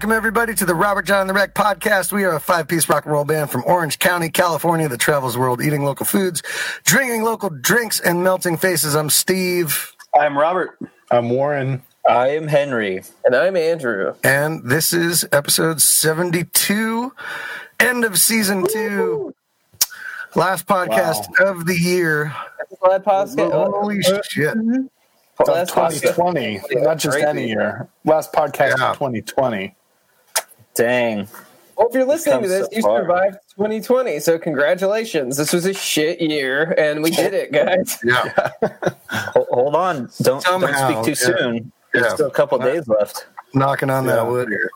Welcome, 0.00 0.16
everybody, 0.16 0.54
to 0.54 0.64
the 0.64 0.74
Robert 0.74 1.04
Jon 1.04 1.26
the 1.26 1.34
Wreck 1.34 1.54
podcast. 1.54 2.10
We 2.10 2.24
are 2.24 2.34
a 2.34 2.40
five 2.40 2.66
piece 2.66 2.88
rock 2.88 3.04
and 3.04 3.12
roll 3.12 3.26
band 3.26 3.50
from 3.50 3.62
Orange 3.66 3.98
County, 3.98 4.30
California 4.30 4.88
that 4.88 4.98
travels 4.98 5.34
the 5.34 5.40
world 5.40 5.62
eating 5.62 5.84
local 5.84 6.06
foods, 6.06 6.42
drinking 6.86 7.22
local 7.22 7.50
drinks, 7.50 8.00
and 8.00 8.24
melting 8.24 8.56
faces. 8.56 8.96
I'm 8.96 9.10
Steve. 9.10 9.94
I'm 10.18 10.38
Robert. 10.38 10.78
I'm 11.10 11.28
Warren. 11.28 11.82
I 12.08 12.28
am 12.28 12.48
Henry. 12.48 13.02
And 13.26 13.36
I'm 13.36 13.58
Andrew. 13.58 14.14
And 14.24 14.64
this 14.64 14.94
is 14.94 15.28
episode 15.32 15.82
72, 15.82 17.12
end 17.78 18.04
of 18.06 18.18
season 18.18 18.66
two. 18.72 19.34
Last 20.34 20.66
podcast 20.66 21.28
wow. 21.38 21.50
of 21.50 21.66
the 21.66 21.78
year. 21.78 22.34
Last 22.82 23.04
podcast. 23.04 23.52
Holy 23.52 24.00
shit. 24.00 24.56
Last 25.46 25.74
2020, 25.74 26.62
not 26.82 26.96
just 26.96 27.18
any 27.18 27.48
year. 27.48 27.86
Last 28.06 28.32
podcast 28.32 28.78
yeah. 28.78 28.92
of 28.92 28.96
2020. 28.96 29.76
Dang. 30.74 31.28
Well, 31.76 31.88
if 31.88 31.94
you're 31.94 32.04
listening 32.04 32.42
to 32.42 32.48
this, 32.48 32.66
so 32.66 32.72
you 32.72 32.82
far. 32.82 33.00
survived 33.00 33.38
2020. 33.56 34.20
So 34.20 34.38
congratulations. 34.38 35.38
This 35.38 35.52
was 35.52 35.64
a 35.64 35.72
shit 35.72 36.20
year, 36.20 36.74
and 36.76 37.02
we 37.02 37.10
did 37.10 37.32
it, 37.32 37.52
guys. 37.52 37.98
Yeah. 38.04 38.50
Hold 39.10 39.74
on. 39.74 40.10
Don't, 40.20 40.42
Somehow, 40.42 40.60
don't 40.60 41.04
speak 41.04 41.16
too 41.16 41.30
yeah. 41.30 41.36
soon. 41.38 41.72
There's 41.92 42.06
yeah. 42.06 42.14
still 42.14 42.26
a 42.26 42.32
couple 42.32 42.58
days 42.58 42.86
left. 42.86 43.26
Knocking 43.54 43.88
on 43.88 44.04
that 44.06 44.26
wood 44.26 44.48
here. 44.48 44.70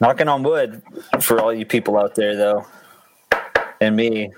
Knocking 0.00 0.28
on 0.28 0.42
wood 0.42 0.82
for 1.20 1.40
all 1.40 1.52
you 1.52 1.64
people 1.64 1.96
out 1.96 2.14
there, 2.14 2.36
though, 2.36 2.66
and 3.80 3.96
me. 3.96 4.30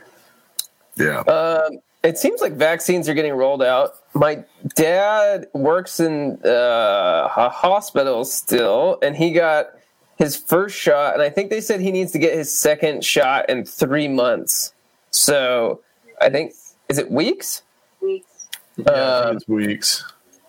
Yeah. 0.96 1.20
Um, 1.20 1.80
it 2.02 2.18
seems 2.18 2.40
like 2.40 2.52
vaccines 2.52 3.09
are 3.09 3.15
getting 3.15 3.35
rolled 3.35 3.65
out. 3.65 3.96
My 4.15 4.45
dad 4.76 5.48
works 5.54 5.98
in 5.98 6.38
uh, 6.45 7.29
a 7.37 7.48
hospital 7.48 8.24
still, 8.24 8.98
and 9.02 9.16
he 9.16 9.32
got 9.32 9.70
his 10.16 10.36
first 10.36 10.76
shot, 10.76 11.14
and 11.14 11.22
I 11.22 11.30
think 11.30 11.50
they 11.50 11.60
said 11.60 11.80
he 11.80 11.92
needs 11.92 12.12
to 12.12 12.18
get 12.18 12.34
his 12.34 12.52
second 12.56 13.04
shot 13.04 13.48
in 13.48 13.64
three 13.64 14.09
months. 14.09 14.73
So 15.10 15.80
I 16.20 16.30
think 16.30 16.52
is 16.88 16.98
it 16.98 17.10
weeks? 17.10 17.62
Weeks. 18.00 18.48
Yeah, 18.76 18.90
um, 18.90 19.36
it's 19.36 19.48
weeks. 19.48 20.04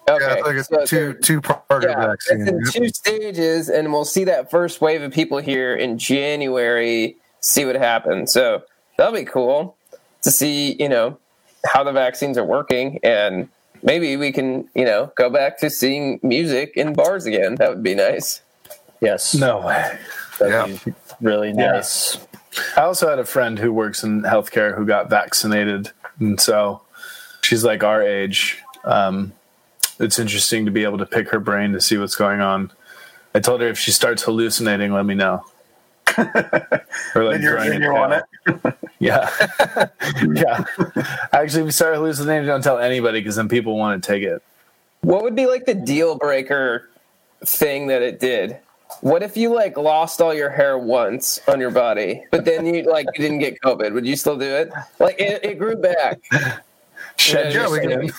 Okay. 0.10 0.24
Yeah, 0.26 0.32
I 0.32 0.42
think 0.42 0.56
it's 0.58 0.70
so 0.70 0.86
two 0.86 1.14
two 1.22 1.42
part 1.42 1.84
yeah, 1.84 2.08
vaccine. 2.08 2.48
It's 2.48 2.76
in 2.76 2.84
two 2.84 2.90
stages, 2.90 3.70
and 3.70 3.92
we'll 3.92 4.06
see 4.06 4.24
that 4.24 4.50
first 4.50 4.82
wave 4.82 5.02
of 5.02 5.12
people 5.12 5.38
here 5.40 5.76
in 5.76 5.98
January. 5.98 7.18
See 7.42 7.66
what 7.66 7.76
happens. 7.76 8.32
So 8.32 8.64
that'll 8.98 9.14
be 9.14 9.26
cool 9.26 9.76
to 10.22 10.32
see. 10.32 10.76
You 10.80 10.90
know 10.90 11.18
how 11.66 11.84
the 11.84 11.92
vaccines 11.92 12.38
are 12.38 12.46
working 12.46 13.00
and 13.04 13.48
maybe 13.84 14.16
we 14.18 14.32
can 14.32 14.68
you 14.76 14.86
know 14.86 15.12
go 15.16 15.30
back 15.30 15.58
to 15.60 15.70
seeing 15.70 16.20
music 16.24 16.74
in 16.76 16.94
bars 16.94 17.26
again 17.26 17.56
that 17.56 17.70
would 17.70 17.84
be 17.84 17.96
nice 17.96 18.42
yes 19.02 19.36
no 19.36 19.60
way 19.62 19.98
that'd 20.40 20.70
yeah. 20.70 20.78
be 20.86 20.94
really 21.22 21.54
nice 21.54 22.18
yeah. 22.18 22.62
i 22.78 22.82
also 22.82 23.10
had 23.10 23.20
a 23.20 23.26
friend 23.26 23.60
who 23.60 23.72
works 23.72 24.04
in 24.04 24.22
healthcare 24.22 24.76
who 24.76 24.86
got 24.86 25.10
vaccinated 25.10 25.92
and 26.20 26.40
so 26.40 26.82
she's 27.42 27.64
like 27.64 27.84
our 27.84 28.02
age 28.02 28.62
um, 28.84 29.34
it's 30.00 30.20
interesting 30.20 30.66
to 30.66 30.72
be 30.72 30.84
able 30.84 30.98
to 30.98 31.06
pick 31.06 31.30
her 31.30 31.40
brain 31.40 31.74
to 31.74 31.82
see 31.82 31.98
what's 31.98 32.16
going 32.16 32.42
on 32.42 32.72
i 33.36 33.40
told 33.40 33.62
her 33.62 33.68
if 33.68 33.78
she 33.78 33.92
starts 33.92 34.24
hallucinating 34.24 34.94
let 34.94 35.06
me 35.06 35.16
know 35.16 35.44
or 36.18 37.24
like 37.24 37.42
you're, 37.42 37.74
you're 37.74 37.98
on 37.98 38.14
it. 38.14 38.24
yeah, 39.00 39.30
yeah. 40.34 40.64
Actually, 41.32 41.62
if 41.62 41.66
we 41.66 41.72
started 41.72 41.98
hallucinating. 41.98 42.48
Don't 42.48 42.64
tell 42.64 42.80
anybody 42.80 43.20
because 43.20 43.36
then 43.36 43.48
people 43.48 43.78
want 43.78 44.02
to 44.02 44.08
take 44.08 44.24
it. 44.24 44.42
What 45.02 45.24
would 45.24 45.36
be 45.36 45.46
like 45.46 45.66
the 45.66 45.76
deal 45.76 46.18
breaker 46.18 46.90
thing 47.46 47.88
that 47.88 48.02
it 48.02 48.20
did? 48.20 48.58
What 49.02 49.22
if 49.22 49.38
you 49.38 49.54
like 49.54 49.78
lost 49.78 50.22
all 50.22 50.34
your 50.34 50.50
hair 50.50 50.78
once 50.78 51.40
on 51.48 51.60
your 51.60 51.72
body, 51.72 52.24
but 52.32 52.46
then 52.46 52.66
you 52.66 52.84
like 52.84 53.06
you 53.16 53.22
didn't 53.22 53.40
get 53.40 53.62
COVID? 53.62 53.94
Would 53.94 54.06
you 54.06 54.16
still 54.16 54.38
do 54.38 54.46
it? 54.46 54.72
Like 55.00 55.20
it, 55.20 55.44
it 55.44 55.60
grew 55.60 55.76
back. 55.76 56.20
yeah, 56.32 57.50
yeah 57.50 57.70
we 57.70 57.80
could, 57.80 58.12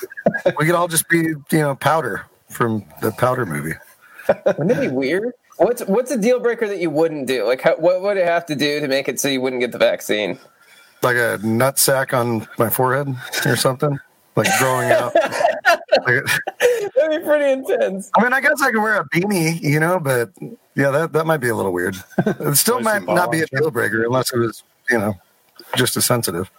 we 0.58 0.66
could 0.66 0.74
all 0.74 0.88
just 0.88 1.08
be 1.08 1.18
you 1.18 1.44
know 1.52 1.74
powder 1.74 2.26
from 2.48 2.84
the 3.00 3.10
powder 3.12 3.46
movie. 3.46 3.74
Wouldn't 4.28 4.70
it 4.72 4.80
be 4.80 4.88
weird? 4.88 5.32
What's 5.56 5.82
what's 5.82 6.10
a 6.10 6.18
deal 6.18 6.38
breaker 6.38 6.68
that 6.68 6.78
you 6.78 6.90
wouldn't 6.90 7.26
do? 7.26 7.44
Like, 7.44 7.62
how, 7.62 7.76
what 7.76 8.00
would 8.02 8.16
it 8.16 8.26
have 8.26 8.46
to 8.46 8.54
do 8.54 8.80
to 8.80 8.88
make 8.88 9.08
it 9.08 9.18
so 9.18 9.28
you 9.28 9.40
wouldn't 9.40 9.60
get 9.60 9.72
the 9.72 9.78
vaccine? 9.78 10.38
Like 11.02 11.16
a 11.16 11.38
nut 11.42 11.78
sack 11.78 12.14
on 12.14 12.46
my 12.58 12.70
forehead 12.70 13.14
or 13.44 13.56
something, 13.56 13.98
like 14.36 14.48
growing 14.58 14.90
out. 14.90 15.12
That'd 16.96 17.20
be 17.20 17.24
pretty 17.24 17.52
intense. 17.52 18.10
I 18.16 18.22
mean, 18.22 18.32
I 18.32 18.40
guess 18.40 18.60
I 18.62 18.70
could 18.70 18.80
wear 18.80 19.00
a 19.00 19.08
beanie, 19.08 19.60
you 19.60 19.80
know, 19.80 19.98
but 19.98 20.30
yeah, 20.74 20.90
that 20.90 21.12
that 21.12 21.26
might 21.26 21.38
be 21.38 21.48
a 21.48 21.54
little 21.54 21.72
weird. 21.72 21.96
It 22.26 22.56
still 22.56 22.80
might 22.80 23.04
not 23.04 23.30
be 23.30 23.40
a 23.40 23.46
deal 23.46 23.70
breaker 23.70 24.04
unless 24.04 24.32
it 24.32 24.38
was, 24.38 24.62
you 24.90 24.98
know, 24.98 25.14
just 25.76 25.96
as 25.96 26.06
sensitive. 26.06 26.50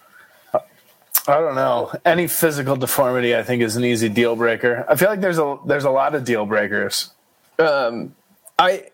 I 0.54 1.40
don't 1.40 1.56
know. 1.56 1.92
Any 2.06 2.28
physical 2.28 2.76
deformity, 2.76 3.36
I 3.36 3.44
think, 3.44 3.62
is 3.62 3.76
an 3.76 3.84
easy 3.86 4.10
deal 4.10 4.36
breaker. 4.36 4.86
I 4.90 4.96
feel 4.96 5.10
like 5.10 5.22
there's 5.22 5.38
a 5.38 5.58
there's 5.66 5.84
a 5.84 5.92
lot 5.92 6.16
of 6.16 6.24
deal 6.24 6.46
breakers. 6.46 7.12
Um, 7.60 8.16
I 8.58 8.86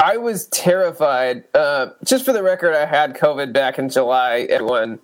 I 0.00 0.16
was 0.16 0.46
terrified. 0.46 1.44
Uh, 1.54 1.90
just 2.04 2.24
for 2.24 2.32
the 2.32 2.42
record, 2.42 2.74
I 2.74 2.84
had 2.84 3.14
COVID 3.14 3.52
back 3.52 3.78
in 3.78 3.88
July. 3.88 4.46
Everyone, 4.50 4.98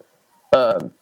um, 0.52 0.92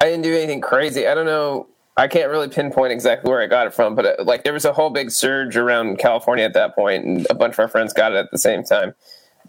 I 0.00 0.06
didn't 0.06 0.22
do 0.22 0.34
anything 0.34 0.60
crazy. 0.60 1.06
I 1.06 1.14
don't 1.14 1.26
know. 1.26 1.68
I 1.96 2.08
can't 2.08 2.30
really 2.30 2.48
pinpoint 2.48 2.92
exactly 2.92 3.30
where 3.30 3.40
I 3.40 3.46
got 3.46 3.66
it 3.66 3.74
from, 3.74 3.94
but 3.94 4.04
uh, 4.04 4.24
like 4.24 4.42
there 4.42 4.52
was 4.52 4.64
a 4.64 4.72
whole 4.72 4.90
big 4.90 5.10
surge 5.10 5.56
around 5.56 5.98
California 5.98 6.44
at 6.44 6.54
that 6.54 6.74
point, 6.74 7.04
and 7.04 7.26
a 7.30 7.34
bunch 7.34 7.54
of 7.54 7.60
our 7.60 7.68
friends 7.68 7.92
got 7.92 8.12
it 8.12 8.16
at 8.16 8.30
the 8.32 8.38
same 8.38 8.64
time. 8.64 8.94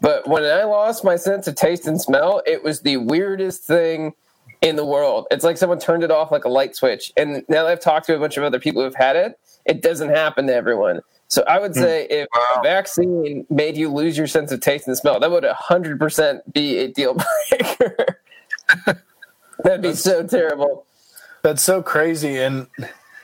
But 0.00 0.28
when 0.28 0.44
I 0.44 0.64
lost 0.64 1.04
my 1.04 1.16
sense 1.16 1.46
of 1.48 1.54
taste 1.54 1.86
and 1.86 2.00
smell, 2.00 2.42
it 2.46 2.62
was 2.62 2.82
the 2.82 2.98
weirdest 2.98 3.64
thing 3.64 4.12
in 4.60 4.76
the 4.76 4.84
world. 4.84 5.26
It's 5.30 5.44
like 5.44 5.56
someone 5.56 5.78
turned 5.78 6.02
it 6.02 6.10
off 6.10 6.30
like 6.30 6.44
a 6.44 6.48
light 6.48 6.76
switch. 6.76 7.12
And 7.16 7.44
now 7.48 7.64
that 7.64 7.66
I've 7.66 7.80
talked 7.80 8.06
to 8.06 8.16
a 8.16 8.18
bunch 8.18 8.36
of 8.36 8.44
other 8.44 8.60
people 8.60 8.82
who've 8.82 8.94
had 8.94 9.16
it, 9.16 9.38
it 9.64 9.82
doesn't 9.82 10.10
happen 10.10 10.46
to 10.46 10.54
everyone. 10.54 11.00
So 11.28 11.42
I 11.48 11.58
would 11.58 11.72
hmm. 11.72 11.80
say 11.80 12.06
if 12.08 12.28
wow. 12.34 12.56
a 12.58 12.62
vaccine 12.62 13.46
made 13.50 13.76
you 13.76 13.92
lose 13.92 14.16
your 14.16 14.26
sense 14.26 14.52
of 14.52 14.60
taste 14.60 14.86
and 14.86 14.96
smell, 14.96 15.18
that 15.18 15.30
would 15.30 15.44
100% 15.44 16.40
be 16.52 16.78
a 16.78 16.88
deal 16.88 17.16
breaker. 17.50 18.20
That'd 19.64 19.82
be 19.82 19.94
so 19.94 20.26
terrible. 20.26 20.86
That's 21.46 21.62
so 21.62 21.80
crazy. 21.80 22.38
And 22.38 22.66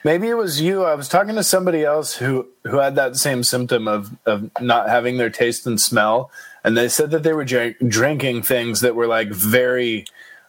maybe 0.04 0.28
it 0.28 0.34
was 0.34 0.60
you. 0.60 0.84
I 0.84 0.94
was 0.94 1.08
talking 1.08 1.34
to 1.34 1.42
somebody 1.42 1.82
else 1.84 2.14
who, 2.14 2.46
who 2.62 2.76
had 2.76 2.94
that 2.94 3.16
same 3.16 3.42
symptom 3.42 3.88
of, 3.88 4.16
of 4.26 4.48
not 4.60 4.88
having 4.88 5.16
their 5.16 5.28
taste 5.28 5.66
and 5.66 5.80
smell. 5.80 6.30
And 6.62 6.76
they 6.76 6.88
said 6.88 7.10
that 7.10 7.24
they 7.24 7.32
were 7.32 7.44
drink, 7.44 7.78
drinking 7.88 8.42
things 8.42 8.80
that 8.82 8.94
were 8.94 9.08
like 9.08 9.30
very, 9.30 10.04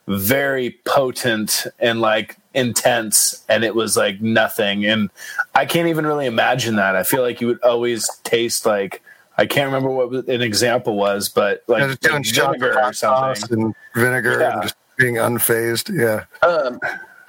very 0.06 0.78
potent 0.84 1.66
and 1.80 2.00
like 2.00 2.36
intense 2.54 3.44
and 3.48 3.64
it 3.64 3.74
was 3.74 3.96
like 3.96 4.20
nothing 4.20 4.84
and 4.84 5.10
i 5.56 5.66
can't 5.66 5.88
even 5.88 6.06
really 6.06 6.26
imagine 6.26 6.76
that 6.76 6.94
i 6.94 7.02
feel 7.02 7.22
like 7.22 7.40
you 7.40 7.48
would 7.48 7.60
always 7.62 8.08
taste 8.22 8.64
like 8.64 9.02
i 9.38 9.46
can't 9.46 9.66
remember 9.66 9.88
what 9.88 10.28
an 10.28 10.40
example 10.40 10.94
was 10.94 11.28
but 11.28 11.64
like, 11.66 11.82
like 11.82 12.00
vinegar 12.00 12.78
or 12.78 12.92
something 12.92 13.60
and 13.60 13.74
vinegar 13.96 14.38
yeah. 14.40 14.52
and 14.52 14.62
just 14.62 14.76
being 14.98 15.14
unfazed 15.14 15.92
yeah 15.98 16.24
um, 16.46 16.78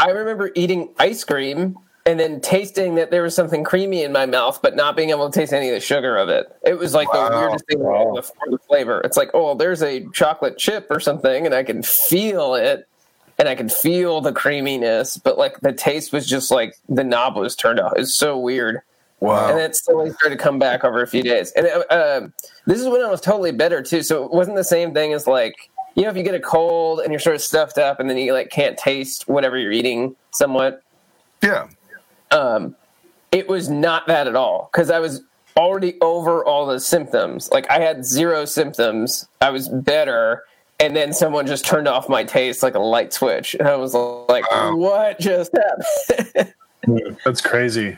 i 0.05 0.11
remember 0.11 0.51
eating 0.55 0.89
ice 0.99 1.23
cream 1.23 1.77
and 2.05 2.19
then 2.19 2.39
tasting 2.39 2.95
that 2.95 3.09
there 3.09 3.23
was 3.23 3.33
something 3.33 3.63
creamy 3.63 4.03
in 4.03 4.11
my 4.11 4.27
mouth, 4.27 4.59
but 4.61 4.75
not 4.75 4.95
being 4.95 5.09
able 5.09 5.27
to 5.29 5.39
taste 5.39 5.51
any 5.51 5.69
of 5.69 5.73
the 5.73 5.79
sugar 5.79 6.15
of 6.15 6.29
it. 6.29 6.55
It 6.63 6.77
was 6.77 6.93
like 6.93 7.11
wow. 7.11 7.29
the 7.29 7.35
weirdest 7.35 7.65
thing 7.65 7.79
wow. 7.79 8.13
the 8.13 8.59
flavor. 8.59 9.01
It's 9.01 9.17
like, 9.17 9.31
oh, 9.33 9.55
there's 9.55 9.81
a 9.81 10.05
chocolate 10.13 10.57
chip 10.59 10.85
or 10.91 10.99
something, 10.99 11.47
and 11.47 11.55
I 11.55 11.63
can 11.63 11.81
feel 11.81 12.53
it, 12.53 12.87
and 13.39 13.49
I 13.49 13.55
can 13.55 13.69
feel 13.69 14.21
the 14.21 14.31
creaminess, 14.31 15.17
but 15.17 15.39
like 15.39 15.59
the 15.61 15.73
taste 15.73 16.13
was 16.13 16.27
just 16.27 16.51
like 16.51 16.75
the 16.87 17.03
knob 17.03 17.37
was 17.37 17.55
turned 17.55 17.79
off. 17.79 17.93
It's 17.95 18.13
so 18.13 18.37
weird. 18.37 18.81
Wow. 19.19 19.49
And 19.49 19.57
then 19.57 19.71
it 19.71 19.75
slowly 19.75 20.11
started 20.11 20.37
to 20.37 20.43
come 20.43 20.59
back 20.59 20.83
over 20.83 21.01
a 21.01 21.07
few 21.07 21.23
days. 21.23 21.51
And 21.53 21.67
uh, 21.89 22.27
this 22.67 22.79
is 22.79 22.87
when 22.87 23.01
I 23.01 23.09
was 23.09 23.21
totally 23.21 23.51
better 23.51 23.81
too. 23.81 24.03
So 24.03 24.25
it 24.25 24.31
wasn't 24.31 24.57
the 24.57 24.63
same 24.63 24.93
thing 24.93 25.13
as 25.13 25.25
like, 25.25 25.55
you 25.95 26.03
know, 26.03 26.09
if 26.09 26.17
you 26.17 26.23
get 26.23 26.35
a 26.35 26.39
cold 26.39 26.99
and 26.99 27.11
you're 27.11 27.19
sort 27.19 27.35
of 27.35 27.41
stuffed 27.41 27.77
up 27.77 27.99
and 27.99 28.09
then 28.09 28.17
you 28.17 28.33
like 28.33 28.49
can't 28.49 28.77
taste 28.77 29.27
whatever 29.27 29.57
you're 29.57 29.71
eating 29.71 30.15
somewhat. 30.31 30.83
Yeah. 31.41 31.67
Um, 32.31 32.75
it 33.31 33.47
was 33.47 33.69
not 33.69 34.07
that 34.07 34.27
at 34.27 34.35
all 34.35 34.69
because 34.71 34.89
I 34.89 34.99
was 34.99 35.21
already 35.57 35.99
over 36.01 36.43
all 36.43 36.65
the 36.65 36.79
symptoms. 36.79 37.49
Like 37.51 37.69
I 37.69 37.79
had 37.79 38.05
zero 38.05 38.45
symptoms. 38.45 39.27
I 39.41 39.49
was 39.49 39.69
better 39.69 40.43
and 40.79 40.95
then 40.95 41.13
someone 41.13 41.47
just 41.47 41.65
turned 41.65 41.87
off 41.87 42.09
my 42.09 42.23
taste 42.23 42.63
like 42.63 42.75
a 42.75 42.79
light 42.79 43.13
switch 43.13 43.55
and 43.55 43.67
i 43.67 43.75
was 43.75 43.93
like 43.93 44.49
wow. 44.51 44.75
what 44.75 45.19
just 45.19 45.51
happened 45.55 46.53
that's 47.25 47.41
crazy 47.41 47.97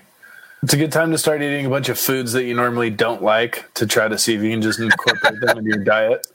it's 0.63 0.73
a 0.73 0.77
good 0.77 0.91
time 0.91 1.11
to 1.11 1.17
start 1.17 1.41
eating 1.41 1.65
a 1.65 1.69
bunch 1.69 1.89
of 1.89 1.99
foods 1.99 2.33
that 2.33 2.43
you 2.43 2.53
normally 2.53 2.89
don't 2.89 3.21
like 3.21 3.71
to 3.73 3.85
try 3.85 4.07
to 4.07 4.17
see 4.17 4.33
if 4.33 4.41
you 4.41 4.51
can 4.51 4.61
just 4.61 4.79
incorporate 4.79 5.39
them 5.41 5.57
into 5.57 5.69
your 5.69 5.83
diet 5.83 6.27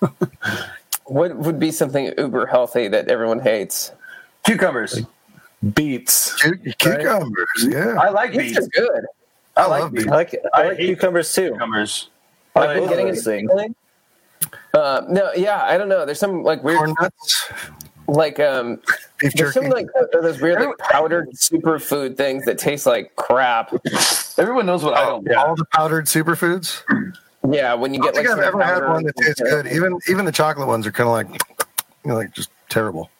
what 1.06 1.36
would 1.36 1.58
be 1.58 1.70
something 1.70 2.12
uber 2.18 2.46
healthy 2.46 2.88
that 2.88 3.08
everyone 3.08 3.40
hates 3.40 3.92
cucumbers 4.44 4.96
like 4.96 5.74
beets 5.74 6.34
cucumbers 6.78 7.46
right? 7.64 7.72
yeah 7.72 7.94
i 8.00 8.08
like 8.10 8.32
beets, 8.32 8.54
beets. 8.54 8.58
are 8.58 8.68
good 8.70 9.04
i, 9.56 9.62
I 9.62 9.66
like 9.66 9.92
beets 9.92 10.06
i 10.06 10.10
like, 10.10 10.34
I 10.54 10.68
like 10.68 10.78
cucumbers 10.78 11.32
too 11.34 11.50
cucumbers 11.50 12.08
I've 12.56 12.76
been 12.76 12.88
getting 12.88 13.06
these 13.06 13.24
things. 13.24 13.50
Uh, 14.74 15.02
no, 15.08 15.32
yeah, 15.34 15.62
I 15.64 15.76
don't 15.76 15.88
know. 15.88 16.04
There's 16.04 16.18
some 16.18 16.42
like 16.42 16.62
weird 16.62 16.78
Corn 16.78 16.94
nuts. 17.00 17.50
like 18.06 18.38
um 18.38 18.80
Beef 19.18 19.32
there's 19.34 19.54
some 19.54 19.64
jerky. 19.64 19.74
like 19.74 19.86
uh, 19.98 20.20
those 20.20 20.40
weird 20.40 20.60
like 20.60 20.78
powdered 20.78 21.30
superfood 21.32 22.16
things 22.16 22.44
that 22.44 22.58
taste 22.58 22.86
like 22.86 23.14
crap. 23.16 23.72
Everyone 24.38 24.66
knows 24.66 24.84
what 24.84 24.94
I 24.94 25.04
don't. 25.04 25.32
All 25.34 25.56
the 25.56 25.64
powdered 25.66 26.06
superfoods. 26.06 26.82
Yeah, 27.50 27.74
when 27.74 27.92
you 27.92 28.02
I 28.02 28.06
get 28.06 28.14
don't 28.14 28.24
like 28.24 28.38
think 28.38 28.38
I've 28.38 28.52
some 28.52 28.62
ever 28.62 28.74
had 28.84 28.88
one 28.88 29.04
that 29.04 29.16
tastes 29.16 29.40
good. 29.40 29.66
Even 29.66 29.98
even 30.08 30.24
the 30.24 30.32
chocolate 30.32 30.66
ones 30.66 30.86
are 30.86 30.92
kind 30.92 31.08
of 31.08 31.12
like, 31.12 31.42
you 32.04 32.10
know, 32.10 32.14
like 32.14 32.32
just 32.32 32.50
terrible. 32.68 33.10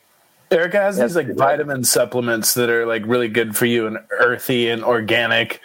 Erica 0.51 0.79
has 0.79 0.97
That's 0.97 1.13
these 1.13 1.17
like 1.17 1.27
good. 1.27 1.37
vitamin 1.37 1.85
supplements 1.85 2.55
that 2.55 2.71
are 2.71 2.87
like 2.87 3.03
really 3.07 3.29
good 3.29 3.57
for 3.57 3.67
you 3.67 3.87
and 3.87 3.99
earthy 4.11 4.69
and 4.71 4.85
organic. 4.85 5.61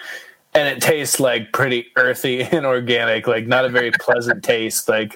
And 0.55 0.67
it 0.67 0.81
tastes 0.81 1.19
like 1.19 1.53
pretty 1.53 1.87
earthy 1.95 2.41
and 2.51 2.65
organic, 2.65 3.27
like 3.27 3.47
not 3.47 3.65
a 3.65 3.69
very 3.69 3.91
pleasant 3.91 4.43
taste, 4.43 4.89
like 4.89 5.15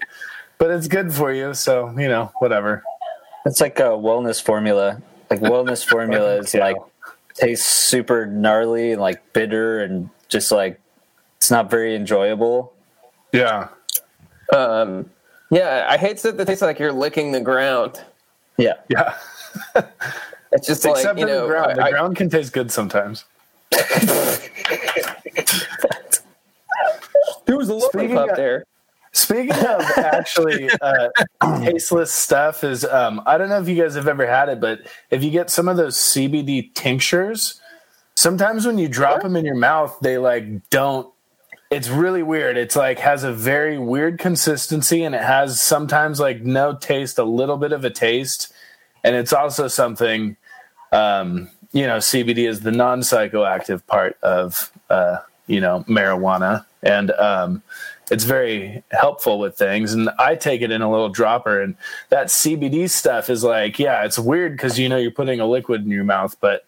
but 0.58 0.72
it's 0.72 0.88
good 0.88 1.14
for 1.14 1.34
you, 1.34 1.54
so 1.54 1.90
you 1.98 2.08
know, 2.08 2.32
whatever. 2.40 2.84
It's 3.46 3.60
like 3.60 3.80
a 3.80 3.90
wellness 3.90 4.42
formula. 4.42 5.02
Like 5.30 5.42
wellness 5.42 5.86
formula 5.90 6.38
is 6.38 6.54
like 6.54 6.78
tastes 7.34 7.66
super 7.66 8.26
gnarly 8.26 8.92
and 8.94 9.02
like 9.02 9.34
bitter 9.34 9.82
and 9.82 10.10
just 10.30 10.52
like 10.52 10.80
it's 11.38 11.52
not 11.52 11.70
very 11.70 11.96
enjoyable. 11.96 12.72
Yeah. 13.34 13.68
Um, 14.56 15.10
yeah, 15.52 15.88
I 15.90 15.98
hate 15.98 16.20
stuff 16.20 16.38
that 16.38 16.46
tastes 16.46 16.62
like 16.62 16.80
you're 16.80 16.94
licking 16.94 17.34
the 17.34 17.42
ground. 17.42 18.02
Yeah. 18.58 18.76
Yeah. 18.90 19.16
It's 20.56 20.68
just 20.68 20.86
like 20.86 20.98
Except 20.98 21.18
you 21.18 21.26
know, 21.26 21.42
the 21.42 21.48
ground. 21.48 21.78
The 21.78 21.82
I- 21.84 21.88
I- 21.88 21.92
ground 21.92 22.16
can 22.16 22.30
taste 22.30 22.54
good 22.54 22.72
sometimes. 22.72 23.26
there 23.72 23.82
was 27.58 27.70
a 27.70 27.74
lollipop 27.74 27.92
Speaking 27.92 28.18
of- 28.18 28.36
there. 28.36 28.66
Speaking 29.16 29.52
of 29.52 29.82
actually 29.98 30.68
uh, 30.82 31.10
tasteless 31.60 32.12
stuff, 32.12 32.64
is 32.64 32.84
um, 32.84 33.22
I 33.28 33.38
don't 33.38 33.48
know 33.50 33.62
if 33.62 33.68
you 33.68 33.80
guys 33.80 33.94
have 33.94 34.08
ever 34.08 34.26
had 34.26 34.50
it, 34.50 34.60
but 34.60 34.80
if 35.12 35.24
you 35.24 35.30
get 35.30 35.52
some 35.52 35.68
of 35.68 35.78
those 35.78 35.96
CBD 35.96 36.74
tinctures, 36.74 37.62
sometimes 38.16 38.66
when 38.66 38.80
you 38.80 38.88
drop 38.88 39.22
them 39.22 39.36
in 39.36 39.46
your 39.46 39.54
mouth, 39.56 39.96
they 40.02 40.18
like 40.18 40.68
don't. 40.72 41.13
It's 41.74 41.90
really 41.90 42.22
weird. 42.22 42.56
It's 42.56 42.76
like 42.76 43.00
has 43.00 43.24
a 43.24 43.34
very 43.34 43.80
weird 43.80 44.20
consistency, 44.20 45.04
and 45.04 45.16
it 45.16 45.24
has 45.24 45.60
sometimes 45.60 46.20
like 46.20 46.44
no 46.44 46.76
taste, 46.76 47.18
a 47.18 47.24
little 47.24 47.58
bit 47.58 47.72
of 47.72 47.84
a 47.84 47.90
taste, 47.90 48.54
and 49.04 49.16
it's 49.16 49.34
also 49.34 49.68
something. 49.68 50.38
Um, 50.92 51.50
you 51.72 51.88
know, 51.88 51.98
CBD 51.98 52.48
is 52.48 52.60
the 52.60 52.72
non 52.72 53.00
psychoactive 53.00 53.88
part 53.88 54.20
of 54.22 54.72
uh, 54.92 55.18
you 55.48 55.60
know 55.60 55.84
marijuana, 55.88 56.64
and 56.84 57.10
um, 57.10 57.64
it's 58.12 58.24
very 58.24 58.84
helpful 58.92 59.40
with 59.40 59.58
things 59.58 59.94
and 59.94 60.10
i 60.20 60.36
take 60.36 60.62
it 60.62 60.70
in 60.70 60.82
a 60.82 60.92
little 60.92 61.08
dropper 61.10 61.62
and 61.62 61.76
that 62.10 62.28
cbd 62.28 62.90
stuff 62.90 63.30
is 63.30 63.44
like 63.46 63.80
yeah 63.80 64.04
it's 64.04 64.20
weird 64.20 64.52
because 64.52 64.78
you 64.78 64.90
know 64.90 64.98
you're 64.98 65.10
putting 65.10 65.40
a 65.40 65.48
liquid 65.48 65.84
in 65.84 65.90
your 65.90 66.04
mouth 66.04 66.36
but 66.42 66.66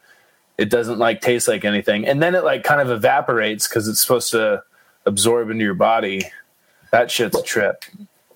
it 0.57 0.69
doesn't 0.69 0.97
like 0.97 1.19
taste 1.19 1.47
like 1.47 1.65
anything 1.65 2.07
and 2.07 2.23
then 2.23 2.35
it 2.35 2.45
like 2.45 2.63
kind 2.63 2.79
of 2.79 2.89
evaporates 2.89 3.67
because 3.67 3.87
it's 3.89 3.99
supposed 3.99 4.31
to 4.31 4.63
absorb 5.05 5.49
into 5.49 5.63
your 5.63 5.73
body 5.73 6.21
that 6.91 7.11
shit's 7.11 7.37
a 7.37 7.43
trip 7.43 7.85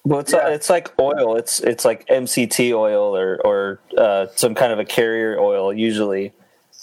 Well, 0.04 0.22
it's 0.22 0.34
it's 0.34 0.70
like 0.70 0.92
oil. 1.00 1.36
It's 1.36 1.60
it's 1.60 1.86
like 1.86 2.08
MCT 2.08 2.74
oil 2.74 3.16
or 3.16 3.40
or 3.46 3.80
uh, 3.98 4.28
some 4.36 4.56
kind 4.56 4.72
of 4.72 4.80
a 4.80 4.86
carrier 4.86 5.40
oil 5.40 5.74
usually, 5.74 6.34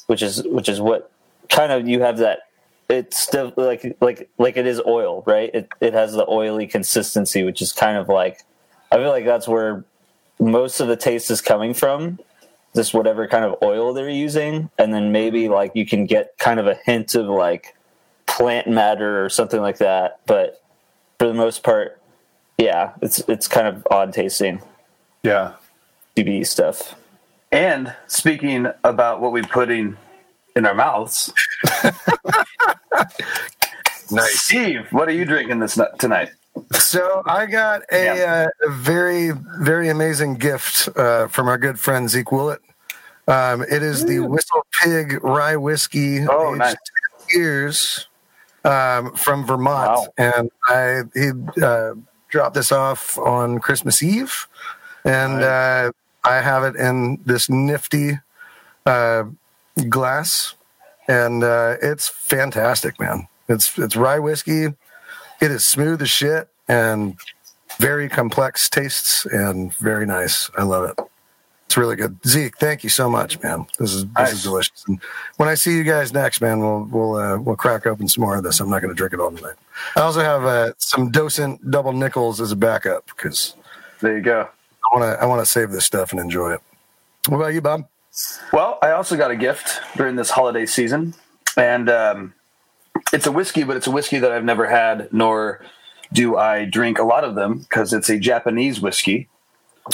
which 0.07 0.23
is 0.23 0.45
which 0.45 0.69
is 0.69 0.81
what 0.81 1.11
kind 1.49 1.73
of 1.73 1.89
you 1.89 2.01
have 2.03 2.19
that. 2.19 2.41
It's 2.89 3.19
still 3.19 3.53
like 3.57 3.97
like 4.01 4.29
like 4.39 4.57
it 4.57 4.67
is 4.67 4.81
oil, 4.87 5.25
right? 5.27 5.51
It 5.53 5.69
it 5.81 5.95
has 5.95 6.13
the 6.13 6.29
oily 6.29 6.67
consistency, 6.67 7.43
which 7.43 7.61
is 7.63 7.73
kind 7.73 7.97
of 7.97 8.09
like 8.09 8.45
I 8.93 8.97
feel 8.97 9.11
like 9.11 9.25
that's 9.25 9.49
where 9.49 9.85
most 10.39 10.81
of 10.81 10.89
the 10.89 10.97
taste 10.97 11.31
is 11.31 11.41
coming 11.41 11.75
from. 11.75 12.21
Just 12.75 12.93
whatever 12.93 13.27
kind 13.27 13.45
of 13.45 13.57
oil 13.63 13.95
they're 13.95 14.11
using, 14.11 14.71
and 14.79 14.93
then 14.93 15.11
maybe 15.11 15.49
like 15.49 15.73
you 15.75 15.87
can 15.87 16.05
get 16.07 16.37
kind 16.39 16.61
of 16.61 16.67
a 16.67 16.75
hint 16.85 17.15
of 17.15 17.27
like 17.27 17.75
plant 18.37 18.67
matter 18.69 19.25
or 19.25 19.29
something 19.29 19.61
like 19.61 19.79
that. 19.79 20.21
But 20.27 20.63
for 21.19 21.27
the 21.29 21.35
most 21.35 21.63
part, 21.63 22.01
yeah, 22.59 22.93
it's 23.03 23.19
it's 23.29 23.49
kind 23.49 23.67
of 23.67 23.87
odd 23.91 24.13
tasting 24.13 24.61
yeah 25.23 25.53
CBD 26.17 26.47
stuff. 26.47 26.95
And 27.53 27.95
speaking 28.07 28.67
about 28.85 29.21
what 29.21 29.33
we 29.33 29.43
put 29.43 29.71
in 29.71 29.97
in 30.55 30.67
our 30.67 30.75
mouths, 30.75 31.33
Nice. 34.11 34.39
Steve, 34.41 34.87
what 34.93 35.09
are 35.09 35.13
you 35.13 35.25
drinking 35.25 35.59
this 35.59 35.79
tonight? 35.99 36.31
So 36.73 37.23
I 37.27 37.47
got 37.47 37.83
a, 37.93 38.05
Yeah. 38.05 38.47
uh, 38.65 38.69
a 38.69 38.71
very, 38.71 39.33
very 39.59 39.89
amazing 39.89 40.35
gift 40.35 40.89
uh, 40.97 41.27
from 41.29 41.49
our 41.49 41.59
good 41.59 41.79
friend 41.81 42.09
Zeke 42.09 42.31
Willett. 42.31 42.61
Um, 43.29 43.63
it 43.63 43.83
is 43.83 44.05
the 44.07 44.21
Whistle 44.21 44.65
Pig 44.83 45.23
Rye 45.25 45.57
Whiskey, 45.57 46.21
Oh, 46.29 46.51
aged 46.53 46.59
nice. 46.61 46.77
10 47.31 47.41
years 47.41 48.07
um, 48.67 49.15
from 49.15 49.47
Vermont, 49.47 49.89
Wow. 49.89 50.07
and 50.19 50.51
I 50.69 51.03
he 51.15 51.31
uh, 51.63 51.95
dropped 52.29 52.55
this 52.55 52.73
off 52.73 53.17
on 53.19 53.59
Christmas 53.61 54.03
Eve, 54.03 54.47
and 55.05 55.43
uh, 55.43 55.93
I 56.25 56.35
have 56.41 56.65
it 56.65 56.77
in 56.77 57.19
this 57.25 57.49
nifty 57.49 58.19
uh, 58.85 59.25
glass, 59.89 60.55
and 61.09 61.43
uh, 61.45 61.77
it's 61.81 62.09
fantastic, 62.09 62.99
man. 63.01 63.29
It's 63.49 63.79
it's 63.79 63.97
rye 63.97 64.19
whiskey. 64.19 64.65
It 65.41 65.51
is 65.51 65.65
smooth 65.65 66.03
as 66.03 66.11
shit 66.11 66.49
and 66.67 67.17
very 67.79 68.09
complex 68.09 68.69
tastes 68.71 69.27
and 69.27 69.73
very 69.75 70.07
nice. 70.07 70.51
I 70.57 70.63
love 70.63 70.85
it. 70.91 70.99
Really 71.77 71.97
good. 71.97 72.17
Zeke, 72.27 72.57
thank 72.57 72.85
you 72.85 72.89
so 72.91 73.11
much, 73.11 73.41
man. 73.43 73.67
This 73.79 73.93
is 73.93 74.05
this 74.05 74.15
Nice. 74.15 74.33
is 74.33 74.43
delicious. 74.43 74.85
And 74.89 74.99
when 75.37 75.49
I 75.49 75.55
see 75.55 75.77
you 75.77 75.85
guys 75.85 76.13
next, 76.13 76.41
man, 76.41 76.61
we'll 76.61 76.85
we'll 76.91 77.15
uh, 77.17 77.39
we'll 77.39 77.57
crack 77.57 77.87
open 77.87 78.09
some 78.09 78.23
more 78.25 78.37
of 78.37 78.45
this. 78.45 78.61
I'm 78.61 78.71
not 78.71 78.81
going 78.81 78.95
to 78.95 78.97
drink 78.97 79.13
it 79.13 79.21
all 79.21 79.31
tonight. 79.31 79.57
I 79.95 80.01
also 80.01 80.21
have 80.21 80.45
uh, 80.45 80.73
some 80.79 81.11
docent 81.11 81.71
double 81.71 81.93
nickels 81.93 82.41
as 82.41 82.51
a 82.51 82.57
backup 82.57 83.07
because 83.07 83.55
There 84.01 84.17
you 84.17 84.23
go. 84.23 84.49
I 84.93 84.97
want 84.97 85.05
to 85.19 85.23
I 85.23 85.27
want 85.27 85.43
to 85.43 85.47
save 85.47 85.71
this 85.71 85.85
stuff 85.85 86.13
and 86.13 86.21
enjoy 86.21 86.53
it. 86.55 86.61
What 87.29 87.37
about 87.39 87.53
you, 87.55 87.61
Bob? 87.61 87.87
Well, 88.53 88.79
I 88.81 88.93
also 88.93 89.17
got 89.17 89.31
a 89.31 89.37
gift 89.37 89.81
during 89.97 90.17
this 90.17 90.31
holiday 90.31 90.65
season, 90.65 91.13
and 91.59 91.91
um, 91.91 92.33
it's 93.13 93.27
a 93.27 93.33
whiskey, 93.33 93.65
but 93.65 93.77
it's 93.77 93.87
a 93.87 93.91
whiskey 93.91 94.19
that 94.19 94.33
I've 94.33 94.45
never 94.45 94.67
had, 94.67 95.13
nor 95.13 95.61
do 96.13 96.39
I 96.39 96.65
drink 96.65 96.99
a 96.99 97.03
lot 97.05 97.25
of 97.25 97.35
them 97.35 97.59
because 97.59 97.93
it's 97.93 98.09
a 98.09 98.19
Japanese 98.19 98.81
whiskey. 98.81 99.29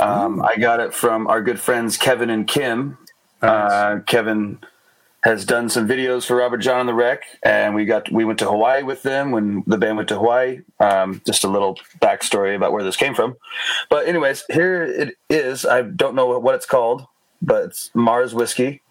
Um, 0.00 0.42
I 0.42 0.56
got 0.56 0.80
it 0.80 0.94
from 0.94 1.26
our 1.26 1.42
good 1.42 1.60
friends 1.60 1.96
Kevin 1.96 2.30
and 2.30 2.46
Kim. 2.46 2.98
Uh, 3.40 4.00
Kevin 4.06 4.58
has 5.22 5.44
done 5.44 5.68
some 5.68 5.86
videos 5.86 6.26
for 6.26 6.36
Robert 6.36 6.58
Jon 6.58 6.80
on 6.80 6.86
the 6.86 6.94
Wreck, 6.94 7.22
and 7.42 7.74
we 7.74 7.84
got 7.84 8.10
we 8.10 8.24
went 8.24 8.38
to 8.40 8.46
Hawaii 8.46 8.82
with 8.82 9.02
them 9.02 9.30
when 9.30 9.62
the 9.66 9.78
band 9.78 9.96
went 9.96 10.08
to 10.08 10.16
Hawaii. 10.16 10.62
Um, 10.80 11.22
just 11.26 11.44
a 11.44 11.48
little 11.48 11.78
backstory 12.00 12.56
about 12.56 12.72
where 12.72 12.82
this 12.82 12.96
came 12.96 13.14
from. 13.14 13.36
But 13.88 14.06
anyways, 14.08 14.44
here 14.50 14.82
it 14.82 15.16
is. 15.28 15.64
I 15.64 15.82
don't 15.82 16.14
know 16.14 16.38
what 16.38 16.54
it's 16.54 16.66
called, 16.66 17.06
but 17.40 17.64
it's 17.64 17.90
Mars 17.94 18.34
whiskey. 18.34 18.82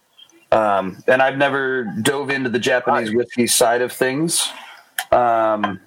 Um, 0.51 1.01
and 1.08 1.22
I've 1.22 1.38
never 1.38 1.86
dove 2.01 2.29
into 2.29 2.50
the 2.50 2.60
Japanese 2.60 3.13
whiskey 3.13 3.48
side 3.48 3.81
of 3.81 3.91
things. 3.91 4.50
Um, 5.12 5.79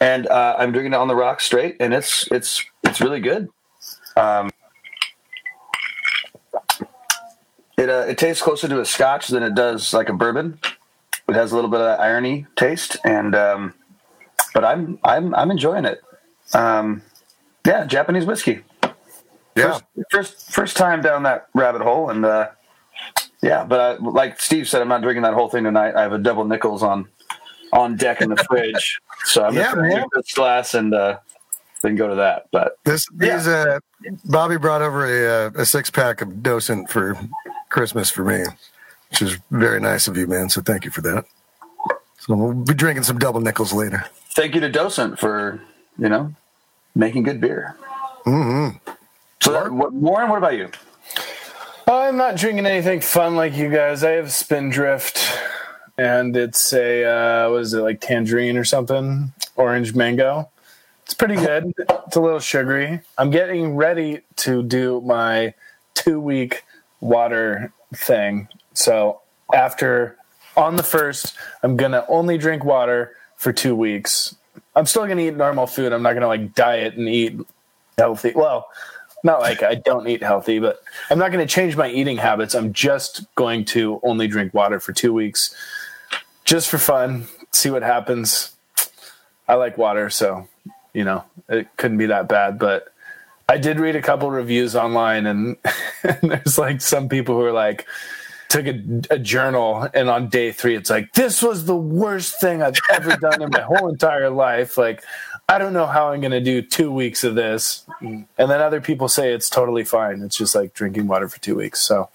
and 0.00 0.26
uh, 0.26 0.56
I'm 0.58 0.72
drinking 0.72 0.94
it 0.94 0.96
on 0.96 1.08
the 1.08 1.16
rock 1.16 1.40
straight, 1.40 1.76
and 1.80 1.92
it's 1.92 2.30
it's 2.30 2.64
it's 2.82 3.00
really 3.00 3.20
good. 3.20 3.48
Um, 4.18 4.50
it 7.78 7.88
uh, 7.88 8.06
it 8.08 8.18
tastes 8.18 8.42
closer 8.42 8.68
to 8.68 8.80
a 8.80 8.84
Scotch 8.86 9.28
than 9.28 9.42
it 9.42 9.54
does 9.54 9.94
like 9.94 10.08
a 10.08 10.14
bourbon. 10.14 10.60
It 11.28 11.34
has 11.34 11.52
a 11.52 11.54
little 11.56 11.70
bit 11.70 11.80
of 11.80 11.86
that 11.86 12.00
irony 12.00 12.46
taste, 12.56 12.96
and 13.04 13.34
um, 13.34 13.74
but 14.54 14.64
I'm 14.64 14.98
I'm 15.04 15.34
I'm 15.34 15.50
enjoying 15.50 15.84
it. 15.86 16.00
Um, 16.54 17.02
yeah, 17.66 17.86
Japanese 17.86 18.26
whiskey. 18.26 18.64
Yeah, 19.56 19.80
First, 19.80 19.84
first 20.10 20.52
first 20.52 20.76
time 20.76 21.02
down 21.02 21.24
that 21.24 21.48
rabbit 21.54 21.82
hole, 21.82 22.10
and 22.10 22.24
uh, 22.24 22.50
yeah, 23.42 23.64
but 23.64 23.80
I, 23.80 23.92
like 24.04 24.40
Steve 24.40 24.68
said, 24.68 24.82
I'm 24.82 24.88
not 24.88 25.02
drinking 25.02 25.22
that 25.22 25.34
whole 25.34 25.48
thing 25.48 25.64
tonight. 25.64 25.94
I 25.96 26.02
have 26.02 26.12
a 26.12 26.18
double 26.18 26.44
nickels 26.44 26.82
on 26.82 27.08
on 27.72 27.96
deck 27.96 28.22
in 28.22 28.30
the 28.30 28.36
fridge, 28.36 29.00
so 29.24 29.44
I'm 29.44 29.54
Yeah, 29.54 29.62
just 29.62 29.72
gonna 29.74 29.88
drink 29.90 30.08
this 30.14 30.32
glass 30.34 30.74
and 30.74 30.94
uh, 30.94 31.18
then 31.82 31.96
go 31.96 32.08
to 32.08 32.14
that. 32.16 32.46
But 32.52 32.76
this 32.84 33.06
Yeah. 33.20 33.36
uh, 33.46 33.78
Bobby 34.24 34.56
brought 34.58 34.82
over 34.82 35.04
a 35.06 35.46
uh, 35.46 35.50
a 35.62 35.64
six 35.66 35.90
pack 35.90 36.20
of 36.20 36.42
docent 36.42 36.90
for 36.90 37.16
Christmas 37.68 38.10
for 38.10 38.24
me, 38.24 38.44
which 39.10 39.22
is 39.22 39.38
very 39.50 39.80
nice 39.80 40.08
of 40.08 40.16
you, 40.16 40.26
man. 40.26 40.48
So 40.48 40.60
thank 40.60 40.84
you 40.84 40.90
for 40.90 41.00
that. 41.02 41.24
So 42.20 42.34
we'll 42.34 42.52
be 42.54 42.74
drinking 42.74 43.04
some 43.04 43.18
double 43.18 43.40
nickels 43.40 43.72
later. 43.72 44.04
thank 44.34 44.54
you 44.54 44.60
to 44.60 44.68
Docent 44.68 45.18
for 45.18 45.60
you 45.98 46.08
know 46.08 46.34
making 46.94 47.22
good 47.24 47.40
beer. 47.40 47.76
Mm-hmm. 48.26 48.76
So 49.40 49.52
that, 49.52 49.70
what, 49.72 49.92
Warren, 49.92 50.28
what 50.28 50.38
about 50.38 50.56
you? 50.56 50.68
I'm 51.86 52.16
not 52.16 52.36
drinking 52.36 52.66
anything 52.66 53.00
fun 53.00 53.34
like 53.36 53.54
you 53.56 53.70
guys. 53.70 54.04
I 54.04 54.10
have 54.12 54.30
Spindrift, 54.30 55.18
and 55.96 56.36
it's 56.36 56.72
a 56.74 57.04
uh, 57.04 57.50
what 57.50 57.62
is 57.62 57.72
it 57.72 57.80
like 57.80 58.00
tangerine 58.00 58.56
or 58.58 58.64
something? 58.64 59.32
Orange 59.56 59.94
mango. 59.94 60.50
It's 61.08 61.14
pretty 61.14 61.36
good. 61.36 61.72
It's 61.78 62.16
a 62.16 62.20
little 62.20 62.38
sugary. 62.38 63.00
I'm 63.16 63.30
getting 63.30 63.76
ready 63.76 64.20
to 64.36 64.62
do 64.62 65.00
my 65.00 65.54
two 65.94 66.20
week 66.20 66.64
water 67.00 67.72
thing. 67.94 68.46
So 68.74 69.22
after 69.54 70.18
on 70.54 70.76
the 70.76 70.82
first, 70.82 71.34
I'm 71.62 71.78
gonna 71.78 72.04
only 72.10 72.36
drink 72.36 72.62
water 72.62 73.16
for 73.36 73.54
two 73.54 73.74
weeks. 73.74 74.36
I'm 74.76 74.84
still 74.84 75.06
gonna 75.06 75.22
eat 75.22 75.34
normal 75.34 75.66
food. 75.66 75.94
I'm 75.94 76.02
not 76.02 76.12
gonna 76.12 76.26
like 76.26 76.54
diet 76.54 76.96
and 76.96 77.08
eat 77.08 77.40
healthy. 77.96 78.32
Well, 78.34 78.68
not 79.24 79.40
like 79.40 79.62
I 79.62 79.76
don't 79.76 80.06
eat 80.08 80.22
healthy, 80.22 80.58
but 80.58 80.82
I'm 81.08 81.18
not 81.18 81.32
gonna 81.32 81.46
change 81.46 81.74
my 81.74 81.88
eating 81.88 82.18
habits. 82.18 82.54
I'm 82.54 82.74
just 82.74 83.34
going 83.34 83.64
to 83.66 83.98
only 84.02 84.28
drink 84.28 84.52
water 84.52 84.78
for 84.78 84.92
two 84.92 85.14
weeks, 85.14 85.54
just 86.44 86.68
for 86.68 86.76
fun. 86.76 87.28
See 87.54 87.70
what 87.70 87.82
happens. 87.82 88.54
I 89.48 89.54
like 89.54 89.78
water, 89.78 90.10
so 90.10 90.46
you 90.92 91.04
know 91.04 91.24
it 91.48 91.68
couldn't 91.76 91.98
be 91.98 92.06
that 92.06 92.28
bad. 92.28 92.58
But 92.58 92.92
I 93.48 93.56
did 93.56 93.80
read 93.80 93.96
a 93.96 94.02
couple 94.02 94.30
reviews 94.30 94.76
online, 94.76 95.26
and, 95.26 95.56
and 96.02 96.30
there's 96.30 96.58
like 96.58 96.80
some 96.80 97.08
people 97.08 97.36
who 97.36 97.44
are 97.44 97.52
like 97.52 97.86
took 98.48 98.66
a, 98.66 98.82
a, 99.10 99.18
journal, 99.18 99.88
and 99.92 100.08
on 100.08 100.28
day 100.28 100.52
three, 100.52 100.74
it's 100.74 100.90
like 100.90 101.12
this 101.12 101.42
was 101.42 101.64
the 101.66 101.76
worst 101.76 102.40
thing 102.40 102.62
I've 102.62 102.78
ever 102.90 103.16
done 103.16 103.42
in 103.42 103.50
my 103.50 103.60
whole 103.60 103.88
entire 103.90 104.30
life. 104.30 104.76
Like 104.76 105.02
I 105.48 105.58
don't 105.58 105.72
know 105.72 105.86
how 105.86 106.12
I'm 106.12 106.20
going 106.20 106.32
to 106.32 106.40
do 106.40 106.60
two 106.60 106.92
weeks 106.92 107.24
of 107.24 107.34
this, 107.34 107.86
and 108.00 108.26
then 108.36 108.60
other 108.60 108.80
people 108.80 109.08
say 109.08 109.32
it's 109.32 109.48
totally 109.48 109.84
fine. 109.84 110.22
It's 110.22 110.36
just 110.36 110.54
like 110.54 110.74
drinking 110.74 111.06
water 111.06 111.28
for 111.28 111.40
two 111.40 111.56
weeks. 111.56 111.80
So 111.80 112.10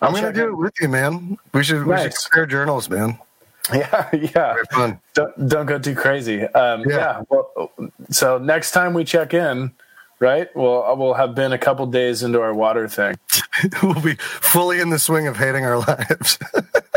I'm 0.00 0.12
going 0.12 0.24
to 0.24 0.32
do 0.32 0.48
it 0.48 0.56
with 0.56 0.74
you, 0.80 0.88
man. 0.88 1.38
We 1.52 1.62
should 1.62 1.86
nice. 1.86 2.04
we 2.04 2.10
should 2.10 2.22
compare 2.22 2.46
journals, 2.46 2.88
man. 2.88 3.18
Yeah, 3.72 4.10
yeah. 4.14 4.56
Fun. 4.72 5.00
Don't, 5.14 5.48
don't 5.48 5.66
go 5.66 5.78
too 5.78 5.94
crazy. 5.94 6.42
Um, 6.42 6.82
yeah. 6.82 6.96
yeah. 6.96 7.22
Well, 7.30 7.70
so 8.10 8.36
next 8.38 8.72
time 8.72 8.92
we 8.92 9.04
check 9.04 9.32
in, 9.32 9.72
right? 10.18 10.54
Well, 10.54 10.94
we'll 10.98 11.14
have 11.14 11.34
been 11.34 11.52
a 11.52 11.58
couple 11.58 11.86
days 11.86 12.22
into 12.22 12.40
our 12.42 12.52
water 12.52 12.86
thing. 12.88 13.16
we'll 13.82 14.00
be 14.02 14.16
fully 14.16 14.80
in 14.80 14.90
the 14.90 14.98
swing 14.98 15.26
of 15.28 15.36
hating 15.38 15.64
our 15.64 15.78
lives. 15.88 16.38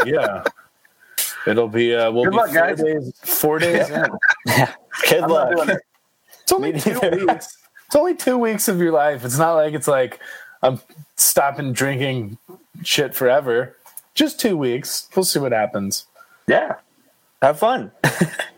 yeah. 0.05 0.43
It'll 1.45 1.69
be 1.69 1.95
uh, 1.95 2.11
we'll 2.11 2.25
Good 2.25 2.31
be 2.31 2.35
luck, 2.37 2.49
four 2.49 2.55
guys. 2.59 2.83
days 2.83 3.13
four 3.23 3.59
days 3.59 3.89
in. 3.89 4.05
Yeah. 4.45 4.73
Good 5.09 5.23
I'm 5.23 5.29
luck. 5.29 5.69
It's 6.41 6.51
only 6.51 6.73
two 6.79 6.99
weeks. 6.99 7.57
It's 7.85 7.95
only 7.95 8.15
two 8.15 8.37
weeks 8.37 8.67
of 8.67 8.81
your 8.81 8.91
life. 8.91 9.23
It's 9.23 9.37
not 9.37 9.53
like 9.53 9.73
it's 9.73 9.87
like 9.87 10.19
I'm 10.61 10.81
stopping 11.15 11.71
drinking 11.71 12.37
shit 12.83 13.15
forever. 13.15 13.77
Just 14.13 14.41
two 14.41 14.57
weeks. 14.57 15.07
We'll 15.15 15.23
see 15.23 15.39
what 15.39 15.53
happens. 15.53 16.05
Yeah. 16.47 16.75
Have 17.41 17.59
fun. 17.59 17.91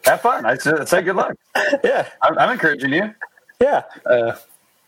Have 0.05 0.21
fun. 0.21 0.45
I 0.45 0.55
say, 0.57 1.01
good 1.01 1.15
luck. 1.15 1.35
Yeah. 1.83 2.07
I'm, 2.21 2.37
I'm 2.37 2.51
encouraging 2.51 2.93
you. 2.93 3.13
Yeah. 3.61 3.83
Uh, 4.05 4.35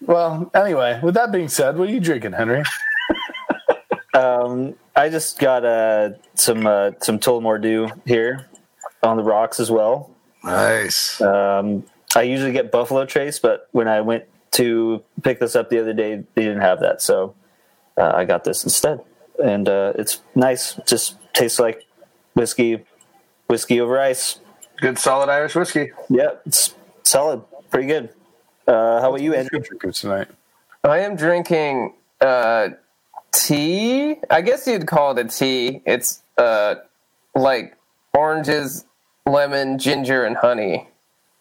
well, 0.02 0.50
anyway, 0.54 1.00
with 1.04 1.16
that 1.16 1.32
being 1.32 1.50
said, 1.50 1.78
what 1.78 1.90
are 1.90 1.92
you 1.92 2.00
drinking, 2.00 2.34
Henry? 2.34 2.64
um, 4.14 4.76
I 4.96 5.10
just 5.10 5.40
got 5.40 5.66
uh, 5.66 6.12
some 6.36 6.66
uh, 6.66 6.92
some 7.02 7.20
Tullamore 7.20 7.62
Dew 7.62 7.90
here 8.06 8.48
on 9.04 9.18
the 9.18 9.24
rocks 9.24 9.60
as 9.60 9.70
well. 9.70 10.12
Nice. 10.44 11.22
Um, 11.22 11.86
I 12.16 12.24
usually 12.24 12.52
get 12.52 12.72
Buffalo 12.72 13.06
Trace, 13.06 13.40
but 13.40 13.68
when 13.72 13.88
I 13.88 14.02
went 14.02 14.26
to 14.52 15.04
pick 15.24 15.40
this 15.40 15.56
up 15.56 15.70
the 15.70 15.80
other 15.80 15.94
day, 15.94 16.24
they 16.34 16.44
didn't 16.44 16.62
have 16.62 16.80
that, 16.82 17.02
so 17.02 17.36
uh, 17.98 18.12
I 18.14 18.26
got 18.26 18.44
this 18.44 18.64
instead, 18.64 19.02
and 19.44 19.70
uh, 19.70 19.94
it's 19.96 20.22
nice. 20.36 20.76
Just 20.88 21.18
tastes 21.34 21.60
like 21.60 21.86
whiskey, 22.34 22.84
whiskey 23.52 23.82
over 23.82 24.00
ice. 24.00 24.40
Good 24.78 24.98
solid 24.98 25.30
Irish 25.30 25.54
whiskey. 25.54 25.92
Yeah, 26.10 26.32
it's 26.46 26.74
solid, 27.04 27.44
pretty 27.70 27.88
good. 27.88 28.10
Uh, 28.66 29.02
how 29.02 29.10
about 29.10 29.22
you, 29.22 29.36
Andrew? 29.36 29.62
tonight. 29.92 30.28
I 30.86 31.00
am 31.00 31.18
drinking 31.18 31.94
uh, 32.22 32.70
tea. 33.32 34.16
I 34.30 34.42
guess 34.42 34.66
you'd 34.66 34.88
call 34.88 35.16
it 35.16 35.26
a 35.26 35.30
tea. 35.30 35.84
It's 35.86 36.24
uh, 36.38 36.76
like 37.36 37.78
oranges, 38.14 38.86
lemon, 39.26 39.78
ginger, 39.78 40.24
and 40.24 40.38
honey. 40.38 40.88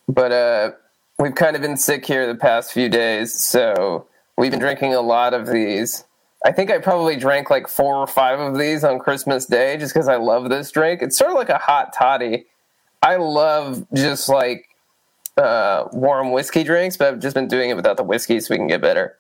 But 0.09 0.33
uh, 0.33 0.71
we've 1.19 1.37
kind 1.37 1.55
of 1.55 1.63
been 1.63 1.77
sick 1.77 2.05
here 2.05 2.27
the 2.27 2.35
past 2.35 2.73
few 2.73 2.89
days, 2.89 3.33
so 3.33 4.07
we've 4.37 4.51
been 4.51 4.61
drinking 4.61 4.95
a 4.95 5.01
lot 5.01 5.33
of 5.33 5.47
these. 5.47 6.05
I 6.45 6.53
think 6.53 6.71
I 6.71 6.79
probably 6.79 7.17
drank 7.17 7.51
like 7.51 7.69
four 7.69 7.97
or 7.97 8.07
five 8.07 8.41
of 8.41 8.59
these 8.59 8.83
on 8.83 8.99
Christmas 8.99 9.45
Day 9.45 9.77
just 9.77 9.93
because 9.93 10.09
I 10.09 10.17
love 10.17 10.49
this 10.49 10.71
drink. 10.71 11.03
It's 11.03 11.17
sort 11.17 11.31
of 11.31 11.37
like 11.37 11.51
a 11.51 11.59
hot 11.59 11.93
toddy. 11.93 12.47
I 13.03 13.17
love 13.17 13.87
just 13.93 14.29
like 14.29 14.69
uh, 15.37 15.89
warm 15.93 16.33
whiskey 16.33 16.65
drinks, 16.65 16.97
but 16.97 17.09
I've 17.09 17.21
just 17.21 17.35
been 17.35 17.49
doing 17.49 17.71
it 17.71 17.75
without 17.75 17.97
the 17.97 18.03
whiskey 18.03 18.41
so 18.41 18.55
we 18.55 18.57
can 18.57 18.69
get 18.69 18.81
better. 18.81 19.17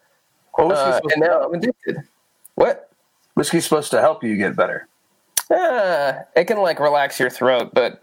Well, 0.56 0.72
uh, 0.72 1.00
and 1.12 1.20
now 1.20 1.42
I'm 1.42 1.54
addicted. 1.54 1.98
What? 2.54 2.90
Whiskey's 3.34 3.64
supposed 3.64 3.90
to 3.92 4.00
help 4.00 4.24
you 4.24 4.36
get 4.36 4.56
better. 4.56 4.88
Uh, 5.50 6.20
it 6.36 6.44
can 6.44 6.58
like 6.58 6.80
relax 6.80 7.18
your 7.18 7.30
throat, 7.30 7.72
but 7.74 8.02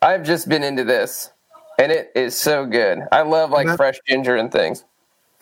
I've 0.00 0.24
just 0.24 0.48
been 0.48 0.62
into 0.62 0.84
this, 0.84 1.30
and 1.78 1.92
it 1.92 2.12
is 2.14 2.38
so 2.38 2.66
good. 2.66 3.00
I 3.12 3.22
love 3.22 3.50
like 3.50 3.68
fresh 3.76 3.98
ginger 4.08 4.36
and 4.36 4.50
things. 4.50 4.84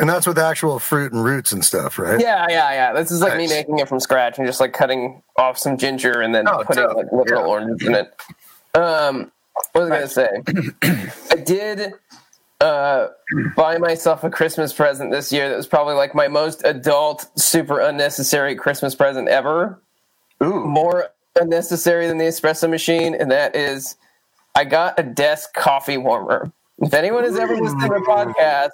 And 0.00 0.08
that's 0.08 0.26
with 0.26 0.38
actual 0.38 0.78
fruit 0.78 1.12
and 1.12 1.22
roots 1.22 1.52
and 1.52 1.62
stuff, 1.62 1.98
right? 1.98 2.18
Yeah, 2.18 2.46
yeah, 2.48 2.72
yeah. 2.72 2.92
This 2.94 3.10
is 3.10 3.20
like 3.20 3.34
nice. 3.34 3.50
me 3.50 3.54
making 3.54 3.78
it 3.80 3.88
from 3.88 4.00
scratch 4.00 4.38
and 4.38 4.46
just 4.46 4.58
like 4.58 4.72
cutting 4.72 5.22
off 5.36 5.58
some 5.58 5.76
ginger 5.76 6.22
and 6.22 6.34
then 6.34 6.48
oh, 6.48 6.64
putting 6.64 6.86
like 6.88 7.12
literal 7.12 7.42
yeah. 7.42 7.46
oranges 7.46 7.86
in 7.86 7.94
it. 7.94 8.14
Um, 8.74 9.30
what 9.72 9.82
was 9.82 9.90
I 9.90 9.94
gonna 9.96 10.08
say? 10.08 10.28
I 11.30 11.36
did 11.36 11.92
uh, 12.60 13.08
buy 13.56 13.76
myself 13.76 14.24
a 14.24 14.30
Christmas 14.30 14.72
present 14.72 15.10
this 15.10 15.32
year 15.32 15.50
that 15.50 15.56
was 15.56 15.66
probably 15.66 15.94
like 15.94 16.14
my 16.14 16.28
most 16.28 16.62
adult, 16.64 17.26
super 17.38 17.80
unnecessary 17.80 18.54
Christmas 18.54 18.94
present 18.94 19.28
ever. 19.28 19.80
Ooh. 20.42 20.64
More 20.64 21.08
unnecessary 21.36 22.06
than 22.06 22.16
the 22.16 22.24
espresso 22.24 22.70
machine, 22.70 23.14
and 23.14 23.30
that 23.30 23.54
is 23.54 23.96
I 24.54 24.64
got 24.64 24.98
a 24.98 25.02
desk 25.02 25.52
coffee 25.52 25.98
warmer. 25.98 26.50
If 26.78 26.94
anyone 26.94 27.24
has 27.24 27.38
ever 27.38 27.54
listened 27.56 27.82
to 27.82 27.92
a 27.92 28.00
podcast, 28.00 28.70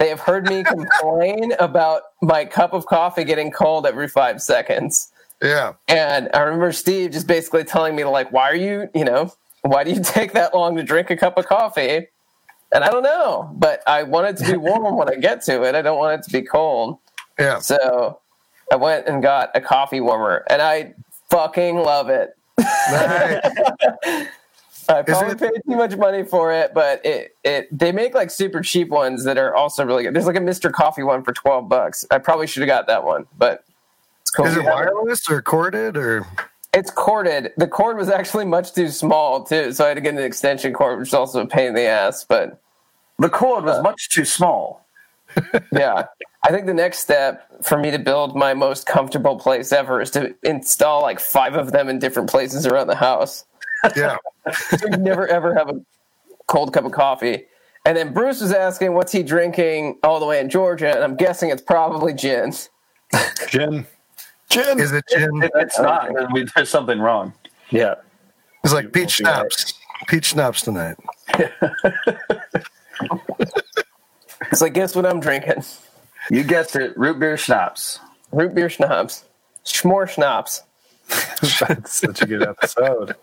they 0.00 0.08
have 0.08 0.18
heard 0.18 0.48
me 0.48 0.64
complain 0.64 1.52
about 1.60 2.02
my 2.22 2.46
cup 2.46 2.72
of 2.72 2.86
coffee 2.86 3.22
getting 3.22 3.50
cold 3.50 3.86
every 3.86 4.08
five 4.08 4.40
seconds. 4.40 5.12
Yeah. 5.42 5.74
And 5.88 6.30
I 6.32 6.40
remember 6.40 6.72
Steve 6.72 7.10
just 7.10 7.26
basically 7.26 7.64
telling 7.64 7.94
me 7.94 8.02
to 8.02 8.08
like, 8.08 8.32
why 8.32 8.50
are 8.50 8.56
you, 8.56 8.88
you 8.94 9.04
know, 9.04 9.30
why 9.60 9.84
do 9.84 9.90
you 9.92 10.00
take 10.02 10.32
that 10.32 10.54
long 10.54 10.74
to 10.76 10.82
drink 10.82 11.10
a 11.10 11.16
cup 11.18 11.36
of 11.36 11.46
coffee? 11.46 12.08
And 12.72 12.82
I 12.82 12.88
don't 12.88 13.02
know, 13.02 13.50
but 13.58 13.82
I 13.86 14.04
want 14.04 14.28
it 14.28 14.44
to 14.44 14.52
be 14.52 14.56
warm 14.56 14.96
when 14.96 15.10
I 15.10 15.16
get 15.16 15.42
to 15.42 15.64
it. 15.64 15.74
I 15.74 15.82
don't 15.82 15.98
want 15.98 16.20
it 16.20 16.24
to 16.24 16.32
be 16.32 16.46
cold. 16.46 16.98
Yeah. 17.38 17.58
So 17.58 18.20
I 18.72 18.76
went 18.76 19.06
and 19.06 19.22
got 19.22 19.50
a 19.54 19.60
coffee 19.60 20.00
warmer, 20.00 20.44
and 20.48 20.62
I 20.62 20.94
fucking 21.28 21.76
love 21.76 22.08
it. 22.08 22.38
Nice. 22.58 24.26
I 24.90 25.02
probably 25.02 25.36
paid 25.36 25.62
too 25.68 25.76
much 25.76 25.96
money 25.96 26.24
for 26.24 26.52
it, 26.52 26.74
but 26.74 27.04
it 27.04 27.36
it 27.44 27.68
they 27.76 27.92
make 27.92 28.14
like 28.14 28.30
super 28.30 28.60
cheap 28.60 28.88
ones 28.88 29.24
that 29.24 29.38
are 29.38 29.54
also 29.54 29.84
really 29.84 30.02
good. 30.02 30.14
There's 30.14 30.26
like 30.26 30.36
a 30.36 30.40
Mr. 30.40 30.72
Coffee 30.72 31.02
one 31.02 31.22
for 31.22 31.32
twelve 31.32 31.68
bucks. 31.68 32.04
I 32.10 32.18
probably 32.18 32.46
should 32.46 32.62
have 32.62 32.68
got 32.68 32.86
that 32.88 33.04
one, 33.04 33.26
but 33.38 33.64
it's 34.22 34.30
cool. 34.30 34.46
Is 34.46 34.56
it 34.56 34.64
wireless 34.64 35.30
or 35.30 35.42
corded 35.42 35.96
or? 35.96 36.26
It's 36.72 36.90
corded. 36.90 37.52
The 37.56 37.66
cord 37.66 37.96
was 37.96 38.08
actually 38.08 38.44
much 38.44 38.74
too 38.74 38.88
small 38.88 39.42
too, 39.44 39.72
so 39.72 39.84
I 39.84 39.88
had 39.88 39.94
to 39.94 40.00
get 40.00 40.14
an 40.14 40.22
extension 40.22 40.72
cord, 40.72 40.98
which 40.98 41.08
is 41.08 41.14
also 41.14 41.40
a 41.40 41.46
pain 41.46 41.68
in 41.68 41.74
the 41.74 41.82
ass. 41.82 42.24
But 42.24 42.60
the 43.18 43.28
cord 43.28 43.64
was 43.64 43.78
uh, 43.78 43.82
much 43.82 44.08
too 44.10 44.24
small. 44.24 44.86
yeah, 45.72 46.06
I 46.44 46.50
think 46.50 46.66
the 46.66 46.74
next 46.74 46.98
step 46.98 47.64
for 47.64 47.78
me 47.78 47.90
to 47.90 47.98
build 47.98 48.36
my 48.36 48.54
most 48.54 48.86
comfortable 48.86 49.38
place 49.38 49.72
ever 49.72 50.00
is 50.00 50.10
to 50.12 50.34
install 50.42 51.02
like 51.02 51.20
five 51.20 51.54
of 51.54 51.72
them 51.72 51.88
in 51.88 51.98
different 51.98 52.30
places 52.30 52.66
around 52.66 52.86
the 52.86 52.96
house. 52.96 53.44
Yeah, 53.96 54.16
so 54.52 54.88
you 54.90 54.96
never 54.96 55.26
ever 55.28 55.54
have 55.54 55.68
a 55.68 55.80
cold 56.46 56.72
cup 56.72 56.84
of 56.84 56.92
coffee. 56.92 57.44
And 57.86 57.96
then 57.96 58.12
Bruce 58.12 58.40
was 58.40 58.52
asking, 58.52 58.94
"What's 58.94 59.12
he 59.12 59.22
drinking 59.22 59.98
all 60.02 60.20
the 60.20 60.26
way 60.26 60.40
in 60.40 60.50
Georgia?" 60.50 60.94
And 60.94 61.02
I'm 61.02 61.16
guessing 61.16 61.50
it's 61.50 61.62
probably 61.62 62.12
gin. 62.12 62.52
Gin. 63.48 63.86
Gin. 64.50 64.80
Is 64.80 64.92
it 64.92 65.04
gin? 65.08 65.42
It, 65.42 65.50
it's 65.54 65.78
not. 65.78 66.10
There's 66.54 66.68
something 66.68 66.98
wrong. 66.98 67.32
Yeah. 67.70 67.94
It's 68.64 68.74
like 68.74 68.92
peach 68.92 69.12
schnapps. 69.12 69.74
Peach 70.08 70.26
schnapps 70.26 70.62
tonight. 70.62 70.96
it's 74.50 74.60
like, 74.60 74.74
guess 74.74 74.94
what 74.94 75.06
I'm 75.06 75.20
drinking? 75.20 75.64
You 76.30 76.42
guessed 76.42 76.76
it. 76.76 76.96
Root 76.96 77.18
beer 77.18 77.36
schnapps. 77.36 78.00
Root 78.32 78.54
beer 78.54 78.68
schnapps. 78.68 79.24
Schmore 79.64 80.08
schnapps. 80.08 80.62
That's 81.60 81.94
such 81.94 82.22
a 82.22 82.26
good 82.26 82.42
episode. 82.42 83.14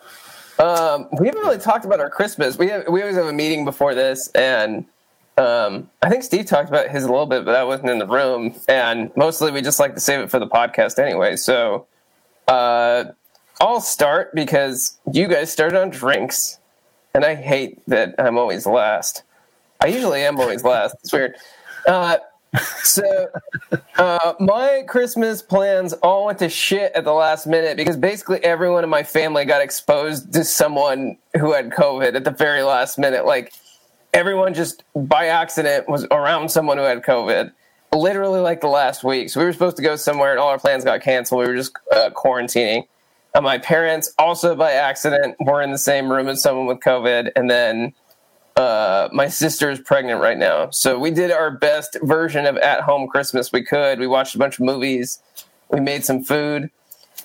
Um, 0.59 1.07
we 1.19 1.27
haven't 1.27 1.41
really 1.41 1.59
talked 1.59 1.85
about 1.85 1.99
our 1.99 2.09
Christmas. 2.09 2.57
We 2.57 2.69
have, 2.69 2.87
we 2.87 3.01
always 3.01 3.15
have 3.15 3.27
a 3.27 3.33
meeting 3.33 3.63
before 3.65 3.93
this, 3.93 4.29
and 4.29 4.85
um, 5.37 5.89
I 6.01 6.09
think 6.09 6.23
Steve 6.23 6.45
talked 6.45 6.69
about 6.69 6.89
his 6.89 7.03
a 7.03 7.07
little 7.07 7.27
bit, 7.27 7.45
but 7.45 7.55
I 7.55 7.63
wasn't 7.63 7.89
in 7.91 7.99
the 7.99 8.07
room. 8.07 8.55
And 8.67 9.15
mostly 9.15 9.51
we 9.51 9.61
just 9.61 9.79
like 9.79 9.93
to 9.93 9.99
save 9.99 10.19
it 10.21 10.31
for 10.31 10.39
the 10.39 10.47
podcast 10.47 10.97
anyway. 10.97 11.35
So 11.35 11.85
uh, 12.47 13.05
I'll 13.61 13.81
start 13.81 14.33
because 14.33 14.97
you 15.11 15.27
guys 15.27 15.51
started 15.51 15.79
on 15.79 15.91
drinks, 15.91 16.59
and 17.13 17.23
I 17.23 17.35
hate 17.35 17.79
that 17.87 18.15
I'm 18.17 18.37
always 18.37 18.65
last. 18.65 19.23
I 19.79 19.87
usually 19.87 20.21
am 20.23 20.39
always 20.39 20.63
last. 20.63 20.95
It's 21.01 21.13
weird. 21.13 21.35
Uh, 21.87 22.17
so 22.83 23.27
uh, 23.97 24.33
my 24.39 24.83
Christmas 24.87 25.41
plans 25.41 25.93
all 25.93 26.25
went 26.25 26.39
to 26.39 26.49
shit 26.49 26.91
at 26.93 27.03
the 27.03 27.13
last 27.13 27.47
minute 27.47 27.77
because 27.77 27.97
basically 27.97 28.43
everyone 28.43 28.83
in 28.83 28.89
my 28.89 29.03
family 29.03 29.45
got 29.45 29.61
exposed 29.61 30.33
to 30.33 30.43
someone 30.43 31.17
who 31.39 31.53
had 31.53 31.69
COVID 31.71 32.15
at 32.15 32.23
the 32.23 32.31
very 32.31 32.63
last 32.63 32.97
minute. 32.97 33.25
Like 33.25 33.53
everyone 34.13 34.53
just 34.53 34.83
by 34.95 35.27
accident 35.27 35.87
was 35.89 36.05
around 36.11 36.49
someone 36.49 36.77
who 36.77 36.83
had 36.83 37.03
COVID. 37.03 37.51
Literally 37.93 38.39
like 38.39 38.61
the 38.61 38.67
last 38.67 39.03
week. 39.03 39.29
So 39.29 39.39
we 39.39 39.45
were 39.45 39.53
supposed 39.53 39.77
to 39.77 39.83
go 39.83 39.95
somewhere 39.95 40.31
and 40.31 40.39
all 40.39 40.49
our 40.49 40.59
plans 40.59 40.83
got 40.83 41.01
canceled. 41.01 41.41
We 41.41 41.47
were 41.47 41.55
just 41.55 41.73
uh, 41.91 42.09
quarantining. 42.11 42.85
And 43.33 43.43
my 43.43 43.57
parents 43.57 44.13
also 44.17 44.55
by 44.55 44.71
accident 44.71 45.35
were 45.39 45.61
in 45.61 45.71
the 45.71 45.77
same 45.77 46.11
room 46.11 46.27
as 46.27 46.41
someone 46.41 46.65
with 46.65 46.79
COVID. 46.79 47.31
And 47.35 47.49
then 47.49 47.93
uh, 48.57 49.07
my 49.13 49.27
sister 49.27 49.69
is 49.69 49.79
pregnant 49.79 50.19
right 50.21 50.37
now. 50.37 50.69
So 50.71 50.97
we 50.99 51.11
did 51.11 51.31
our 51.31 51.51
best 51.51 51.97
version 52.01 52.45
of 52.45 52.57
at 52.57 52.81
home 52.81 53.07
Christmas 53.07 53.51
we 53.51 53.63
could. 53.63 53.99
We 53.99 54.07
watched 54.07 54.35
a 54.35 54.37
bunch 54.37 54.55
of 54.59 54.65
movies. 54.65 55.19
We 55.69 55.79
made 55.79 56.03
some 56.03 56.23
food. 56.23 56.69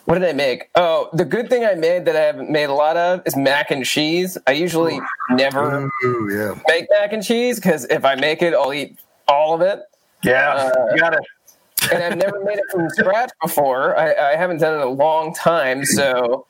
What 0.05 0.19
did 0.19 0.29
I 0.29 0.33
make? 0.33 0.69
Oh, 0.75 1.09
the 1.13 1.25
good 1.25 1.49
thing 1.49 1.65
I 1.65 1.75
made 1.75 2.05
that 2.07 2.17
I 2.17 2.21
haven't 2.21 2.51
made 2.51 2.65
a 2.65 2.75
lot 2.75 2.97
of 2.97 3.23
is 3.25 3.37
mac 3.37 3.71
and 3.71 3.85
cheese. 3.85 4.37
I 4.47 4.53
usually 4.53 5.01
never 5.31 5.89
Ooh, 6.05 6.29
yeah. 6.31 6.61
make 6.69 6.87
mac 6.91 7.13
and 7.13 7.23
cheese 7.23 7.57
because 7.57 7.85
if 7.87 8.05
I 8.05 8.15
make 8.17 8.43
it, 8.43 8.53
I'll 8.53 8.73
eat 8.73 8.99
all 9.29 9.55
of 9.55 9.61
it. 9.61 9.81
Yeah, 10.25 10.55
Uh, 10.55 10.87
you 10.93 10.99
got 11.01 11.15
it. 11.15 11.21
And 11.93 12.03
I've 12.03 12.17
never 12.17 12.43
made 12.45 12.59
it 12.59 12.65
from 12.71 12.89
scratch 12.91 13.31
before. 13.41 13.97
I, 13.97 14.33
I 14.33 14.37
haven't 14.37 14.59
done 14.59 14.75
it 14.75 14.77
in 14.79 14.83
a 14.83 14.91
long 14.91 15.35
time. 15.35 15.85
So, 15.85 16.47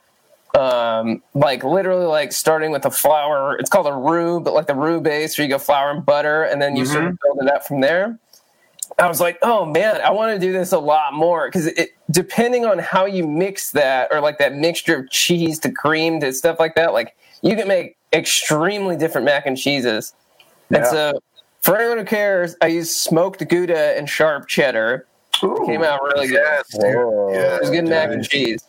um, 0.58 1.22
like 1.34 1.64
literally, 1.64 2.06
like 2.06 2.32
starting 2.32 2.70
with 2.70 2.84
a 2.84 2.90
flour. 2.90 3.56
It's 3.56 3.70
called 3.70 3.86
a 3.86 3.92
roux, 3.92 4.40
but 4.40 4.54
like 4.54 4.66
the 4.66 4.74
roux 4.74 5.00
base, 5.00 5.36
where 5.38 5.46
you 5.46 5.50
go 5.50 5.58
flour 5.58 5.90
and 5.90 6.04
butter, 6.04 6.44
and 6.44 6.60
then 6.60 6.76
you 6.76 6.84
sort 6.84 7.04
of 7.04 7.18
build 7.20 7.38
it 7.42 7.54
up 7.54 7.66
from 7.66 7.80
there. 7.80 8.18
I 8.98 9.08
was 9.08 9.20
like, 9.20 9.38
oh 9.42 9.64
man, 9.64 10.00
I 10.02 10.10
want 10.10 10.38
to 10.38 10.46
do 10.46 10.52
this 10.52 10.72
a 10.72 10.78
lot 10.78 11.14
more 11.14 11.48
because 11.48 11.66
it 11.66 11.90
depending 12.10 12.66
on 12.66 12.78
how 12.78 13.06
you 13.06 13.26
mix 13.26 13.70
that 13.70 14.12
or 14.12 14.20
like 14.20 14.38
that 14.38 14.54
mixture 14.54 14.98
of 14.98 15.10
cheese 15.10 15.58
to 15.60 15.72
cream 15.72 16.20
to 16.20 16.32
stuff 16.32 16.60
like 16.60 16.74
that, 16.74 16.92
like 16.92 17.16
you 17.40 17.56
can 17.56 17.68
make 17.68 17.96
extremely 18.12 18.96
different 18.96 19.24
mac 19.24 19.46
and 19.46 19.56
cheeses. 19.56 20.12
And 20.70 20.86
so, 20.86 21.20
for 21.60 21.76
anyone 21.76 21.98
who 21.98 22.04
cares, 22.04 22.56
I 22.60 22.68
used 22.68 22.92
smoked 22.92 23.46
Gouda 23.46 23.96
and 23.98 24.08
sharp 24.08 24.48
cheddar. 24.48 25.06
Came 25.66 25.82
out 25.82 26.02
really 26.02 26.28
good. 26.28 26.34
Yes. 26.34 26.76
Yeah. 26.78 27.56
It 27.56 27.60
was 27.60 27.70
good 27.70 27.86
mac 27.86 28.10
and 28.10 28.26
cheese. 28.26 28.62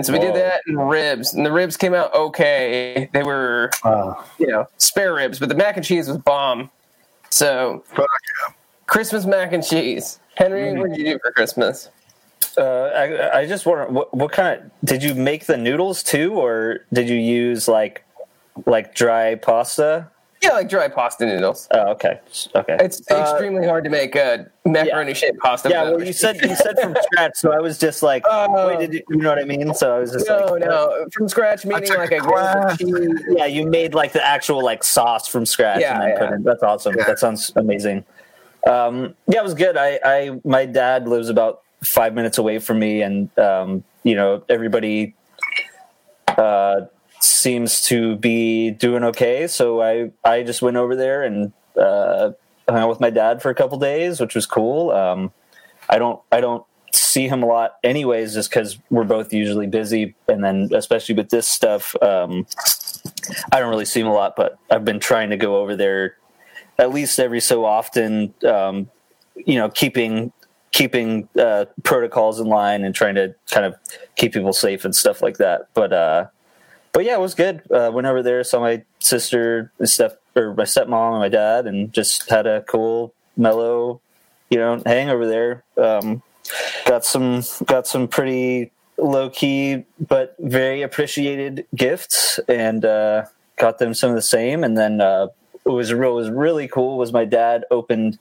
And 0.00 0.06
so 0.06 0.14
we 0.14 0.18
did 0.18 0.34
that 0.34 0.62
and 0.66 0.88
ribs, 0.88 1.34
and 1.34 1.44
the 1.44 1.52
ribs 1.52 1.76
came 1.76 1.92
out 1.92 2.14
okay. 2.14 3.10
They 3.12 3.22
were, 3.22 3.70
you 4.38 4.46
know, 4.46 4.66
spare 4.78 5.12
ribs, 5.12 5.38
but 5.38 5.50
the 5.50 5.54
mac 5.54 5.76
and 5.76 5.84
cheese 5.84 6.08
was 6.08 6.16
bomb. 6.16 6.70
So 7.28 7.84
Fuck 7.88 8.08
Christmas 8.86 9.26
mac 9.26 9.52
and 9.52 9.62
cheese. 9.62 10.18
Henry, 10.36 10.72
what 10.72 10.88
did 10.88 10.98
you 11.00 11.04
do 11.04 11.18
for 11.22 11.32
Christmas? 11.32 11.90
Uh, 12.56 12.62
I, 12.62 13.40
I 13.40 13.46
just 13.46 13.66
wonder 13.66 13.88
what, 13.92 14.14
what 14.14 14.32
kind 14.32 14.58
of 14.58 14.70
did 14.82 15.02
you 15.02 15.14
make 15.14 15.44
the 15.44 15.58
noodles 15.58 16.02
too, 16.02 16.32
or 16.32 16.78
did 16.94 17.06
you 17.06 17.18
use 17.18 17.68
like 17.68 18.02
like 18.64 18.94
dry 18.94 19.34
pasta? 19.34 20.08
Yeah, 20.42 20.52
like 20.52 20.70
dry 20.70 20.88
pasta 20.88 21.26
noodles. 21.26 21.68
Oh, 21.70 21.88
okay, 21.90 22.18
okay. 22.54 22.76
It's 22.80 23.02
extremely 23.10 23.66
hard 23.66 23.84
to 23.84 23.90
make 23.90 24.16
a 24.16 24.50
macaroni 24.64 25.12
shaped 25.12 25.38
pasta. 25.40 25.68
yeah, 25.68 25.82
well, 25.90 26.02
you 26.02 26.14
said 26.14 26.36
you 26.40 26.54
said 26.56 26.78
from 26.80 26.96
scratch, 27.02 27.32
so 27.36 27.52
I 27.52 27.58
was 27.58 27.76
just 27.78 28.02
like, 28.02 28.24
Oh. 28.26 28.68
wait, 28.68 28.78
did 28.80 28.94
you, 28.94 29.02
you 29.10 29.16
know 29.18 29.28
what 29.28 29.38
I 29.38 29.44
mean? 29.44 29.74
So 29.74 29.94
I 29.94 29.98
was 29.98 30.12
just 30.12 30.26
no, 30.26 30.46
like, 30.52 30.60
no, 30.62 31.06
from 31.12 31.28
scratch 31.28 31.66
meaning 31.66 31.92
like 31.94 32.12
a 32.12 32.20
class. 32.20 32.78
cheese. 32.78 33.22
yeah, 33.28 33.44
you 33.44 33.66
made 33.66 33.92
like 33.94 34.12
the 34.12 34.26
actual 34.26 34.64
like 34.64 34.82
sauce 34.82 35.28
from 35.28 35.44
scratch 35.44 35.80
Yeah, 35.80 35.92
and 35.94 36.02
then 36.02 36.08
yeah. 36.10 36.18
put 36.18 36.32
in. 36.32 36.42
That's 36.42 36.62
awesome. 36.62 36.94
Yeah. 36.96 37.04
That 37.04 37.18
sounds 37.18 37.52
amazing. 37.56 38.04
Um, 38.66 39.14
yeah, 39.28 39.40
it 39.40 39.44
was 39.44 39.54
good. 39.54 39.76
I, 39.76 40.00
I, 40.04 40.40
my 40.44 40.64
dad 40.64 41.06
lives 41.06 41.28
about 41.28 41.62
five 41.84 42.14
minutes 42.14 42.38
away 42.38 42.58
from 42.60 42.78
me, 42.78 43.02
and 43.02 43.28
um, 43.38 43.84
you 44.04 44.14
know, 44.14 44.42
everybody 44.48 45.14
uh, 46.28 46.82
seems 47.22 47.82
to 47.86 48.16
be 48.16 48.70
doing 48.70 49.04
okay. 49.04 49.46
So 49.46 49.80
I, 49.82 50.10
I 50.24 50.42
just 50.42 50.62
went 50.62 50.76
over 50.76 50.96
there 50.96 51.22
and 51.22 51.52
uh, 51.76 52.32
hung 52.68 52.78
out 52.78 52.88
with 52.88 53.00
my 53.00 53.10
dad 53.10 53.42
for 53.42 53.50
a 53.50 53.54
couple 53.54 53.78
days, 53.78 54.20
which 54.20 54.34
was 54.34 54.46
cool. 54.46 54.90
Um, 54.90 55.32
I 55.88 55.98
don't, 55.98 56.20
I 56.32 56.40
don't 56.40 56.64
see 56.92 57.28
him 57.28 57.42
a 57.42 57.46
lot, 57.46 57.76
anyways, 57.82 58.34
just 58.34 58.50
because 58.50 58.78
we're 58.90 59.04
both 59.04 59.32
usually 59.32 59.66
busy, 59.66 60.14
and 60.28 60.42
then 60.42 60.68
especially 60.74 61.14
with 61.14 61.30
this 61.30 61.48
stuff. 61.48 61.94
Um, 62.02 62.46
I 63.52 63.60
don't 63.60 63.70
really 63.70 63.84
see 63.84 64.00
him 64.00 64.06
a 64.06 64.12
lot, 64.12 64.34
but 64.36 64.58
I've 64.70 64.84
been 64.84 65.00
trying 65.00 65.30
to 65.30 65.36
go 65.36 65.56
over 65.56 65.76
there 65.76 66.16
at 66.78 66.92
least 66.92 67.18
every 67.18 67.40
so 67.40 67.64
often. 67.64 68.34
Um, 68.46 68.90
you 69.34 69.56
know, 69.56 69.68
keeping 69.68 70.32
keeping 70.72 71.28
uh, 71.38 71.64
protocols 71.82 72.38
in 72.38 72.46
line 72.46 72.84
and 72.84 72.94
trying 72.94 73.16
to 73.16 73.34
kind 73.50 73.66
of 73.66 73.74
keep 74.16 74.32
people 74.32 74.52
safe 74.52 74.84
and 74.84 74.94
stuff 74.94 75.20
like 75.20 75.38
that. 75.38 75.68
But 75.74 75.92
uh, 75.92 76.26
but 76.92 77.04
yeah, 77.04 77.14
it 77.14 77.20
was 77.20 77.34
good. 77.34 77.62
Uh, 77.70 77.90
went 77.92 78.06
over 78.06 78.22
there, 78.22 78.42
saw 78.44 78.60
my 78.60 78.82
sister, 78.98 79.72
step 79.84 80.20
or 80.36 80.54
my 80.54 80.64
stepmom 80.64 81.12
and 81.12 81.20
my 81.20 81.28
dad, 81.28 81.66
and 81.66 81.92
just 81.92 82.28
had 82.30 82.46
a 82.46 82.62
cool, 82.62 83.14
mellow, 83.36 84.00
you 84.48 84.58
know, 84.58 84.82
hang 84.86 85.08
over 85.08 85.26
there. 85.26 85.64
Um, 85.76 86.22
got 86.86 87.04
some 87.04 87.42
got 87.66 87.86
some 87.86 88.08
pretty 88.08 88.70
low 88.98 89.30
key 89.30 89.84
but 90.08 90.34
very 90.38 90.82
appreciated 90.82 91.66
gifts, 91.74 92.38
and 92.48 92.84
uh, 92.84 93.24
got 93.56 93.78
them 93.78 93.94
some 93.94 94.10
of 94.10 94.16
the 94.16 94.22
same. 94.22 94.64
And 94.64 94.76
then 94.76 95.00
uh, 95.00 95.28
it 95.64 95.68
was 95.70 95.92
real 95.92 96.14
was 96.14 96.30
really 96.30 96.68
cool 96.68 96.98
was 96.98 97.12
my 97.12 97.24
dad 97.24 97.64
opened 97.70 98.18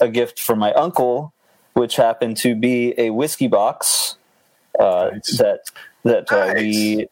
a 0.00 0.08
gift 0.08 0.40
for 0.40 0.54
my 0.56 0.72
uncle, 0.74 1.32
which 1.74 1.96
happened 1.96 2.36
to 2.38 2.54
be 2.54 2.94
a 2.98 3.10
whiskey 3.10 3.48
box 3.48 4.16
uh, 4.78 5.10
Nice. 5.12 5.38
that 5.38 5.60
that 6.04 6.32
uh, 6.32 6.46
Nice. 6.52 6.60
we 6.60 7.08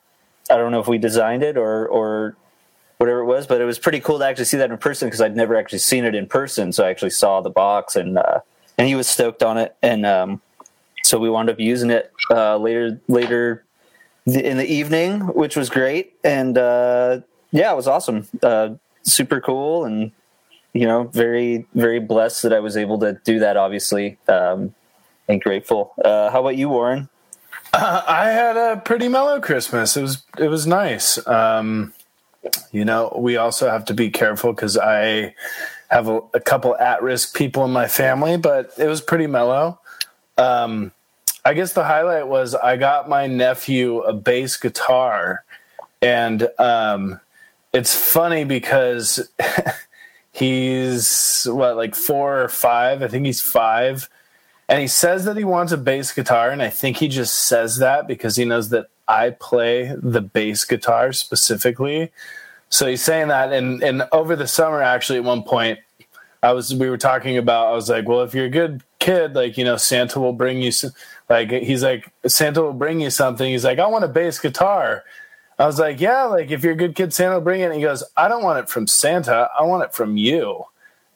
I 0.50 0.56
don't 0.56 0.72
know 0.72 0.80
if 0.80 0.88
we 0.88 0.98
designed 0.98 1.42
it 1.42 1.56
or 1.56 1.86
or 1.86 2.36
whatever 2.98 3.20
it 3.20 3.24
was, 3.24 3.46
but 3.46 3.60
it 3.60 3.64
was 3.64 3.78
pretty 3.78 4.00
cool 4.00 4.18
to 4.18 4.26
actually 4.26 4.44
see 4.44 4.58
that 4.58 4.70
in 4.70 4.76
person 4.76 5.08
because 5.08 5.20
I'd 5.20 5.34
never 5.34 5.56
actually 5.56 5.78
seen 5.78 6.04
it 6.04 6.14
in 6.14 6.26
person. 6.26 6.72
So 6.72 6.84
I 6.84 6.90
actually 6.90 7.10
saw 7.10 7.40
the 7.40 7.50
box 7.50 7.96
and 7.96 8.18
uh, 8.18 8.40
and 8.76 8.88
he 8.88 8.94
was 8.94 9.08
stoked 9.08 9.42
on 9.42 9.58
it, 9.58 9.76
and 9.82 10.04
um, 10.04 10.40
so 11.02 11.18
we 11.18 11.30
wound 11.30 11.50
up 11.50 11.58
using 11.58 11.90
it 11.90 12.12
uh, 12.30 12.56
later 12.56 13.00
later 13.08 13.64
in 14.26 14.58
the 14.58 14.66
evening, 14.66 15.20
which 15.20 15.56
was 15.56 15.70
great, 15.70 16.14
and 16.24 16.58
uh, 16.58 17.20
yeah, 17.52 17.72
it 17.72 17.76
was 17.76 17.88
awesome, 17.88 18.28
uh, 18.42 18.70
super 19.02 19.40
cool, 19.40 19.84
and 19.84 20.12
you 20.72 20.86
know, 20.86 21.04
very 21.04 21.66
very 21.74 22.00
blessed 22.00 22.42
that 22.42 22.52
I 22.52 22.60
was 22.60 22.76
able 22.76 22.98
to 23.00 23.18
do 23.24 23.38
that. 23.40 23.56
Obviously, 23.56 24.18
um, 24.28 24.74
and 25.28 25.40
grateful. 25.40 25.94
Uh, 26.04 26.30
how 26.30 26.40
about 26.40 26.56
you, 26.56 26.68
Warren? 26.68 27.08
Uh, 27.72 28.02
I 28.08 28.26
had 28.26 28.56
a 28.56 28.76
pretty 28.84 29.08
mellow 29.08 29.40
Christmas. 29.40 29.96
It 29.96 30.02
was 30.02 30.22
it 30.38 30.48
was 30.48 30.66
nice. 30.66 31.24
Um, 31.26 31.92
you 32.72 32.84
know, 32.84 33.16
we 33.18 33.36
also 33.36 33.68
have 33.68 33.84
to 33.86 33.94
be 33.94 34.10
careful 34.10 34.52
because 34.52 34.76
I 34.78 35.34
have 35.90 36.08
a, 36.08 36.20
a 36.34 36.40
couple 36.40 36.76
at 36.76 37.02
risk 37.02 37.36
people 37.36 37.64
in 37.64 37.70
my 37.70 37.88
family, 37.88 38.36
but 38.36 38.72
it 38.78 38.86
was 38.86 39.00
pretty 39.00 39.26
mellow. 39.26 39.78
Um, 40.38 40.92
I 41.44 41.54
guess 41.54 41.72
the 41.72 41.84
highlight 41.84 42.28
was 42.28 42.54
I 42.54 42.76
got 42.76 43.08
my 43.08 43.26
nephew 43.26 44.00
a 44.00 44.12
bass 44.12 44.56
guitar, 44.56 45.44
and 46.00 46.48
um, 46.58 47.20
it's 47.72 47.94
funny 47.94 48.44
because 48.44 49.30
he's 50.32 51.46
what 51.50 51.76
like 51.76 51.94
four 51.94 52.42
or 52.42 52.48
five. 52.48 53.02
I 53.02 53.08
think 53.08 53.26
he's 53.26 53.40
five 53.40 54.08
and 54.70 54.80
he 54.80 54.88
says 54.88 55.26
that 55.26 55.36
he 55.36 55.44
wants 55.44 55.72
a 55.72 55.78
bass 55.78 56.12
guitar 56.12 56.50
and 56.50 56.62
i 56.62 56.70
think 56.70 56.98
he 56.98 57.08
just 57.08 57.34
says 57.34 57.78
that 57.78 58.08
because 58.08 58.36
he 58.36 58.46
knows 58.46 58.70
that 58.70 58.88
i 59.08 59.30
play 59.30 59.94
the 59.98 60.22
bass 60.22 60.64
guitar 60.64 61.12
specifically. 61.12 62.12
So 62.70 62.86
he's 62.86 63.02
saying 63.02 63.28
that 63.28 63.52
and 63.52 63.82
and 63.82 64.08
over 64.12 64.36
the 64.36 64.46
summer 64.48 64.82
actually 64.82 65.18
at 65.18 65.24
one 65.24 65.42
point 65.42 65.80
i 66.42 66.52
was 66.52 66.74
we 66.74 66.88
were 66.90 66.98
talking 66.98 67.36
about 67.38 67.68
i 67.68 67.72
was 67.72 67.90
like 67.90 68.08
well 68.08 68.22
if 68.22 68.34
you're 68.34 68.46
a 68.46 68.50
good 68.50 68.84
kid 69.00 69.34
like 69.34 69.58
you 69.58 69.64
know 69.64 69.76
santa 69.76 70.20
will 70.20 70.32
bring 70.34 70.62
you 70.62 70.68
s- 70.68 70.84
like 71.28 71.50
he's 71.50 71.82
like 71.82 72.12
santa 72.28 72.62
will 72.62 72.72
bring 72.74 73.00
you 73.00 73.10
something. 73.10 73.50
He's 73.50 73.64
like 73.64 73.80
i 73.80 73.86
want 73.88 74.04
a 74.04 74.08
bass 74.08 74.38
guitar. 74.38 75.04
I 75.58 75.66
was 75.66 75.80
like 75.80 76.00
yeah 76.00 76.24
like 76.24 76.52
if 76.52 76.62
you're 76.64 76.74
a 76.74 76.76
good 76.84 76.94
kid 76.94 77.12
santa 77.12 77.34
will 77.36 77.42
bring 77.42 77.60
it. 77.62 77.66
And 77.66 77.74
he 77.74 77.82
goes 77.82 78.04
i 78.16 78.28
don't 78.28 78.44
want 78.44 78.60
it 78.60 78.68
from 78.70 78.86
santa. 78.86 79.50
I 79.58 79.64
want 79.64 79.82
it 79.84 79.94
from 79.94 80.16
you. 80.16 80.64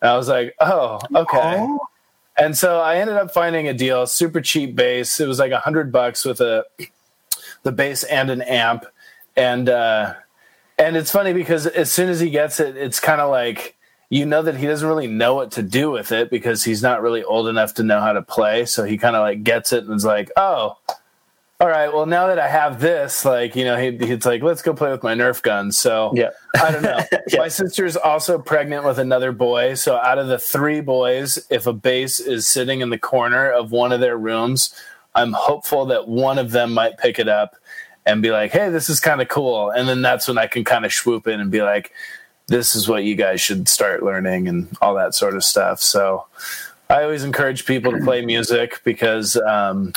And 0.03 0.11
i 0.11 0.17
was 0.17 0.29
like 0.29 0.57
oh 0.61 0.99
okay. 1.15 1.59
Oh, 1.61 1.79
and 2.37 2.57
so 2.57 2.81
I 2.81 2.97
ended 2.97 3.17
up 3.17 3.33
finding 3.33 3.69
a 3.69 3.75
deal, 3.75 4.07
super 4.07 4.41
cheap 4.41 4.75
bass. 4.75 5.21
It 5.21 5.29
was 5.29 5.39
like 5.39 5.53
a 5.53 5.59
hundred 5.59 5.93
bucks 5.93 6.25
with 6.25 6.41
a 6.41 6.65
the 7.63 7.73
bass 7.73 8.05
and 8.05 8.31
an 8.31 8.43
amp. 8.43 8.87
And 9.37 9.69
uh 9.69 10.15
and 10.79 10.97
it's 10.97 11.11
funny 11.11 11.33
because 11.33 11.67
as 11.67 11.93
soon 11.93 12.09
as 12.09 12.21
he 12.21 12.31
gets 12.31 12.59
it, 12.61 12.77
it's 12.77 13.01
kind 13.01 13.21
of 13.21 13.31
like 13.31 13.77
you 14.11 14.27
know 14.27 14.43
that 14.43 14.57
he 14.57 14.67
doesn't 14.67 14.87
really 14.87 15.07
know 15.07 15.35
what 15.35 15.53
to 15.53 15.63
do 15.63 15.91
with 15.91 16.13
it 16.13 16.31
because 16.31 16.65
he's 16.65 16.83
not 16.83 17.03
really 17.03 17.25
old 17.25 17.49
enough 17.49 17.75
to 17.75 17.83
know 17.83 18.01
how 18.01 18.13
to 18.13 18.23
play. 18.23 18.65
So 18.65 18.85
he 18.85 18.99
kind 18.99 19.17
of 19.17 19.21
like 19.21 19.43
gets 19.43 19.73
it 19.73 19.85
and 19.85 19.95
is 19.95 20.05
like, 20.05 20.31
oh, 20.37 20.77
all 21.65 21.71
right, 21.71 21.91
well, 21.91 22.05
now 22.05 22.27
that 22.27 22.39
I 22.39 22.47
have 22.47 22.79
this, 22.79 23.25
like, 23.25 23.57
you 23.57 23.65
know, 23.65 23.79
he, 23.79 23.97
he's 23.97 24.27
like, 24.27 24.43
let's 24.43 24.61
go 24.61 24.75
play 24.75 24.91
with 24.91 25.03
my 25.03 25.15
Nerf 25.15 25.41
gun. 25.41 25.73
So 25.73 26.13
Yeah. 26.15 26.29
I 26.61 26.71
don't 26.71 26.83
know. 26.83 27.01
Yeah. 27.29 27.39
My 27.39 27.49
sister's 27.49 27.97
also 27.97 28.39
pregnant 28.39 28.85
with 28.85 28.99
another 28.99 29.33
boy. 29.33 29.73
So 29.73 29.97
out 29.97 30.19
of 30.19 30.29
the 30.29 30.39
three 30.39 30.83
boys, 30.83 31.47
if 31.49 31.67
a 31.67 31.73
bass 31.73 32.21
is 32.21 32.47
sitting 32.47 32.83
in 32.83 32.91
the 32.91 32.99
corner 32.99 33.51
of 33.51 33.71
one 33.73 33.93
of 33.93 34.01
their 34.01 34.19
rooms, 34.19 34.79
I'm 35.15 35.33
hopeful 35.33 35.87
that 35.87 36.07
one 36.07 36.37
of 36.37 36.51
them 36.51 36.75
might 36.75 36.99
pick 36.99 37.19
it 37.19 37.29
up 37.29 37.57
and 38.05 38.21
be 38.21 38.31
like, 38.31 38.53
hey, 38.53 38.69
this 38.69 38.91
is 38.91 39.01
kind 39.01 39.23
of 39.23 39.29
cool. 39.29 39.71
And 39.71 39.89
then 39.89 40.03
that's 40.03 40.29
when 40.29 40.37
I 40.37 40.47
can 40.47 40.65
kind 40.65 40.85
of 40.85 40.93
swoop 40.93 41.27
in 41.27 41.41
and 41.41 41.51
be 41.51 41.63
like, 41.63 41.93
this 42.49 42.77
is 42.77 42.91
what 42.91 43.05
you 43.05 43.15
guys 43.15 43.41
should 43.41 43.69
start 43.69 44.03
learning 44.03 44.49
and 44.49 44.69
all 44.83 44.95
that 44.97 45.15
sort 45.15 45.35
of 45.35 45.43
stuff. 45.43 45.81
So 45.81 46.27
I 46.91 47.05
always 47.05 47.25
encourage 47.25 47.65
people 47.65 47.91
to 47.93 48.05
play 48.05 48.23
music 48.23 48.83
because, 48.85 49.39
um, 49.39 49.95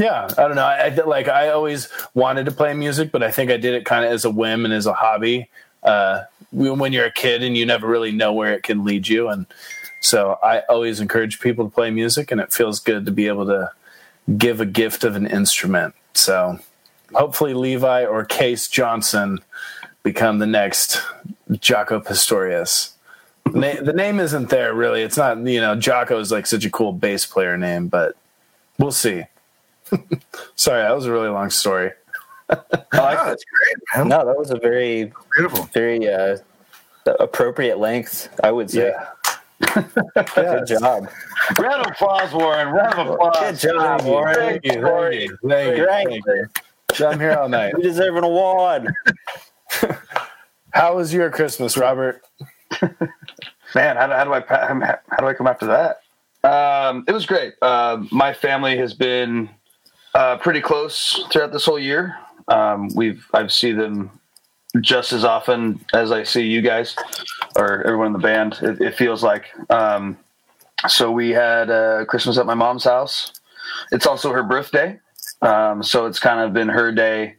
yeah, 0.00 0.28
I 0.38 0.42
don't 0.48 0.54
know. 0.54 0.64
I, 0.64 0.86
I 0.86 0.94
like 1.04 1.28
I 1.28 1.50
always 1.50 1.88
wanted 2.14 2.46
to 2.46 2.52
play 2.52 2.72
music, 2.72 3.12
but 3.12 3.22
I 3.22 3.30
think 3.30 3.50
I 3.50 3.58
did 3.58 3.74
it 3.74 3.84
kind 3.84 4.04
of 4.04 4.10
as 4.10 4.24
a 4.24 4.30
whim 4.30 4.64
and 4.64 4.72
as 4.72 4.86
a 4.86 4.94
hobby. 4.94 5.48
Uh, 5.82 6.22
when 6.52 6.92
you're 6.92 7.04
a 7.04 7.12
kid 7.12 7.42
and 7.42 7.56
you 7.56 7.66
never 7.66 7.86
really 7.86 8.10
know 8.10 8.32
where 8.32 8.54
it 8.54 8.62
can 8.62 8.82
lead 8.82 9.08
you, 9.08 9.28
and 9.28 9.46
so 10.00 10.38
I 10.42 10.60
always 10.70 11.00
encourage 11.00 11.38
people 11.38 11.66
to 11.66 11.70
play 11.70 11.90
music, 11.90 12.32
and 12.32 12.40
it 12.40 12.50
feels 12.52 12.80
good 12.80 13.04
to 13.06 13.12
be 13.12 13.28
able 13.28 13.46
to 13.46 13.70
give 14.38 14.60
a 14.60 14.66
gift 14.66 15.04
of 15.04 15.16
an 15.16 15.26
instrument. 15.26 15.94
So 16.14 16.58
hopefully, 17.12 17.52
Levi 17.52 18.06
or 18.06 18.24
Case 18.24 18.68
Johnson 18.68 19.40
become 20.02 20.38
the 20.38 20.46
next 20.46 21.02
Jaco 21.50 22.02
Pastorius. 22.02 22.94
Na- 23.52 23.82
the 23.82 23.92
name 23.92 24.18
isn't 24.18 24.48
there 24.48 24.72
really. 24.72 25.02
It's 25.02 25.18
not 25.18 25.36
you 25.38 25.60
know 25.60 25.76
Jaco 25.76 26.18
is 26.20 26.32
like 26.32 26.46
such 26.46 26.64
a 26.64 26.70
cool 26.70 26.94
bass 26.94 27.26
player 27.26 27.58
name, 27.58 27.88
but 27.88 28.16
we'll 28.78 28.92
see. 28.92 29.24
Sorry, 30.56 30.82
that 30.82 30.94
was 30.94 31.06
a 31.06 31.12
really 31.12 31.28
long 31.28 31.50
story. 31.50 31.90
I 32.48 32.54
like 32.56 32.62
Oh, 32.72 32.86
that. 32.92 33.24
that's 33.26 33.44
great, 33.44 33.76
man. 33.96 34.08
No, 34.08 34.26
that 34.26 34.36
was 34.36 34.50
a 34.50 34.56
very, 34.58 35.12
Beautiful. 35.36 35.64
very 35.72 36.08
uh, 36.12 36.36
appropriate 37.20 37.78
length, 37.78 38.28
I 38.42 38.50
would 38.50 38.70
say. 38.70 38.88
Yeah. 38.92 39.06
Good 40.34 40.66
job. 40.66 41.08
Round 41.58 41.86
of 41.86 41.92
applause, 41.92 42.32
Warren. 42.32 42.68
Round 42.68 42.94
of 42.98 43.08
applause. 43.10 43.60
Good 43.62 43.70
job, 43.74 44.02
Warren. 44.04 44.34
Thank 44.34 44.64
you. 44.64 44.72
Thank 44.82 45.14
you. 45.30 45.38
Thank 45.48 45.76
you. 45.78 45.84
Great. 45.84 46.48
Thank 46.88 46.98
you. 46.98 47.06
I'm 47.06 47.20
here 47.20 47.34
all 47.38 47.48
night. 47.48 47.74
You 47.76 47.82
deserve 47.84 48.16
an 48.16 48.24
award. 48.24 48.88
How 50.72 50.96
was 50.96 51.12
your 51.12 51.30
Christmas, 51.30 51.76
Robert? 51.76 52.22
Man, 53.74 53.96
how, 53.96 54.06
do- 54.06 54.12
how 54.12 54.24
do 54.24 54.34
I 54.34 54.40
how 55.10 55.16
do 55.20 55.26
I 55.26 55.34
come 55.34 55.46
after 55.46 55.66
that? 55.66 56.00
Um, 56.42 57.04
it 57.06 57.12
was 57.12 57.26
great. 57.26 57.54
Uh, 57.62 58.02
my 58.10 58.32
family 58.32 58.76
has 58.78 58.94
been 58.94 59.50
uh, 60.14 60.36
pretty 60.38 60.60
close 60.60 61.24
throughout 61.30 61.52
this 61.52 61.64
whole 61.64 61.78
year. 61.78 62.16
Um, 62.48 62.88
we've 62.94 63.26
I've 63.32 63.52
seen 63.52 63.76
them 63.76 64.10
just 64.80 65.12
as 65.12 65.24
often 65.24 65.84
as 65.92 66.12
I 66.12 66.22
see 66.22 66.46
you 66.46 66.62
guys 66.62 66.96
or 67.56 67.82
everyone 67.82 68.08
in 68.08 68.12
the 68.12 68.18
band. 68.18 68.58
It, 68.62 68.80
it 68.80 68.94
feels 68.96 69.22
like. 69.22 69.50
Um, 69.70 70.16
so 70.88 71.10
we 71.10 71.30
had 71.30 71.70
uh, 71.70 72.04
Christmas 72.06 72.38
at 72.38 72.46
my 72.46 72.54
mom's 72.54 72.84
house. 72.84 73.32
It's 73.92 74.06
also 74.06 74.32
her 74.32 74.42
birthday, 74.42 74.98
um, 75.42 75.82
so 75.82 76.06
it's 76.06 76.18
kind 76.18 76.40
of 76.40 76.52
been 76.52 76.68
her 76.68 76.90
day 76.92 77.36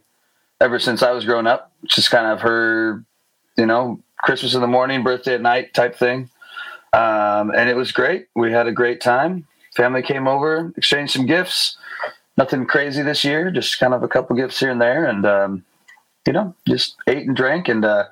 ever 0.60 0.78
since 0.78 1.02
I 1.02 1.10
was 1.10 1.24
growing 1.24 1.46
up. 1.46 1.72
It's 1.82 1.94
just 1.94 2.10
kind 2.10 2.26
of 2.26 2.40
her, 2.40 3.04
you 3.56 3.66
know, 3.66 4.00
Christmas 4.18 4.54
in 4.54 4.60
the 4.60 4.66
morning, 4.66 5.02
birthday 5.02 5.34
at 5.34 5.40
night 5.40 5.74
type 5.74 5.96
thing. 5.96 6.30
Um, 6.92 7.50
and 7.50 7.68
it 7.68 7.76
was 7.76 7.90
great. 7.90 8.28
We 8.34 8.52
had 8.52 8.66
a 8.66 8.72
great 8.72 9.00
time. 9.00 9.46
Family 9.74 10.02
came 10.02 10.28
over, 10.28 10.72
exchanged 10.76 11.14
some 11.14 11.26
gifts. 11.26 11.76
Nothing 12.42 12.66
crazy 12.66 13.02
this 13.02 13.22
year, 13.22 13.52
just 13.52 13.78
kind 13.78 13.94
of 13.94 14.02
a 14.02 14.08
couple 14.08 14.34
gifts 14.34 14.58
here 14.58 14.72
and 14.72 14.80
there, 14.80 15.04
and 15.04 15.24
um, 15.24 15.64
you 16.26 16.32
know, 16.32 16.52
just 16.66 16.96
ate 17.06 17.24
and 17.24 17.36
drank. 17.36 17.68
And 17.68 17.84
uh, 17.84 18.06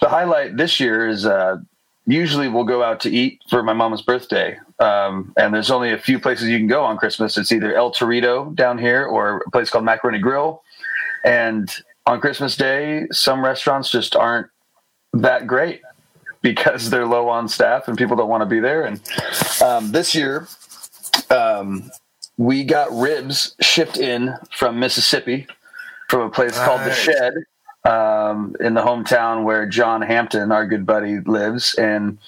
the 0.00 0.08
highlight 0.08 0.56
this 0.56 0.80
year 0.80 1.06
is 1.06 1.24
uh, 1.24 1.58
usually 2.04 2.48
we'll 2.48 2.64
go 2.64 2.82
out 2.82 2.98
to 3.02 3.10
eat 3.10 3.40
for 3.48 3.62
my 3.62 3.74
mama's 3.74 4.02
birthday, 4.02 4.58
um, 4.80 5.32
and 5.36 5.54
there's 5.54 5.70
only 5.70 5.92
a 5.92 5.98
few 5.98 6.18
places 6.18 6.48
you 6.48 6.58
can 6.58 6.66
go 6.66 6.82
on 6.82 6.96
Christmas. 6.96 7.38
It's 7.38 7.52
either 7.52 7.76
El 7.76 7.92
Torito 7.92 8.52
down 8.56 8.76
here 8.76 9.04
or 9.04 9.44
a 9.46 9.50
place 9.52 9.70
called 9.70 9.84
Macaroni 9.84 10.18
Grill. 10.18 10.64
And 11.24 11.72
on 12.06 12.20
Christmas 12.20 12.56
Day, 12.56 13.06
some 13.12 13.44
restaurants 13.44 13.88
just 13.88 14.16
aren't 14.16 14.48
that 15.12 15.46
great 15.46 15.80
because 16.42 16.90
they're 16.90 17.06
low 17.06 17.28
on 17.28 17.46
staff 17.48 17.86
and 17.86 17.96
people 17.96 18.16
don't 18.16 18.28
want 18.28 18.40
to 18.42 18.46
be 18.46 18.58
there. 18.58 18.84
And 18.84 19.00
um, 19.62 19.92
this 19.92 20.12
year, 20.12 20.48
um, 21.30 21.88
we 22.38 22.64
got 22.64 22.92
ribs 22.92 23.54
shipped 23.60 23.96
in 23.96 24.34
from 24.52 24.78
Mississippi 24.78 25.46
from 26.08 26.22
a 26.22 26.30
place 26.30 26.58
called 26.58 26.80
The 26.80 26.92
Shed 26.92 27.34
um, 27.84 28.54
in 28.60 28.74
the 28.74 28.82
hometown 28.82 29.44
where 29.44 29.66
John 29.66 30.02
Hampton, 30.02 30.52
our 30.52 30.66
good 30.66 30.86
buddy, 30.86 31.20
lives. 31.20 31.74
And 31.76 32.18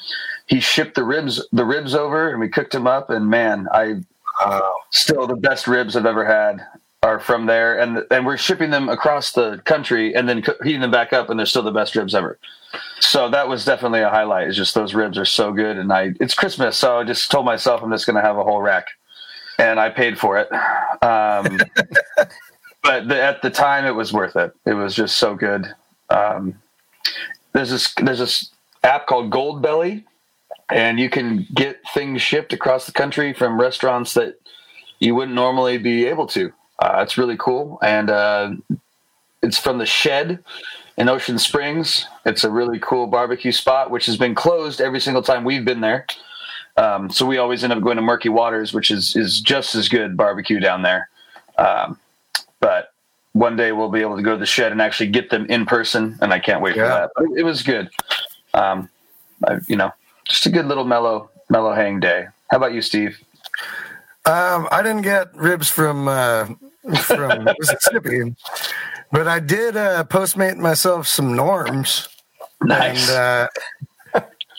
he 0.47 0.61
shipped 0.61 0.95
the 0.95 1.05
ribs, 1.05 1.47
the 1.53 1.65
ribs 1.65 1.95
over, 1.95 2.31
and 2.31 2.41
we 2.41 2.49
cooked 2.49 2.73
them 2.73 2.87
up. 2.87 3.11
And 3.11 3.29
man, 3.29 3.69
I 3.73 4.03
Wow. 4.45 4.77
still 4.91 5.27
the 5.27 5.35
best 5.35 5.67
ribs 5.67 5.97
I've 5.97 6.07
ever 6.07 6.25
had 6.25 6.65
are 7.03 7.19
from 7.19 7.47
there, 7.47 7.79
and 7.79 8.05
and 8.11 8.25
we're 8.25 8.37
shipping 8.37 8.71
them 8.71 8.89
across 8.89 9.33
the 9.33 9.61
country 9.65 10.15
and 10.15 10.29
then 10.29 10.45
heating 10.63 10.81
them 10.81 10.91
back 10.93 11.13
up, 11.13 11.29
and 11.29 11.39
they're 11.39 11.47
still 11.47 11.63
the 11.63 11.73
best 11.73 11.97
ribs 11.97 12.15
ever. 12.15 12.39
So 13.01 13.29
that 13.31 13.49
was 13.49 13.65
definitely 13.65 14.01
a 14.01 14.11
highlight. 14.11 14.49
Is 14.49 14.57
just 14.57 14.75
those 14.75 14.95
ribs 14.95 15.19
are 15.19 15.25
so 15.25 15.53
good, 15.53 15.77
and 15.77 15.93
I 15.93 16.13
it's 16.21 16.35
Christmas, 16.35 16.77
so 16.77 16.99
I 16.99 17.05
just 17.05 17.31
told 17.31 17.47
myself 17.47 17.83
I'm 17.83 17.91
just 17.91 18.07
going 18.07 18.17
to 18.17 18.23
have 18.23 18.37
a 18.37 18.45
whole 18.45 18.61
rack, 18.63 18.87
and 19.59 19.79
I 19.81 19.91
paid 19.91 20.19
for 20.19 20.39
it. 20.39 20.51
Um, 21.03 21.59
but 22.83 23.09
the, 23.09 23.23
at 23.23 23.43
the 23.43 23.51
time, 23.51 23.85
it 23.85 23.95
was 23.95 24.13
worth 24.13 24.37
it. 24.37 24.53
It 24.65 24.75
was 24.75 24.95
just 24.95 25.19
so 25.19 25.35
good. 25.35 25.67
Um, 26.11 26.55
there's 27.53 27.71
this 27.71 27.95
there's 27.95 28.21
this 28.21 28.51
app 28.85 29.07
called 29.07 29.31
Goldbelly, 29.31 30.05
and 30.71 30.99
you 30.99 31.11
can 31.11 31.47
get 31.55 31.81
things 31.93 32.23
shipped 32.23 32.53
across 32.53 32.87
the 32.87 32.93
country 32.93 33.33
from 33.33 33.61
restaurants 33.61 34.15
that 34.15 34.41
you 35.01 35.15
wouldn't 35.15 35.35
normally 35.35 35.79
be 35.79 36.07
able 36.07 36.27
to. 36.29 36.53
Uh, 36.79 37.01
it's 37.03 37.19
really 37.19 37.37
cool, 37.37 37.79
and 37.83 38.11
uh, 38.11 38.53
it's 39.43 39.59
from 39.59 39.79
the 39.79 39.87
Shed 39.87 40.45
in 40.97 41.09
Ocean 41.09 41.39
Springs. 41.39 42.07
It's 42.25 42.45
a 42.45 42.51
really 42.51 42.79
cool 42.79 43.07
barbecue 43.07 43.53
spot, 43.53 43.91
which 43.91 44.07
has 44.07 44.17
been 44.17 44.35
closed 44.35 44.81
every 44.81 45.01
single 45.01 45.23
time 45.23 45.45
we've 45.45 45.65
been 45.65 45.81
there. 45.81 46.07
Um, 46.79 47.11
so 47.11 47.27
we 47.27 47.39
always 47.39 47.65
end 47.65 47.73
up 47.73 47.83
going 47.83 47.97
to 47.97 48.03
Murky 48.03 48.29
Waters, 48.29 48.73
which 48.73 48.91
is 48.91 49.17
is 49.17 49.41
just 49.41 49.75
as 49.75 49.89
good 49.89 50.17
barbecue 50.17 50.61
down 50.61 50.83
there. 50.83 51.09
Um, 51.59 51.99
but 52.61 52.93
one 53.33 53.57
day 53.57 53.73
we'll 53.73 53.91
be 53.91 54.01
able 54.01 54.17
to 54.17 54.23
go 54.23 54.33
to 54.33 54.39
the 54.39 54.47
Shed 54.47 54.71
and 54.71 54.81
actually 54.81 55.09
get 55.11 55.31
them 55.31 55.47
in 55.47 55.67
person, 55.67 56.17
and 56.23 56.33
I 56.33 56.39
can't 56.39 56.63
wait 56.63 56.75
for 56.75 56.87
that. 56.87 57.11
But 57.17 57.25
it, 57.25 57.31
it 57.39 57.43
was 57.43 57.63
good. 57.63 57.91
Um, 58.55 58.89
I, 59.47 59.59
you 59.67 59.75
know, 59.77 59.93
just 60.29 60.47
a 60.47 60.51
good 60.51 60.67
little 60.67 60.85
mellow 60.85 61.31
mellow 61.51 61.75
hang 61.75 61.99
day. 61.99 62.27
How 62.51 62.59
about 62.59 62.73
you, 62.73 62.81
Steve? 62.81 63.19
Um, 64.25 64.69
I 64.71 64.83
didn't 64.83 65.03
get 65.03 65.35
ribs 65.35 65.69
from 65.69 66.07
uh, 66.07 66.47
from 67.01 67.45
Mississippi, 67.59 68.37
but 69.11 69.27
I 69.27 69.41
did 69.41 69.77
uh, 69.77 70.05
postmate 70.05 70.59
myself 70.59 71.09
some 71.09 71.35
norms, 71.35 72.09
Nice. 72.63 73.09
and 73.11 73.19
uh, 73.19 73.49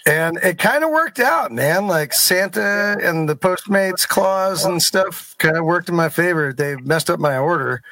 and 0.09 0.37
it 0.37 0.57
kind 0.57 0.83
of 0.83 0.89
worked 0.89 1.19
out, 1.19 1.51
man. 1.51 1.85
Like 1.85 2.13
Santa 2.13 2.97
and 3.03 3.29
the 3.29 3.35
Postmates 3.35 4.07
clause 4.07 4.65
and 4.65 4.81
stuff 4.81 5.35
kind 5.37 5.55
of 5.55 5.65
worked 5.65 5.87
in 5.87 5.95
my 5.95 6.09
favor. 6.09 6.51
They 6.51 6.77
messed 6.77 7.11
up 7.11 7.19
my 7.19 7.37
order. 7.37 7.83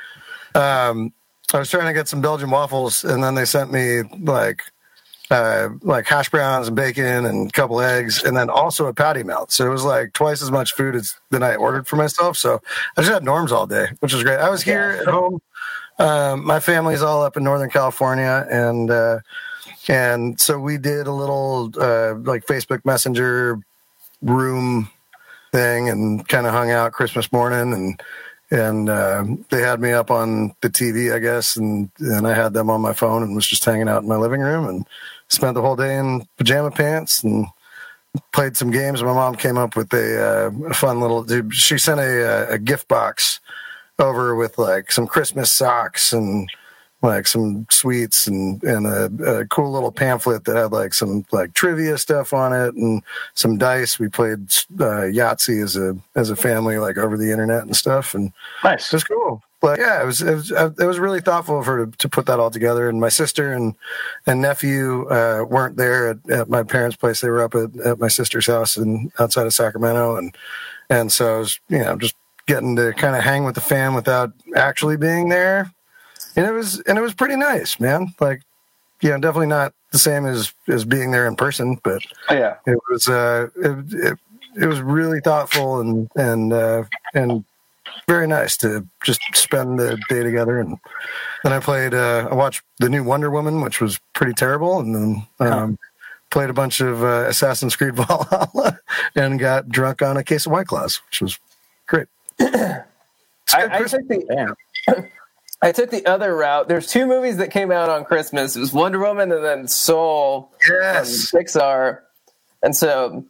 Um, 0.56 1.13
I 1.53 1.60
was 1.60 1.69
trying 1.69 1.86
to 1.86 1.93
get 1.93 2.08
some 2.08 2.19
Belgian 2.19 2.49
waffles, 2.49 3.03
and 3.03 3.23
then 3.23 3.36
they 3.36 3.45
sent 3.45 3.71
me 3.71 4.01
like 4.19 4.63
uh, 5.30 5.69
like 5.84 6.08
hash 6.08 6.30
browns 6.30 6.67
and 6.67 6.75
bacon 6.75 7.25
and 7.25 7.49
a 7.49 7.51
couple 7.51 7.80
eggs, 7.82 8.23
and 8.23 8.36
then 8.36 8.49
also 8.49 8.88
a 8.88 8.93
patty 8.95 9.21
melt. 9.21 9.51
So 9.51 9.67
it 9.67 9.69
was 9.69 9.84
like 9.84 10.13
twice 10.13 10.41
as 10.41 10.49
much 10.49 10.73
food 10.73 10.95
as 10.95 11.15
than 11.30 11.43
I 11.43 11.56
ordered 11.56 11.88
for 11.88 11.97
myself. 11.97 12.36
So 12.36 12.62
I 12.97 13.01
just 13.01 13.13
had 13.13 13.23
norms 13.23 13.51
all 13.51 13.67
day, 13.67 13.89
which 13.99 14.13
was 14.13 14.23
great. 14.23 14.39
I 14.39 14.49
was 14.49 14.63
here 14.63 14.97
at 15.01 15.08
home. 15.08 15.39
Um, 15.99 16.43
my 16.43 16.60
family's 16.60 17.03
all 17.03 17.23
up 17.23 17.38
in 17.38 17.43
Northern 17.43 17.69
California, 17.69 18.47
and 18.49 18.89
uh, 18.89 19.19
and 19.88 20.39
so 20.39 20.60
we 20.60 20.78
did 20.78 21.08
a 21.08 21.12
little 21.12 21.71
uh, 21.80 22.15
like 22.15 22.45
Facebook 22.45 22.84
Messenger 22.86 23.60
room 24.21 24.89
thing, 25.52 25.89
and 25.89 26.28
kind 26.28 26.47
of 26.47 26.54
hung 26.54 26.71
out 26.71 26.91
Christmas 26.91 27.32
morning, 27.32 27.73
and 27.73 28.02
and 28.50 28.89
uh, 28.89 29.26
they 29.50 29.62
had 29.62 29.80
me 29.80 29.91
up 29.91 30.10
on 30.10 30.56
the 30.62 30.69
TV, 30.69 31.13
I 31.13 31.19
guess, 31.19 31.56
and 31.56 31.89
and 32.00 32.28
I 32.28 32.34
had 32.34 32.54
them 32.54 32.69
on 32.69 32.82
my 32.82 32.93
phone, 32.93 33.23
and 33.23 33.36
was 33.36 33.47
just 33.47 33.65
hanging 33.65 33.89
out 33.89 34.04
in 34.04 34.10
my 34.10 34.17
living 34.17 34.41
room, 34.41 34.67
and 34.67 34.86
spent 35.30 35.56
the 35.56 35.62
whole 35.62 35.76
day 35.76 35.97
in 35.97 36.28
pajama 36.38 36.71
pants 36.71 37.23
and 37.23 37.47
played 38.32 38.58
some 38.58 38.71
games. 38.71 39.02
And 39.02 39.10
my 39.10 39.15
mom 39.15 39.36
came 39.36 39.58
up 39.58 39.76
with 39.76 39.93
a, 39.93 40.52
uh, 40.69 40.73
fun 40.73 41.00
little. 41.00 41.26
She 41.52 41.78
sent 41.78 42.00
a, 42.00 42.54
a 42.54 42.58
gift 42.58 42.88
box 42.88 43.39
over 44.00 44.36
with 44.36 44.58
like 44.58 44.91
some 44.91 45.08
Christmas 45.08 45.52
socks 45.52 46.13
and 46.13 46.50
like 47.08 47.26
some 47.26 47.65
sweets 47.72 48.28
and 48.28 48.62
and 48.63 48.86
a, 48.86 49.39
a 49.39 49.48
cool 49.48 49.72
little 49.72 49.91
pamphlet 49.91 50.43
that 50.46 50.56
had 50.56 50.72
like 50.72 50.93
some 50.93 51.26
like 51.32 51.54
trivia 51.54 51.98
stuff 51.98 52.34
on 52.34 52.54
it 52.54 52.76
and 52.76 53.02
some 53.34 53.58
dice. 53.58 53.98
We 53.98 54.10
played 54.10 54.41
uh, 54.80 55.08
Yahtzee 55.10 55.63
as 55.63 55.76
a 55.78 55.98
as 56.15 56.30
a 56.30 56.36
family, 56.36 56.78
like 56.78 56.98
over 56.98 57.17
the 57.17 57.32
internet 57.32 57.63
and 57.63 57.76
stuff, 57.76 58.13
and 58.13 58.32
Nice. 58.63 58.88
it 58.88 58.93
was 58.93 59.04
cool. 59.06 59.41
But 59.60 59.80
yeah, 59.80 60.04
it 60.04 60.06
was 60.06 60.22
it 60.22 60.36
was, 60.36 60.52
it 60.52 60.86
was 60.86 61.00
really 61.00 61.22
thoughtful 61.22 61.60
of 61.60 61.65
her 61.65 61.86
to, 61.86 61.91
to 61.98 62.10
put 62.10 62.28
that 62.28 62.39
all 62.39 62.52
together. 62.52 62.89
And 62.89 63.00
my 63.00 63.10
sister 63.10 63.54
and 63.54 63.74
and 64.28 64.41
nephew 64.41 65.08
uh, 65.10 65.46
weren't 65.50 65.78
there 65.78 66.10
at, 66.10 66.30
at 66.30 66.50
my 66.50 66.62
parents' 66.62 66.96
place. 66.98 67.22
They 67.22 67.30
were 67.30 67.41
up 67.41 67.56
at, 67.56 67.76
at 67.80 68.00
my 68.00 68.10
sister's 68.10 68.46
house 68.46 68.78
and 68.78 69.12
outside 69.17 69.48
of 69.48 69.54
Sacramento, 69.54 70.17
and 70.17 70.36
and 70.89 71.12
so 71.12 71.36
I 71.36 71.39
was 71.39 71.60
you 71.70 71.80
know 71.80 71.96
just 71.96 72.15
getting 72.46 72.76
to 72.76 72.93
kind 72.93 73.15
of 73.15 73.24
hang 73.24 73.46
with 73.46 73.56
the 73.56 73.62
fam 73.62 73.96
without 73.96 74.32
actually 74.56 74.96
being 74.96 75.30
there, 75.30 75.72
and 76.38 76.45
it 76.45 76.52
was 76.52 76.80
and 76.82 76.97
it 76.97 77.02
was 77.02 77.13
pretty 77.13 77.36
nice, 77.36 77.80
man. 77.80 78.13
Like, 78.19 78.43
know, 79.10 79.17
definitely 79.17 79.47
not 79.47 79.73
the 79.91 79.97
same 79.97 80.26
as 80.26 80.54
as 80.67 80.86
being 80.86 81.12
there 81.12 81.28
in 81.28 81.36
person, 81.36 81.80
but 81.84 82.02
yeah. 82.30 82.56
it 82.65 82.78
was 82.89 83.10
uh 83.10 83.47
it, 83.56 83.93
it, 83.93 84.19
it 84.62 84.65
was 84.67 84.80
really 84.80 85.19
thoughtful 85.19 85.80
and 85.82 86.10
and 86.15 86.54
uh 86.54 86.84
and 87.13 87.43
very 88.08 88.28
nice 88.28 88.56
to 88.58 88.86
just 89.04 89.19
spend 89.34 89.80
the 89.80 89.97
day 90.10 90.23
together. 90.23 90.60
And 90.60 90.78
then 91.43 91.54
i 91.54 91.60
played 91.60 91.93
uh 91.93 92.28
i 92.30 92.34
watched 92.34 92.62
the 92.80 92.89
new 92.89 93.04
wonder 93.04 93.32
woman 93.32 93.62
which 93.62 93.82
was 93.82 94.00
pretty 94.13 94.34
terrible. 94.34 94.80
And 94.80 94.95
then 94.95 95.28
um 95.39 95.80
played 96.30 96.50
a 96.50 96.54
bunch 96.54 96.82
of 96.82 97.04
uh, 97.04 97.26
assassin's 97.28 97.76
creed 97.76 97.95
valhalla 97.95 98.80
and 99.15 99.39
got 99.39 99.69
drunk 99.69 100.02
on 100.02 100.17
a 100.17 100.23
case 100.23 100.45
of 100.45 100.52
white 100.52 100.67
claws 100.67 101.02
which 101.10 101.21
was 101.21 101.39
great. 101.88 102.08
I, 102.39 102.84
I 103.54 103.82
the 103.82 104.56
I 105.62 105.72
took 105.72 105.89
the 105.89 106.06
other 106.06 106.36
route. 106.36 106.67
There's 106.67 106.88
two 106.88 107.06
movies 107.08 107.38
that 107.38 107.52
came 107.52 107.72
out 107.72 107.89
on 107.89 108.06
Christmas. 108.06 108.56
It 108.56 108.60
was 108.60 108.74
Wonder 108.74 109.00
Woman 109.00 109.32
and 109.32 109.43
then 109.43 109.67
Soul 109.67 110.52
yes 110.70 111.30
from 111.30 111.41
Pixar. 111.41 112.00
And 112.63 112.76
so 112.76 113.26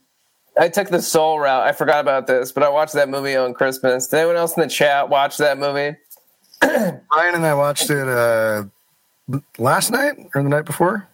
I 0.59 0.69
took 0.69 0.89
the 0.89 1.01
Soul 1.01 1.39
route. 1.39 1.63
I 1.65 1.71
forgot 1.71 2.01
about 2.01 2.27
this, 2.27 2.51
but 2.51 2.63
I 2.63 2.69
watched 2.69 2.93
that 2.93 3.09
movie 3.09 3.35
on 3.35 3.53
Christmas. 3.53 4.07
Did 4.07 4.17
anyone 4.17 4.35
else 4.37 4.57
in 4.57 4.61
the 4.63 4.69
chat 4.69 5.09
watch 5.09 5.37
that 5.37 5.57
movie? 5.57 5.97
ryan 6.63 7.35
and 7.35 7.45
i 7.45 7.53
watched 7.53 7.89
it 7.91 8.07
uh 8.07 8.63
last 9.59 9.91
night 9.91 10.17
or 10.33 10.41
the 10.41 10.49
night 10.49 10.65
before 10.65 11.07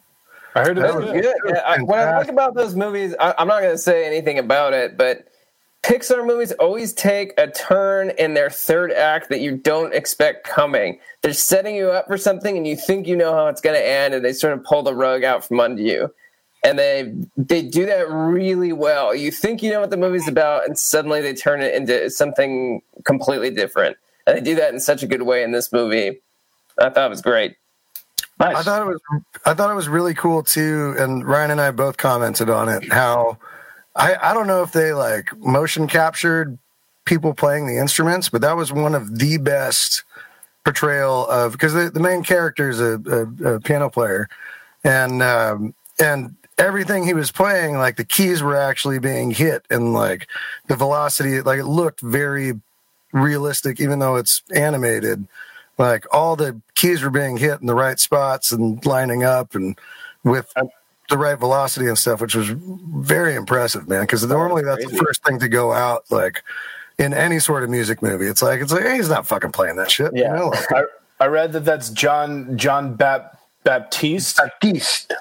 I 0.56 0.62
heard 0.64 0.78
it 0.78 0.82
That 0.82 0.96
was 0.96 1.06
was 1.06 1.14
good. 1.14 1.24
good. 1.24 1.36
Yeah, 1.56 1.62
I, 1.66 1.82
what 1.82 2.00
I 2.00 2.18
like 2.18 2.28
about 2.30 2.54
those 2.54 2.76
movies, 2.76 3.16
I, 3.20 3.34
I'm 3.40 3.48
not 3.48 3.62
going 3.62 3.74
to 3.74 3.78
say 3.78 4.06
anything 4.06 4.38
about 4.40 4.74
it, 4.74 4.98
but 4.98 5.28
Pixar 5.84 6.26
movies 6.26 6.54
always 6.54 6.94
take 6.94 7.34
a 7.38 7.48
turn 7.48 8.12
in 8.12 8.34
their 8.34 8.50
third 8.50 8.94
act 8.94 9.30
that 9.30 9.42
you 9.42 9.58
don't 9.58 9.94
expect 9.94 10.48
coming. 10.48 10.98
They're 11.22 11.34
setting 11.34 11.76
you 11.76 11.92
up 11.92 12.08
for 12.08 12.18
something, 12.18 12.56
and 12.56 12.66
you 12.66 12.78
think 12.78 13.06
you 13.06 13.18
know 13.18 13.34
how 13.34 13.48
it's 13.48 13.60
going 13.60 13.76
to 13.76 13.86
end, 13.86 14.14
and 14.14 14.24
they 14.24 14.32
sort 14.32 14.54
of 14.54 14.64
pull 14.64 14.84
the 14.84 14.96
rug 14.96 15.26
out 15.26 15.44
from 15.44 15.60
under 15.60 15.82
you. 15.82 16.14
And 16.64 16.80
they 16.80 17.14
they 17.36 17.62
do 17.62 17.86
that 17.86 18.10
really 18.10 18.72
well. 18.72 19.14
You 19.14 19.30
think 19.30 19.62
you 19.62 19.72
know 19.72 19.82
what 19.82 19.90
the 19.90 19.98
movie's 19.98 20.28
about, 20.30 20.66
and 20.66 20.80
suddenly 20.80 21.20
they 21.20 21.34
turn 21.34 21.62
it 21.62 21.76
into 21.76 22.10
something 22.10 22.82
completely 23.04 23.50
different. 23.50 23.98
And 24.26 24.38
they 24.38 24.42
do 24.42 24.56
that 24.56 24.74
in 24.74 24.80
such 24.80 25.04
a 25.04 25.08
good 25.08 25.24
way 25.24 25.44
in 25.44 25.52
this 25.52 25.74
movie. 25.74 26.22
I 26.80 26.90
thought 26.90 27.08
it 27.08 27.10
was 27.10 27.22
great. 27.22 27.58
Nice. 28.40 28.56
I 28.56 28.64
thought 28.64 28.82
it 28.82 28.86
was 28.86 29.02
I 29.46 29.54
thought 29.54 29.70
it 29.70 29.76
was 29.76 29.90
really 29.90 30.14
cool 30.14 30.44
too, 30.44 30.96
and 30.98 31.28
Ryan 31.28 31.52
and 31.52 31.62
I 31.62 31.72
both 31.72 31.98
commented 31.98 32.50
on 32.50 32.70
it. 32.70 32.90
How 32.92 33.38
I 33.96 34.16
I 34.16 34.34
don't 34.34 34.48
know 34.48 34.64
if 34.64 34.72
they 34.72 34.94
like 34.94 35.36
motion 35.38 35.88
captured 35.88 36.58
people 37.06 37.34
playing 37.34 37.68
the 37.68 37.78
instruments, 37.78 38.30
but 38.30 38.42
that 38.42 38.56
was 38.56 38.72
one 38.72 38.96
of 38.96 39.20
the 39.20 39.38
best 39.38 40.04
portrayal 40.64 41.28
of 41.28 41.52
because 41.52 41.74
the, 41.74 41.90
the 41.90 42.00
main 42.00 42.24
character 42.24 42.70
is 42.70 42.80
a, 42.80 43.00
a, 43.44 43.56
a 43.56 43.60
piano 43.60 43.90
player, 43.90 44.30
and 44.84 45.22
um, 45.22 45.74
and 46.00 46.36
everything 46.58 47.06
he 47.06 47.14
was 47.14 47.32
playing, 47.32 47.78
like 47.78 47.98
the 47.98 48.06
keys 48.06 48.42
were 48.42 48.56
actually 48.56 49.00
being 49.00 49.32
hit, 49.32 49.66
and 49.70 49.94
like 49.94 50.28
the 50.68 50.76
velocity, 50.76 51.42
like 51.42 51.60
it 51.60 51.66
looked 51.66 52.02
very 52.02 52.54
realistic, 53.12 53.80
even 53.80 54.00
though 54.00 54.16
it's 54.16 54.42
animated. 54.56 55.28
Like 55.78 56.06
all 56.14 56.36
the 56.36 56.60
keys 56.76 57.02
were 57.02 57.10
being 57.10 57.38
hit 57.38 57.60
in 57.60 57.68
the 57.68 57.76
right 57.76 58.00
spots 58.00 58.52
and 58.52 58.84
lining 58.86 59.24
up 59.24 59.56
and 59.56 59.78
with 60.24 60.54
the 61.10 61.18
right 61.18 61.38
velocity 61.38 61.88
and 61.88 61.98
stuff, 61.98 62.22
which 62.22 62.36
was 62.36 62.50
very 62.50 63.36
impressive, 63.36 63.88
man. 63.88 64.02
Because 64.02 64.26
normally 64.26 64.64
that's 64.64 64.86
the 64.90 64.98
first 64.98 65.24
thing 65.24 65.40
to 65.40 65.48
go 65.50 65.72
out, 65.74 66.04
like 66.12 66.44
in 66.98 67.14
any 67.14 67.40
sort 67.40 67.64
of 67.64 67.70
music 67.70 68.02
movie. 68.02 68.26
It's 68.28 68.42
like 68.42 68.62
it's 68.62 68.72
like 68.72 68.84
hey, 68.84 68.96
he's 68.96 69.10
not 69.10 69.28
fucking 69.28 69.52
playing 69.52 69.76
that 69.78 69.92
shit. 69.92 70.12
Yeah. 70.16 70.32
You 70.34 70.40
know? 70.40 70.48
like, 70.50 70.72
I, 70.72 70.84
I 71.22 71.28
read 71.28 71.52
that 71.54 71.66
that's 71.66 71.90
John 71.90 72.58
John 72.58 72.96
Bap, 72.96 73.38
Baptiste. 73.64 74.38
Baptiste. 74.38 75.14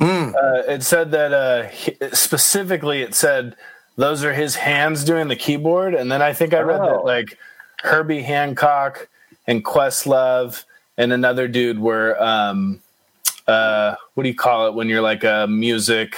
Uh, 0.00 0.62
it 0.66 0.82
said 0.82 1.10
that 1.10 1.32
uh, 1.34 1.64
he- 1.64 1.96
specifically, 2.12 3.02
it 3.02 3.14
said 3.14 3.54
those 3.96 4.24
are 4.24 4.32
his 4.32 4.56
hands 4.56 5.04
doing 5.04 5.28
the 5.28 5.36
keyboard, 5.36 5.94
and 5.94 6.10
then 6.10 6.22
I 6.22 6.32
think 6.32 6.54
I 6.54 6.60
read 6.60 6.80
Oh. 6.80 6.86
that 6.86 7.04
like 7.04 7.38
Herbie 7.82 8.22
Hancock 8.22 9.08
and 9.46 9.62
Questlove 9.64 10.64
and 10.96 11.12
another 11.12 11.48
dude 11.48 11.78
were 11.78 12.20
um, 12.22 12.80
uh, 13.50 13.96
what 14.14 14.22
do 14.22 14.28
you 14.28 14.34
call 14.34 14.68
it 14.68 14.74
when 14.74 14.88
you're 14.88 15.00
like 15.02 15.24
a 15.24 15.46
music? 15.48 16.16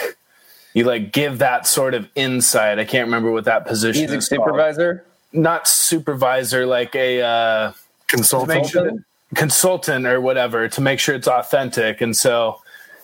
You 0.74 0.84
like 0.84 1.12
give 1.12 1.38
that 1.38 1.66
sort 1.66 1.94
of 1.94 2.08
insight. 2.14 2.78
I 2.78 2.84
can't 2.84 3.06
remember 3.06 3.30
what 3.30 3.44
that 3.44 3.66
position 3.66 4.02
Music 4.02 4.18
is 4.18 4.28
called. 4.28 4.40
supervisor. 4.46 5.04
Not 5.32 5.66
supervisor, 5.68 6.66
like 6.66 6.94
a. 6.94 7.20
Uh, 7.22 7.72
consulting. 8.08 8.62
make 8.62 8.70
sure 8.70 8.84
that- 8.84 9.04
consultant 9.34 10.06
or 10.06 10.20
whatever 10.20 10.68
to 10.68 10.80
make 10.82 10.98
sure 11.00 11.14
it's 11.14 11.28
authentic. 11.28 12.00
And 12.02 12.14
so, 12.14 12.60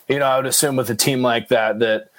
you 0.09 0.19
know, 0.19 0.27
I 0.27 0.37
would 0.37 0.45
assume 0.47 0.77
with 0.77 0.91
a 0.91 0.95
team 0.95 1.23
like 1.23 1.49
that 1.49 1.79
that 1.79 2.11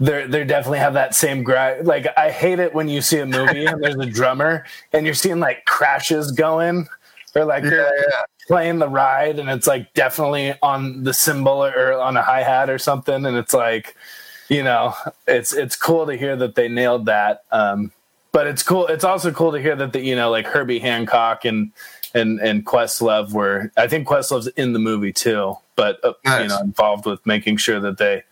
they're 0.00 0.28
they 0.28 0.44
definitely 0.44 0.80
have 0.80 0.92
that 0.94 1.14
same 1.14 1.42
grind. 1.42 1.86
Like 1.86 2.06
I 2.18 2.30
hate 2.30 2.58
it 2.58 2.74
when 2.74 2.88
you 2.88 3.00
see 3.00 3.18
a 3.20 3.26
movie 3.26 3.64
and 3.64 3.82
there's 3.82 3.94
a 3.96 4.04
drummer 4.06 4.64
and 4.92 5.06
you're 5.06 5.14
seeing 5.14 5.40
like 5.40 5.64
crashes 5.64 6.30
going 6.32 6.86
or 7.34 7.44
like 7.46 7.64
Yeah, 7.64 7.70
yeah. 7.70 8.22
Playing 8.46 8.78
the 8.78 8.88
ride 8.88 9.38
and 9.38 9.48
it's 9.48 9.66
like 9.66 9.92
definitely 9.94 10.54
on 10.62 11.02
the 11.04 11.14
cymbal 11.14 11.64
or 11.64 11.94
on 11.94 12.16
a 12.16 12.22
hi 12.22 12.42
hat 12.42 12.68
or 12.68 12.78
something 12.78 13.24
and 13.24 13.36
it's 13.36 13.54
like 13.54 13.96
you 14.48 14.62
know 14.62 14.94
it's 15.26 15.52
it's 15.52 15.76
cool 15.76 16.06
to 16.06 16.16
hear 16.16 16.36
that 16.36 16.54
they 16.54 16.68
nailed 16.68 17.06
that 17.06 17.44
um 17.52 17.90
but 18.32 18.46
it's 18.46 18.62
cool 18.62 18.86
it's 18.88 19.04
also 19.04 19.32
cool 19.32 19.52
to 19.52 19.60
hear 19.60 19.74
that 19.74 19.92
the 19.92 20.00
you 20.00 20.14
know 20.14 20.30
like 20.30 20.46
herbie 20.46 20.78
hancock 20.78 21.44
and 21.44 21.72
and 22.12 22.38
and 22.40 22.66
questlove 22.66 23.32
were 23.32 23.72
i 23.78 23.88
think 23.88 24.06
questlove's 24.06 24.46
in 24.48 24.74
the 24.74 24.78
movie 24.78 25.12
too 25.12 25.56
but 25.76 25.98
uh, 26.04 26.12
you 26.40 26.48
know 26.48 26.58
involved 26.60 27.06
with 27.06 27.24
making 27.26 27.56
sure 27.56 27.80
that 27.80 27.98
they 27.98 28.22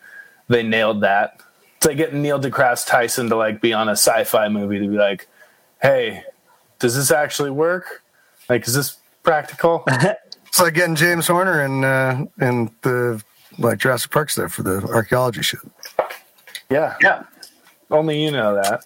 they 0.49 0.63
nailed 0.63 1.01
that. 1.03 1.41
It's 1.77 1.87
like 1.87 1.97
getting 1.97 2.23
neil 2.23 2.39
degrasse 2.39 2.87
tyson 2.87 3.29
to 3.31 3.37
like 3.37 3.61
be 3.61 3.73
on 3.73 3.89
a 3.89 3.93
sci-fi 3.93 4.49
movie 4.49 4.79
to 4.79 4.87
be 4.87 4.97
like 4.97 5.29
hey 5.81 6.23
does 6.79 6.97
this 6.97 7.11
actually 7.11 7.51
work? 7.51 8.03
Like 8.49 8.67
is 8.67 8.75
this 8.75 8.97
practical 9.23 9.85
It's 10.47 10.61
like 10.61 10.75
getting 10.75 10.95
James 10.97 11.27
Horner 11.27 11.61
and 11.63 11.85
uh, 11.85 12.27
and 12.39 12.71
the 12.83 13.23
like 13.59 13.79
Jurassic 13.79 14.11
Park 14.11 14.29
stuff 14.31 14.53
for 14.53 14.63
the 14.63 14.83
archaeology 14.93 15.43
shit. 15.43 15.61
yeah 16.71 16.97
Yeah. 17.01 17.23
only 17.91 18.23
you 18.23 18.31
know 18.31 18.55
that 18.55 18.85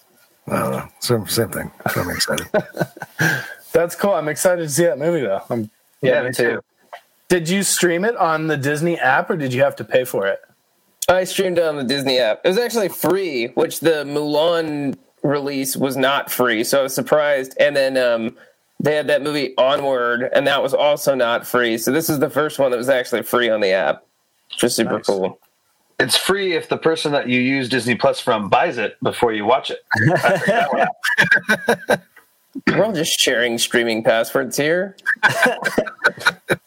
I 0.48 0.58
don't 0.60 0.70
know. 0.70 0.88
Same, 1.00 1.26
same 1.26 1.48
thing. 1.50 1.72
I'm 1.96 2.10
excited. 2.10 2.46
that's 3.72 3.94
cool 3.96 4.12
i'm 4.14 4.28
excited 4.28 4.62
to 4.62 4.68
see 4.68 4.84
that 4.84 4.98
movie 4.98 5.20
though 5.20 5.42
I'm, 5.50 5.70
Yeah, 6.00 6.22
me 6.22 6.32
too. 6.32 6.62
did 7.28 7.48
you 7.48 7.62
stream 7.62 8.04
it 8.04 8.16
on 8.16 8.46
the 8.46 8.56
disney 8.56 8.98
app 8.98 9.28
or 9.28 9.36
did 9.36 9.52
you 9.52 9.62
have 9.64 9.76
to 9.76 9.84
pay 9.84 10.04
for 10.04 10.26
it 10.26 10.38
I 11.08 11.22
streamed 11.24 11.58
it 11.58 11.64
on 11.64 11.76
the 11.76 11.84
Disney 11.84 12.18
app. 12.18 12.40
It 12.44 12.48
was 12.48 12.58
actually 12.58 12.88
free, 12.88 13.46
which 13.54 13.78
the 13.78 14.02
Mulan 14.04 14.98
release 15.22 15.76
was 15.76 15.96
not 15.96 16.32
free, 16.32 16.64
so 16.64 16.80
I 16.80 16.82
was 16.82 16.96
surprised. 16.96 17.54
And 17.60 17.76
then 17.76 17.96
um, 17.96 18.36
they 18.80 18.94
had 18.94 19.06
that 19.08 19.22
movie 19.22 19.54
Onward, 19.56 20.28
and 20.34 20.46
that 20.46 20.62
was 20.62 20.74
also 20.74 21.14
not 21.14 21.46
free. 21.46 21.78
So 21.78 21.90
this 21.92 22.08
is 22.10 22.18
the 22.18 22.30
first 22.30 22.58
one 22.58 22.70
that 22.70 22.76
was 22.76 22.88
actually 22.88 23.22
free 23.22 23.48
on 23.48 23.60
the 23.60 23.70
app, 23.70 24.04
which 24.50 24.64
is 24.64 24.74
super 24.76 24.96
Nice. 24.98 25.06
cool. 25.06 25.38
It's 25.98 26.16
free 26.16 26.52
if 26.52 26.68
the 26.68 26.76
person 26.76 27.10
that 27.12 27.26
you 27.28 27.40
use 27.40 27.70
Disney 27.70 27.94
Plus 27.94 28.20
from 28.20 28.50
buys 28.50 28.76
it 28.76 28.96
before 29.02 29.32
you 29.32 29.46
watch 29.46 29.70
it. 29.70 29.78
I 29.94 30.38
figured 30.38 30.46
that 30.46 30.72
one 30.72 30.88
out. 31.88 32.00
We're 32.68 32.84
all 32.84 32.92
just 32.92 33.18
sharing 33.18 33.58
streaming 33.58 34.02
passwords 34.02 34.56
here. 34.56 34.96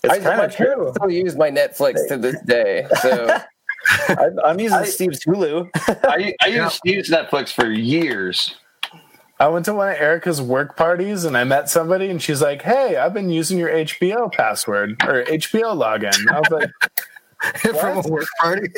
It's 0.04 0.14
I, 0.14 0.20
kind 0.20 0.42
of 0.42 0.56
true. 0.56 0.66
parents 0.66 0.96
still 0.98 1.10
use 1.10 1.36
my 1.36 1.50
Netflix 1.52 2.08
to 2.08 2.18
this 2.18 2.40
day. 2.42 2.88
So 3.02 3.38
I'm, 4.10 4.40
I'm 4.44 4.60
using 4.60 4.86
Steve's 4.86 5.24
Hulu. 5.26 5.70
I, 6.06 6.34
I 6.42 6.48
used, 6.48 6.80
used 6.86 7.12
Netflix 7.12 7.54
for 7.54 7.70
years. 7.72 8.56
I 9.40 9.48
went 9.48 9.66
to 9.66 9.74
one 9.74 9.88
of 9.90 9.96
Erica's 9.96 10.42
work 10.42 10.76
parties 10.76 11.24
and 11.24 11.38
I 11.38 11.44
met 11.46 11.70
somebody 11.70 12.10
and 12.10 12.22
she's 12.22 12.42
like, 12.42 12.62
"Hey, 12.62 12.98
I've 12.98 13.14
been 13.14 13.30
using 13.30 13.58
your 13.58 13.70
HBO 13.70 14.32
password 14.32 15.02
or 15.04 15.24
HBO 15.24 15.74
login." 15.76 16.14
I 16.30 16.40
was 16.40 16.50
like, 16.50 16.70
From 17.80 18.00
a 18.00 18.10
work 18.10 18.28
party. 18.42 18.70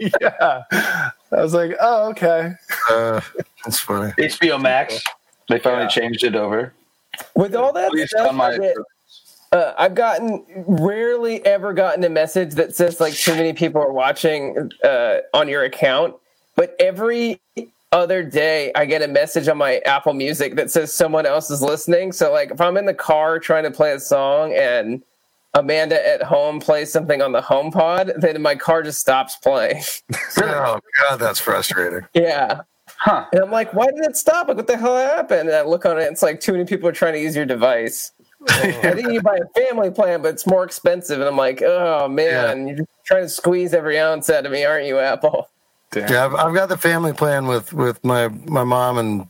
"Yeah." 0.20 0.62
I 0.72 1.12
was 1.42 1.54
like, 1.54 1.76
"Oh, 1.80 2.08
okay." 2.10 2.54
Uh, 2.90 3.20
that's 3.64 3.78
funny. 3.78 4.12
HBO 4.18 4.60
Max. 4.60 5.02
They 5.48 5.60
finally 5.60 5.82
Yeah. 5.84 5.88
changed 5.88 6.24
it 6.24 6.34
over. 6.34 6.72
with 7.34 7.54
all 7.54 7.72
that 7.72 7.96
At 7.96 8.08
stuff, 8.08 8.34
my- 8.34 8.56
that- 8.56 8.84
Uh, 9.52 9.74
I've 9.78 9.96
gotten 9.96 10.44
rarely 10.66 11.44
ever 11.44 11.72
gotten 11.72 12.04
a 12.04 12.08
message 12.08 12.54
that 12.54 12.74
says 12.76 13.00
like 13.00 13.14
too 13.14 13.34
many 13.34 13.52
people 13.52 13.80
are 13.82 13.92
watching 13.92 14.70
uh, 14.84 15.18
on 15.34 15.48
your 15.48 15.64
account, 15.64 16.14
but 16.54 16.76
every 16.78 17.40
other 17.92 18.22
day 18.22 18.70
I 18.74 18.84
get 18.84 19.02
a 19.02 19.08
message 19.08 19.48
on 19.48 19.58
my 19.58 19.78
Apple 19.78 20.14
Music 20.14 20.54
that 20.56 20.70
says 20.70 20.92
someone 20.92 21.26
else 21.26 21.50
is 21.50 21.62
listening. 21.62 22.12
So 22.12 22.32
like 22.32 22.50
if 22.50 22.60
I'm 22.60 22.76
in 22.76 22.86
the 22.86 22.94
car 22.94 23.38
trying 23.38 23.64
to 23.64 23.70
play 23.70 23.92
a 23.92 24.00
song 24.00 24.52
and 24.54 25.02
Amanda 25.54 26.06
at 26.06 26.22
home 26.22 26.60
plays 26.60 26.92
something 26.92 27.20
on 27.20 27.32
the 27.32 27.40
HomePod, 27.40 28.20
then 28.20 28.40
my 28.40 28.54
car 28.54 28.82
just 28.82 29.00
stops 29.00 29.36
playing. 29.36 29.82
oh 30.38 30.78
god, 30.98 31.16
that's 31.16 31.40
frustrating. 31.40 32.06
yeah. 32.14 32.60
Huh. 32.98 33.24
And 33.32 33.40
I'm 33.40 33.50
like, 33.50 33.72
why 33.72 33.86
did 33.86 34.04
it 34.04 34.16
stop? 34.16 34.48
Like, 34.48 34.58
what 34.58 34.66
the 34.66 34.76
hell 34.76 34.96
happened? 34.96 35.48
And 35.48 35.56
I 35.56 35.62
look 35.62 35.86
on 35.86 35.98
it, 35.98 36.02
it's 36.02 36.22
like 36.22 36.38
too 36.38 36.52
many 36.52 36.64
people 36.64 36.88
are 36.88 36.92
trying 36.92 37.14
to 37.14 37.20
use 37.20 37.34
your 37.34 37.46
device. 37.46 38.12
Oh. 38.48 38.80
I 38.82 38.92
think 38.92 39.10
you 39.10 39.22
buy 39.22 39.38
a 39.38 39.60
family 39.60 39.90
plan, 39.90 40.22
but 40.22 40.34
it's 40.34 40.46
more 40.46 40.64
expensive. 40.64 41.18
And 41.18 41.28
I'm 41.28 41.36
like, 41.36 41.62
oh 41.62 42.08
man, 42.08 42.68
you're 42.68 42.86
trying 43.04 43.22
to 43.22 43.28
squeeze 43.28 43.74
every 43.74 43.98
ounce 43.98 44.30
out 44.30 44.46
of 44.46 44.52
me, 44.52 44.64
aren't 44.64 44.86
you, 44.86 44.98
Apple? 44.98 45.48
Yeah, 45.94 46.24
I've, 46.26 46.34
I've 46.34 46.54
got 46.54 46.68
the 46.68 46.76
family 46.78 47.12
plan 47.12 47.46
with 47.46 47.72
with 47.72 48.02
my 48.04 48.28
my 48.28 48.64
mom 48.64 48.98
and 48.98 49.26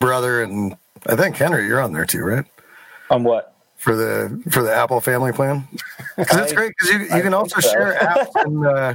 brother, 0.00 0.42
and 0.42 0.76
I 1.06 1.14
think 1.16 1.36
Henry, 1.36 1.66
you're 1.66 1.80
on 1.80 1.92
there 1.92 2.04
too, 2.06 2.22
right? 2.24 2.44
On 3.10 3.22
what? 3.24 3.54
For 3.76 3.94
the 3.94 4.42
for 4.50 4.62
the 4.62 4.74
Apple 4.74 5.00
family 5.00 5.32
plan, 5.32 5.66
because 6.16 6.38
it's 6.38 6.52
great 6.52 6.72
because 6.76 6.90
you 6.92 6.98
you 7.00 7.10
I 7.12 7.20
can 7.20 7.34
also 7.34 7.60
so. 7.60 7.70
share 7.70 7.94
apps 8.00 8.44
and 8.44 8.66
uh, 8.66 8.94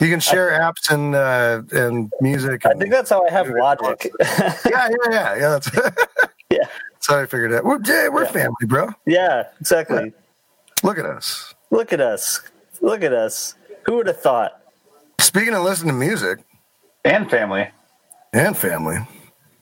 you 0.00 0.08
can 0.10 0.20
share 0.20 0.50
apps 0.60 0.90
and 0.92 1.14
uh, 1.14 1.62
and 1.76 2.12
music. 2.20 2.64
I 2.66 2.70
And, 2.70 2.80
think 2.80 2.92
that's 2.92 3.10
how 3.10 3.24
I 3.26 3.30
have 3.30 3.48
Logic. 3.48 4.12
yeah, 4.20 4.54
yeah, 4.70 4.88
yeah, 5.10 5.36
yeah. 5.36 5.48
That's 5.58 5.70
Yeah. 6.50 6.64
That's 6.92 7.06
how 7.08 7.18
I 7.20 7.26
figured 7.26 7.52
it. 7.52 7.64
We're, 7.64 7.78
yeah, 7.84 8.08
we're 8.08 8.26
family, 8.26 8.54
bro. 8.66 8.88
yeah, 9.06 9.44
exactly. 9.60 10.12
Look 10.82 10.98
at 10.98 11.04
us. 11.04 11.54
Look 11.70 11.92
at 11.92 12.00
us. 12.00 12.40
Look 12.80 13.02
at 13.02 13.12
us. 13.12 13.54
Who 13.84 13.96
would 13.96 14.06
have 14.06 14.20
thought? 14.20 14.60
Speaking 15.20 15.54
of 15.54 15.62
listening 15.62 15.94
to 15.94 15.98
music 15.98 16.38
And 17.04 17.30
family. 17.30 17.68
and 18.32 18.56
family, 18.56 18.98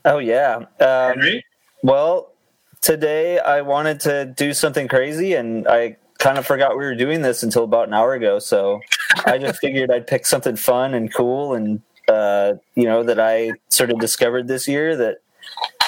Oh 0.04 0.18
yeah. 0.18 0.56
Um, 0.56 0.66
Henry? 0.80 1.44
Well, 1.82 2.32
today 2.80 3.40
I 3.40 3.62
wanted 3.62 3.98
to 4.00 4.26
do 4.26 4.52
something 4.52 4.86
crazy, 4.86 5.34
and 5.34 5.66
I 5.66 5.96
kind 6.18 6.38
of 6.38 6.46
forgot 6.46 6.78
we 6.78 6.84
were 6.84 6.94
doing 6.94 7.22
this 7.22 7.42
until 7.42 7.64
about 7.64 7.88
an 7.88 7.94
hour 7.94 8.14
ago. 8.14 8.38
So 8.38 8.80
I 9.24 9.38
just 9.38 9.58
figured 9.60 9.90
I'd 9.90 10.06
pick 10.06 10.24
something 10.24 10.54
fun 10.54 10.94
and 10.94 11.12
cool, 11.12 11.54
and 11.54 11.82
uh, 12.08 12.54
you 12.76 12.84
know 12.84 13.02
that 13.02 13.18
I 13.18 13.50
sort 13.68 13.90
of 13.90 13.98
discovered 13.98 14.46
this 14.46 14.68
year 14.68 14.94
that 14.96 15.16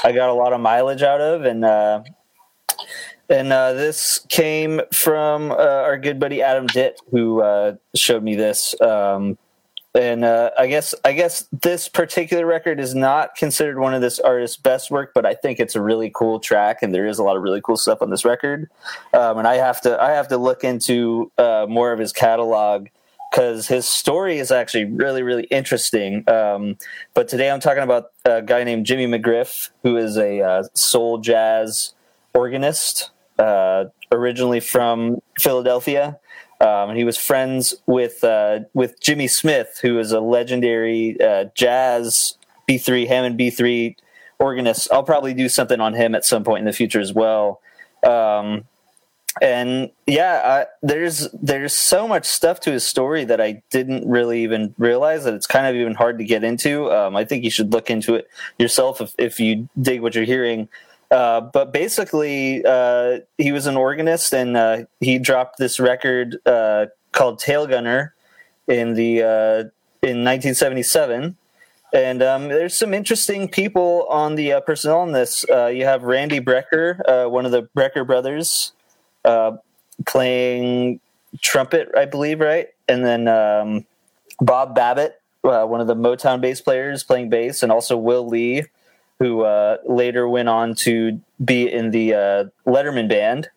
I 0.03 0.11
got 0.11 0.29
a 0.31 0.35
lot 0.35 0.53
of 0.53 0.61
mileage 0.61 1.03
out 1.03 1.21
of, 1.21 1.45
and 1.45 1.65
uh, 1.65 2.03
and 3.29 3.53
uh, 3.53 3.75
this 3.75 4.27
came 4.29 4.81
from 4.93 5.53
uh, 5.53 5.55
our 5.55 5.97
good 5.97 6.19
buddy 6.19 6.43
Adam 6.43 6.67
Ditt, 6.67 7.01
who 7.13 7.41
uh, 7.43 7.77
showed 7.95 8.25
me 8.25 8.35
this. 8.35 8.75
Um, 8.81 9.39
and 9.95 10.25
uh, 10.25 10.51
I 10.59 10.67
guess 10.67 10.95
I 11.05 11.13
guess 11.13 11.49
this 11.51 11.89
particular 11.89 12.45
record 12.45 12.79
is 12.79 12.95
not 12.95 13.35
considered 13.37 13.79
one 13.79 13.95
of 13.95 14.01
this 14.03 14.21
artist's 14.21 14.57
best 14.57 14.91
work, 14.91 15.13
but 15.15 15.25
I 15.25 15.35
think 15.35 15.61
it's 15.61 15.75
a 15.75 15.81
really 15.81 16.11
cool 16.15 16.41
track, 16.41 16.83
and 16.83 16.95
there 16.95 17.07
is 17.07 17.19
a 17.19 17.25
lot 17.25 17.37
of 17.37 17.43
really 17.43 17.61
cool 17.61 17.77
stuff 17.77 18.03
on 18.03 18.11
this 18.11 18.25
record. 18.25 18.71
Um, 19.15 19.39
and 19.39 19.49
I 19.49 19.57
have 19.57 19.81
to 19.83 20.01
I 20.01 20.11
have 20.11 20.29
to 20.29 20.37
look 20.37 20.63
into 20.63 21.33
uh, 21.39 21.67
more 21.69 21.93
of 21.93 21.99
his 21.99 22.13
catalog 22.13 22.89
because 23.31 23.67
his 23.67 23.87
story 23.87 24.39
is 24.39 24.51
actually 24.51 24.85
really 24.85 25.23
really 25.23 25.45
interesting. 25.45 26.29
Um, 26.29 26.77
but 27.15 27.29
today 27.29 27.51
I'm 27.51 27.61
talking 27.61 27.83
about 27.83 28.11
a 28.27 28.43
guy 28.43 28.65
named 28.65 28.85
Jimmy 28.85 29.07
McGriff, 29.07 29.71
who 29.83 29.97
is 29.97 30.19
a 30.19 30.41
uh, 30.43 30.63
soul 30.75 31.19
jazz 31.19 31.95
organist, 32.35 33.11
uh, 33.39 33.87
originally 34.13 34.61
from 34.61 35.23
Philadelphia. 35.39 36.19
Um, 36.61 36.91
and 36.91 36.99
he 36.99 37.05
was 37.05 37.17
friends 37.17 37.77
with 37.87 38.25
uh, 38.25 38.61
with 38.75 39.01
Jimmy 39.01 39.29
Smith, 39.29 39.79
who 39.83 39.99
is 39.99 40.11
a 40.11 40.21
legendary 40.21 41.17
uh, 41.21 41.45
jazz 41.55 42.37
B 42.67 42.79
three 42.79 43.07
Hammond 43.07 43.37
B 43.37 43.51
three 43.51 43.97
organist. 44.41 44.91
I'll 44.91 45.05
probably 45.05 45.35
do 45.35 45.49
something 45.49 45.81
on 45.81 45.95
him 45.95 46.15
at 46.15 46.25
some 46.25 46.43
point 46.43 46.61
in 46.61 46.65
the 46.65 46.73
future 46.73 47.01
as 47.01 47.13
well. 47.13 47.61
Um, 48.05 48.65
and 49.41 49.91
yeah, 50.07 50.43
I, 50.45 50.67
there's 50.83 51.29
there's 51.33 51.73
so 51.73 52.09
much 52.09 52.27
stuff 52.27 52.59
to 52.61 52.73
his 52.73 52.85
story 52.85 53.25
that 53.25 53.41
I 53.41 53.63
didn't 53.71 54.09
really 54.09 54.43
even 54.43 54.75
realize 54.79 55.25
that 55.25 55.35
it's 55.35 55.47
kind 55.47 55.67
of 55.67 55.77
even 55.77 55.95
hard 55.95 56.19
to 56.19 56.25
get 56.25 56.43
into. 56.43 56.91
Um, 56.91 57.15
I 57.15 57.25
think 57.25 57.45
you 57.45 57.51
should 57.51 57.73
look 57.73 57.89
into 57.89 58.17
it 58.17 58.29
yourself 58.59 59.01
if, 59.01 59.15
if 59.17 59.39
you 59.39 59.69
dig 59.81 60.01
what 60.01 60.17
you're 60.17 60.25
hearing. 60.25 60.69
Uh, 61.11 61.41
but 61.41 61.73
basically, 61.73 62.63
uh, 62.65 63.21
he 63.39 63.53
was 63.53 63.67
an 63.67 63.77
organist, 63.77 64.33
and 64.35 64.57
uh, 64.57 64.85
he 65.01 65.19
dropped 65.19 65.59
this 65.59 65.81
record 65.81 66.39
uh, 66.45 66.87
called 67.13 67.39
"Tail 67.39 67.67
Gunner" 67.67 68.15
in 68.67 68.95
the 68.95 69.23
uh, 69.23 69.59
in 70.03 70.25
1977. 70.25 71.37
And 71.95 72.23
um, 72.23 72.49
there's 72.49 72.77
some 72.77 72.93
interesting 72.93 73.49
people 73.49 74.07
on 74.11 74.35
the 74.35 74.63
personnel 74.67 74.99
on 74.99 75.13
this. 75.13 75.47
You 75.49 75.87
have 75.87 76.03
Randy 76.03 76.39
Brecker, 76.39 77.31
one 77.31 77.47
of 77.47 77.53
the 77.53 77.63
Brecker 77.75 78.07
brothers, 78.07 78.73
playing 80.05 81.01
trumpet, 81.41 81.89
I 81.97 82.05
believe, 82.05 82.41
right? 82.41 82.69
And 82.89 83.07
then 83.07 83.27
um, 83.27 83.87
Bob 84.39 84.75
Babbitt, 84.75 85.19
one 85.41 85.81
of 85.81 85.87
the 85.87 85.97
Motown 85.97 86.43
bass 86.43 86.61
players, 86.61 87.03
playing 87.05 87.31
bass, 87.31 87.63
and 87.63 87.73
also 87.73 87.97
Will 87.97 88.27
Lee, 88.29 88.65
who 89.19 89.43
uh, 89.43 89.79
later 89.87 90.29
went 90.29 90.49
on 90.49 90.75
to 90.75 91.21
be 91.45 91.71
in 91.71 91.91
the 91.91 92.15
uh, 92.15 92.45
Letterman 92.67 93.09
band. 93.09 93.49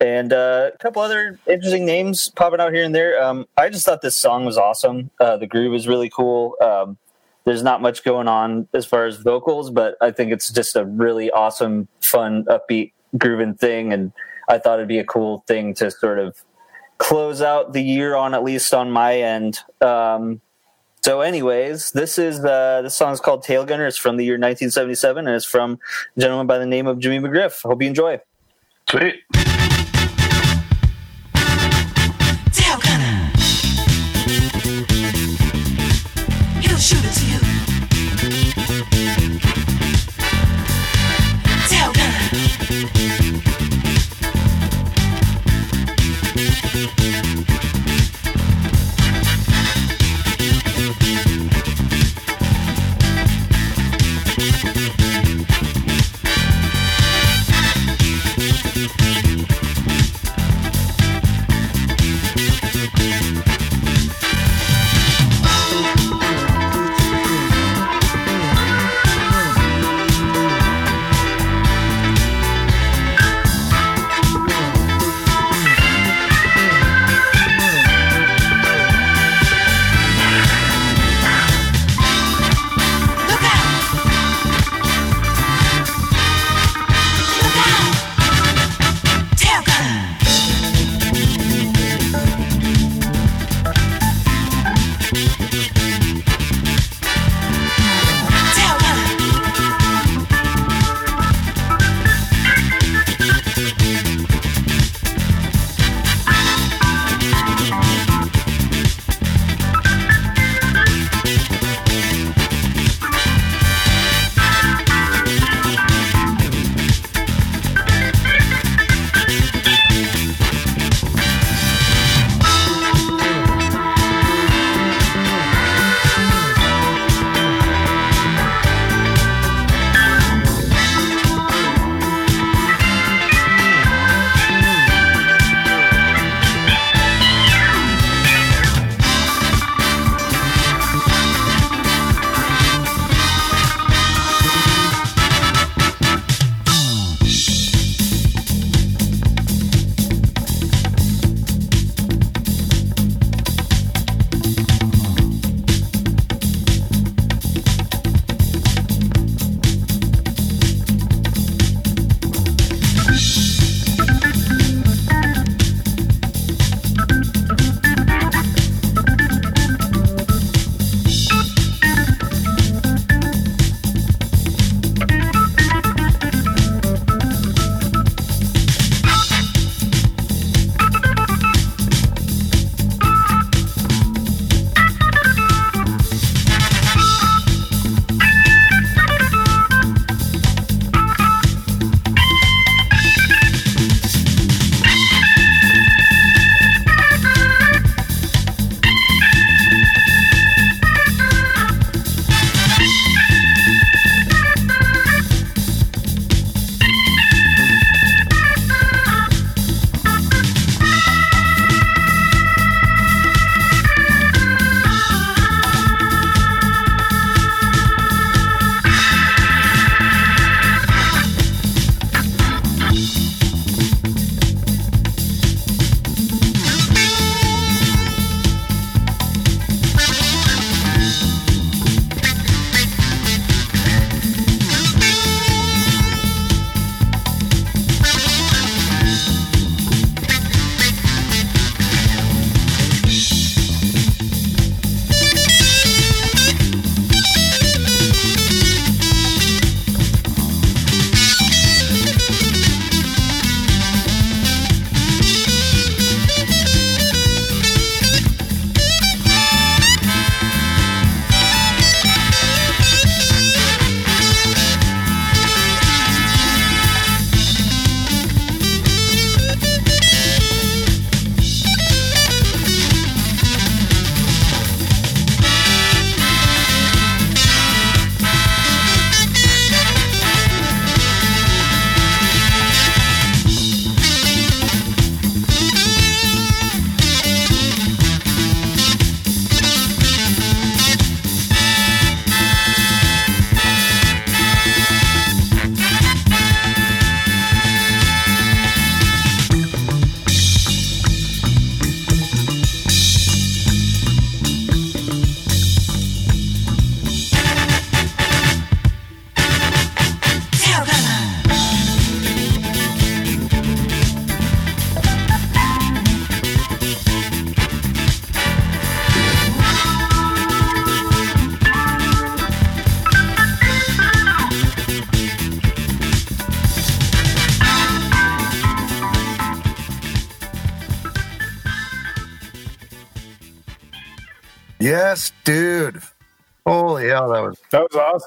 And 0.00 0.32
uh, 0.32 0.70
a 0.74 0.78
couple 0.78 1.02
other 1.02 1.38
interesting 1.46 1.86
names 1.86 2.30
popping 2.30 2.60
out 2.60 2.72
here 2.72 2.84
and 2.84 2.94
there. 2.94 3.22
Um, 3.22 3.46
I 3.56 3.68
just 3.68 3.86
thought 3.86 4.02
this 4.02 4.16
song 4.16 4.44
was 4.44 4.58
awesome. 4.58 5.10
Uh, 5.20 5.36
the 5.36 5.46
groove 5.46 5.74
is 5.74 5.86
really 5.86 6.10
cool. 6.10 6.56
Um, 6.60 6.98
there's 7.44 7.62
not 7.62 7.80
much 7.82 8.04
going 8.04 8.26
on 8.26 8.68
as 8.72 8.86
far 8.86 9.06
as 9.06 9.16
vocals, 9.18 9.70
but 9.70 9.96
I 10.00 10.10
think 10.10 10.32
it's 10.32 10.50
just 10.50 10.76
a 10.76 10.84
really 10.84 11.30
awesome, 11.30 11.88
fun, 12.00 12.44
upbeat, 12.46 12.92
grooving 13.16 13.54
thing. 13.54 13.92
And 13.92 14.12
I 14.48 14.58
thought 14.58 14.78
it'd 14.78 14.88
be 14.88 14.98
a 14.98 15.04
cool 15.04 15.44
thing 15.46 15.74
to 15.74 15.90
sort 15.90 16.18
of 16.18 16.42
close 16.98 17.42
out 17.42 17.72
the 17.72 17.82
year 17.82 18.16
on, 18.16 18.34
at 18.34 18.42
least 18.42 18.72
on 18.72 18.90
my 18.90 19.16
end. 19.16 19.60
Um, 19.80 20.40
so, 21.04 21.20
anyways, 21.20 21.92
this 21.92 22.18
is 22.18 22.42
uh, 22.42 22.80
this 22.80 22.94
song 22.94 23.12
is 23.12 23.20
called 23.20 23.42
"Tail 23.42 23.66
Gunner." 23.66 23.86
It's 23.86 23.98
from 23.98 24.16
the 24.16 24.24
year 24.24 24.36
1977, 24.36 25.26
and 25.26 25.36
it's 25.36 25.44
from 25.44 25.78
a 26.16 26.20
gentleman 26.20 26.46
by 26.46 26.56
the 26.56 26.64
name 26.64 26.86
of 26.86 26.98
Jimmy 26.98 27.18
McGriff. 27.18 27.60
Hope 27.60 27.82
you 27.82 27.88
enjoy. 27.88 28.22
Sweet. 28.88 29.16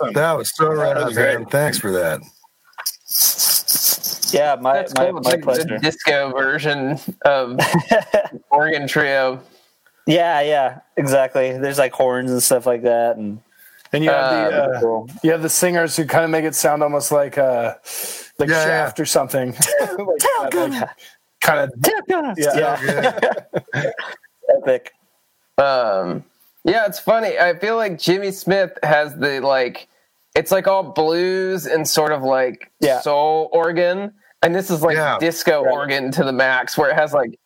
Awesome. 0.02 0.14
that 0.14 0.38
was 0.38 0.52
so 0.56 0.68
right 0.68 0.94
That 0.94 0.98
on, 0.98 1.06
was 1.08 1.16
great. 1.16 1.40
man. 1.40 1.46
Thanks 1.48 1.80
for 1.80 1.92
that. 1.92 2.22
Yeah, 4.34 4.56
my 4.60 4.74
That's 4.74 4.94
my, 4.96 5.10
cool. 5.10 5.18
It's 5.20 5.26
my 5.28 5.32
like 5.34 5.42
pleasure. 5.42 5.64
the 5.66 5.78
disco 5.80 6.32
version 6.32 7.00
of 7.24 7.58
organ 8.50 8.88
trio. 8.88 9.42
Yeah, 10.06 10.42
yeah, 10.42 10.80
exactly. 10.98 11.58
There's 11.58 11.78
like 11.78 11.94
horns 11.94 12.30
and 12.32 12.42
stuff 12.44 12.66
like 12.66 12.82
that, 12.84 13.16
and 13.18 13.40
And 13.94 14.04
you 14.04 14.10
have 14.10 14.52
the 14.52 14.58
Uh, 14.58 14.68
uh, 14.68 14.80
cool. 14.82 15.10
you 15.24 15.32
have 15.32 15.42
the 15.42 15.50
singers 15.50 15.96
who 15.96 16.06
kind 16.06 16.26
of 16.26 16.30
make 16.30 16.44
it 16.46 16.56
sound 16.56 16.84
almost 16.84 17.12
like 17.12 17.38
uh 17.38 17.76
like 18.38 18.50
Yeah, 18.50 18.66
Shaft 18.66 19.00
or 19.00 19.06
something. 19.06 19.54
like, 19.98 20.90
kind 21.42 21.72
of 21.72 22.38
yeah. 22.38 22.78
Good. 23.74 23.94
epic. 24.58 24.92
Um, 25.58 26.24
yeah, 26.68 26.86
it's 26.86 27.00
funny. 27.00 27.40
I 27.40 27.58
feel 27.58 27.76
like 27.78 27.98
Jimmy 27.98 28.32
Smith 28.32 28.78
has 28.84 29.16
the 29.16 29.40
like, 29.40 29.88
it's 30.36 30.52
like 30.52 30.68
all 30.68 30.84
blues 30.84 31.66
and 31.66 31.88
sort 31.88 32.12
of 32.12 32.22
like 32.22 32.72
Yeah. 32.82 33.00
soul 33.02 33.50
organ, 33.52 34.14
and 34.44 34.54
this 34.54 34.70
is 34.70 34.82
like 34.84 34.98
Yeah. 34.98 35.18
disco 35.20 35.64
Right. 35.64 35.74
organ 35.74 36.12
to 36.12 36.24
the 36.24 36.34
max, 36.34 36.78
where 36.78 36.90
it 36.90 36.96
has 36.96 37.14
like. 37.14 37.40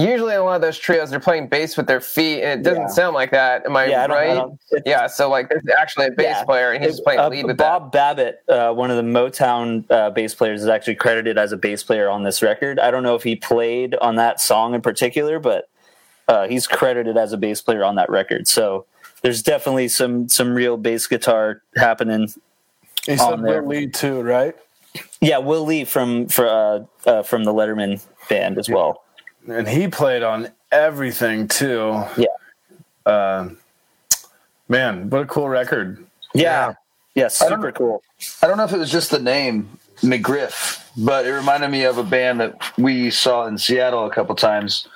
Usually, 0.00 0.32
in 0.32 0.38
a 0.38 0.44
lot 0.44 0.54
of 0.54 0.62
those 0.62 0.78
trios, 0.78 1.10
they're 1.10 1.18
playing 1.18 1.48
bass 1.48 1.76
with 1.76 1.88
their 1.88 2.00
feet, 2.00 2.44
and 2.44 2.60
it 2.60 2.62
doesn't 2.62 2.82
Yeah. 2.82 2.86
sound 2.86 3.14
like 3.16 3.32
that. 3.32 3.66
Am 3.66 3.76
I 3.76 3.86
Yeah, 3.86 4.04
I 4.04 4.06
don't- 4.06 4.16
I 4.16 4.20
right? 4.28 4.34
don't- 4.36 4.58
yeah, 4.86 5.08
so 5.08 5.28
like, 5.28 5.48
there's 5.48 5.64
actually 5.76 6.06
a 6.06 6.10
bass 6.12 6.36
Yeah. 6.38 6.44
player, 6.44 6.70
and 6.70 6.80
he's 6.84 6.92
just 6.92 7.04
playing 7.04 7.18
Uh, 7.18 7.28
lead 7.28 7.46
with 7.46 7.56
Bob 7.56 7.90
Babbitt, 7.90 8.38
uh, 8.48 8.70
one 8.72 8.92
of 8.92 8.96
the 8.96 9.02
Motown 9.02 9.82
uh, 9.90 10.10
bass 10.10 10.36
players, 10.36 10.62
is 10.62 10.68
actually 10.68 10.94
credited 10.94 11.36
as 11.36 11.50
a 11.50 11.56
bass 11.56 11.82
player 11.82 12.08
on 12.08 12.22
this 12.22 12.42
record. 12.42 12.78
I 12.78 12.92
don't 12.92 13.02
know 13.02 13.16
if 13.16 13.24
he 13.24 13.34
played 13.34 13.96
on 13.96 14.14
that 14.14 14.40
song 14.40 14.72
in 14.72 14.82
particular, 14.82 15.40
but 15.40 15.64
uh, 16.28 16.46
he's 16.46 16.66
credited 16.66 17.16
as 17.16 17.32
a 17.32 17.36
bass 17.36 17.60
player 17.60 17.82
on 17.84 17.96
that 17.96 18.08
record. 18.10 18.46
So 18.46 18.84
there's 19.22 19.42
definitely 19.42 19.88
some 19.88 20.28
some 20.28 20.54
real 20.54 20.76
bass 20.76 21.06
guitar 21.06 21.62
happening. 21.76 22.28
He 23.06 23.16
said 23.16 23.32
On 23.32 23.42
there. 23.42 23.62
Will 23.62 23.68
Lee 23.70 23.86
too, 23.88 24.20
right? 24.22 24.54
Yeah, 25.20 25.38
Will 25.38 25.64
Lee 25.64 25.84
from 25.84 26.28
for, 26.28 26.46
uh, 26.46 26.84
uh, 27.08 27.22
from 27.22 27.44
the 27.44 27.52
Letterman 27.52 28.04
band 28.28 28.58
as 28.58 28.68
well. 28.68 29.02
And 29.48 29.66
he 29.68 29.88
played 29.88 30.22
on 30.22 30.50
everything 30.70 31.48
too. 31.48 32.02
Yeah, 32.16 32.26
Uh, 33.06 33.48
man, 34.68 35.08
what 35.10 35.22
a 35.22 35.26
cool 35.26 35.48
record. 35.48 36.04
yeah, 36.34 36.74
yeah, 37.14 37.28
I 37.40 37.48
don't 37.48 37.60
super 37.60 37.72
cool. 37.72 38.02
I 38.42 38.46
don't 38.46 38.56
know 38.58 38.64
if 38.64 38.72
it 38.72 38.78
was 38.78 38.90
just 38.90 39.10
the 39.10 39.18
name 39.18 39.68
McGriff, 40.02 40.84
but 40.96 41.26
it 41.26 41.32
reminded 41.32 41.70
me 41.70 41.84
of 41.84 41.98
a 41.98 42.04
band 42.04 42.40
that 42.40 42.60
we 42.78 43.10
saw 43.10 43.46
in 43.46 43.56
Seattle 43.58 44.06
a 44.06 44.10
couple 44.10 44.34
times 44.34 44.86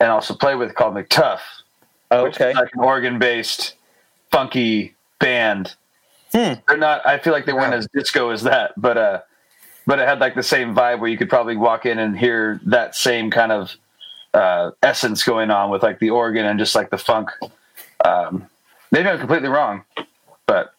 and 0.00 0.10
also 0.10 0.34
play 0.34 0.54
with 0.54 0.74
called 0.74 0.94
McTuff, 0.94 1.40
Oh, 2.10 2.24
which 2.24 2.36
okay, 2.40 2.50
is 2.50 2.56
like 2.56 2.70
an 2.74 2.80
organ-based 2.80 3.74
funky 4.30 4.94
band. 5.20 5.74
Hmm. 6.32 6.54
They're 6.66 6.76
not. 6.76 7.06
I 7.06 7.18
feel 7.18 7.32
like 7.32 7.44
they 7.46 7.52
weren't 7.52 7.72
Yeah. 7.72 7.78
as 7.78 7.88
disco 7.94 8.30
as 8.30 8.42
that, 8.44 8.72
but 8.76 8.96
uh, 8.98 9.20
but 9.86 9.98
it 9.98 10.08
had 10.08 10.20
like 10.20 10.34
the 10.34 10.42
same 10.42 10.74
vibe 10.74 11.00
where 11.00 11.10
you 11.10 11.18
could 11.18 11.28
probably 11.28 11.56
walk 11.56 11.86
in 11.86 11.98
and 11.98 12.16
hear 12.18 12.60
that 12.66 12.94
same 12.94 13.30
kind 13.30 13.52
of 13.52 13.74
uh, 14.34 14.70
essence 14.82 15.22
going 15.24 15.50
on 15.50 15.70
with 15.70 15.82
like 15.82 15.98
the 15.98 16.10
organ 16.10 16.46
and 16.46 16.58
just 16.58 16.74
like 16.74 16.90
the 16.90 16.98
funk. 16.98 17.30
Um, 18.04 18.46
maybe 18.92 19.08
I'm 19.08 19.18
completely 19.18 19.48
wrong, 19.48 19.84
but 20.46 20.72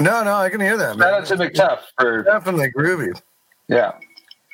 No, 0.00 0.22
no, 0.24 0.34
I 0.34 0.48
can 0.50 0.60
hear 0.60 0.76
that, 0.76 0.98
shout 0.98 1.12
out 1.14 1.26
to 1.26 1.36
McTuff 1.36 1.78
for 1.98 2.24
Definitely 2.24 2.70
groovy. 2.72 3.18
yeah. 3.68 3.92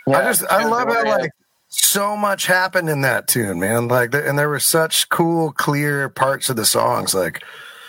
I 0.07 0.22
just 0.22 0.44
I 0.51 0.64
love 0.64 0.88
how 0.88 1.05
like 1.05 1.30
so 1.69 2.16
much 2.16 2.47
happened 2.47 2.89
in 2.89 3.03
that 3.03 3.29
tune, 3.29 3.61
man. 3.61 3.89
Like, 3.89 4.14
and 4.14 4.39
there 4.39 4.49
were 4.49 4.61
such 4.61 5.09
cool, 5.09 5.53
clear 5.53 6.09
parts 6.09 6.49
of 6.49 6.57
the 6.57 6.64
songs. 6.64 7.14
Like, 7.14 7.43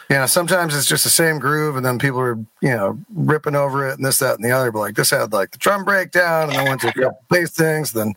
you 0.10 0.16
know, 0.16 0.26
sometimes 0.26 0.76
it's 0.76 0.88
just 0.88 1.04
the 1.04 1.10
same 1.10 1.40
groove, 1.40 1.76
and 1.76 1.86
then 1.86 2.00
people 2.00 2.20
are 2.20 2.38
you 2.62 2.76
know 2.76 3.00
ripping 3.14 3.56
over 3.56 3.88
it 3.88 3.98
and 3.98 4.06
this, 4.06 4.18
that, 4.20 4.36
and 4.36 4.44
the 4.44 4.52
other. 4.52 4.72
But 4.72 4.80
like 4.80 4.96
this 4.96 5.12
had 5.12 5.32
like 5.32 5.52
the 5.52 5.60
drum 5.60 5.86
breakdown, 5.86 6.50
and 6.50 6.58
then 6.58 6.68
went 6.68 6.82
to 6.82 6.90
a 6.90 6.94
couple 6.94 7.20
bass 7.30 7.52
things, 7.52 7.94
then 7.94 8.16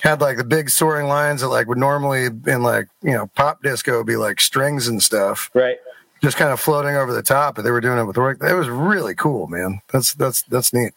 had 0.00 0.20
like 0.20 0.36
the 0.36 0.44
big 0.44 0.68
soaring 0.68 1.06
lines 1.06 1.40
that 1.40 1.48
like 1.48 1.66
would 1.66 1.78
normally 1.78 2.26
in 2.26 2.62
like 2.62 2.88
you 3.02 3.12
know 3.12 3.26
pop 3.34 3.62
disco 3.62 4.04
be 4.04 4.16
like 4.16 4.38
strings 4.38 4.86
and 4.86 5.02
stuff, 5.02 5.50
right. 5.54 5.78
just 6.22 6.36
kind 6.36 6.52
of 6.52 6.60
floating 6.60 6.94
over 6.94 7.14
the 7.14 7.22
top. 7.22 7.54
But 7.54 7.62
they 7.62 7.70
were 7.70 7.80
doing 7.80 7.98
it 7.98 8.04
with 8.04 8.18
work. 8.18 8.42
It 8.42 8.54
was 8.54 8.68
really 8.68 9.14
cool, 9.14 9.46
man. 9.46 9.80
That's 9.90 10.12
that's 10.12 10.42
that's 10.42 10.74
neat. 10.74 10.92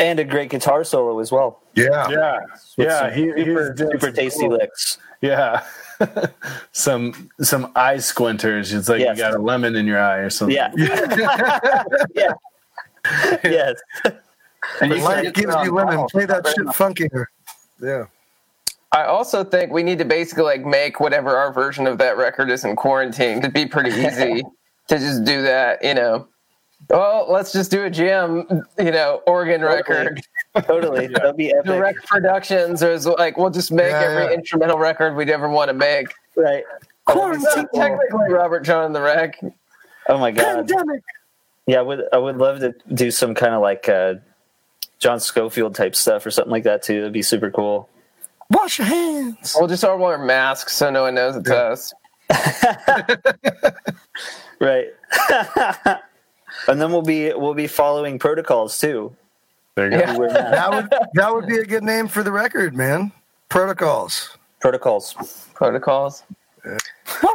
And 0.00 0.18
a 0.18 0.24
great 0.24 0.50
guitar 0.50 0.82
solo 0.82 1.20
as 1.20 1.30
well. 1.30 1.60
Yeah. 1.76 2.08
Yeah, 2.10 2.38
With 2.76 2.88
yeah, 2.88 3.10
he, 3.14 3.26
he's 3.26 3.44
super, 3.44 3.72
doing 3.74 3.90
super 3.92 4.10
tasty 4.12 4.40
cool- 4.48 4.56
licks. 4.58 4.98
Yeah, 5.20 5.62
some 6.72 7.30
some 7.42 7.70
eye 7.76 7.98
squinters. 7.98 8.72
It's 8.72 8.88
like 8.88 9.00
Yes. 9.00 9.18
you 9.18 9.22
got 9.22 9.34
a 9.34 9.38
lemon 9.38 9.76
in 9.76 9.86
your 9.86 10.00
eye 10.00 10.16
or 10.16 10.30
something. 10.30 10.56
Yeah. 10.56 10.72
yeah. 12.14 12.32
Yes. 13.44 13.80
And 14.82 14.92
you 14.92 15.02
Life 15.02 15.22
can 15.24 15.32
gives 15.32 15.54
you 15.64 15.72
lemon. 15.72 16.06
Play 16.10 16.26
that 16.26 16.46
shit 16.46 16.66
funkier. 16.68 17.26
Yeah. 17.82 18.06
I 18.92 19.04
also 19.04 19.42
think 19.44 19.72
we 19.72 19.82
need 19.82 19.98
to 20.00 20.04
basically 20.04 20.44
like 20.44 20.64
make 20.66 21.00
whatever 21.00 21.36
our 21.36 21.52
version 21.52 21.86
of 21.86 21.96
that 21.98 22.16
record 22.18 22.50
is 22.50 22.64
in 22.64 22.76
quarantine. 22.76 23.38
It'd 23.38 23.54
be 23.54 23.64
pretty 23.66 23.90
easy 23.90 24.42
to 24.88 24.98
just 24.98 25.24
do 25.24 25.42
that, 25.42 25.82
you 25.84 25.94
know. 25.94 26.28
Well, 26.88 27.26
let's 27.30 27.52
just 27.52 27.70
do 27.70 27.84
a 27.84 27.90
jam, 27.90 28.46
you 28.78 28.90
know, 28.90 29.22
organ 29.26 29.62
record. 29.62 30.20
Totally. 30.62 31.06
That'd 31.06 31.36
be 31.36 31.52
epic. 31.52 31.66
Direct 31.66 32.04
productions 32.06 32.82
or 32.82 32.90
is 32.92 33.06
like 33.06 33.36
we'll 33.36 33.50
just 33.50 33.70
make 33.70 33.90
Yeah, 33.90 34.00
every 34.00 34.24
yeah. 34.24 34.30
instrumental 34.32 34.78
record 34.78 35.14
we'd 35.14 35.30
ever 35.30 35.48
want 35.48 35.68
to 35.68 35.74
make. 35.74 36.08
Right. 36.36 36.64
So 37.08 37.66
technically 37.74 38.32
Robert 38.32 38.60
Jon 38.64 38.86
and 38.86 38.94
the 38.94 39.00
Wreck. 39.00 39.38
Oh 40.08 40.18
my 40.18 40.32
god. 40.32 40.66
Pandemic. 40.68 41.02
Yeah, 41.66 41.78
I 41.78 41.82
would 41.82 42.04
I 42.12 42.18
would 42.18 42.38
love 42.38 42.58
to 42.60 42.74
do 42.92 43.10
some 43.12 43.34
kind 43.34 43.54
of 43.54 43.62
like 43.62 43.88
uh 43.88 44.14
John 44.98 45.20
Scofield 45.20 45.76
type 45.76 45.94
stuff 45.94 46.26
or 46.26 46.30
something 46.32 46.50
like 46.50 46.64
that 46.64 46.82
too. 46.82 46.98
That'd 47.00 47.12
be 47.12 47.22
super 47.22 47.50
cool. 47.52 47.88
Wash 48.50 48.78
your 48.78 48.88
hands. 48.88 49.54
We'll 49.56 49.68
just 49.68 49.84
all 49.84 49.96
wear 49.98 50.18
masks 50.18 50.74
so 50.74 50.90
no 50.90 51.02
one 51.02 51.14
knows 51.14 51.36
it's 51.36 51.48
Yeah. 51.48 51.56
us. 51.56 51.92
Right. 54.60 54.88
and 56.68 56.80
then 56.80 56.90
we'll 56.92 57.02
be 57.02 57.32
we'll 57.32 57.54
be 57.54 57.66
following 57.66 58.18
protocols 58.18 58.78
too. 58.78 59.14
There 59.74 59.86
you 59.86 59.92
go. 59.92 59.98
Yeah. 59.98 60.18
We're 60.18 60.28
That 60.32 60.70
would 60.70 60.88
that 61.14 61.32
would 61.34 61.46
be 61.46 61.58
a 61.58 61.64
good 61.64 61.82
name 61.84 62.08
for 62.08 62.22
the 62.22 62.32
record, 62.32 62.74
man. 62.76 63.12
Protocols. 63.48 64.36
protocols. 64.60 65.14
Protocols. 65.54 66.22
No, 66.64 66.76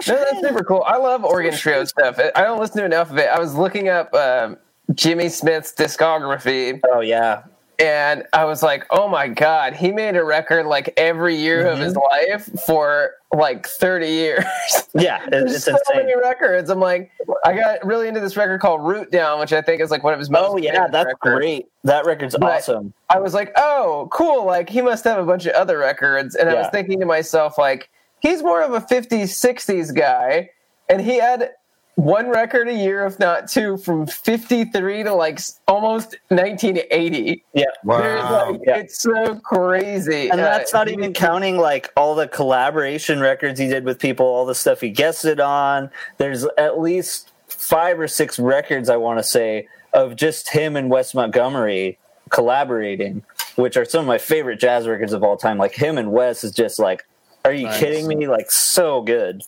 that's 0.06 0.40
super 0.42 0.64
cool. 0.64 0.84
I 0.86 0.98
love 0.98 1.26
organ 1.26 1.54
trio 1.54 1.84
stuff. 1.86 2.20
I 2.36 2.42
don't 2.44 2.60
listen 2.60 2.78
to 2.78 2.86
enough 2.86 3.10
of 3.12 3.18
it. 3.18 3.28
I 3.28 3.40
was 3.40 3.56
looking 3.56 3.90
up 3.90 4.14
um, 4.14 4.58
Jimmy 4.94 5.30
Smith's 5.30 5.74
discography, 5.74 6.80
Oh 6.92 7.02
yeah. 7.02 7.44
And 7.80 8.24
I 8.34 8.46
was 8.46 8.64
like, 8.64 8.86
"Oh 8.90 9.08
my 9.08 9.28
god, 9.28 9.74
he 9.74 9.92
made 9.92 10.16
a 10.16 10.24
record 10.24 10.66
like 10.66 10.94
every 10.98 11.36
year 11.36 11.68
of 11.68 11.80
his 11.80 11.94
mm-hmm. 11.94 12.32
life 12.32 12.50
for 12.66 13.12
like 13.34 13.68
30 13.68 14.08
years." 14.08 14.46
Yeah, 14.98 15.26
it- 15.26 15.34
it's 15.34 15.66
so 15.66 15.72
insane. 15.72 16.06
many 16.06 16.16
records. 16.16 16.70
I'm 16.70 16.80
like, 16.80 17.12
I 17.44 17.54
got 17.54 17.86
really 17.86 18.08
into 18.08 18.22
this 18.22 18.38
record 18.38 18.62
called 18.62 18.82
Root 18.82 19.12
Down, 19.12 19.42
which 19.42 19.52
I 19.52 19.62
think 19.62 19.82
is 19.82 19.92
like 19.92 20.04
one 20.04 20.14
of 20.14 20.20
his 20.20 20.30
most. 20.30 20.52
Oh 20.52 20.58
yeah, 20.58 20.88
that's 20.88 21.08
records. 21.08 21.36
great. 21.38 21.66
That 21.84 22.06
record's 22.06 22.38
But- 22.38 22.60
awesome. 22.60 22.94
I 23.10 23.20
was 23.20 23.34
like, 23.34 23.52
oh, 23.58 24.08
cool. 24.14 24.46
Like 24.46 24.70
he 24.70 24.82
must 24.82 25.04
have 25.04 25.20
a 25.20 25.26
bunch 25.26 25.46
of 25.46 25.54
other 25.54 25.78
records. 25.78 26.36
And 26.36 26.50
I 26.50 26.54
was 26.56 26.68
thinking 26.72 27.00
to 27.02 27.06
myself, 27.06 27.58
like, 27.58 27.90
he's 28.20 28.42
more 28.42 28.62
of 28.62 28.74
a 28.74 28.80
50s, 28.80 29.24
60s 29.24 29.94
guy. 29.94 30.50
And 30.90 31.02
he 31.02 31.18
had 31.18 31.52
one 31.96 32.28
record 32.30 32.68
a 32.68 32.74
year, 32.74 33.06
if 33.06 33.20
not 33.20 33.48
two, 33.50 33.78
from 33.78 34.06
53 34.06 35.04
to 35.04 35.14
like 35.14 35.40
almost 35.68 36.18
1980. 36.28 37.44
Yeah. 37.54 37.66
There's, 37.84 38.24
Wow. 38.24 38.52
like, 38.52 38.62
Yeah. 38.66 38.78
It's 38.78 39.00
so 39.02 39.36
crazy. 39.40 40.30
And 40.30 40.40
Uh, 40.42 40.44
that's 40.44 40.74
not 40.74 40.90
even 40.90 41.14
counting 41.14 41.58
like 41.58 41.92
all 41.96 42.14
the 42.16 42.28
collaboration 42.28 43.20
records 43.22 43.60
he 43.60 43.68
did 43.68 43.86
with 43.86 44.00
people, 44.00 44.26
all 44.26 44.46
the 44.46 44.56
stuff 44.56 44.82
he 44.82 44.90
guested 44.90 45.40
on. 45.40 45.90
There's 46.18 46.46
at 46.58 46.80
least 46.80 47.32
five 47.48 48.00
or 48.00 48.08
six 48.08 48.38
records 48.40 48.90
I 48.90 48.98
want 48.98 49.20
to 49.20 49.24
say 49.24 49.68
of 49.94 50.16
just 50.18 50.50
him 50.50 50.76
and 50.76 50.90
Wes 50.90 51.14
Montgomery 51.14 51.98
collaborating, 52.30 53.24
which 53.56 53.78
are 53.78 53.86
some 53.86 54.02
of 54.02 54.08
my 54.08 54.18
favorite 54.18 54.60
jazz 54.60 54.88
records 54.88 55.14
of 55.14 55.24
all 55.24 55.38
time. 55.38 55.58
Like 55.58 55.74
him 55.74 55.98
and 55.98 56.12
Wes 56.12 56.44
is 56.44 56.52
just 56.52 56.78
like, 56.80 57.06
are 57.46 57.54
you 57.54 57.68
Nice. 57.68 57.80
kidding 57.80 58.08
me? 58.08 58.28
Like 58.28 58.52
so 58.52 59.02
good, 59.02 59.44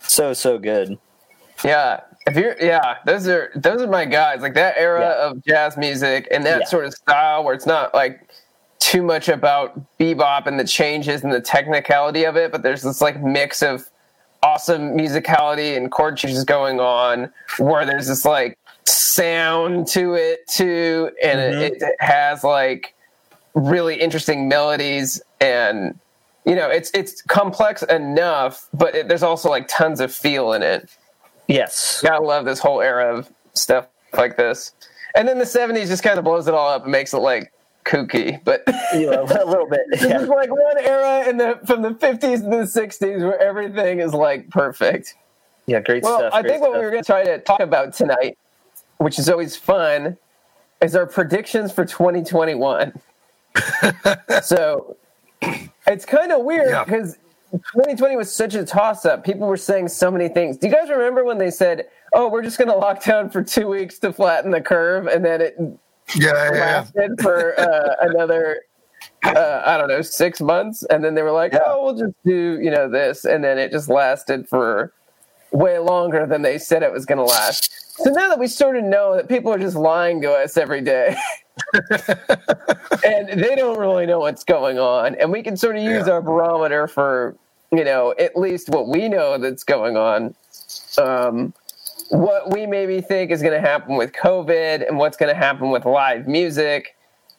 so 0.00 0.32
so 0.32 0.58
good. 0.58 0.98
Yeah. 1.64 2.00
If 2.26 2.36
you're 2.36 2.56
yeah, 2.60 2.96
those 3.04 3.26
are 3.28 3.50
those 3.54 3.82
are 3.82 3.88
my 3.88 4.04
guys. 4.04 4.40
Like 4.42 4.54
that 4.54 4.76
era 4.76 5.00
Yeah. 5.18 5.30
of 5.30 5.44
jazz 5.44 5.76
music 5.76 6.28
and 6.30 6.44
that 6.46 6.60
Yeah. 6.60 6.66
sort 6.66 6.84
of 6.84 6.94
style 6.94 7.44
where 7.44 7.54
it's 7.54 7.66
not 7.66 7.94
like 7.94 8.28
too 8.78 9.02
much 9.02 9.28
about 9.28 9.80
bebop 9.98 10.46
and 10.46 10.58
the 10.58 10.64
changes 10.64 11.22
and 11.24 11.32
the 11.32 11.40
technicality 11.40 12.24
of 12.24 12.36
it, 12.36 12.50
but 12.52 12.62
there's 12.62 12.82
this 12.82 13.00
like 13.00 13.22
mix 13.22 13.62
of 13.62 13.88
awesome 14.42 14.96
musicality 14.96 15.76
and 15.76 15.90
chord 15.90 16.16
changes 16.16 16.44
going 16.44 16.80
on 16.80 17.30
where 17.58 17.86
there's 17.86 18.08
this 18.08 18.24
like 18.24 18.58
sound 18.86 19.86
to 19.86 20.14
it 20.14 20.46
too 20.48 21.10
and 21.22 21.38
it, 21.38 21.54
mm-hmm. 21.54 21.84
it 21.84 21.94
has 22.00 22.42
like 22.42 22.94
really 23.54 23.94
interesting 23.94 24.48
melodies 24.48 25.22
and 25.40 25.96
you 26.44 26.56
know 26.56 26.68
it's 26.68 26.90
it's 26.92 27.22
complex 27.22 27.82
enough 27.84 28.68
but 28.74 28.94
it, 28.96 29.08
there's 29.08 29.22
also 29.22 29.48
like 29.48 29.68
tons 29.68 30.00
of 30.00 30.12
feel 30.12 30.52
in 30.52 30.62
it 30.62 30.90
Yes. 31.52 32.00
Gotta 32.02 32.24
love 32.24 32.44
this 32.44 32.58
whole 32.58 32.80
era 32.80 33.16
of 33.16 33.30
stuff 33.54 33.86
like 34.14 34.36
this. 34.36 34.72
And 35.14 35.28
then 35.28 35.38
the 35.38 35.44
70s 35.44 35.88
just 35.88 36.02
kind 36.02 36.18
of 36.18 36.24
blows 36.24 36.48
it 36.48 36.54
all 36.54 36.68
up 36.70 36.84
and 36.84 36.92
makes 36.92 37.12
it 37.12 37.18
like 37.18 37.52
kooky. 37.84 38.42
But 38.44 38.62
Yeah, 38.94 39.20
a 39.20 39.44
little 39.44 39.68
bit. 39.68 39.80
this 39.90 40.02
Yeah. 40.02 40.20
is 40.22 40.28
like 40.28 40.50
one 40.50 40.78
era 40.78 41.28
in 41.28 41.36
the 41.36 41.60
from 41.66 41.82
the 41.82 41.90
50s 41.90 42.20
to 42.20 42.48
the 42.48 42.64
60s 42.80 43.20
where 43.20 43.38
everything 43.40 44.00
is 44.00 44.14
like 44.14 44.48
perfect. 44.50 45.14
Yeah, 45.66 45.80
great 45.80 46.02
Well, 46.02 46.18
stuff. 46.18 46.32
I 46.34 46.42
great 46.42 46.50
think 46.52 46.62
what 46.62 46.70
stuff. 46.70 46.78
we 46.80 46.84
were 46.84 46.90
going 46.90 47.02
to 47.04 47.06
try 47.06 47.24
to 47.24 47.38
talk 47.38 47.60
about 47.60 47.92
tonight, 47.94 48.36
which 48.98 49.18
is 49.18 49.28
always 49.28 49.56
fun, 49.56 50.16
is 50.80 50.96
our 50.96 51.06
predictions 51.06 51.72
for 51.72 51.84
2021. 51.84 52.92
so 54.42 54.96
it's 55.86 56.04
kind 56.04 56.32
of 56.32 56.42
weird 56.42 56.70
Yeah. 56.70 56.84
because 56.84 57.18
2020 57.52 58.16
was 58.16 58.32
such 58.32 58.54
a 58.54 58.64
toss 58.64 59.04
up. 59.04 59.24
People 59.24 59.46
were 59.46 59.56
saying 59.56 59.88
so 59.88 60.10
many 60.10 60.28
things. 60.28 60.56
Do 60.56 60.66
you 60.68 60.72
guys 60.72 60.88
remember 60.88 61.24
when 61.24 61.38
they 61.38 61.50
said, 61.50 61.86
oh, 62.14 62.28
we're 62.28 62.42
just 62.42 62.58
going 62.58 62.68
to 62.68 62.76
lock 62.76 63.04
down 63.04 63.28
for 63.30 63.42
two 63.42 63.68
weeks 63.68 63.98
to 64.00 64.12
flatten 64.12 64.50
the 64.50 64.60
curve? 64.60 65.06
And 65.06 65.24
then 65.24 65.40
it 65.40 65.56
Yeah, 66.14 66.32
yeah, 66.32 66.50
yeah. 66.54 66.60
lasted 66.78 67.20
for 67.20 67.58
uh, 67.60 67.96
another 68.00 68.62
uh, 69.24 69.62
I 69.66 69.76
don't 69.78 69.88
know 69.88 70.02
six 70.02 70.40
months, 70.40 70.84
and 70.84 71.04
then 71.04 71.14
they 71.14 71.22
were 71.22 71.32
like, 71.32 71.52
Yeah. 71.52 71.60
"Oh, 71.66 71.84
we'll 71.84 71.96
just 71.96 72.14
do 72.24 72.58
you 72.60 72.70
know 72.70 72.88
this," 72.88 73.24
and 73.24 73.42
then 73.42 73.58
it 73.58 73.72
just 73.72 73.88
lasted 73.88 74.48
for 74.48 74.92
way 75.50 75.78
longer 75.78 76.24
than 76.26 76.42
they 76.42 76.56
said 76.58 76.82
it 76.82 76.92
was 76.92 77.04
going 77.04 77.18
to 77.18 77.24
last. 77.24 77.70
So 77.98 78.10
now 78.10 78.28
that 78.28 78.38
we 78.38 78.46
sort 78.46 78.76
of 78.76 78.84
know 78.84 79.16
that 79.16 79.28
people 79.28 79.52
are 79.52 79.58
just 79.58 79.76
lying 79.76 80.20
to 80.22 80.32
us 80.32 80.56
every 80.56 80.80
day. 80.80 81.16
and 83.04 83.28
they 83.42 83.54
don't 83.54 83.78
really 83.78 84.06
know 84.06 84.20
what's 84.20 84.44
going 84.44 84.78
on 84.78 85.14
and 85.16 85.30
we 85.30 85.42
can 85.42 85.56
sort 85.56 85.76
of 85.76 85.82
use 85.82 86.06
Yeah. 86.06 86.14
our 86.14 86.22
barometer 86.22 86.86
for 86.86 87.36
you 87.70 87.84
know 87.84 88.14
at 88.18 88.36
least 88.36 88.68
what 88.68 88.88
we 88.88 89.08
know 89.08 89.38
that's 89.38 89.64
going 89.64 89.96
on 89.96 90.34
um, 90.98 91.52
what 92.10 92.50
we 92.52 92.66
maybe 92.66 93.00
think 93.00 93.30
is 93.30 93.40
going 93.40 93.54
to 93.54 93.60
happen 93.60 93.96
with 93.96 94.12
COVID 94.12 94.86
and 94.86 94.98
what's 94.98 95.16
going 95.16 95.34
to 95.34 95.38
happen 95.38 95.70
with 95.70 95.84
live 95.86 96.28
music 96.28 96.94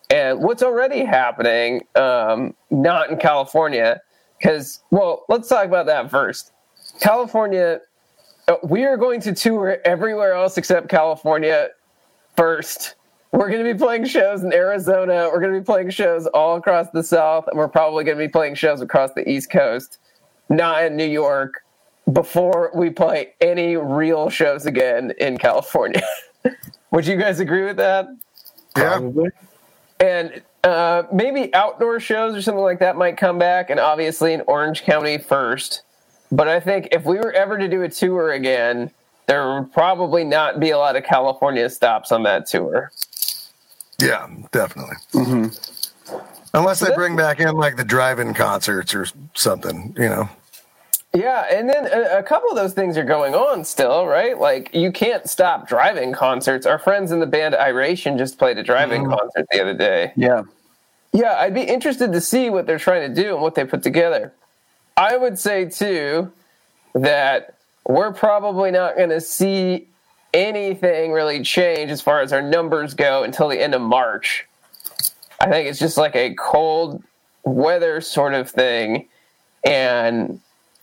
and 0.09 0.39
what's 0.39 0.63
already 0.63 1.05
happening, 1.05 1.81
um, 1.95 2.53
not 2.71 3.09
in 3.11 3.17
California. 3.17 4.01
Because, 4.37 4.81
well, 4.91 5.25
let's 5.29 5.47
talk 5.47 5.65
about 5.65 5.85
that 5.85 6.09
first. 6.09 6.51
California, 6.99 7.79
uh, 8.47 8.55
we 8.63 8.83
are 8.83 8.97
going 8.97 9.21
to 9.21 9.33
tour 9.33 9.77
everywhere 9.85 10.33
else 10.33 10.57
except 10.57 10.89
California 10.89 11.69
first. 12.35 12.95
We're 13.33 13.49
going 13.49 13.65
to 13.65 13.73
be 13.73 13.77
playing 13.77 14.05
shows 14.05 14.43
in 14.43 14.53
Arizona. 14.53 15.27
We're 15.33 15.39
going 15.39 15.53
to 15.53 15.59
be 15.59 15.65
playing 15.65 15.89
shows 15.89 16.27
all 16.27 16.55
across 16.55 16.91
the 16.91 17.01
South, 17.01 17.47
and 17.47 17.57
we're 17.57 17.67
probably 17.67 18.03
going 18.03 18.15
to 18.15 18.23
be 18.23 18.31
playing 18.31 18.53
shows 18.53 18.79
across 18.79 19.11
the 19.13 19.27
East 19.27 19.49
Coast, 19.49 19.97
not 20.49 20.83
in 20.85 20.95
New 20.95 21.07
York, 21.07 21.65
before 22.11 22.71
we 22.75 22.91
play 22.91 23.33
any 23.41 23.75
real 23.75 24.29
shows 24.29 24.67
again 24.67 25.13
in 25.19 25.39
California. 25.39 26.03
Would 26.91 27.07
you 27.07 27.17
guys 27.17 27.39
agree 27.39 27.65
with 27.65 27.77
that? 27.77 28.07
Yeah. 28.77 29.01
And 29.99 30.43
uh, 30.63 31.03
maybe 31.11 31.51
outdoor 31.55 31.99
shows 31.99 32.35
or 32.35 32.41
something 32.43 32.63
like 32.63 32.79
that 32.79 32.97
might 32.97 33.17
come 33.17 33.39
back, 33.39 33.71
and 33.71 33.79
obviously 33.79 34.33
in 34.33 34.41
Orange 34.41 34.83
County 34.83 35.17
first. 35.17 35.81
But 36.31 36.47
I 36.47 36.59
think 36.59 36.89
if 36.91 37.03
we 37.03 37.17
were 37.17 37.31
ever 37.31 37.57
to 37.57 37.67
do 37.67 37.81
a 37.81 37.89
tour 37.89 38.31
again, 38.31 38.91
there 39.25 39.55
would 39.55 39.73
probably 39.73 40.23
not 40.23 40.59
be 40.59 40.69
a 40.69 40.77
lot 40.77 40.95
of 40.95 41.03
California 41.03 41.67
stops 41.71 42.11
on 42.11 42.21
that 42.23 42.45
tour. 42.45 42.91
Yeah, 44.03 44.27
definitely. 44.51 44.95
Unless 46.53 46.81
they 46.81 46.93
bring 46.93 47.15
back 47.15 47.39
in 47.39 47.55
like 47.55 47.77
the 47.77 47.83
drive-in 47.83 48.33
concerts 48.33 48.93
or 48.93 49.07
something, 49.33 49.95
you 49.97 50.09
know. 50.09 50.29
Yeah, 51.15 51.45
and 51.51 51.69
then 51.69 51.85
a, 51.85 52.19
a 52.19 52.23
couple 52.23 52.49
of 52.49 52.55
those 52.55 52.73
things 52.73 52.97
are 52.97 53.03
going 53.03 53.35
on 53.35 53.63
still, 53.63 54.07
right? 54.07 54.37
Like 54.37 54.73
you 54.73 54.91
can't 54.91 55.29
stop 55.29 55.67
driving 55.67 56.11
concerts. 56.11 56.65
Our 56.65 56.79
friends 56.79 57.11
in 57.11 57.19
the 57.19 57.27
band 57.27 57.55
Iration 57.55 58.17
just 58.17 58.39
played 58.39 58.57
a 58.57 58.63
driving 58.63 59.03
mm-hmm. 59.03 59.13
concert 59.13 59.47
the 59.51 59.61
other 59.61 59.73
day. 59.75 60.11
Yeah. 60.15 60.43
Yeah, 61.11 61.35
I'd 61.37 61.53
be 61.53 61.61
interested 61.61 62.11
to 62.11 62.21
see 62.21 62.49
what 62.49 62.65
they're 62.65 62.79
trying 62.79 63.13
to 63.13 63.21
do 63.21 63.33
and 63.33 63.41
what 63.43 63.53
they 63.53 63.63
put 63.63 63.83
together. 63.83 64.33
I 64.97 65.15
would 65.15 65.37
say 65.37 65.65
too 65.65 66.31
that 66.95 67.55
we're 67.87 68.13
probably 68.13 68.71
not 68.71 68.95
going 68.95 69.09
to 69.09 69.21
see 69.21 69.87
anything 70.33 71.11
really 71.11 71.43
change 71.43 71.91
as 71.91 72.01
far 72.01 72.21
as 72.21 72.33
our 72.33 72.41
numbers 72.41 72.93
go 72.93 73.23
until 73.23 73.47
the 73.47 73.61
end 73.61 73.75
of 73.75 73.81
March. 73.81 74.45
I 75.39 75.49
think 75.49 75.67
it's 75.67 75.79
just 75.79 75.97
like 75.97 76.15
a 76.15 76.33
cold 76.35 77.03
weather 77.43 78.01
sort 78.01 78.33
of 78.33 78.49
thing. 78.49 79.07
And 79.65 80.39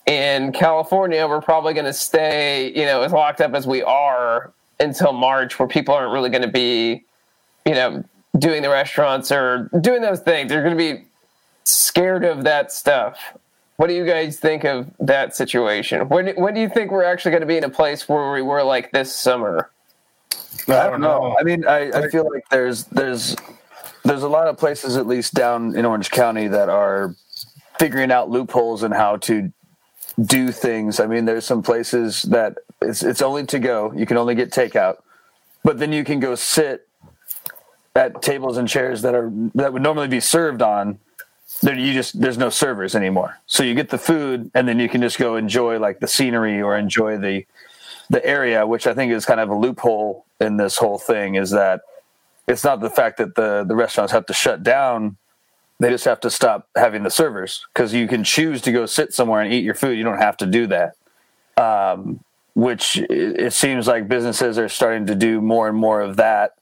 in 0.07 0.53
California, 0.53 1.27
we're 1.27 1.41
probably 1.41 1.75
going 1.75 1.87
to 1.87 1.93
stay, 1.93 2.73
you 2.75 2.85
know, 2.85 3.03
as 3.03 3.13
locked 3.13 3.41
up 3.41 3.55
as 3.55 3.67
we 3.67 3.83
are 3.83 4.53
until 4.79 5.13
March, 5.13 5.59
where 5.59 5.69
people 5.69 5.95
aren't 5.95 6.13
really 6.13 6.31
going 6.31 6.43
to 6.43 6.49
be, 6.49 7.05
you 7.67 7.75
know, 7.75 8.05
doing 8.39 8.63
the 8.63 8.71
restaurants 8.71 9.31
or 9.31 9.71
doing 9.81 10.03
those 10.03 10.21
things. 10.21 10.51
They're 10.51 10.63
going 10.63 10.77
to 10.77 10.95
be 10.95 11.05
scared 11.65 12.25
of 12.25 12.45
that 12.45 12.73
stuff. 12.73 13.19
What 13.81 13.87
do 13.87 13.95
you 13.95 14.05
guys 14.05 14.39
think 14.39 14.65
of 14.65 14.91
that 15.01 15.35
situation? 15.35 16.07
When, 16.11 16.35
when 16.37 16.53
do 16.53 16.61
you 16.61 16.69
think 16.69 16.91
we're 16.91 17.03
actually 17.03 17.31
going 17.31 17.41
to 17.41 17.47
be 17.47 17.57
in 17.57 17.65
a 17.65 17.71
place 17.71 18.07
where 18.07 18.31
we 18.31 18.43
were 18.43 18.63
like 18.63 18.93
this 18.93 19.17
summer? 19.17 19.71
I 20.69 20.91
don't 20.91 21.01
know. 21.01 21.35
I 21.41 21.45
mean, 21.45 21.67
I, 21.67 21.91
I 21.91 22.09
feel 22.11 22.31
like 22.31 22.47
there's 22.51 22.85
there's 22.85 23.37
there's 24.05 24.23
a 24.23 24.29
lot 24.29 24.49
of 24.49 24.59
places, 24.59 24.99
at 24.99 25.07
least 25.07 25.33
down 25.33 25.75
in 25.75 25.87
Orange 25.87 26.11
County, 26.11 26.47
that 26.49 26.69
are 26.69 27.15
figuring 27.79 28.13
out 28.13 28.29
loopholes 28.29 28.83
and 28.83 28.93
how 28.93 29.17
to 29.17 29.51
do 30.21 30.53
things. 30.53 31.01
I 31.01 31.07
mean, 31.07 31.25
there's 31.25 31.47
some 31.47 31.63
places 31.63 32.25
that 32.25 32.59
it's 32.83 33.03
it's 33.03 33.23
only 33.23 33.47
to 33.47 33.59
go. 33.59 33.95
You 33.97 34.05
can 34.05 34.19
only 34.19 34.35
get 34.35 34.51
takeout, 34.51 34.99
but 35.65 35.79
then 35.79 35.91
you 35.91 36.05
can 36.05 36.21
go 36.21 36.35
sit 36.35 36.87
at 37.97 38.21
tables 38.21 38.59
and 38.59 38.69
chairs 38.69 39.01
that 39.01 39.15
are 39.15 39.33
that 39.55 39.73
would 39.73 39.81
normally 39.81 40.09
be 40.09 40.21
served 40.21 40.61
on. 40.61 40.99
There, 41.63 41.79
you 41.79 41.93
just 41.93 42.21
there's 42.21 42.39
no 42.39 42.49
servers 42.49 42.95
anymore, 42.95 43.39
so 43.47 43.63
you 43.63 43.75
get 43.75 43.91
the 43.91 43.99
food, 43.99 44.51
and 44.55 44.67
then 44.67 44.79
you 44.79 44.89
can 44.89 45.03
just 45.03 45.19
go 45.19 45.37
enjoy 45.37 45.79
like 45.79 46.01
the 46.01 46.09
scenery 46.09 46.63
or 46.63 46.77
enjoy 46.77 47.19
the 47.19 47.45
the 48.09 48.25
area, 48.25 48.67
which 48.67 48.87
I 48.87 48.95
think 48.95 49.13
is 49.13 49.27
kind 49.27 49.41
of 49.41 49.51
a 49.51 49.55
loophole 49.55 50.25
in 50.41 50.57
this 50.57 50.79
whole 50.79 50.99
thing, 50.99 51.35
is 51.35 51.51
that 51.51 51.83
it's 52.49 52.65
not 52.65 52.81
the 52.81 52.91
fact 52.91 53.19
that 53.19 53.35
the 53.35 53.65
the 53.67 53.77
restaurants 53.77 54.13
have 54.13 54.27
to 54.27 54.33
shut 54.33 54.63
down; 54.63 55.17
they 55.79 55.91
just 55.91 56.07
have 56.07 56.21
to 56.21 56.31
stop 56.31 56.69
having 56.77 57.03
the 57.03 57.11
servers 57.11 57.67
because 57.75 57.93
you 57.93 58.09
can 58.09 58.25
choose 58.25 58.63
to 58.63 58.73
go 58.73 58.87
sit 58.87 59.13
somewhere 59.13 59.43
and 59.43 59.53
eat 59.53 59.65
your 59.65 59.75
food. 59.75 59.99
You 59.99 60.05
don't 60.05 60.21
have 60.21 60.39
to 60.39 60.47
do 60.47 60.67
that. 60.69 60.95
Um, 61.57 62.21
which 62.55 62.97
it, 62.99 63.41
it 63.41 63.53
seems 63.53 63.87
like 63.87 64.09
businesses 64.09 64.59
are 64.59 64.69
starting 64.69 65.07
to 65.07 65.15
do 65.15 65.41
more 65.41 65.69
and 65.69 65.77
more 65.77 66.01
of 66.01 66.17
that, 66.17 66.55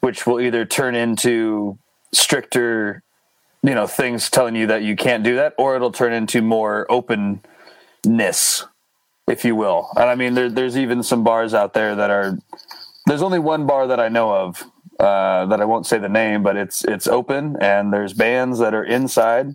which 0.00 0.26
will 0.26 0.40
either 0.40 0.64
turn 0.64 0.94
into 0.94 1.78
stricter, 2.12 3.02
you 3.62 3.74
know, 3.74 3.86
things 3.86 4.30
telling 4.30 4.56
you 4.56 4.66
that 4.68 4.82
you 4.82 4.96
can't 4.96 5.22
do 5.22 5.36
that, 5.36 5.54
or 5.58 5.76
it'll 5.76 5.92
turn 5.92 6.12
into 6.12 6.42
more 6.42 6.86
openness 6.90 8.64
if 9.30 9.44
you 9.44 9.54
will. 9.54 9.88
And 9.96 10.10
I 10.10 10.14
mean, 10.14 10.34
there, 10.34 10.50
there's 10.50 10.76
even 10.76 11.02
some 11.02 11.22
bars 11.24 11.54
out 11.54 11.72
there 11.72 11.94
that 11.94 12.10
are. 12.10 12.38
There's 13.06 13.22
only 13.22 13.38
one 13.38 13.66
bar 13.66 13.86
that 13.86 13.98
I 13.98 14.08
know 14.08 14.34
of 14.34 14.62
uh, 14.98 15.46
that 15.46 15.60
I 15.60 15.64
won't 15.64 15.86
say 15.86 15.98
the 15.98 16.08
name, 16.08 16.42
but 16.42 16.56
it's 16.56 16.84
it's 16.84 17.06
open 17.06 17.56
and 17.60 17.92
there's 17.92 18.12
bands 18.12 18.58
that 18.58 18.74
are 18.74 18.84
inside 18.84 19.54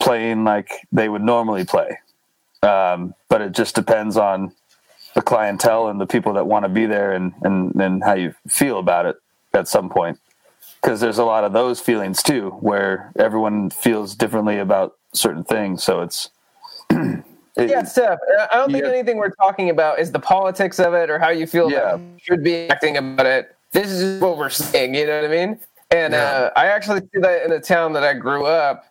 playing 0.00 0.44
like 0.44 0.70
they 0.92 1.08
would 1.08 1.22
normally 1.22 1.64
play. 1.64 1.98
Um, 2.62 3.14
but 3.28 3.40
it 3.40 3.52
just 3.52 3.74
depends 3.74 4.16
on 4.16 4.52
the 5.14 5.22
clientele 5.22 5.88
and 5.88 6.00
the 6.00 6.06
people 6.06 6.34
that 6.34 6.46
want 6.46 6.64
to 6.64 6.68
be 6.68 6.86
there 6.86 7.12
and, 7.12 7.32
and, 7.42 7.74
and 7.74 8.04
how 8.04 8.14
you 8.14 8.34
feel 8.48 8.78
about 8.78 9.06
it 9.06 9.16
at 9.52 9.66
some 9.66 9.88
point. 9.88 10.18
Because 10.80 11.00
there's 11.00 11.18
a 11.18 11.24
lot 11.24 11.44
of 11.44 11.52
those 11.52 11.80
feelings 11.80 12.22
too, 12.22 12.50
where 12.60 13.12
everyone 13.18 13.70
feels 13.70 14.14
differently 14.14 14.58
about 14.58 14.96
certain 15.12 15.42
things. 15.44 15.82
So 15.82 16.02
it's 16.02 16.30
it- 16.90 17.24
Yeah, 17.56 17.82
Steph. 17.82 18.18
I 18.52 18.56
don't 18.56 18.70
think 18.70 18.84
Yeah. 18.84 18.90
anything 18.90 19.16
we're 19.16 19.30
talking 19.30 19.70
about 19.70 19.98
is 19.98 20.12
the 20.12 20.20
politics 20.20 20.78
of 20.78 20.94
it 20.94 21.10
or 21.10 21.18
how 21.18 21.30
you 21.30 21.46
feel 21.46 21.70
Yeah. 21.70 21.78
about 21.94 22.00
it, 22.00 22.22
should 22.22 22.44
be 22.44 22.68
acting 22.70 22.96
about 22.96 23.26
it. 23.26 23.54
This 23.72 23.90
is 23.90 24.20
what 24.20 24.38
we're 24.38 24.50
saying. 24.50 24.94
You 24.94 25.06
know 25.06 25.16
what 25.20 25.30
I 25.30 25.34
mean? 25.46 25.58
And 25.90 26.14
uh, 26.14 26.50
I 26.54 26.66
actually 26.66 27.00
see 27.00 27.20
that 27.20 27.42
in 27.44 27.50
the 27.50 27.60
town 27.60 27.94
that 27.94 28.04
I 28.04 28.14
grew 28.14 28.46
up. 28.46 28.84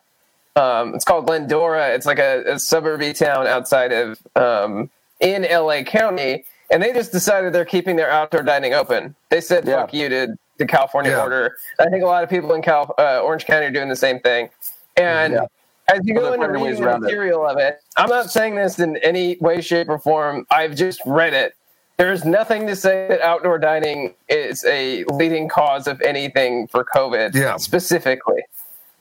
Um, 0.56 0.94
it's 0.94 1.04
called 1.04 1.26
Glendora. 1.26 1.90
It's 1.90 2.06
like 2.06 2.18
a, 2.18 2.42
a 2.46 2.58
suburby 2.58 3.16
town 3.16 3.46
outside 3.46 3.92
of 3.92 4.18
um, 4.34 4.90
in 5.20 5.42
LA 5.42 5.82
County, 5.84 6.44
and 6.70 6.82
they 6.82 6.92
just 6.92 7.12
decided 7.12 7.52
they're 7.52 7.64
keeping 7.64 7.94
their 7.96 8.10
outdoor 8.10 8.42
dining 8.42 8.74
open. 8.74 9.14
They 9.30 9.40
said 9.40 9.64
Yeah. 9.66 9.76
"fuck 9.82 9.94
you" 9.94 10.08
to 10.08 10.36
the 10.58 10.66
California 10.66 11.12
Yeah. 11.12 11.22
order. 11.22 11.56
I 11.78 11.86
think 11.88 12.02
a 12.02 12.06
lot 12.06 12.22
of 12.22 12.28
people 12.30 12.52
in 12.52 12.62
Cal- 12.62 12.94
uh, 12.98 13.20
Orange 13.20 13.46
County 13.46 13.66
are 13.66 13.70
doing 13.70 13.88
the 13.88 13.96
same 13.96 14.20
thing. 14.20 14.50
And 14.96 15.34
Yeah. 15.34 15.40
as 15.88 16.00
you 16.04 16.14
Well, 16.14 16.24
go 16.24 16.32
into 16.34 16.48
reading 16.48 16.80
the 16.80 16.86
around 16.86 16.96
it. 17.04 17.06
material 17.06 17.46
of 17.46 17.58
it, 17.58 17.80
I'm 17.96 18.10
not 18.10 18.30
saying 18.30 18.56
this 18.56 18.78
in 18.78 18.96
any 18.98 19.36
way, 19.40 19.60
shape, 19.60 19.88
or 19.88 19.98
form. 19.98 20.46
I've 20.50 20.74
just 20.74 21.00
read 21.06 21.32
it. 21.32 21.54
There's 21.96 22.24
nothing 22.24 22.66
to 22.68 22.76
say 22.76 23.06
that 23.08 23.20
outdoor 23.22 23.58
dining 23.58 24.14
is 24.28 24.64
a 24.66 25.04
leading 25.04 25.48
cause 25.48 25.86
of 25.88 26.00
anything 26.02 26.68
for 26.68 26.84
COVID 26.84 27.34
Yeah. 27.34 27.56
specifically. 27.56 28.44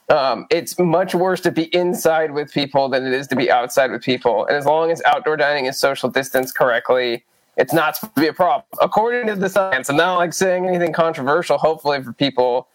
Um, 0.09 0.47
it's 0.49 0.79
much 0.79 1.13
worse 1.13 1.41
to 1.41 1.51
be 1.51 1.63
inside 1.75 2.31
with 2.31 2.51
people 2.51 2.87
than 2.89 3.05
it 3.05 3.13
is 3.13 3.27
to 3.27 3.35
be 3.35 3.51
outside 3.51 3.91
with 3.91 4.01
people. 4.03 4.45
And 4.47 4.55
as 4.55 4.65
long 4.65 4.89
as 4.89 5.01
outdoor 5.05 5.35
dining 5.35 5.65
is 5.65 5.77
social 5.77 6.09
distance 6.09 6.51
correctly, 6.51 7.25
it's 7.57 7.73
not 7.73 7.95
supposed 7.95 8.15
to 8.15 8.21
be 8.21 8.27
a 8.27 8.33
problem 8.33 8.63
according 8.81 9.27
to 9.27 9.35
the 9.35 9.49
science. 9.49 9.89
I'm 9.89 9.97
not 9.97 10.17
like 10.17 10.33
saying 10.33 10.67
anything 10.67 10.93
controversial. 10.93 11.57
Hopefully 11.57 12.01
for 12.03 12.13
people. 12.13 12.67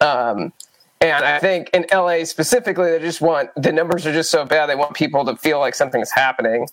Um, 0.00 0.52
and 1.00 1.24
I 1.24 1.38
think 1.38 1.68
in 1.74 1.84
LA 1.92 2.24
specifically, 2.24 2.90
they 2.90 2.98
just 3.00 3.20
want 3.20 3.50
the 3.56 3.72
numbers 3.72 4.06
are 4.06 4.12
just 4.12 4.30
so 4.30 4.44
bad. 4.44 4.66
They 4.66 4.74
want 4.76 4.94
people 4.94 5.24
to 5.26 5.36
feel 5.36 5.58
like 5.58 5.74
something's 5.74 6.10
happening. 6.10 6.68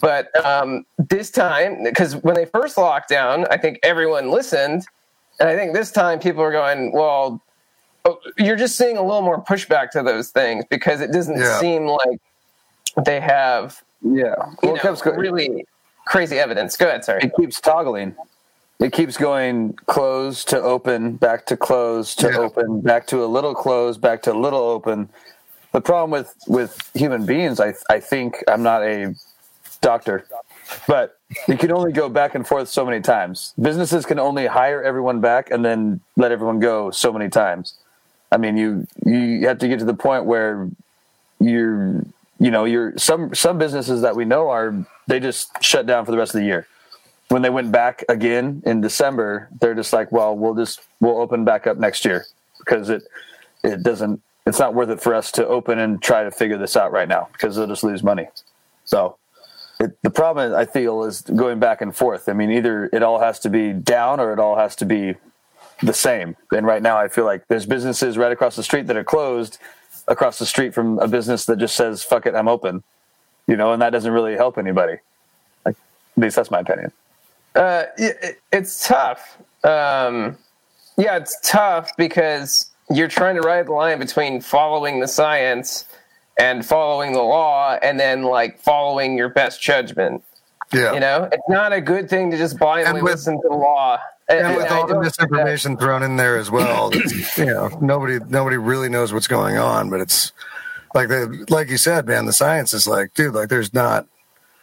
But 0.00 0.28
um, 0.44 0.86
this 0.98 1.32
time, 1.32 1.82
because 1.82 2.14
when 2.16 2.36
they 2.36 2.44
first 2.44 2.78
locked 2.78 3.08
down, 3.08 3.44
I 3.50 3.56
think 3.56 3.80
everyone 3.82 4.30
listened, 4.30 4.84
and 5.40 5.48
I 5.48 5.56
think 5.56 5.74
this 5.74 5.90
time 5.90 6.20
people 6.20 6.42
are 6.44 6.52
going, 6.52 6.92
"Well, 6.92 7.42
oh, 8.04 8.20
you're 8.36 8.54
just 8.56 8.76
seeing 8.76 8.96
a 8.96 9.02
little 9.02 9.22
more 9.22 9.42
pushback 9.42 9.90
to 9.92 10.02
those 10.04 10.30
things 10.30 10.64
because 10.70 11.00
it 11.00 11.10
doesn't 11.10 11.38
Yeah. 11.38 11.58
seem 11.58 11.86
like 11.86 12.20
they 13.04 13.18
have 13.18 13.82
Yeah. 14.02 14.34
Well, 14.62 14.74
know, 14.74 14.74
it 14.76 14.82
keeps, 14.82 15.02
go- 15.02 15.10
really 15.12 15.66
crazy 16.08 16.38
evidence." 16.38 16.76
Go 16.76 16.88
ahead, 16.88 17.04
sorry. 17.04 17.20
it 17.24 17.32
keeps 17.36 17.60
toggling. 17.60 18.14
It 18.80 18.92
keeps 18.92 19.16
going 19.16 19.72
close 19.86 20.44
to 20.46 20.60
open, 20.60 21.16
back 21.16 21.46
to 21.46 21.56
close 21.56 22.14
to 22.16 22.28
Yeah. 22.30 22.38
open, 22.38 22.80
back 22.80 23.06
to 23.08 23.24
a 23.24 23.26
little 23.26 23.54
close, 23.54 23.98
back 23.98 24.22
to 24.22 24.32
a 24.32 24.38
little 24.38 24.60
open. 24.76 25.08
The 25.72 25.80
problem 25.80 26.10
with 26.10 26.34
with 26.46 26.90
human 26.94 27.26
beings, 27.26 27.60
I 27.60 27.74
I 27.90 27.98
think 28.00 28.42
I'm 28.48 28.62
not 28.62 28.82
a 28.82 29.14
doctor, 29.80 30.24
but 30.86 31.16
you 31.46 31.56
can 31.56 31.70
only 31.72 31.92
go 31.92 32.08
back 32.08 32.34
and 32.34 32.46
forth 32.46 32.68
so 32.68 32.84
many 32.84 33.00
times. 33.00 33.52
Businesses 33.60 34.06
can 34.06 34.18
only 34.18 34.46
hire 34.46 34.82
everyone 34.82 35.20
back 35.20 35.50
and 35.50 35.64
then 35.64 36.00
let 36.16 36.32
everyone 36.32 36.58
go 36.60 36.90
so 36.90 37.12
many 37.12 37.28
times. 37.28 37.74
I 38.32 38.36
mean, 38.38 38.56
you 38.56 38.86
you 39.04 39.46
have 39.48 39.58
to 39.58 39.68
get 39.68 39.78
to 39.80 39.84
the 39.84 39.94
point 39.94 40.24
where 40.24 40.68
you're 41.40 42.02
you 42.38 42.50
know 42.50 42.64
you're 42.64 42.96
some 42.96 43.34
some 43.34 43.58
businesses 43.58 44.02
that 44.02 44.16
we 44.16 44.24
know 44.24 44.48
are 44.48 44.86
they 45.06 45.20
just 45.20 45.50
shut 45.62 45.86
down 45.86 46.04
for 46.04 46.12
the 46.12 46.18
rest 46.18 46.34
of 46.34 46.40
the 46.40 46.46
year 46.46 46.66
when 47.28 47.42
they 47.42 47.50
went 47.50 47.70
back 47.70 48.04
again 48.08 48.62
in 48.64 48.80
December, 48.80 49.48
they're 49.60 49.74
just 49.74 49.92
like, 49.92 50.10
well, 50.10 50.36
we'll 50.36 50.54
just 50.54 50.80
we'll 51.00 51.20
open 51.20 51.44
back 51.44 51.66
up 51.66 51.76
next 51.76 52.04
year 52.04 52.26
because 52.58 52.90
it 52.90 53.02
it 53.62 53.82
doesn't 53.82 54.22
it's 54.46 54.58
not 54.58 54.74
worth 54.74 54.88
it 54.88 55.00
for 55.00 55.14
us 55.14 55.30
to 55.32 55.46
open 55.46 55.78
and 55.78 56.00
try 56.02 56.24
to 56.24 56.30
figure 56.30 56.56
this 56.56 56.76
out 56.76 56.90
right 56.90 57.08
now 57.08 57.28
because 57.32 57.56
they'll 57.56 57.66
just 57.66 57.84
lose 57.84 58.02
money. 58.02 58.28
So 58.86 59.18
it, 59.78 59.98
the 60.02 60.10
problem 60.10 60.54
I 60.54 60.64
feel 60.64 61.04
is 61.04 61.20
going 61.20 61.60
back 61.60 61.82
and 61.82 61.94
forth. 61.94 62.28
I 62.28 62.32
mean, 62.32 62.50
either 62.50 62.88
it 62.92 63.02
all 63.02 63.20
has 63.20 63.38
to 63.40 63.50
be 63.50 63.72
down 63.72 64.20
or 64.20 64.32
it 64.32 64.38
all 64.38 64.56
has 64.56 64.74
to 64.76 64.86
be 64.86 65.14
the 65.82 65.92
same. 65.92 66.34
And 66.50 66.66
right 66.66 66.82
now, 66.82 66.96
I 66.96 67.08
feel 67.08 67.26
like 67.26 67.46
there's 67.48 67.66
businesses 67.66 68.16
right 68.16 68.32
across 68.32 68.56
the 68.56 68.62
street 68.62 68.86
that 68.86 68.96
are 68.96 69.04
closed 69.04 69.58
across 70.08 70.38
the 70.38 70.46
street 70.46 70.74
from 70.74 70.98
a 70.98 71.06
business 71.06 71.44
that 71.46 71.58
just 71.58 71.76
says 71.76 72.02
"fuck 72.02 72.26
it, 72.26 72.34
I'm 72.34 72.48
open," 72.48 72.82
you 73.46 73.56
know, 73.56 73.72
and 73.72 73.80
that 73.82 73.90
doesn't 73.90 74.12
really 74.12 74.34
help 74.34 74.58
anybody. 74.58 74.98
Like, 75.64 75.76
at 76.16 76.22
least 76.22 76.36
that's 76.36 76.50
my 76.50 76.60
opinion. 76.60 76.92
Uh, 77.54 77.84
it, 77.96 78.40
it's 78.52 78.86
tough. 78.86 79.38
Um, 79.64 80.36
yeah, 80.96 81.16
it's 81.16 81.38
tough 81.42 81.90
because 81.96 82.70
you're 82.90 83.08
trying 83.08 83.36
to 83.36 83.42
ride 83.42 83.66
the 83.66 83.72
line 83.72 83.98
between 83.98 84.40
following 84.40 85.00
the 85.00 85.08
science 85.08 85.84
and 86.38 86.64
following 86.64 87.12
the 87.12 87.22
law, 87.22 87.78
and 87.82 87.98
then 87.98 88.22
like 88.22 88.60
following 88.60 89.16
your 89.16 89.28
best 89.28 89.60
judgment. 89.60 90.22
Yeah. 90.72 90.92
You 90.92 91.00
know, 91.00 91.28
it's 91.32 91.48
not 91.48 91.72
a 91.72 91.80
good 91.80 92.10
thing 92.10 92.30
to 92.30 92.36
just 92.36 92.58
blindly 92.58 93.02
with- 93.02 93.12
listen 93.12 93.40
to 93.40 93.48
the 93.48 93.56
law. 93.56 93.98
And 94.28 94.56
with 94.56 94.70
all 94.70 94.86
the 94.86 94.94
that- 94.94 95.00
misinformation 95.00 95.76
thrown 95.76 96.02
in 96.02 96.16
there 96.16 96.36
as 96.36 96.50
well, 96.50 96.90
you 97.36 97.46
know, 97.46 97.68
nobody 97.80 98.18
nobody 98.28 98.56
really 98.56 98.88
knows 98.88 99.12
what's 99.12 99.26
going 99.28 99.56
on. 99.56 99.90
But 99.90 100.00
it's 100.00 100.32
like 100.94 101.08
the 101.08 101.46
like 101.48 101.68
you 101.68 101.76
said, 101.76 102.06
man, 102.06 102.26
the 102.26 102.32
science 102.32 102.72
is 102.72 102.86
like, 102.86 103.14
dude, 103.14 103.34
like 103.34 103.48
there's 103.48 103.72
not 103.74 104.06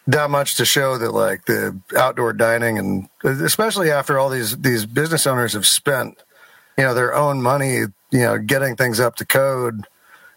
that 0.07 0.30
much 0.30 0.55
to 0.55 0.66
show 0.66 0.97
that 0.97 1.11
like 1.11 1.45
the 1.45 1.80
outdoor 1.97 2.32
dining 2.34 2.78
and 2.78 3.09
especially 3.24 3.89
after 3.89 4.20
all 4.20 4.30
these 4.30 4.57
these 4.57 4.86
business 4.86 5.26
owners 5.26 5.53
have 5.53 5.66
spent, 5.66 6.22
you 6.78 6.84
know, 6.84 6.93
their 6.93 7.16
own 7.16 7.41
money, 7.41 7.78
you 7.78 7.89
know, 8.11 8.38
getting 8.38 8.76
things 8.76 8.99
up 8.99 9.16
to 9.16 9.26
code 9.26 9.86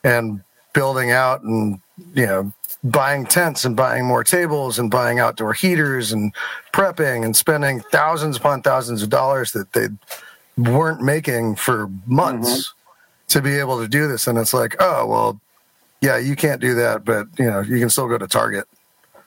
and 0.02 0.42
building 0.72 1.10
out 1.10 1.42
and 1.42 1.80
you 2.14 2.24
know 2.24 2.52
buying 2.84 3.26
tents 3.26 3.64
and 3.64 3.74
buying 3.74 4.04
more 4.04 4.22
tables 4.22 4.78
and 4.78 4.90
buying 4.90 5.18
outdoor 5.18 5.52
heaters 5.52 6.12
and 6.12 6.32
prepping 6.72 7.24
and 7.24 7.36
spending 7.36 7.80
thousands 7.90 8.36
upon 8.36 8.62
thousands 8.62 9.02
of 9.02 9.10
dollars 9.10 9.52
that 9.52 9.72
they 9.72 9.88
weren't 10.56 11.02
making 11.02 11.56
for 11.56 11.88
months 12.06 12.48
mm-hmm. 12.68 13.28
to 13.28 13.42
be 13.42 13.58
able 13.58 13.80
to 13.80 13.88
do 13.88 14.06
this 14.06 14.26
and 14.26 14.38
it's 14.38 14.54
like 14.54 14.76
oh 14.80 15.06
well 15.06 15.40
yeah 16.00 16.16
you 16.16 16.36
can't 16.36 16.60
do 16.60 16.74
that 16.74 17.04
but 17.04 17.26
you 17.38 17.46
know 17.46 17.60
you 17.60 17.78
can 17.80 17.90
still 17.90 18.08
go 18.08 18.16
to 18.18 18.28
target 18.28 18.64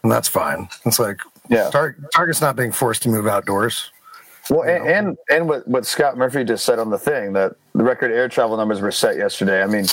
and 0.04 0.12
that's 0.12 0.28
fine 0.28 0.68
it's 0.86 1.00
like 1.00 1.20
Yeah. 1.50 1.70
Tar- 1.70 1.98
target's 2.14 2.42
not 2.42 2.56
being 2.56 2.72
forced 2.72 3.04
to 3.04 3.10
move 3.10 3.28
outdoors 3.28 3.92
Well, 4.50 4.64
and, 4.64 4.88
and 4.88 5.18
and 5.30 5.50
what 5.50 5.68
what 5.68 5.86
Scott 5.86 6.18
Murphy 6.18 6.44
just 6.46 6.64
said 6.64 6.80
on 6.80 6.90
the 6.90 6.98
thing 6.98 7.34
that 7.34 7.56
the 7.76 7.84
record 7.84 8.12
air 8.12 8.30
travel 8.30 8.56
numbers 8.58 8.80
were 8.82 8.92
set 8.92 9.16
yesterday. 9.18 9.62
I 9.62 9.68
mean, 9.68 9.86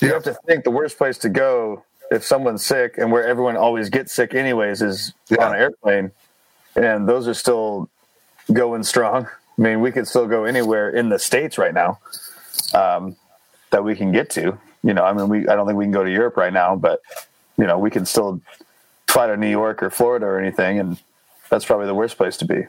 you 0.00 0.08
Yeah. 0.08 0.14
have 0.14 0.24
to 0.24 0.34
think 0.46 0.64
the 0.64 0.70
worst 0.70 0.98
place 0.98 1.16
to 1.18 1.28
go 1.28 1.84
if 2.10 2.24
someone's 2.24 2.64
sick 2.64 2.94
and 2.98 3.12
where 3.12 3.26
everyone 3.26 3.56
always 3.56 3.90
gets 3.90 4.12
sick 4.12 4.34
anyways 4.34 4.82
is 4.82 5.12
Yeah. 5.28 5.44
on 5.46 5.54
an 5.54 5.60
airplane, 5.60 6.10
and 6.76 7.08
those 7.08 7.28
are 7.28 7.34
still 7.34 7.88
going 8.52 8.82
strong. 8.82 9.26
I 9.26 9.62
mean, 9.62 9.80
we 9.80 9.90
could 9.92 10.06
still 10.08 10.26
go 10.26 10.44
anywhere 10.44 10.88
in 10.90 11.08
the 11.08 11.18
states 11.18 11.58
right 11.58 11.74
now 11.74 11.98
um, 12.74 13.16
that 13.70 13.84
we 13.84 13.94
can 13.96 14.12
get 14.12 14.30
to. 14.30 14.58
You 14.82 14.94
know, 14.94 15.04
I 15.04 15.12
mean, 15.12 15.28
we 15.28 15.48
I 15.48 15.56
don't 15.56 15.66
think 15.66 15.76
we 15.78 15.84
can 15.84 15.92
go 15.92 16.04
to 16.04 16.10
Europe 16.10 16.36
right 16.36 16.52
now, 16.52 16.76
but 16.76 17.00
you 17.56 17.66
know, 17.66 17.78
we 17.78 17.90
can 17.90 18.06
still 18.06 18.40
fly 19.08 19.26
to 19.26 19.36
New 19.36 19.50
York 19.50 19.82
or 19.82 19.90
Florida 19.90 20.26
or 20.26 20.38
anything, 20.38 20.78
and 20.78 20.98
that's 21.50 21.64
probably 21.64 21.86
the 21.86 21.94
worst 21.94 22.16
place 22.16 22.36
to 22.38 22.44
be. 22.44 22.66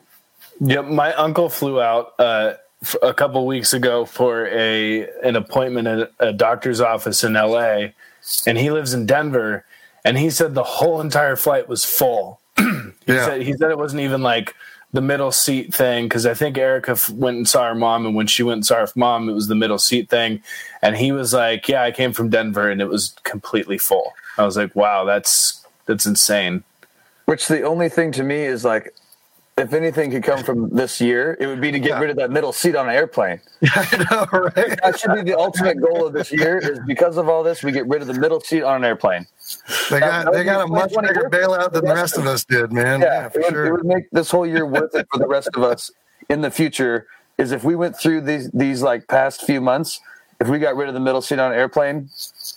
Yep, 0.61 0.85
my 0.85 1.13
uncle 1.13 1.47
flew 1.49 1.79
out 1.79 2.13
uh, 2.19 2.53
f- 2.81 2.95
a 3.03 3.13
couple 3.13 3.45
weeks 3.45 3.73
ago 3.73 4.03
for 4.05 4.47
a 4.47 5.07
an 5.23 5.35
appointment 5.35 5.87
at 5.87 6.11
a 6.19 6.33
doctor's 6.33 6.81
office 6.81 7.23
in 7.23 7.35
L.A. 7.35 7.93
and 8.45 8.57
he 8.57 8.71
lives 8.71 8.93
in 8.93 9.05
Denver, 9.05 9.65
and 10.05 10.17
he 10.17 10.29
said 10.29 10.53
the 10.53 10.63
whole 10.63 11.01
entire 11.01 11.35
flight 11.35 11.67
was 11.67 11.85
full. 11.85 12.39
He 13.05 13.15
yeah 13.15 13.25
said 13.25 13.41
he 13.41 13.53
said 13.53 13.71
it 13.71 13.77
wasn't 13.77 14.01
even 14.01 14.21
like 14.21 14.55
the 14.93 15.01
middle 15.01 15.31
seat 15.31 15.73
thing 15.73 16.05
because 16.05 16.25
I 16.25 16.33
think 16.33 16.57
Erica 16.57 16.91
f- 16.91 17.09
went 17.09 17.37
and 17.37 17.47
saw 17.47 17.67
her 17.67 17.75
mom, 17.75 18.05
and 18.05 18.15
when 18.15 18.27
she 18.27 18.43
went 18.43 18.57
and 18.57 18.65
saw 18.65 18.75
her 18.75 18.87
mom, 18.95 19.29
it 19.29 19.33
was 19.33 19.47
the 19.47 19.55
middle 19.55 19.79
seat 19.79 20.09
thing. 20.09 20.41
And 20.81 20.95
he 20.95 21.11
was 21.11 21.33
like, 21.33 21.67
"Yeah, 21.67 21.83
I 21.83 21.91
came 21.91 22.13
from 22.13 22.29
Denver, 22.29 22.69
and 22.69 22.81
it 22.81 22.87
was 22.87 23.15
completely 23.23 23.77
full." 23.77 24.13
I 24.37 24.45
was 24.45 24.57
like, 24.57 24.75
"Wow, 24.75 25.05
that's 25.05 25.65
that's 25.85 26.05
insane." 26.05 26.63
Which 27.25 27.47
the 27.47 27.61
only 27.63 27.89
thing 27.89 28.11
to 28.13 28.23
me 28.23 28.41
is 28.41 28.65
like, 28.65 28.93
if 29.59 29.73
anything 29.73 30.09
could 30.11 30.23
come 30.23 30.43
from 30.43 30.69
this 30.69 30.99
year, 31.01 31.37
it 31.39 31.47
would 31.47 31.61
be 31.61 31.71
to 31.71 31.79
get 31.79 31.89
Yeah. 31.89 31.99
rid 31.99 32.09
of 32.09 32.15
that 32.17 32.31
middle 32.31 32.53
seat 32.53 32.75
on 32.75 32.87
an 32.89 32.95
airplane. 32.95 33.41
I 33.63 34.07
know, 34.09 34.25
right? 34.39 34.79
That 34.81 34.97
should 34.99 35.13
be 35.13 35.21
the 35.21 35.37
ultimate 35.37 35.79
goal 35.81 36.07
of 36.07 36.13
this 36.13 36.31
year. 36.31 36.57
Is 36.57 36.79
because 36.87 37.17
of 37.17 37.27
all 37.29 37.43
this, 37.43 37.61
we 37.63 37.71
get 37.71 37.87
rid 37.87 38.01
of 38.01 38.07
the 38.07 38.13
middle 38.13 38.39
seat 38.39 38.63
on 38.63 38.77
an 38.77 38.85
airplane. 38.85 39.27
They 39.89 39.99
got 39.99 40.31
they 40.31 40.43
got 40.43 40.63
a 40.63 40.67
much 40.67 40.91
bigger 40.91 41.29
bailout 41.29 41.73
than 41.73 41.85
the 41.85 41.93
rest 41.93 42.17
of 42.17 42.25
us 42.25 42.45
did, 42.45 42.71
man. 42.71 43.01
Yeah, 43.01 43.25
it 43.27 43.33
for 43.33 43.39
would, 43.41 43.67
it 43.67 43.71
would 43.71 43.85
make 43.85 44.09
this 44.11 44.31
whole 44.31 44.45
year 44.47 44.65
worth 44.65 44.95
it 44.95 45.07
for 45.11 45.19
the 45.19 45.27
rest 45.27 45.49
of 45.55 45.63
us 45.63 45.91
in 46.29 46.41
the 46.41 46.51
future. 46.51 47.07
Is 47.37 47.51
if 47.51 47.63
we 47.63 47.75
went 47.75 47.97
through 47.97 48.21
these 48.21 48.49
these 48.51 48.81
like 48.81 49.07
past 49.07 49.43
few 49.43 49.61
months, 49.61 49.99
if 50.39 50.47
we 50.47 50.59
got 50.59 50.75
rid 50.75 50.87
of 50.87 50.93
the 50.93 50.99
middle 50.99 51.21
seat 51.21 51.39
on 51.39 51.51
an 51.51 51.57
airplane, 51.57 52.09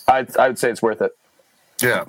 I'd 0.08 0.36
I 0.36 0.48
would 0.48 0.58
say 0.58 0.70
it's 0.70 0.82
worth 0.82 1.00
it. 1.02 1.16
Yeah. 1.82 2.04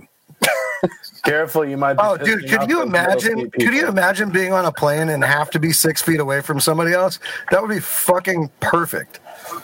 Careful, 1.23 1.65
you 1.65 1.77
might. 1.77 1.93
Be 1.93 1.99
Oh, 2.01 2.17
dude, 2.17 2.49
could 2.49 2.69
you 2.69 2.81
imagine? 2.81 3.49
Could 3.51 3.73
you 3.73 3.87
imagine 3.87 4.29
being 4.29 4.51
on 4.53 4.65
a 4.65 4.71
plane 4.71 5.09
and 5.09 5.23
have 5.23 5.49
to 5.51 5.59
be 5.59 5.71
six 5.71 6.01
feet 6.01 6.19
away 6.19 6.41
from 6.41 6.59
somebody 6.59 6.93
else? 6.93 7.19
That 7.51 7.61
would 7.61 7.69
be 7.69 7.79
fucking 7.79 8.51
perfect. 8.59 9.19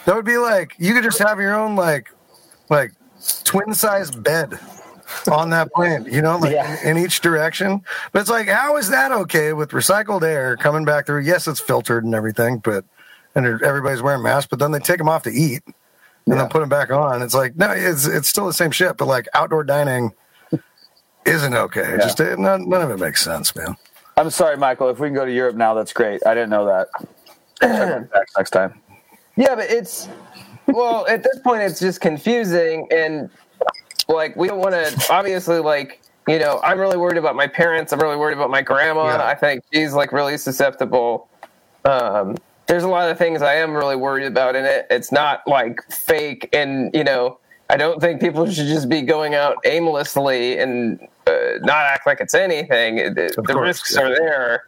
That 0.06 0.16
would 0.16 0.26
be 0.26 0.38
like 0.38 0.74
you 0.78 0.94
could 0.94 1.04
just 1.04 1.20
have 1.20 1.40
your 1.40 1.54
own 1.56 1.76
like, 1.76 2.10
like 2.70 2.92
twin 3.44 3.74
size 3.74 4.12
bed 4.12 4.58
on 5.30 5.50
that 5.50 5.72
plane. 5.74 6.06
You 6.10 6.22
know, 6.22 6.38
like 6.38 6.54
Yeah. 6.54 6.78
in, 6.84 6.98
in 6.98 7.04
each 7.04 7.20
direction. 7.22 7.82
But 8.14 8.22
it's 8.22 8.30
like, 8.30 8.48
how 8.48 8.78
is 8.78 8.90
that 8.90 9.12
okay 9.12 9.54
with 9.54 9.72
recycled 9.72 10.24
air 10.24 10.56
coming 10.56 10.86
back 10.86 11.06
through? 11.06 11.22
Yes, 11.22 11.48
it's 11.48 11.60
filtered 11.60 12.06
and 12.06 12.16
everything, 12.16 12.60
but 12.60 12.86
and 13.36 13.46
everybody's 13.64 14.02
wearing 14.02 14.24
masks. 14.24 14.48
But 14.50 14.60
then 14.60 14.72
they 14.72 14.80
take 14.80 14.98
them 14.98 15.10
off 15.10 15.24
to 15.24 15.32
eat 15.32 15.64
and 16.26 16.40
then 16.40 16.48
put 16.48 16.60
them 16.62 16.70
back 16.70 16.92
on. 16.92 17.22
It's 17.22 17.34
like 17.34 17.58
no, 17.58 17.72
it's 17.72 18.06
it's 18.08 18.30
still 18.30 18.48
the 18.48 18.54
same 18.54 18.72
shit. 18.72 18.96
But 18.98 19.06
like 19.08 19.28
outdoor 19.34 19.64
dining 19.66 20.14
isn't 21.26 21.54
okay. 21.54 21.98
Just 21.98 22.20
uh, 22.22 22.36
none, 22.36 22.68
none 22.68 22.82
of 22.82 22.92
it 22.92 23.00
makes 23.00 23.24
sense, 23.24 23.56
man. 23.56 23.76
I'm 24.18 24.30
sorry, 24.30 24.58
Michael. 24.58 24.90
If 24.90 25.00
we 25.00 25.08
can 25.08 25.16
go 25.16 25.26
to 25.26 25.32
Europe 25.32 25.56
now, 25.56 25.74
that's 25.74 25.94
great. 25.94 26.26
I 26.26 26.34
didn't 26.34 26.50
know 26.50 26.66
that. 26.66 26.90
Check 28.14 28.28
next 28.38 28.50
time. 28.52 28.80
Yeah, 29.36 29.56
but 29.56 29.70
it's 29.70 30.10
well 30.68 31.08
at 31.08 31.24
this 31.24 31.40
point 31.40 31.62
it's 31.64 31.80
just 31.80 32.00
confusing 32.00 32.88
and 32.92 33.30
like 34.08 34.36
we 34.36 34.48
don't 34.48 34.60
want 34.60 34.74
to 34.74 35.08
obviously 35.10 35.60
like 35.60 36.02
you 36.28 36.38
know 36.38 36.60
I'm 36.64 36.80
really 36.80 36.98
worried 36.98 37.18
about 37.18 37.36
my 37.36 37.48
parents. 37.48 37.94
I'm 37.94 38.00
really 38.00 38.18
worried 38.18 38.38
about 38.38 38.50
my 38.50 38.62
grandma. 38.62 39.06
Yeah. 39.06 39.26
I 39.26 39.36
think 39.36 39.64
she's 39.74 39.94
like 39.94 40.12
really 40.12 40.38
susceptible. 40.38 41.30
Um, 41.86 42.38
there's 42.68 42.84
a 42.84 42.88
lot 42.88 43.10
of 43.10 43.18
things 43.18 43.42
I 43.42 43.56
am 43.56 43.74
really 43.74 43.96
worried 43.96 44.26
about 44.26 44.56
in 44.56 44.66
it. 44.66 44.86
It's 44.90 45.12
not 45.12 45.48
like 45.48 45.80
fake, 45.90 46.50
and 46.54 46.94
you 46.94 47.04
know 47.04 47.40
I 47.70 47.78
don't 47.78 48.02
think 48.02 48.20
people 48.20 48.50
should 48.50 48.68
just 48.68 48.90
be 48.90 49.02
going 49.02 49.36
out 49.36 49.58
aimlessly 49.64 50.58
and 50.58 51.00
uh, 51.28 51.60
not 51.62 51.86
act 51.86 52.08
like 52.08 52.20
it's 52.20 52.34
anything. 52.34 52.96
The, 53.14 53.44
the 53.46 53.60
risks 53.60 53.96
yeah. 53.96 54.02
are 54.02 54.10
there. 54.16 54.64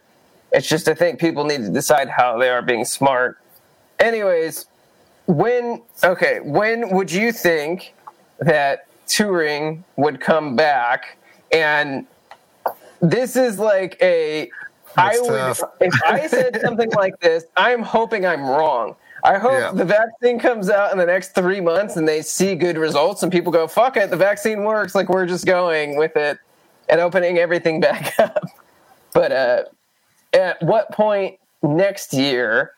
It's 0.52 0.68
just 0.68 0.86
I 0.86 0.94
think 0.94 1.18
people 1.18 1.44
need 1.44 1.62
to 1.62 1.70
decide 1.70 2.08
how 2.08 2.38
they 2.38 2.48
are 2.48 2.62
being 2.62 2.84
smart. 2.84 3.38
Anyways, 3.98 4.66
when 5.26 5.82
okay, 6.04 6.40
when 6.42 6.90
would 6.90 7.10
you 7.10 7.32
think 7.32 7.94
that 8.38 8.86
touring 9.06 9.84
would 9.96 10.20
come 10.20 10.54
back? 10.54 11.16
And 11.50 12.06
this 13.00 13.34
is 13.34 13.58
like 13.58 13.96
a 14.00 14.48
I 14.96 15.16
That's 15.16 15.60
would 15.60 15.68
if 15.80 16.02
I 16.04 16.26
said 16.26 16.60
something 16.64 16.90
like 16.90 17.18
this, 17.20 17.44
I'm 17.56 17.82
hoping 17.82 18.26
I'm 18.26 18.42
wrong. 18.42 18.94
I 19.24 19.38
hope 19.38 19.52
Yeah. 19.52 19.72
the 19.72 19.84
vaccine 19.84 20.38
comes 20.38 20.68
out 20.68 20.90
in 20.92 20.98
the 20.98 21.06
next 21.06 21.34
three 21.34 21.60
months 21.60 21.96
and 21.96 22.06
they 22.08 22.22
see 22.22 22.54
good 22.54 22.76
results 22.76 23.22
and 23.22 23.30
people 23.30 23.52
go, 23.52 23.66
fuck 23.68 23.96
it, 23.96 24.10
the 24.10 24.16
vaccine 24.16 24.64
works. 24.64 24.94
Like 24.94 25.08
we're 25.08 25.26
just 25.26 25.46
going 25.46 25.96
with 25.96 26.16
it 26.16 26.38
and 26.88 27.00
opening 27.00 27.38
everything 27.38 27.80
back 27.88 28.18
up. 28.18 28.44
But 29.12 29.32
uh, 29.32 29.62
at 30.32 30.62
what 30.62 30.90
point 30.92 31.38
next 31.62 32.12
year 32.12 32.72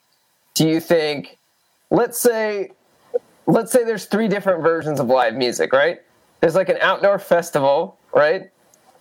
do 0.55 0.69
you 0.69 0.81
think, 0.81 1.39
let's 1.91 2.19
say, 2.19 2.73
let's 3.47 3.73
say 3.73 3.85
there's 3.85 4.05
three 4.07 4.29
different 4.29 4.63
versions 4.63 5.01
of 5.01 5.07
live 5.07 5.35
music, 5.35 5.73
right? 5.73 6.01
There's 6.41 6.55
like 6.55 6.69
an 6.69 6.79
outdoor 6.81 7.19
festival, 7.19 7.97
right? 8.15 8.51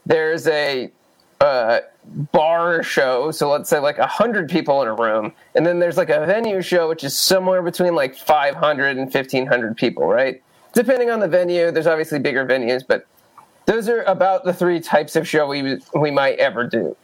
There's 0.05 0.47
a 0.47 0.91
uh, 1.41 1.79
bar 2.05 2.83
show, 2.83 3.31
so 3.31 3.49
let's 3.49 3.69
say 3.69 3.79
like 3.79 3.97
a 3.97 4.07
hundred 4.07 4.49
people 4.49 4.81
in 4.81 4.87
a 4.87 4.93
room, 4.93 5.33
and 5.55 5.65
then 5.65 5.79
there's 5.79 5.97
like 5.97 6.09
a 6.09 6.25
venue 6.25 6.61
show, 6.61 6.89
which 6.89 7.03
is 7.03 7.15
somewhere 7.17 7.61
between 7.61 7.95
like 7.95 8.15
500 8.15 8.97
and 8.97 9.13
1500 9.13 9.77
people, 9.77 10.07
right? 10.07 10.41
Depending 10.73 11.09
on 11.09 11.19
the 11.19 11.27
venue, 11.27 11.71
there's 11.71 11.87
obviously 11.87 12.19
bigger 12.19 12.45
venues, 12.45 12.83
but 12.85 13.05
those 13.65 13.87
are 13.87 14.01
about 14.03 14.43
the 14.43 14.53
three 14.53 14.79
types 14.79 15.15
of 15.15 15.27
show 15.27 15.47
we 15.47 15.79
we 15.95 16.11
might 16.11 16.37
ever 16.39 16.67
do. 16.67 16.95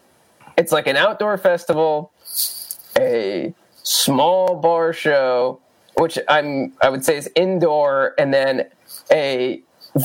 It's 0.57 0.71
like 0.71 0.87
an 0.87 0.97
outdoor 0.97 1.37
festival, 1.37 2.11
a 2.99 3.53
small 3.83 4.55
bar 4.55 4.91
show, 4.91 5.59
which 5.95 6.19
I'm 6.27 6.73
I 6.81 6.89
would 6.89 7.05
say 7.05 7.17
is 7.17 7.29
indoor, 7.35 8.13
and 8.17 8.33
then 8.33 8.67
a 9.11 9.61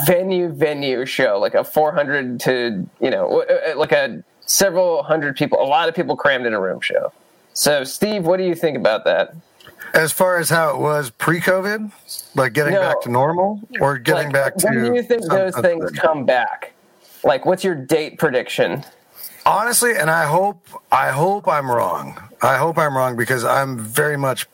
venue 0.07 0.49
venue 0.49 1.05
show, 1.05 1.39
like 1.39 1.55
a 1.55 1.65
400 1.65 2.41
to 2.41 2.87
you 3.01 3.11
know 3.11 3.43
uh, 3.43 3.77
like 3.77 3.93
a 3.93 4.23
several 4.47 5.03
hundred 5.03 5.37
people, 5.37 5.61
a 5.61 5.65
lot 5.65 5.89
of 5.89 5.95
people 5.95 6.17
crammed 6.17 6.47
in 6.47 6.55
a 6.55 6.61
room 6.61 6.81
show. 6.81 7.13
So, 7.53 7.85
Steve, 7.85 8.25
what 8.25 8.39
do 8.39 8.45
you 8.45 8.55
think 8.55 8.77
about 8.77 9.05
that? 9.05 9.35
As 9.95 10.13
far 10.13 10.39
as 10.39 10.51
how 10.51 10.71
it 10.71 10.79
was 10.79 11.11
pre-COVID, 11.11 11.93
like 12.35 12.53
getting 12.53 12.75
No. 12.75 12.81
back 12.81 13.01
to 13.03 13.11
normal, 13.11 13.61
or 13.81 13.97
getting 13.99 14.25
Like, 14.27 14.33
back 14.33 14.57
to. 14.57 14.67
when 14.67 14.83
do 14.85 14.95
you 14.95 15.03
think 15.03 15.25
those 15.29 15.55
things 15.57 15.91
come 15.93 16.25
back? 16.25 16.73
Like, 17.23 17.47
what's 17.47 17.63
your 17.65 17.75
date 17.77 18.19
prediction? 18.19 18.85
honestly 19.47 19.93
and 19.95 20.11
i 20.11 20.25
hope 20.25 20.67
i 20.91 21.11
hope 21.11 21.47
i'm 21.47 21.71
wrong 21.71 22.19
i 22.41 22.57
hope 22.57 22.79
i'm 22.79 22.97
wrong 22.97 23.15
because 23.15 23.45
i'm 23.45 23.79
very 23.79 24.17
much 24.17 24.47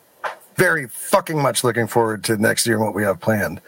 very 0.57 0.89
fucking 0.89 1.41
much 1.41 1.63
looking 1.63 1.87
forward 1.87 2.25
to 2.25 2.37
next 2.37 2.67
year 2.67 2.75
and 2.75 2.85
what 2.85 2.93
we 2.93 3.05
have 3.05 3.21
planned 3.21 3.61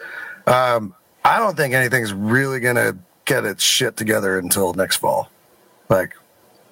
um, 0.48 0.92
i 1.24 1.38
don't 1.38 1.56
think 1.56 1.74
anything's 1.74 2.12
really 2.12 2.58
gonna 2.58 2.96
get 3.24 3.44
its 3.44 3.62
shit 3.62 3.96
together 3.96 4.36
until 4.36 4.74
next 4.74 4.96
fall 4.96 5.30
like 5.93 6.14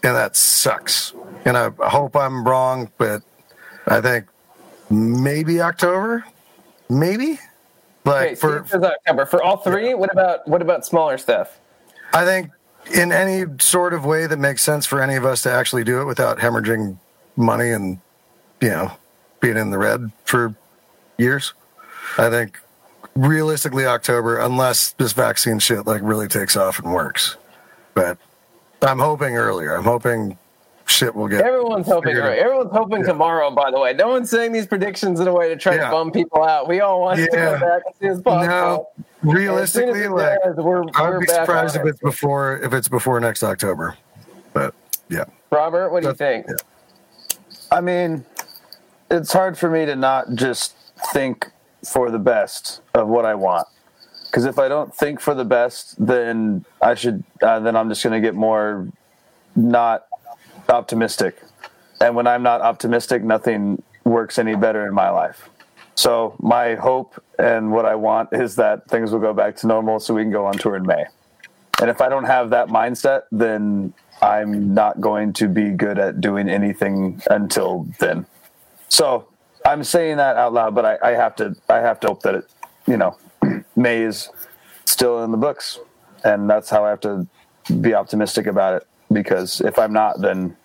and 0.03 0.17
that 0.17 0.35
sucks 0.35 1.13
and 1.45 1.57
i 1.57 1.71
hope 1.89 2.17
i'm 2.17 2.45
wrong 2.45 2.91
but 2.99 3.23
i 3.87 4.01
think 4.01 4.27
maybe 4.91 5.61
october 5.61 6.25
maybe 6.89 7.39
like 8.05 8.39
for 8.39 8.65
October 8.65 9.27
for 9.27 9.43
all 9.43 9.59
three. 9.59 9.95
What 9.95 10.13
about 10.13 10.47
what 10.49 10.63
about 10.63 10.87
smaller 10.87 11.19
stuff? 11.19 11.59
I 12.13 12.25
think 12.25 12.51
in 12.95 13.13
any 13.13 13.45
sort 13.61 13.93
of 13.93 14.05
way 14.05 14.27
that 14.27 14.39
makes 14.39 14.63
sense 14.63 14.87
for 14.87 15.03
any 15.03 15.17
of 15.17 15.25
us 15.25 15.43
to 15.43 15.53
actually 15.53 15.85
do 15.85 16.01
it 16.01 16.05
without 16.07 16.39
hemorrhaging 16.39 16.97
money 17.37 17.71
and, 17.71 18.01
you 18.61 18.71
know, 18.71 18.93
being 19.41 19.57
in 19.57 19.71
the 19.71 19.79
red 19.79 20.11
for 20.25 20.55
years. 21.19 21.53
I 22.19 22.31
think 22.31 22.59
realistically 23.15 23.87
October, 23.87 24.39
unless 24.39 24.93
this 24.93 25.13
vaccine 25.13 25.59
shit 25.59 25.87
like 25.87 26.01
really 26.03 26.27
takes 26.27 26.57
off 26.57 26.79
and 26.79 26.93
works. 26.93 27.37
But 27.95 28.19
I'm 28.83 28.99
hoping 28.99 29.37
earlier. 29.37 29.75
I'm 29.77 29.85
hoping 29.85 30.37
shit 30.87 31.15
will 31.15 31.29
get. 31.29 31.43
Everyone's 31.43 31.87
hoping. 31.87 32.11
figured. 32.11 32.25
Right? 32.25 32.39
Everyone's 32.39 32.73
hoping 32.73 33.05
tomorrow. 33.05 33.51
By 33.51 33.71
the 33.71 33.79
way, 33.79 33.93
no 33.95 34.09
one's 34.09 34.31
saying 34.31 34.53
these 34.53 34.67
predictions 34.67 35.21
in 35.21 35.29
a 35.29 35.33
way 35.33 35.49
to 35.49 35.57
try 35.57 35.75
Yeah. 35.77 35.87
to 35.87 35.91
bum 35.91 36.11
people 36.11 36.43
out. 36.43 36.69
We 36.69 36.81
all 36.81 37.01
want 37.01 37.21
it 37.21 37.31
to 37.31 37.37
go 37.37 37.53
back 37.61 37.83
as 37.89 37.95
soon 38.01 38.11
as 38.11 38.21
possible. 38.23 38.47
No, 38.47 38.87
And 38.97 39.07
as 39.29 39.29
as 39.29 39.35
realistically, 39.35 40.09
like 40.09 40.39
does, 40.43 40.57
we're, 40.57 40.83
I 40.95 41.03
we're 41.03 41.11
would 41.19 41.21
be 41.21 41.27
back 41.27 41.37
surprised 41.47 41.77
if 41.77 41.83
it. 41.85 41.89
it's 41.89 42.01
before 42.01 42.59
if 42.59 42.73
it's 42.73 42.89
before 42.89 43.21
next 43.21 43.43
October. 43.43 43.97
But 44.53 44.75
yeah, 45.09 45.25
Robert, 45.51 45.91
what 45.91 46.03
do 46.03 46.09
you 46.09 46.15
think? 46.15 46.47
yeah. 46.49 46.55
I 47.71 47.81
mean, 47.81 48.25
it's 49.11 49.33
hard 49.33 49.57
for 49.57 49.71
me 49.71 49.87
to 49.87 49.95
not 49.95 50.35
just 50.35 50.75
think 51.13 51.47
for 51.85 52.11
the 52.11 52.19
best 52.19 52.81
of 52.95 53.09
what 53.09 53.25
I 53.25 53.35
want. 53.35 53.67
Because 54.31 54.45
if 54.45 54.61
I 54.61 54.69
don't 54.69 54.95
think 54.95 55.21
for 55.21 55.35
the 55.35 55.45
best, 55.45 55.95
then 56.05 56.65
I 56.81 56.95
should. 56.95 57.25
Uh, 57.43 57.59
then 57.59 57.75
I'm 57.75 57.89
just 57.89 58.03
going 58.05 58.21
to 58.21 58.25
get 58.25 58.37
more 58.37 58.89
not 59.57 60.07
optimistic. 60.69 61.43
And 62.01 62.15
when 62.15 62.29
I'm 62.29 62.43
not 62.43 62.61
optimistic, 62.61 63.25
nothing 63.25 63.83
works 64.05 64.39
any 64.39 64.55
better 64.55 64.87
in 64.87 64.95
my 64.95 65.11
life. 65.11 65.49
So 65.97 66.37
my 66.39 66.77
hope 66.77 67.23
and 67.39 67.73
what 67.73 67.85
I 67.85 67.97
want 67.97 68.31
is 68.33 68.55
that 68.57 68.89
things 68.89 69.11
will 69.11 69.19
go 69.19 69.35
back 69.35 69.57
to 69.57 69.67
normal, 69.67 69.99
so 69.99 70.15
we 70.15 70.23
can 70.23 70.31
go 70.31 70.47
on 70.47 70.55
tour 70.55 70.77
in 70.77 70.87
May. 70.87 71.07
And 71.81 71.91
if 71.91 72.01
I 72.01 72.09
don't 72.09 72.25
have 72.25 72.51
that 72.51 72.69
mindset, 72.69 73.23
then 73.33 73.93
I'm 74.23 74.75
not 74.75 75.01
going 75.01 75.33
to 75.35 75.49
be 75.49 75.71
good 75.71 75.99
at 75.99 76.21
doing 76.21 76.49
anything 76.49 77.21
until 77.29 77.89
then. 77.99 78.27
So 78.89 79.29
I'm 79.67 79.83
saying 79.83 80.19
that 80.19 80.37
out 80.37 80.53
loud, 80.53 80.75
but 80.75 80.85
I, 80.85 80.99
I 81.03 81.11
have 81.13 81.35
to 81.37 81.57
I 81.69 81.79
have 81.79 82.01
to 82.01 82.09
hope 82.09 82.23
that 82.23 82.35
it, 82.35 82.45
you 82.87 82.97
know, 82.97 83.19
May 83.81 84.03
is 84.03 84.29
still 84.85 85.25
in 85.25 85.31
the 85.31 85.37
books, 85.37 85.79
and 86.25 86.49
that's 86.49 86.71
how 86.71 86.85
I 86.85 86.91
have 86.91 87.01
to 87.01 87.27
be 87.81 87.95
optimistic 87.95 88.47
about 88.47 88.75
it. 88.75 88.87
Because 89.13 89.61
if 89.61 89.79
I'm 89.79 89.93
not, 89.93 90.21
then 90.21 90.57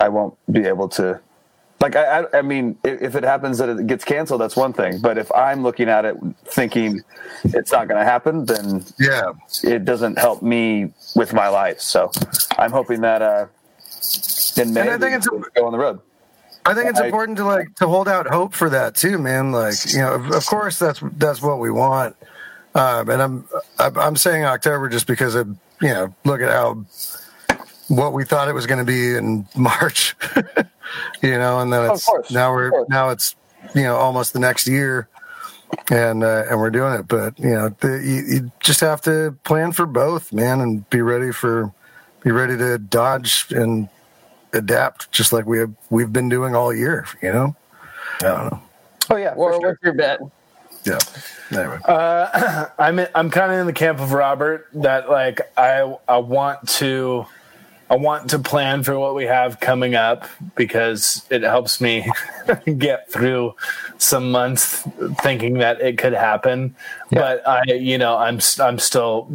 I 0.00 0.08
won't 0.08 0.36
be 0.50 0.64
able 0.64 0.88
to. 0.90 1.20
Like 1.80 1.96
I, 1.96 2.20
I, 2.20 2.38
I 2.38 2.42
mean, 2.42 2.78
if, 2.84 3.02
if 3.02 3.14
it 3.16 3.24
happens 3.24 3.58
that 3.58 3.68
it 3.68 3.86
gets 3.88 4.04
canceled, 4.04 4.40
that's 4.40 4.56
one 4.56 4.72
thing. 4.72 5.00
But 5.00 5.18
if 5.18 5.30
I'm 5.32 5.62
looking 5.62 5.88
at 5.88 6.04
it 6.04 6.16
thinking 6.44 7.00
it's 7.44 7.72
not 7.72 7.88
going 7.88 7.98
to 7.98 8.04
happen, 8.04 8.46
then 8.46 8.84
yeah. 9.00 9.32
it 9.64 9.84
doesn't 9.84 10.18
help 10.18 10.42
me 10.42 10.92
with 11.16 11.32
my 11.32 11.48
life. 11.48 11.80
So 11.80 12.12
I'm 12.56 12.70
hoping 12.70 13.00
that 13.00 13.20
uh, 13.20 13.46
in 14.56 14.72
May 14.72 14.82
And 14.82 14.90
I 14.90 14.98
think 14.98 15.16
it's 15.16 15.28
go 15.28 15.66
on 15.66 15.72
the 15.72 15.78
road. 15.78 16.00
I 16.64 16.74
think 16.74 16.88
it's 16.88 17.00
I- 17.00 17.06
important 17.06 17.38
to 17.38 17.44
like 17.44 17.74
to 17.76 17.88
hold 17.88 18.08
out 18.08 18.26
hope 18.28 18.54
for 18.54 18.70
that 18.70 18.94
too, 18.94 19.18
man. 19.18 19.52
Like 19.52 19.74
you 19.92 19.98
know, 19.98 20.14
of, 20.14 20.30
of 20.30 20.46
course 20.46 20.78
that's 20.78 21.00
that's 21.16 21.42
what 21.42 21.58
we 21.58 21.70
want. 21.70 22.16
Um, 22.74 23.10
and 23.10 23.22
I'm 23.22 23.48
I'm 23.78 23.98
I'm 23.98 24.16
saying 24.16 24.44
October 24.44 24.88
just 24.88 25.06
because 25.06 25.34
of 25.34 25.48
you 25.80 25.88
know 25.88 26.14
look 26.24 26.40
at 26.40 26.50
how 26.50 26.84
what 27.88 28.12
we 28.12 28.24
thought 28.24 28.48
it 28.48 28.54
was 28.54 28.66
going 28.66 28.78
to 28.78 28.84
be 28.84 29.14
in 29.14 29.46
March, 29.56 30.14
you 31.22 31.38
know, 31.38 31.60
and 31.60 31.72
then 31.72 31.90
it's 31.90 32.06
course, 32.06 32.30
now 32.30 32.52
we're 32.52 32.86
now 32.88 33.10
it's 33.10 33.36
you 33.74 33.82
know 33.82 33.96
almost 33.96 34.32
the 34.32 34.38
next 34.38 34.66
year, 34.66 35.08
and 35.90 36.24
uh, 36.24 36.44
and 36.48 36.58
we're 36.58 36.70
doing 36.70 36.94
it. 36.94 37.08
But 37.08 37.38
you 37.38 37.50
know, 37.50 37.68
the, 37.80 38.02
you, 38.04 38.34
you 38.34 38.52
just 38.60 38.80
have 38.80 39.00
to 39.02 39.36
plan 39.44 39.72
for 39.72 39.86
both, 39.86 40.32
man, 40.32 40.60
and 40.60 40.88
be 40.88 41.02
ready 41.02 41.32
for 41.32 41.72
be 42.22 42.30
ready 42.30 42.56
to 42.56 42.78
dodge 42.78 43.46
and 43.50 43.88
adapt 44.52 45.10
just 45.12 45.32
like 45.32 45.46
we 45.46 45.58
have 45.58 45.72
we've 45.90 46.12
been 46.12 46.28
doing 46.28 46.54
all 46.54 46.74
year 46.74 47.06
you 47.22 47.32
know? 47.32 47.56
I 48.20 48.24
don't 48.24 48.52
know. 48.52 48.62
Oh 49.10 49.16
yeah, 49.16 49.34
Or 49.34 49.58
what's 49.58 49.82
your 49.82 49.94
bet? 49.94 50.20
Yeah 50.84 50.98
anyway 51.50 51.78
I'm 52.78 52.98
in, 52.98 53.08
I'm 53.14 53.30
kind 53.30 53.52
of 53.52 53.58
in 53.58 53.66
the 53.66 53.72
camp 53.72 54.00
of 54.00 54.12
Robert 54.12 54.68
that 54.74 55.08
like 55.10 55.40
I 55.56 55.96
I 56.08 56.18
want 56.18 56.68
to 56.80 57.26
I 57.90 57.96
want 57.96 58.30
to 58.30 58.38
plan 58.38 58.82
for 58.84 58.98
what 58.98 59.14
we 59.14 59.24
have 59.24 59.60
coming 59.60 59.94
up 59.94 60.26
because 60.56 61.26
it 61.30 61.42
helps 61.42 61.80
me 61.80 62.10
get 62.78 63.10
through 63.10 63.54
some 63.98 64.30
months 64.30 64.82
thinking 65.20 65.54
that 65.58 65.80
it 65.82 65.98
could 65.98 66.14
happen. 66.14 66.74
But 67.10 67.46
I 67.46 67.64
you 67.72 67.98
know 67.98 68.16
I'm 68.16 68.36
s- 68.36 68.58
I'm 68.58 68.78
still 68.78 69.28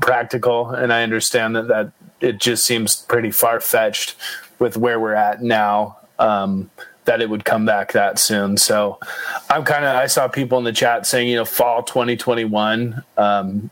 practical 0.00 0.70
and 0.70 0.92
I 0.92 1.02
understand 1.04 1.54
that 1.56 1.68
that 1.68 1.92
it 2.20 2.38
just 2.38 2.64
seems 2.66 2.96
pretty 3.02 3.30
far 3.30 3.60
fetched 3.60 4.16
with 4.58 4.76
where 4.76 4.98
we're 5.00 5.14
at 5.14 5.42
now. 5.42 5.98
Um, 6.18 6.70
that 7.04 7.20
it 7.20 7.28
would 7.28 7.44
come 7.44 7.64
back 7.64 7.92
that 7.92 8.18
soon. 8.18 8.56
So 8.56 8.98
I'm 9.50 9.64
kind 9.64 9.84
of 9.84 9.96
I 9.96 10.06
saw 10.06 10.28
people 10.28 10.58
in 10.58 10.64
the 10.64 10.72
chat 10.72 11.06
saying, 11.06 11.28
you 11.28 11.36
know, 11.36 11.44
fall 11.44 11.82
2021. 11.82 13.02
Um, 13.16 13.70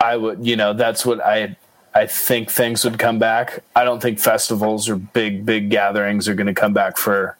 I 0.00 0.16
would, 0.16 0.44
you 0.44 0.56
know, 0.56 0.72
that's 0.72 1.06
what 1.06 1.20
I 1.20 1.56
I 1.94 2.06
think 2.06 2.50
things 2.50 2.84
would 2.84 2.98
come 2.98 3.18
back. 3.18 3.62
I 3.74 3.84
don't 3.84 4.02
think 4.02 4.18
festivals 4.18 4.88
or 4.88 4.96
big 4.96 5.46
big 5.46 5.70
gatherings 5.70 6.28
are 6.28 6.34
going 6.34 6.48
to 6.48 6.54
come 6.54 6.72
back 6.72 6.96
for 6.96 7.36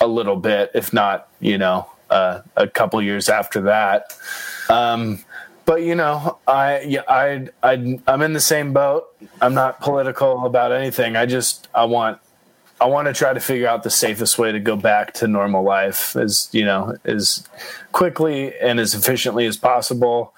a 0.00 0.06
little 0.06 0.36
bit, 0.36 0.70
if 0.74 0.92
not, 0.92 1.28
you 1.40 1.58
know, 1.58 1.90
uh, 2.10 2.42
a 2.56 2.68
couple 2.68 3.02
years 3.02 3.28
after 3.28 3.62
that. 3.62 4.16
Um, 4.68 5.24
but 5.64 5.82
you 5.82 5.94
know, 5.94 6.38
I 6.46 7.02
I 7.08 7.48
I 7.62 7.98
I'm 8.06 8.22
in 8.22 8.32
the 8.32 8.40
same 8.40 8.72
boat. 8.72 9.08
I'm 9.40 9.54
not 9.54 9.80
political 9.80 10.46
about 10.46 10.72
anything. 10.72 11.16
I 11.16 11.26
just 11.26 11.68
I 11.74 11.84
want 11.84 12.20
I 12.80 12.86
want 12.86 13.08
to 13.08 13.14
try 13.14 13.32
to 13.32 13.40
figure 13.40 13.66
out 13.66 13.82
the 13.82 13.90
safest 13.90 14.38
way 14.38 14.52
to 14.52 14.60
go 14.60 14.76
back 14.76 15.14
to 15.14 15.26
normal 15.26 15.64
life 15.64 16.14
as 16.16 16.48
you 16.52 16.64
know 16.64 16.96
as 17.04 17.46
quickly 17.92 18.56
and 18.58 18.78
as 18.78 18.94
efficiently 18.94 19.46
as 19.46 19.56
possible. 19.56 20.34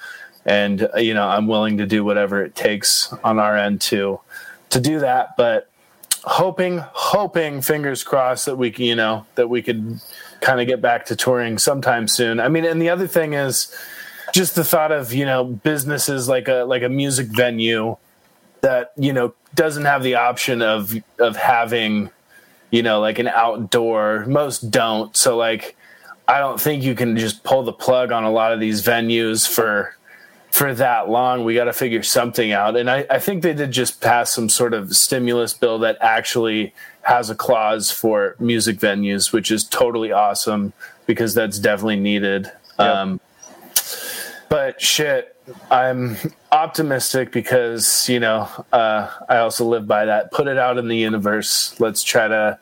And 0.46 0.88
uh, 0.94 0.98
you 0.98 1.14
know, 1.14 1.28
I'm 1.28 1.46
willing 1.46 1.78
to 1.78 1.86
do 1.86 2.04
whatever 2.04 2.42
it 2.42 2.54
takes 2.54 3.12
on 3.24 3.38
our 3.38 3.56
end 3.56 3.80
to 3.82 4.20
to 4.70 4.80
do 4.80 5.00
that. 5.00 5.36
But 5.36 5.70
hoping, 6.24 6.78
hoping, 6.92 7.60
fingers 7.60 8.02
crossed 8.02 8.46
that 8.46 8.56
we 8.56 8.70
can, 8.70 8.84
you 8.84 8.96
know, 8.96 9.26
that 9.34 9.48
we 9.48 9.62
could 9.62 10.00
kind 10.40 10.60
of 10.60 10.66
get 10.66 10.80
back 10.80 11.06
to 11.06 11.16
touring 11.16 11.58
sometime 11.58 12.08
soon. 12.08 12.40
I 12.40 12.48
mean, 12.48 12.64
and 12.64 12.80
the 12.80 12.88
other 12.88 13.06
thing 13.06 13.34
is 13.34 13.74
just 14.32 14.54
the 14.54 14.64
thought 14.64 14.92
of 14.92 15.12
you 15.12 15.26
know 15.26 15.44
businesses 15.44 16.28
like 16.28 16.48
a 16.48 16.64
like 16.64 16.82
a 16.82 16.88
music 16.88 17.26
venue 17.28 17.96
that 18.62 18.92
you 18.96 19.12
know 19.12 19.34
doesn't 19.54 19.84
have 19.84 20.02
the 20.02 20.14
option 20.14 20.62
of 20.62 20.94
of 21.18 21.36
having 21.36 22.10
you 22.70 22.82
know 22.82 23.00
like 23.00 23.18
an 23.18 23.28
outdoor 23.28 24.24
most 24.26 24.70
don't. 24.70 25.16
So 25.16 25.36
like 25.36 25.76
i 26.28 26.38
don't 26.38 26.60
think 26.60 26.84
you 26.84 26.94
can 26.94 27.16
just 27.16 27.42
pull 27.42 27.64
the 27.64 27.72
plug 27.72 28.12
on 28.12 28.22
a 28.22 28.30
lot 28.30 28.52
of 28.52 28.60
these 28.60 28.82
venues 28.82 29.48
for 29.48 29.96
for 30.50 30.74
that 30.74 31.08
long. 31.08 31.44
We 31.44 31.54
got 31.54 31.64
to 31.64 31.72
figure 31.72 32.02
something 32.02 32.52
out. 32.52 32.76
And 32.76 32.90
I, 32.90 33.06
I 33.08 33.18
think 33.18 33.42
they 33.42 33.54
did 33.54 33.70
just 33.70 34.00
pass 34.00 34.32
some 34.32 34.48
sort 34.48 34.74
of 34.74 34.94
stimulus 34.96 35.54
bill 35.54 35.78
that 35.80 35.96
actually 36.00 36.74
has 37.02 37.30
a 37.30 37.34
clause 37.34 37.90
for 37.90 38.36
music 38.38 38.78
venues 38.78 39.32
which 39.32 39.50
is 39.50 39.64
totally 39.64 40.12
awesome 40.12 40.72
because 41.06 41.34
that's 41.34 41.58
definitely 41.58 41.96
needed. 41.96 42.50
Um, 42.78 43.20
but 44.50 44.80
shit 44.82 45.34
i'm 45.70 46.16
optimistic 46.52 47.32
because 47.32 48.08
you 48.08 48.20
know 48.20 48.48
uh, 48.72 49.08
i 49.28 49.38
also 49.38 49.64
live 49.64 49.86
by 49.88 50.04
that 50.04 50.30
put 50.32 50.46
it 50.46 50.58
out 50.58 50.76
in 50.76 50.86
the 50.88 50.96
universe 50.96 51.74
let's 51.80 52.02
try 52.02 52.28
to 52.28 52.58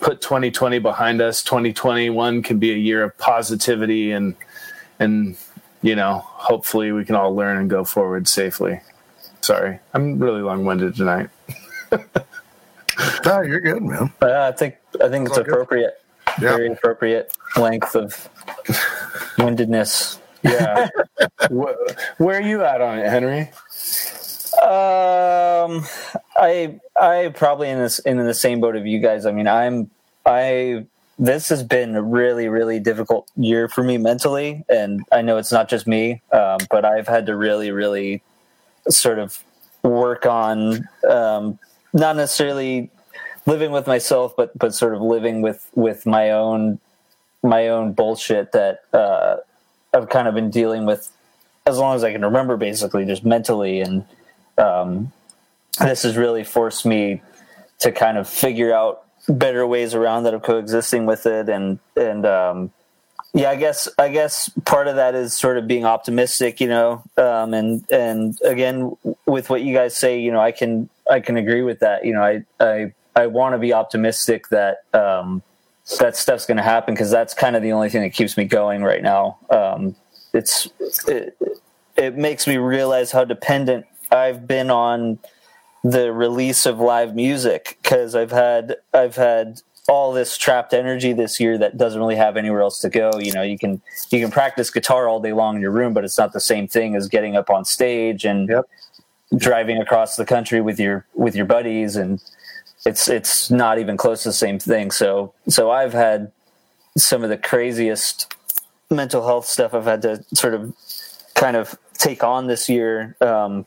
put 0.00 0.20
2020 0.20 0.78
behind 0.80 1.20
us 1.22 1.42
2021 1.44 2.42
can 2.42 2.58
be 2.58 2.72
a 2.72 2.76
year 2.76 3.02
of 3.04 3.16
positivity 3.18 4.10
and 4.10 4.34
and 4.98 5.36
you 5.82 5.94
know 5.94 6.18
hopefully 6.24 6.90
we 6.92 7.04
can 7.04 7.14
all 7.14 7.34
learn 7.34 7.56
and 7.58 7.70
go 7.70 7.84
forward 7.84 8.26
safely 8.26 8.80
sorry 9.40 9.78
i'm 9.94 10.18
really 10.18 10.42
long-winded 10.42 10.94
tonight 10.96 11.30
No, 13.26 13.42
you're 13.42 13.60
good, 13.60 13.82
man. 13.82 14.10
Uh, 14.22 14.50
I 14.50 14.52
think 14.52 14.76
I 15.04 15.08
think 15.10 15.28
it's 15.28 15.36
all 15.36 15.44
good. 15.44 15.52
appropriate, 15.52 16.00
Yeah. 16.40 16.56
very 16.56 16.72
appropriate 16.72 17.30
length 17.54 17.94
of 17.94 18.30
windedness. 19.36 20.18
Yeah 20.42 20.88
Wh- 21.50 22.20
where 22.20 22.38
are 22.38 22.40
you 22.40 22.62
at 22.64 22.80
on 22.80 22.98
it 22.98 23.08
henry 23.08 23.50
Um, 24.62 25.84
I 26.36 26.80
I 26.98 27.32
probably 27.34 27.68
in 27.68 27.78
this 27.78 27.98
in 28.00 28.16
the 28.16 28.34
same 28.34 28.60
boat 28.60 28.74
of 28.76 28.86
you 28.86 28.98
guys. 29.00 29.26
I 29.26 29.32
mean, 29.32 29.46
I'm 29.46 29.90
I 30.24 30.86
this 31.18 31.48
has 31.50 31.62
been 31.62 31.94
a 31.94 32.02
really 32.02 32.48
really 32.48 32.80
difficult 32.80 33.28
year 33.36 33.68
for 33.68 33.82
me 33.84 33.98
mentally, 33.98 34.64
and 34.68 35.04
I 35.12 35.20
know 35.22 35.36
it's 35.36 35.52
not 35.52 35.68
just 35.68 35.86
me, 35.86 36.22
um, 36.32 36.58
but 36.70 36.84
I've 36.86 37.06
had 37.06 37.26
to 37.26 37.36
really 37.36 37.70
really 37.70 38.22
sort 38.88 39.18
of 39.18 39.42
work 39.82 40.26
on 40.26 40.88
um, 41.08 41.58
not 41.92 42.16
necessarily 42.16 42.90
living 43.46 43.72
with 43.72 43.86
myself, 43.86 44.34
but 44.36 44.56
but 44.58 44.74
sort 44.74 44.94
of 44.94 45.02
living 45.02 45.42
with 45.42 45.68
with 45.74 46.06
my 46.06 46.30
own 46.30 46.80
my 47.42 47.68
own 47.68 47.92
bullshit 47.92 48.52
that 48.52 48.80
uh, 48.92 49.36
I've 49.96 50.08
kind 50.08 50.28
of 50.28 50.34
been 50.34 50.50
dealing 50.50 50.86
with 50.86 51.10
as 51.66 51.78
long 51.78 51.96
as 51.96 52.04
I 52.04 52.12
can 52.12 52.24
remember, 52.24 52.56
basically, 52.56 53.04
just 53.04 53.24
mentally 53.24 53.80
and 53.80 54.04
um, 54.58 55.12
this 55.78 56.02
has 56.02 56.16
really 56.16 56.44
forced 56.44 56.86
me 56.86 57.22
to 57.80 57.92
kind 57.92 58.16
of 58.16 58.28
figure 58.28 58.72
out 58.74 59.04
better 59.28 59.66
ways 59.66 59.94
around 59.94 60.24
that 60.24 60.34
of 60.34 60.42
coexisting 60.42 61.04
with 61.04 61.26
it 61.26 61.48
and 61.48 61.78
and 61.96 62.24
um, 62.24 62.70
yeah 63.34 63.50
i 63.50 63.56
guess 63.56 63.88
i 63.98 64.08
guess 64.08 64.48
part 64.64 64.86
of 64.86 64.96
that 64.96 65.14
is 65.14 65.36
sort 65.36 65.58
of 65.58 65.66
being 65.66 65.84
optimistic 65.84 66.60
you 66.60 66.68
know 66.68 67.02
um, 67.16 67.52
and 67.52 67.84
and 67.90 68.38
again 68.44 68.96
with 69.26 69.50
what 69.50 69.62
you 69.62 69.74
guys 69.74 69.96
say 69.96 70.20
you 70.20 70.30
know 70.30 70.40
i 70.40 70.52
can 70.52 70.88
i 71.10 71.20
can 71.20 71.36
agree 71.36 71.62
with 71.62 71.80
that. 71.80 72.04
You 72.04 72.14
know 72.14 72.22
i 72.22 72.44
i 72.60 72.92
i 73.16 73.26
want 73.26 73.54
to 73.54 73.58
be 73.58 73.72
optimistic 73.72 74.48
that 74.48 74.78
um, 74.94 75.42
that 76.00 76.16
stuff's 76.16 76.46
going 76.46 76.56
to 76.56 76.62
happen 76.62 76.94
because 76.94 77.10
that's 77.10 77.34
kind 77.34 77.56
of 77.56 77.62
the 77.62 77.72
only 77.72 77.88
thing 77.88 78.02
that 78.02 78.12
keeps 78.12 78.36
me 78.36 78.44
going 78.44 78.82
right 78.82 79.02
now 79.02 79.38
um, 79.50 79.94
it's 80.34 80.68
it, 81.06 81.36
it 81.96 82.16
makes 82.16 82.46
me 82.46 82.56
realize 82.56 83.12
how 83.12 83.24
dependent 83.24 83.86
I've 84.10 84.46
been 84.46 84.70
on 84.70 85.18
the 85.82 86.12
release 86.12 86.66
of 86.66 86.78
live 86.80 87.14
music 87.14 87.78
because 87.82 88.14
I've 88.14 88.32
had 88.32 88.76
I've 88.92 89.16
had 89.16 89.60
all 89.88 90.12
this 90.12 90.36
trapped 90.36 90.74
energy 90.74 91.12
this 91.12 91.38
year 91.38 91.56
that 91.58 91.76
doesn't 91.76 92.00
really 92.00 92.16
have 92.16 92.36
anywhere 92.36 92.60
else 92.60 92.80
to 92.80 92.88
go. 92.88 93.12
You 93.20 93.32
know, 93.32 93.42
you 93.42 93.56
can 93.56 93.80
you 94.10 94.20
can 94.20 94.30
practice 94.30 94.70
guitar 94.70 95.08
all 95.08 95.20
day 95.20 95.32
long 95.32 95.56
in 95.56 95.62
your 95.62 95.70
room, 95.70 95.94
but 95.94 96.04
it's 96.04 96.18
not 96.18 96.32
the 96.32 96.40
same 96.40 96.66
thing 96.66 96.96
as 96.96 97.08
getting 97.08 97.36
up 97.36 97.50
on 97.50 97.64
stage 97.64 98.24
and 98.24 98.48
Yep. 98.48 98.64
driving 99.36 99.78
across 99.78 100.16
the 100.16 100.24
country 100.24 100.60
with 100.60 100.80
your 100.80 101.06
with 101.14 101.36
your 101.36 101.46
buddies 101.46 101.94
and 101.96 102.22
it's 102.84 103.08
it's 103.08 103.50
not 103.50 103.78
even 103.78 103.96
close 103.96 104.22
to 104.24 104.30
the 104.30 104.34
same 104.34 104.58
thing. 104.58 104.90
So 104.90 105.32
so 105.48 105.70
I've 105.70 105.92
had 105.92 106.32
some 106.96 107.22
of 107.22 107.30
the 107.30 107.38
craziest 107.38 108.34
mental 108.90 109.24
health 109.26 109.46
stuff 109.46 109.74
I've 109.74 109.84
had 109.84 110.02
to 110.02 110.24
sort 110.34 110.54
of 110.54 110.74
kind 111.34 111.56
of 111.56 111.78
take 111.94 112.22
on 112.22 112.46
this 112.46 112.68
year. 112.68 113.16
Um, 113.20 113.66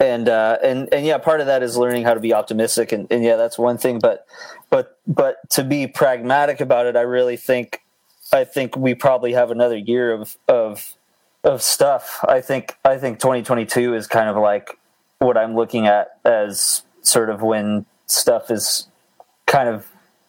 and 0.00 0.28
uh, 0.28 0.58
and 0.62 0.92
and 0.92 1.06
yeah, 1.06 1.18
part 1.18 1.40
of 1.40 1.46
that 1.46 1.62
is 1.62 1.76
learning 1.76 2.04
how 2.04 2.14
to 2.14 2.20
be 2.20 2.32
optimistic, 2.32 2.92
and, 2.92 3.06
and 3.10 3.24
yeah, 3.24 3.36
that's 3.36 3.58
one 3.58 3.78
thing. 3.78 3.98
But 3.98 4.26
but 4.70 4.98
but 5.06 5.36
to 5.50 5.64
be 5.64 5.86
pragmatic 5.86 6.60
about 6.60 6.86
it, 6.86 6.96
I 6.96 7.02
really 7.02 7.36
think 7.36 7.80
I 8.32 8.44
think 8.44 8.76
we 8.76 8.94
probably 8.94 9.32
have 9.32 9.50
another 9.50 9.76
year 9.76 10.12
of 10.12 10.36
of 10.46 10.94
of 11.44 11.62
stuff. 11.62 12.24
I 12.28 12.40
think 12.40 12.76
I 12.84 12.98
think 12.98 13.18
2022 13.18 13.94
is 13.94 14.06
kind 14.06 14.28
of 14.28 14.36
like 14.36 14.78
what 15.18 15.36
I'm 15.36 15.54
looking 15.54 15.86
at 15.86 16.18
as 16.24 16.82
sort 17.02 17.30
of 17.30 17.42
when 17.42 17.86
stuff 18.08 18.50
is 18.50 18.88
kind 19.46 19.68
of 19.68 19.86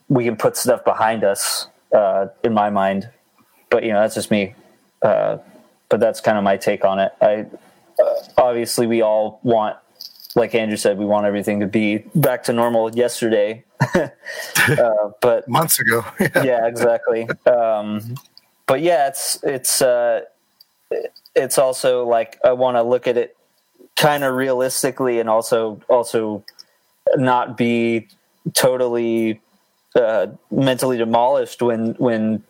we 0.08 0.26
can 0.26 0.36
put 0.36 0.58
stuff 0.58 0.84
behind 0.84 1.24
us 1.24 1.68
uh, 1.94 2.28
in 2.44 2.54
my 2.54 2.70
mind. 2.70 3.10
But 3.70 3.84
you 3.84 3.92
know, 3.92 4.02
that's 4.02 4.16
just 4.16 4.32
me. 4.32 4.56
Uh, 5.02 5.38
but 5.90 6.00
that's 6.00 6.22
kind 6.22 6.38
of 6.38 6.44
my 6.44 6.58
take 6.58 6.86
on 6.86 7.00
it. 7.00 7.12
I 7.22 7.46
uh, 8.02 8.14
obviously 8.38 8.88
we 8.88 9.02
all 9.02 9.40
want, 9.44 9.78
like 10.36 10.56
Andrew 10.56 10.78
said, 10.78 10.98
we 10.98 11.06
want 11.06 11.26
everything 11.26 11.60
to 11.62 11.68
be 11.68 12.00
back 12.16 12.44
to 12.44 12.54
normal 12.54 12.94
yesterday. 12.96 13.64
uh, 13.96 14.10
but 15.22 15.48
Months 15.48 15.80
ago. 15.80 16.06
yeah, 16.20 16.68
exactly. 16.68 17.28
Um, 17.46 18.16
but 18.68 18.82
yeah, 18.82 19.08
it's 19.08 19.40
it's 19.44 19.82
uh, 19.82 20.22
it's 21.36 21.58
also 21.58 22.06
like 22.06 22.40
I 22.44 22.54
want 22.54 22.78
to 22.78 22.84
look 22.84 23.08
at 23.08 23.18
it 23.18 23.36
kind 23.96 24.24
of 24.24 24.36
realistically, 24.36 25.20
and 25.20 25.30
also 25.30 25.82
also 25.90 26.44
not 27.16 27.58
be 27.58 28.08
totally 28.54 29.42
uh, 29.96 30.28
mentally 30.52 30.98
demolished 30.98 31.62
when 31.62 31.94
when 31.94 32.44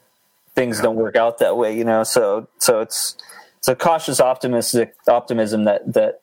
things 0.55 0.82
don't 0.82 0.95
work 0.95 1.16
out 1.16 1.39
that 1.39 1.57
way. 1.57 1.78
You 1.78 1.84
know, 1.84 2.03
so 2.03 2.47
so 2.57 2.82
it's 2.82 3.18
it's 3.57 3.68
a 3.68 3.76
cautious 3.76 4.20
optimistic 4.20 4.95
optimism 5.07 5.64
that 5.66 5.93
that 5.93 6.22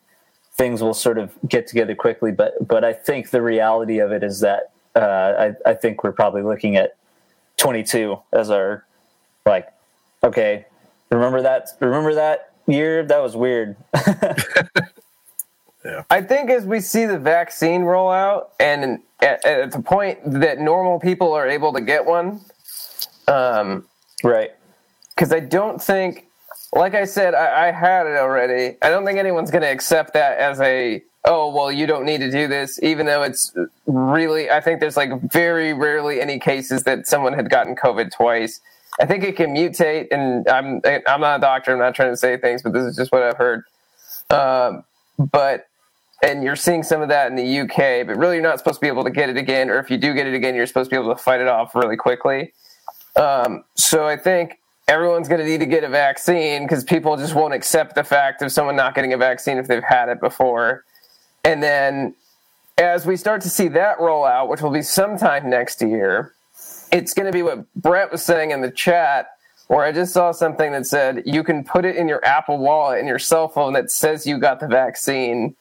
things 0.55 0.83
will 0.83 0.95
sort 0.95 1.19
of 1.19 1.33
get 1.49 1.67
together 1.67 1.95
quickly. 1.95 2.33
But 2.33 2.67
but 2.67 2.85
I 2.85 2.93
think 2.93 3.31
the 3.31 3.43
reality 3.43 3.99
of 3.99 4.13
it 4.13 4.23
is 4.23 4.41
that 4.41 4.73
uh, 4.95 5.53
I 5.67 5.71
I 5.71 5.75
think 5.75 6.05
we're 6.05 6.13
probably 6.13 6.43
looking 6.43 6.77
at 6.77 6.97
22 7.57 8.19
as 8.33 8.51
our 8.51 8.85
like 9.47 9.69
okay 10.23 10.67
remember 11.11 11.43
that 11.43 11.69
remember 11.81 12.15
that 12.15 12.53
year 12.67 13.05
that 13.05 13.23
was 13.23 13.35
weird 13.35 13.77
I 16.11 16.23
think 16.23 16.51
as 16.51 16.65
we 16.65 16.81
see 16.81 17.07
the 17.07 17.19
vaccine 17.19 17.83
roll 17.83 18.11
out, 18.11 18.53
and 18.61 19.01
at, 19.21 19.45
at 19.45 19.73
the 19.73 19.81
point 19.81 20.19
that 20.25 20.59
normal 20.59 20.99
people 21.01 21.33
are 21.33 21.49
able 21.49 21.73
to 21.73 21.81
get 21.81 22.05
one, 22.05 22.41
um, 23.29 23.87
right 24.23 24.53
because 25.17 25.33
I 25.33 25.41
don't 25.41 25.83
think, 25.83 26.27
like 26.73 26.95
I 26.95 27.05
said, 27.05 27.35
I, 27.35 27.69
I 27.69 27.73
had 27.73 28.07
it 28.07 28.17
already. 28.17 28.77
I 28.83 28.91
don't 28.91 29.05
think 29.07 29.19
anyone's 29.19 29.51
going 29.51 29.63
to 29.63 29.71
accept 29.71 30.13
that 30.13 30.39
as 30.39 30.61
a 30.61 31.03
oh 31.25 31.53
well, 31.53 31.73
you 31.73 31.87
don't 31.87 32.05
need 32.05 32.21
to 32.21 32.31
do 32.31 32.47
this, 32.47 32.79
even 32.83 33.07
though 33.07 33.23
it's 33.23 33.53
really. 33.87 34.51
I 34.51 34.61
think 34.61 34.81
there's 34.81 34.97
like 34.97 35.11
very 35.33 35.73
rarely 35.73 36.21
any 36.21 36.39
cases 36.39 36.85
that 36.85 37.07
someone 37.07 37.33
had 37.33 37.51
gotten 37.51 37.75
COVID 37.75 38.13
twice. 38.13 38.61
I 39.01 39.07
think 39.07 39.25
it 39.25 39.37
can 39.37 39.55
mutate, 39.55 40.09
and 40.11 40.47
I'm 40.49 40.81
I'm 41.07 41.21
not 41.21 41.39
a 41.39 41.41
doctor. 41.41 41.73
I'm 41.73 41.79
not 41.79 41.95
trying 41.95 42.13
to 42.13 42.17
say 42.17 42.37
things, 42.37 42.63
but 42.63 42.73
this 42.73 42.85
is 42.85 42.97
just 42.97 43.11
what 43.11 43.23
I've 43.23 43.37
heard. 43.37 43.65
Um, 44.31 44.85
but 45.19 45.67
and 46.23 46.43
you're 46.43 46.57
seeing 46.57 46.83
some 46.83 47.03
of 47.03 47.09
that 47.09 47.31
in 47.31 47.37
the 47.37 47.61
UK, 47.61 48.07
but 48.07 48.17
really 48.17 48.37
you're 48.37 48.43
not 48.43 48.59
supposed 48.59 48.77
to 48.77 48.81
be 48.81 48.89
able 48.89 49.05
to 49.05 49.11
get 49.11 49.29
it 49.29 49.37
again, 49.37 49.71
or 49.71 49.79
if 49.79 49.91
you 49.91 49.99
do 49.99 50.15
get 50.15 50.27
it 50.27 50.35
again, 50.35 50.55
you're 50.55 50.67
supposed 50.67 50.91
to 50.91 50.97
be 50.97 51.01
able 51.01 51.15
to 51.15 51.23
fight 51.23 51.41
it 51.41 51.49
off 51.49 51.75
really 51.75 51.97
quickly. 51.97 52.53
Um, 53.17 53.65
so 53.75 54.07
I 54.07 54.17
think 54.17 54.59
everyone's 54.89 55.29
going 55.29 55.41
to 55.41 55.47
need 55.47 55.61
to 55.61 55.67
get 55.67 55.85
a 55.85 55.89
vaccine 55.89 56.63
because 56.65 56.85
people 56.85 57.17
just 57.17 57.35
won't 57.35 57.55
accept 57.55 57.95
the 57.95 58.05
fact 58.05 58.43
of 58.43 58.53
someone 58.53 58.77
not 58.77 58.95
getting 58.95 59.13
a 59.13 59.17
vaccine 59.17 59.59
if 59.59 59.67
they've 59.67 59.83
had 59.83 60.09
it 60.09 60.21
before. 60.21 60.85
And 61.45 61.63
then 61.63 62.15
as 62.79 63.07
we 63.07 63.17
start 63.17 63.41
to 63.43 63.51
see 63.51 63.69
that 63.69 64.01
roll 64.01 64.25
out, 64.25 64.49
which 64.49 64.61
will 64.61 64.71
be 64.71 64.83
sometime 64.83 65.49
next 65.49 65.81
year, 65.83 66.33
it's 66.93 67.15
going 67.15 67.27
to 67.27 67.33
be 67.33 67.43
what 67.43 67.73
Brett 67.75 68.13
was 68.13 68.23
saying 68.23 68.51
in 68.51 68.61
the 68.61 68.71
chat, 68.71 69.31
where 69.69 69.85
I 69.85 69.93
just 69.93 70.13
saw 70.13 70.33
something 70.33 70.73
that 70.73 70.87
said 70.87 71.23
you 71.27 71.43
can 71.43 71.65
put 71.65 71.85
it 71.85 71.97
in 71.97 72.09
your 72.09 72.25
Apple 72.25 72.59
Wallet 72.59 73.01
in 73.01 73.07
your 73.07 73.19
cell 73.19 73.49
phone 73.49 73.73
that 73.73 73.91
says 73.91 74.27
you 74.27 74.39
got 74.39 74.61
the 74.61 74.69
vaccine. 74.69 75.57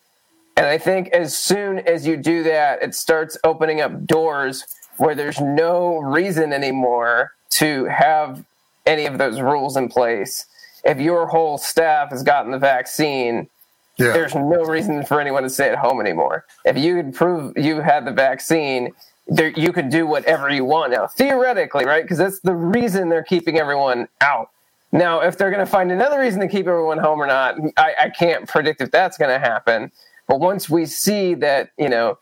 And 0.57 0.65
I 0.65 0.77
think 0.77 1.09
as 1.09 1.35
soon 1.37 1.79
as 1.79 2.07
you 2.07 2.15
do 2.17 2.43
that, 2.43 2.81
it 2.81 2.95
starts 2.95 3.37
opening 3.43 3.81
up 3.81 4.05
doors 4.05 4.65
where 4.97 5.13
there's 5.15 5.41
no 5.41 5.97
reason 5.97 6.53
anymore 6.53 7.31
to 7.51 7.85
have 7.85 8.43
any 8.85 9.05
of 9.05 9.17
those 9.17 9.41
rules 9.41 9.75
in 9.75 9.89
place. 9.89 10.45
If 10.85 10.99
your 10.99 11.27
whole 11.27 11.57
staff 11.57 12.11
has 12.11 12.23
gotten 12.23 12.51
the 12.51 12.59
vaccine, 12.59 13.49
Yeah. 13.97 14.13
there's 14.13 14.35
no 14.35 14.63
reason 14.63 15.05
for 15.05 15.19
anyone 15.19 15.43
to 15.43 15.49
stay 15.49 15.69
at 15.69 15.77
home 15.77 15.99
anymore. 15.99 16.45
If 16.63 16.77
you 16.77 16.95
could 16.95 17.13
prove 17.15 17.57
you 17.57 17.81
had 17.81 18.05
the 18.05 18.11
vaccine, 18.11 18.93
there, 19.27 19.49
you 19.49 19.73
could 19.73 19.89
do 19.89 20.05
whatever 20.05 20.49
you 20.49 20.63
want 20.63 20.91
now, 20.91 21.07
theoretically, 21.07 21.85
right? 21.85 22.03
Because 22.03 22.17
that's 22.19 22.39
the 22.41 22.55
reason 22.55 23.09
they're 23.09 23.23
keeping 23.23 23.57
everyone 23.57 24.07
out. 24.21 24.49
Now, 24.91 25.19
if 25.21 25.37
they're 25.37 25.49
going 25.49 25.65
to 25.65 25.69
find 25.69 25.91
another 25.91 26.19
reason 26.19 26.39
to 26.41 26.47
keep 26.47 26.67
everyone 26.67 26.99
home 26.99 27.21
or 27.21 27.25
not, 27.27 27.55
I, 27.75 27.93
I 28.03 28.09
can't 28.09 28.47
predict 28.47 28.81
if 28.81 28.91
that's 28.91 29.17
going 29.17 29.31
to 29.31 29.39
happen. 29.39 29.91
But 30.27 30.39
once 30.39 30.69
we 30.69 30.85
see 30.85 31.33
that, 31.35 31.69
you 31.77 31.89
know, 31.89 32.17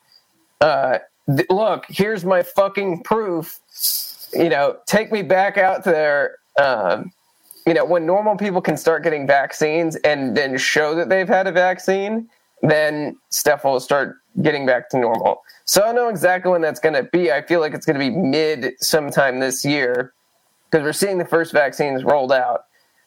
uh, 0.62 0.99
th- 1.28 1.49
look, 1.49 1.86
here's 1.88 2.26
my 2.26 2.43
fucking 2.43 3.04
proof. 3.04 3.60
You 4.34 4.49
know, 4.49 4.78
take 4.86 5.12
me 5.12 5.22
back 5.22 5.58
out 5.58 5.84
there. 5.84 6.38
Um, 6.60 7.12
you 7.66 7.74
know, 7.74 7.86
when 7.86 8.06
normal 8.06 8.36
people 8.36 8.62
can 8.62 8.76
start 8.78 9.04
getting 9.04 9.26
vaccines 9.26 9.95
and 9.97 10.36
then 10.36 10.58
show 10.58 10.95
that 10.95 11.10
they've 11.10 11.28
had 11.28 11.47
a 11.47 11.51
vaccine, 11.51 12.30
then 12.62 13.18
stuff 13.30 13.64
will 13.64 13.80
start 13.80 14.18
getting 14.41 14.66
back 14.66 14.89
to 14.89 14.97
normal. 14.97 15.41
So 15.66 15.82
I 15.82 15.88
don't 15.88 15.95
know 15.95 16.10
exactly 16.10 16.51
when 16.51 16.62
that's 16.62 16.80
going 16.80 16.95
to 16.95 17.04
be. 17.04 17.32
I 17.32 17.41
feel 17.41 17.60
like 17.60 17.74
it's 17.74 17.86
going 17.86 17.99
to 17.99 17.99
be 17.99 18.10
mid 18.10 18.74
sometime 18.80 19.39
this 19.39 19.64
year 19.64 20.14
because 20.70 20.84
we're 20.84 20.93
seeing 20.93 21.20
the 21.20 21.26
first 21.26 21.54
vaccines 21.54 22.04
rolled 22.04 22.32
out. 22.32 22.66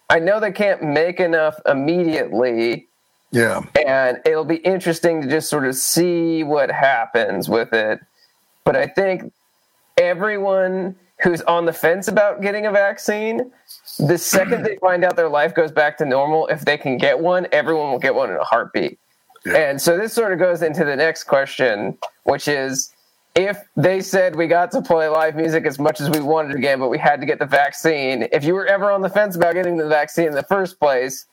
I 0.09 0.20
know 0.20 0.38
they 0.38 0.53
can't 0.53 0.82
make 0.82 1.18
enough 1.18 1.59
immediately 1.66 2.88
Yeah. 3.32 3.62
and 3.86 4.18
it'll 4.24 4.44
be 4.44 4.56
interesting 4.56 5.20
to 5.20 5.28
just 5.28 5.48
sort 5.48 5.66
of 5.66 5.74
see 5.74 6.42
what 6.42 6.70
happens 6.70 7.48
with 7.48 7.72
it. 7.72 8.00
But 8.64 8.76
I 8.76 8.86
think 8.86 9.32
everyone 9.96 10.96
who's 11.22 11.42
on 11.42 11.64
the 11.64 11.72
fence 11.72 12.08
about 12.08 12.42
getting 12.42 12.66
a 12.66 12.70
vaccine, 12.70 13.50
the 13.98 14.18
second 14.18 14.64
they 14.64 14.76
find 14.76 15.04
out 15.04 15.16
their 15.16 15.28
life 15.28 15.54
goes 15.54 15.72
back 15.72 15.96
to 15.98 16.04
normal, 16.04 16.46
if 16.48 16.64
they 16.64 16.76
can 16.76 16.98
get 16.98 17.18
one, 17.18 17.46
everyone 17.52 17.90
will 17.90 17.98
get 17.98 18.14
one 18.14 18.30
in 18.30 18.36
a 18.36 18.44
heartbeat. 18.44 18.98
And 19.54 19.80
so 19.80 19.96
this 19.96 20.12
sort 20.12 20.32
of 20.32 20.38
goes 20.38 20.62
into 20.62 20.84
the 20.84 20.96
next 20.96 21.24
question, 21.24 21.96
which 22.24 22.48
is 22.48 22.92
if 23.36 23.58
they 23.76 24.00
said 24.00 24.34
we 24.34 24.46
got 24.46 24.70
to 24.72 24.82
play 24.82 25.08
live 25.08 25.36
music 25.36 25.66
as 25.66 25.78
much 25.78 26.00
as 26.00 26.10
we 26.10 26.20
wanted 26.20 26.56
again, 26.56 26.80
but 26.80 26.88
we 26.88 26.98
had 26.98 27.20
to 27.20 27.26
get 27.26 27.38
the 27.38 27.46
vaccine, 27.46 28.28
if 28.32 28.44
you 28.44 28.54
were 28.54 28.66
ever 28.66 28.90
on 28.90 29.02
the 29.02 29.08
fence 29.08 29.36
about 29.36 29.54
getting 29.54 29.76
the 29.76 29.88
vaccine 29.88 30.26
in 30.26 30.34
the 30.34 30.42
first 30.42 30.80
place, 30.80 31.26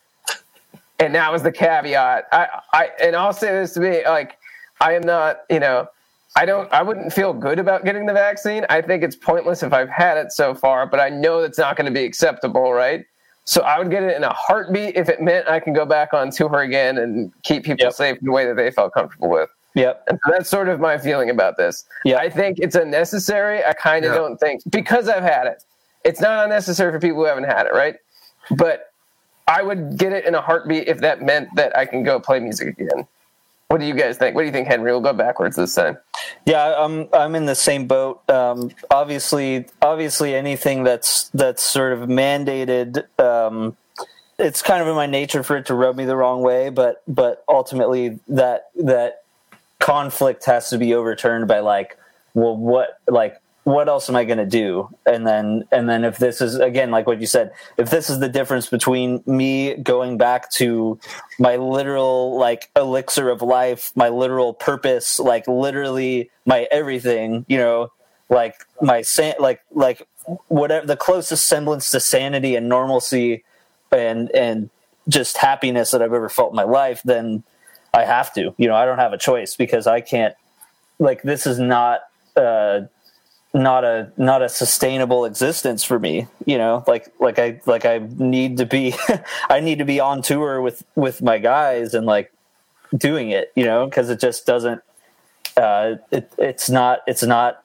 and 0.99 1.13
that 1.15 1.31
was 1.31 1.43
the 1.43 1.51
caveat. 1.51 2.25
I, 2.31 2.47
I, 2.71 2.89
and 3.01 3.15
I'll 3.15 3.33
say 3.33 3.51
this 3.51 3.73
to 3.73 3.79
me, 3.79 4.05
like, 4.05 4.37
I 4.81 4.93
am 4.93 5.01
not, 5.03 5.41
you 5.49 5.59
know, 5.59 5.87
I 6.35 6.45
don't, 6.45 6.71
I 6.73 6.81
wouldn't 6.81 7.13
feel 7.13 7.33
good 7.33 7.59
about 7.59 7.85
getting 7.85 8.05
the 8.05 8.13
vaccine. 8.13 8.65
I 8.69 8.81
think 8.81 9.03
it's 9.03 9.15
pointless 9.15 9.61
if 9.63 9.71
I've 9.73 9.89
had 9.89 10.17
it 10.17 10.31
so 10.31 10.53
far, 10.55 10.85
but 10.87 10.99
I 10.99 11.09
know 11.09 11.41
that's 11.41 11.57
not 11.59 11.75
going 11.77 11.85
to 11.85 11.91
be 11.91 12.05
acceptable, 12.05 12.73
right? 12.73 13.05
So 13.45 13.61
I 13.61 13.77
would 13.77 13.91
get 13.91 14.03
it 14.03 14.15
in 14.15 14.23
a 14.23 14.33
heartbeat 14.33 14.95
if 14.95 15.09
it 15.09 15.21
meant 15.21 15.47
I 15.47 15.59
can 15.59 15.73
go 15.73 15.85
back 15.85 16.13
on 16.13 16.31
tour 16.31 16.61
again 16.61 16.97
and 16.97 17.31
keep 17.43 17.63
people 17.65 17.85
Yep. 17.85 17.93
safe 17.93 18.17
in 18.19 18.25
the 18.25 18.31
way 18.31 18.45
that 18.47 18.55
they 18.55 18.71
felt 18.71 18.93
comfortable 18.93 19.29
with. 19.29 19.49
Yep. 19.75 20.03
And 20.07 20.19
so 20.25 20.31
that's 20.31 20.49
sort 20.49 20.69
of 20.69 20.79
my 20.79 20.97
feeling 20.97 21.29
about 21.29 21.57
this. 21.57 21.83
Yeah. 22.05 22.17
I 22.17 22.29
think 22.29 22.59
it's 22.59 22.75
unnecessary. 22.75 23.63
I 23.65 23.73
kind 23.73 24.05
of 24.05 24.11
Yeah. 24.13 24.17
don't 24.19 24.37
think 24.37 24.61
because 24.69 25.09
I've 25.09 25.23
had 25.23 25.47
it. 25.47 25.63
It's 26.05 26.21
not 26.21 26.43
unnecessary 26.45 26.91
for 26.91 26.99
people 26.99 27.17
who 27.19 27.25
haven't 27.25 27.45
had 27.45 27.65
it, 27.65 27.73
right? 27.73 27.95
But 28.51 28.92
I 29.47 29.61
would 29.61 29.97
get 29.97 30.13
it 30.13 30.25
in 30.25 30.35
a 30.35 30.41
heartbeat 30.41 30.87
if 30.87 30.99
that 30.99 31.21
meant 31.21 31.49
that 31.55 31.75
I 31.77 31.85
can 31.85 32.03
go 32.03 32.19
play 32.19 32.39
music 32.39 32.79
again. 32.79 33.07
What 33.67 33.79
do 33.79 33.85
you 33.85 33.95
guys 33.95 34.17
think? 34.17 34.35
What 34.35 34.41
do 34.41 34.45
you 34.45 34.51
think, 34.51 34.67
Henry? 34.67 34.91
We'll 34.91 35.01
go 35.01 35.13
backwards 35.13 35.55
this 35.55 35.73
time. 35.73 35.97
Yeah, 36.45 36.75
I'm 36.77 37.07
I'm 37.13 37.33
in 37.33 37.45
the 37.45 37.55
same 37.55 37.87
boat. 37.87 38.21
Um, 38.29 38.71
obviously, 38.91 39.65
obviously, 39.81 40.35
anything 40.35 40.83
that's 40.83 41.29
that's 41.29 41.63
sort 41.63 41.93
of 41.93 42.07
mandated, 42.07 43.03
um, 43.19 43.75
it's 44.37 44.61
kind 44.61 44.81
of 44.81 44.87
in 44.87 44.95
my 44.95 45.07
nature 45.07 45.41
for 45.41 45.57
it 45.57 45.65
to 45.67 45.73
rub 45.73 45.95
me 45.95 46.05
the 46.05 46.15
wrong 46.15 46.41
way. 46.41 46.69
But 46.69 47.01
but 47.07 47.43
ultimately, 47.49 48.19
that 48.27 48.69
that 48.75 49.23
conflict 49.79 50.45
has 50.45 50.69
to 50.69 50.77
be 50.77 50.93
overturned 50.93 51.47
by 51.47 51.59
like, 51.59 51.97
well, 52.33 52.55
what 52.55 52.99
like 53.07 53.41
what 53.63 53.87
else 53.87 54.09
am 54.09 54.15
I 54.15 54.25
going 54.25 54.39
to 54.39 54.45
do? 54.45 54.89
And 55.05 55.25
then 55.25 55.63
and 55.71 55.87
then 55.87 56.03
if 56.03 56.17
this 56.17 56.41
is 56.41 56.55
again 56.59 56.91
like 56.91 57.07
what 57.07 57.21
you 57.21 57.27
said, 57.27 57.51
if 57.77 57.89
this 57.89 58.09
is 58.09 58.19
the 58.19 58.29
difference 58.29 58.67
between 58.67 59.23
me 59.25 59.75
going 59.75 60.17
back 60.17 60.51
to 60.51 60.99
my 61.39 61.55
literal 61.55 62.37
like 62.37 62.69
elixir 62.75 63.29
of 63.29 63.41
life, 63.41 63.91
my 63.95 64.09
literal 64.09 64.53
purpose, 64.53 65.19
like 65.19 65.47
literally 65.47 66.29
my 66.45 66.67
everything, 66.71 67.45
you 67.47 67.57
know, 67.57 67.91
like 68.29 68.55
my 68.81 69.01
san- 69.01 69.35
like 69.39 69.61
like 69.71 70.07
whatever 70.47 70.85
the 70.85 70.97
closest 70.97 71.45
semblance 71.45 71.91
to 71.91 71.99
sanity 71.99 72.55
and 72.55 72.67
normalcy 72.67 73.43
and 73.91 74.29
and 74.31 74.69
just 75.07 75.37
happiness 75.37 75.91
that 75.91 76.01
I've 76.01 76.13
ever 76.13 76.29
felt 76.29 76.51
in 76.51 76.55
my 76.55 76.63
life, 76.63 77.01
then 77.03 77.43
I 77.93 78.05
have 78.05 78.33
to. 78.33 78.53
You 78.57 78.67
know, 78.67 78.75
I 78.75 78.85
don't 78.85 78.99
have 78.99 79.13
a 79.13 79.17
choice 79.17 79.55
because 79.55 79.87
I 79.87 80.01
can't 80.01 80.35
like 80.99 81.21
this 81.21 81.47
is 81.47 81.59
not 81.59 82.01
uh 82.35 82.81
not 83.53 83.83
a 83.83 84.11
not 84.17 84.41
a 84.41 84.49
sustainable 84.49 85.25
existence 85.25 85.83
for 85.83 85.99
me 85.99 86.27
you 86.45 86.57
know 86.57 86.83
like 86.87 87.13
like 87.19 87.37
i 87.37 87.61
like 87.67 87.85
i 87.85 87.99
need 88.17 88.57
to 88.57 88.65
be 88.65 88.95
i 89.49 89.59
need 89.59 89.77
to 89.77 89.85
be 89.85 89.99
on 89.99 90.21
tour 90.23 90.59
with 90.59 90.83
with 90.95 91.21
my 91.21 91.37
guys 91.37 91.93
and 91.93 92.07
like 92.07 92.33
doing 92.97 93.29
it 93.29 93.51
you 93.55 93.63
know 93.63 93.85
because 93.85 94.09
it 94.09 94.19
just 94.19 94.45
doesn't 94.45 94.81
uh 95.57 95.95
it, 96.11 96.31
it's 96.37 96.69
not 96.69 97.01
it's 97.07 97.23
not 97.23 97.63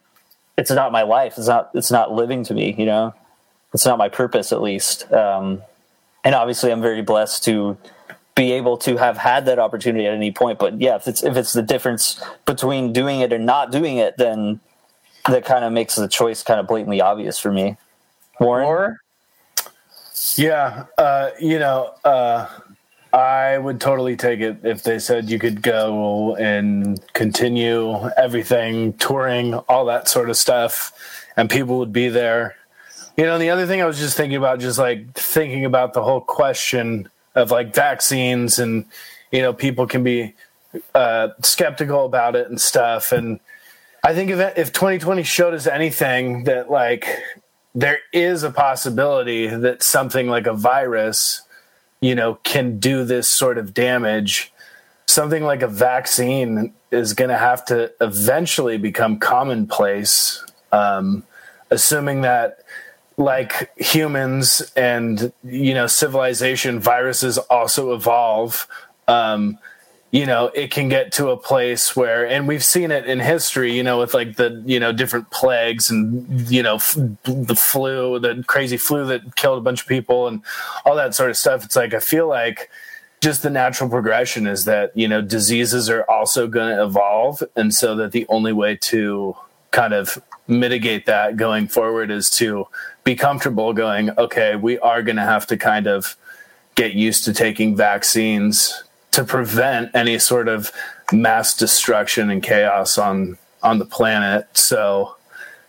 it's 0.57 0.70
not 0.72 0.91
my 0.91 1.03
life. 1.03 1.34
It's 1.39 1.47
not 1.47 1.70
it's 1.74 1.91
not 1.91 2.12
living 2.12 2.45
to 2.45 2.55
me 2.55 2.74
you 2.76 2.86
know. 2.86 3.14
It's 3.72 3.86
not 3.86 3.99
my 3.99 4.09
purpose 4.09 4.53
at 4.53 4.61
least. 4.61 5.11
Um 5.12 5.62
and 6.24 6.34
obviously 6.34 6.72
i'm 6.72 6.82
very 6.82 7.03
blessed 7.03 7.45
to 7.45 7.78
be 8.34 8.53
able 8.53 8.76
to 8.78 8.97
have 8.97 9.16
had 9.16 9.47
that 9.47 9.59
opportunity 9.59 10.07
at 10.07 10.14
any 10.14 10.32
point. 10.32 10.59
But 10.59 10.80
yeah 10.80 10.97
if 10.97 11.07
it's 11.07 11.22
if 11.22 11.36
it's 11.36 11.53
the 11.53 11.62
difference 11.62 12.22
between 12.45 12.93
doing 12.93 13.20
it 13.20 13.32
and 13.32 13.47
not 13.47 13.70
doing 13.70 13.97
it 13.97 14.16
then 14.16 14.61
that 15.28 15.44
kind 15.44 15.64
of 15.64 15.72
makes 15.72 15.94
the 15.96 16.08
choice 16.08 16.42
kind 16.42 16.60
of 16.60 16.66
blatantly 16.66 17.00
obvious 17.00 17.38
for 17.38 17.52
me. 17.52 17.76
Warren? 18.40 18.66
Or 18.66 19.00
Yeah, 20.36 20.86
uh, 20.96 21.30
you 21.40 21.58
know, 21.58 21.94
uh, 22.04 22.46
I 23.12 23.56
would 23.56 23.80
totally 23.80 24.16
take 24.16 24.40
it 24.40 24.58
if 24.64 24.82
they 24.82 24.98
said 24.98 25.30
you 25.30 25.38
could 25.38 25.62
go 25.62 26.36
and 26.36 27.00
continue 27.14 28.08
everything, 28.16 28.92
touring, 28.94 29.54
all 29.54 29.86
that 29.86 30.08
sort 30.08 30.28
of 30.28 30.36
stuff, 30.36 30.92
and 31.36 31.48
people 31.48 31.78
would 31.78 31.92
be 31.92 32.08
there. 32.08 32.56
You 33.16 33.24
know, 33.24 33.38
the 33.38 33.50
other 33.50 33.66
thing 33.66 33.82
I 33.82 33.86
was 33.86 33.98
just 33.98 34.16
thinking 34.16 34.36
about, 34.36 34.60
just 34.60 34.78
like 34.78 35.12
thinking 35.14 35.64
about 35.64 35.94
the 35.94 36.02
whole 36.02 36.20
question 36.20 37.08
of 37.34 37.50
like 37.50 37.74
vaccines, 37.74 38.58
and 38.58 38.84
you 39.32 39.40
know, 39.40 39.52
people 39.52 39.86
can 39.86 40.04
be 40.04 40.34
uh, 40.94 41.28
skeptical 41.42 42.04
about 42.04 42.36
it 42.36 42.48
and 42.48 42.60
stuff, 42.60 43.10
and 43.10 43.40
I 44.05 44.14
think 44.14 44.30
if 44.30 44.59
if 44.59 44.72
2020 44.72 45.22
showed 45.22 45.55
us 45.55 45.66
anything 45.66 46.44
that 46.44 46.70
like 46.70 47.07
there 47.74 47.99
is 48.12 48.42
a 48.42 48.51
possibility 48.51 49.46
that 49.46 49.82
something 49.82 50.28
like 50.28 50.46
a 50.46 50.53
virus, 50.53 51.42
you 52.01 52.14
know, 52.14 52.34
can 52.42 52.78
do 52.78 53.05
this 53.05 53.28
sort 53.28 53.59
of 53.59 53.74
damage. 53.74 54.53
Something 55.07 55.44
like 55.44 55.62
a 55.62 55.68
vaccine 55.68 56.74
is 56.90 57.14
going 57.14 57.30
to 57.30 57.38
have 57.38 57.64
to 57.66 57.92
eventually 58.01 58.78
become 58.78 59.18
commonplace, 59.18 60.44
um, 60.72 61.24
assuming 61.70 62.22
that, 62.22 62.64
like 63.16 63.76
humans 63.76 64.72
and 64.76 65.32
you 65.42 65.74
know 65.74 65.86
civilization, 65.86 66.78
viruses 66.78 67.36
also 67.38 67.92
evolve. 67.92 68.68
Um, 69.09 69.59
you 70.11 70.24
know 70.24 70.46
it 70.54 70.70
can 70.70 70.88
get 70.88 71.12
to 71.12 71.28
a 71.28 71.36
place 71.36 71.94
where 71.94 72.26
and 72.26 72.48
we've 72.48 72.64
seen 72.64 72.90
it 72.90 73.04
in 73.06 73.20
history 73.20 73.76
you 73.76 73.82
know 73.82 73.98
with 73.98 74.14
like 74.14 74.36
the 74.36 74.62
you 74.64 74.80
know 74.80 74.92
different 74.92 75.30
plagues 75.30 75.90
and 75.90 76.50
you 76.50 76.62
know 76.62 76.76
f- 76.76 76.96
the 77.24 77.54
flu 77.54 78.18
the 78.18 78.42
crazy 78.46 78.76
flu 78.76 79.04
that 79.04 79.36
killed 79.36 79.59
a 79.59 79.61
bunch 79.61 79.82
of 79.82 79.86
people 79.86 80.26
and 80.26 80.42
all 80.84 80.96
that 80.96 81.14
sort 81.14 81.30
of 81.30 81.36
stuff. 81.36 81.64
It's 81.64 81.76
like 81.76 81.94
i 81.94 82.00
feel 82.00 82.26
like 82.26 82.70
just 83.20 83.42
the 83.42 83.50
natural 83.50 83.90
progression 83.90 84.46
is 84.46 84.64
that 84.64 84.96
you 84.96 85.09
know 85.09 85.20
diseases 85.20 85.90
are 85.90 86.04
also 86.09 86.46
going 86.46 86.76
to 86.76 86.82
evolve. 86.82 87.42
And 87.56 87.74
so 87.74 87.96
that 87.96 88.12
the 88.12 88.26
only 88.28 88.52
way 88.52 88.76
to 88.76 89.36
kind 89.70 89.92
of 89.92 90.22
mitigate 90.46 91.06
that 91.06 91.36
going 91.36 91.68
forward 91.68 92.11
is 92.11 92.30
to 92.30 92.66
be 93.04 93.14
comfortable 93.14 93.74
going 93.74 94.11
okay 94.16 94.56
we 94.56 94.78
are 94.78 95.02
going 95.02 95.16
to 95.16 95.22
have 95.22 95.46
to 95.46 95.59
kind 95.59 95.86
of 95.86 96.16
get 96.74 96.94
used 96.94 97.22
to 97.26 97.34
taking 97.34 97.76
vaccines 97.76 98.82
to 99.12 99.24
prevent 99.24 99.94
any 99.94 100.18
sort 100.18 100.48
of 100.48 100.70
mass 101.12 101.56
destruction 101.56 102.30
and 102.30 102.42
chaos 102.42 102.98
on 102.98 103.39
on 103.62 103.78
the 103.78 103.85
planet. 103.85 104.47
So, 104.56 105.16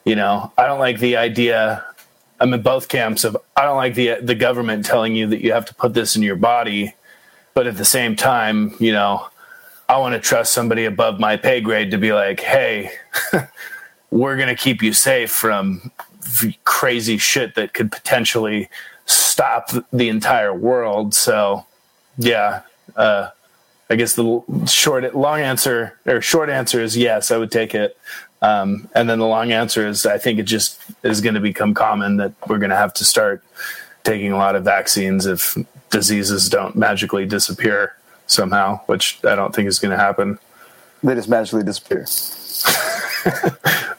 you 0.05 0.15
know, 0.15 0.51
I 0.57 0.67
don't 0.67 0.79
like 0.79 0.99
the 0.99 1.17
idea. 1.17 1.83
I'm 2.39 2.53
in 2.53 2.61
both 2.61 2.87
camps 2.87 3.23
of 3.23 3.37
I 3.55 3.63
don't 3.63 3.77
like 3.77 3.95
the 3.95 4.17
the 4.21 4.35
government 4.35 4.85
telling 4.85 5.15
you 5.15 5.27
that 5.27 5.41
you 5.41 5.51
have 5.53 5.65
to 5.65 5.75
put 5.75 5.93
this 5.93 6.15
in 6.15 6.21
your 6.21 6.35
body, 6.35 6.93
but 7.53 7.67
at 7.67 7.77
the 7.77 7.85
same 7.85 8.15
time, 8.15 8.73
you 8.79 8.91
know, 8.91 9.27
I 9.87 9.97
want 9.97 10.13
to 10.13 10.19
trust 10.19 10.53
somebody 10.53 10.85
above 10.85 11.19
my 11.19 11.35
pay 11.35 11.61
grade 11.61 11.91
to 11.91 11.97
be 11.97 12.13
like, 12.13 12.39
hey, 12.39 12.91
we're 14.11 14.35
going 14.35 14.49
to 14.49 14.55
keep 14.55 14.81
you 14.83 14.93
safe 14.93 15.31
from 15.31 15.91
crazy 16.63 17.17
shit 17.17 17.55
that 17.55 17.73
could 17.73 17.91
potentially 17.91 18.69
stop 19.05 19.71
the 19.91 20.09
entire 20.09 20.53
world. 20.53 21.15
So, 21.15 21.65
yeah, 22.17 22.61
uh, 22.99 23.29
I 23.89 23.95
guess 23.95 24.13
the 24.13 24.43
short, 24.67 25.15
long 25.15 25.39
answer 25.39 25.97
or 26.05 26.21
short 26.21 26.49
answer 26.49 26.81
is 26.81 26.95
yes, 26.95 27.31
I 27.31 27.37
would 27.37 27.51
take 27.51 27.73
it. 27.73 27.97
Um, 28.41 28.87
and 28.93 29.09
then 29.09 29.19
the 29.19 29.25
long 29.25 29.51
answer 29.51 29.87
is 29.87 30.05
I 30.05 30.17
think 30.17 30.39
it 30.39 30.43
just 30.43 30.79
is 31.03 31.21
going 31.21 31.35
to 31.35 31.41
become 31.41 31.73
common 31.73 32.17
that 32.17 32.33
we're 32.47 32.59
going 32.59 32.69
to 32.69 32.75
have 32.75 32.93
to 32.95 33.05
start 33.05 33.43
taking 34.03 34.31
a 34.31 34.37
lot 34.37 34.55
of 34.55 34.63
vaccines 34.63 35.25
if 35.25 35.57
diseases 35.89 36.49
don't 36.49 36.75
magically 36.75 37.25
disappear 37.25 37.95
somehow, 38.27 38.79
which 38.85 39.19
I 39.25 39.35
don't 39.35 39.55
think 39.55 39.67
is 39.67 39.79
going 39.79 39.91
to 39.91 39.97
happen. 39.97 40.37
They 41.03 41.15
just 41.15 41.29
magically 41.29 41.63
disappear. 41.63 42.05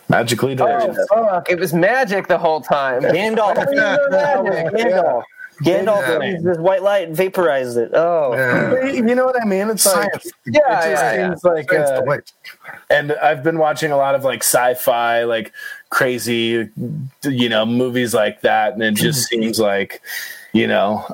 Magically, 0.09 0.57
Oh, 0.59 1.07
fuck. 1.09 1.49
It 1.49 1.61
was 1.61 1.73
magic 1.73 2.27
the 2.27 2.37
whole 2.37 2.61
time. 2.61 3.03
Gandalf. 3.03 3.55
Gandalf. 3.57 5.23
Gandalf 5.63 6.03
Yeah. 6.23 6.31
used 6.31 6.45
this 6.45 6.59
white 6.59 6.83
light 6.83 7.07
and 7.09 7.17
vaporized 7.17 7.77
it. 7.77 7.91
Oh, 7.95 8.35
Yeah. 8.35 8.85
you 8.87 9.15
know 9.15 9.27
what 9.27 9.41
I 9.41 9.45
mean? 9.45 9.69
It's 9.71 9.87
like 9.87 10.11
Science. 10.13 10.33
Yeah, 10.47 10.61
it 10.61 10.91
just 10.91 11.03
yeah, 11.03 11.15
yeah. 11.17 11.35
like 11.45 11.73
uh, 11.73 12.03
and 12.89 13.13
I've 13.13 13.43
been 13.43 13.59
watching 13.59 13.93
a 13.93 13.97
lot 13.97 14.15
of 14.15 14.25
like 14.25 14.43
sci-fi, 14.43 15.25
like 15.25 15.53
crazy, 15.91 16.69
you 17.25 17.49
know, 17.49 17.67
movies 17.67 18.15
like 18.15 18.41
that, 18.43 18.73
and 18.75 18.83
it 18.83 18.95
just 18.95 19.29
seems 19.29 19.59
like, 19.61 20.01
you 20.53 20.67
know, 20.67 21.05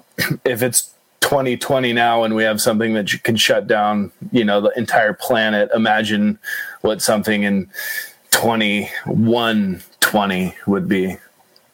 if 0.45 0.63
it's 0.63 0.93
2020 1.21 1.93
now 1.93 2.23
and 2.23 2.37
we 2.37 2.45
have 2.45 2.61
something 2.61 2.95
that 2.95 3.13
you 3.13 3.19
can 3.19 3.35
shut 3.37 3.67
down, 3.67 4.13
you 4.31 4.45
know, 4.45 4.61
the 4.61 4.71
entire 4.77 5.13
planet, 5.13 5.69
imagine 5.75 6.39
what 6.83 7.03
something 7.03 7.43
in 7.43 7.69
2120 8.31 10.55
would 10.67 10.89
be. 10.89 11.17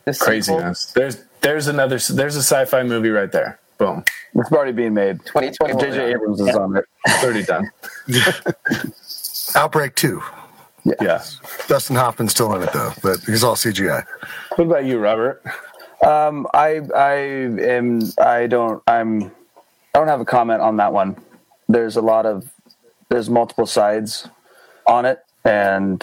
The 0.05 0.15
sequel, 0.15 0.27
Craziness. 0.27 0.86
There's 0.93 1.23
there's 1.43 1.66
another 1.66 1.98
there's 1.98 2.36
a 2.36 2.43
sci-fi 2.43 2.82
movie 2.82 3.10
right 3.10 3.31
there. 3.31 3.59
Boom, 3.78 4.05
It's 4.35 4.52
already 4.52 4.73
being 4.73 4.94
made. 4.94 5.24
Twenty 5.24 5.51
twenty. 5.51 5.74
J.J. 5.74 6.12
Abrams 6.12 6.40
is 6.40 6.55
on 6.55 6.77
it. 6.77 6.85
thirty 7.20 7.43
done. 7.43 7.69
Outbreak 9.55 9.94
2. 9.97 10.23
Yeah. 10.85 11.23
Dustin 11.69 11.97
Hoffman's 11.97 12.32
still 12.32 12.55
in 12.55 12.62
it, 12.62 12.73
though, 12.73 12.93
but 13.02 13.20
he's 13.20 13.44
all 13.44 13.55
CGI. 13.55 14.05
What 14.56 14.64
about 14.66 14.85
you, 14.85 14.98
Robert? 14.98 15.43
Um, 16.05 16.47
I 16.55 16.81
I 16.97 17.12
am 17.14 18.01
I 18.19 18.47
don't 18.47 18.82
I'm 18.86 19.24
I 19.24 19.98
don't 19.98 20.09
have 20.09 20.20
a 20.20 20.24
comment 20.24 20.60
on 20.60 20.77
that 20.78 20.93
one. 20.93 21.16
There's 21.69 21.97
a 21.97 22.01
lot 22.02 22.27
of 22.27 22.51
there's 23.09 23.31
multiple 23.31 23.66
sides 23.66 24.28
on 24.86 25.05
it, 25.05 25.20
and 25.44 26.02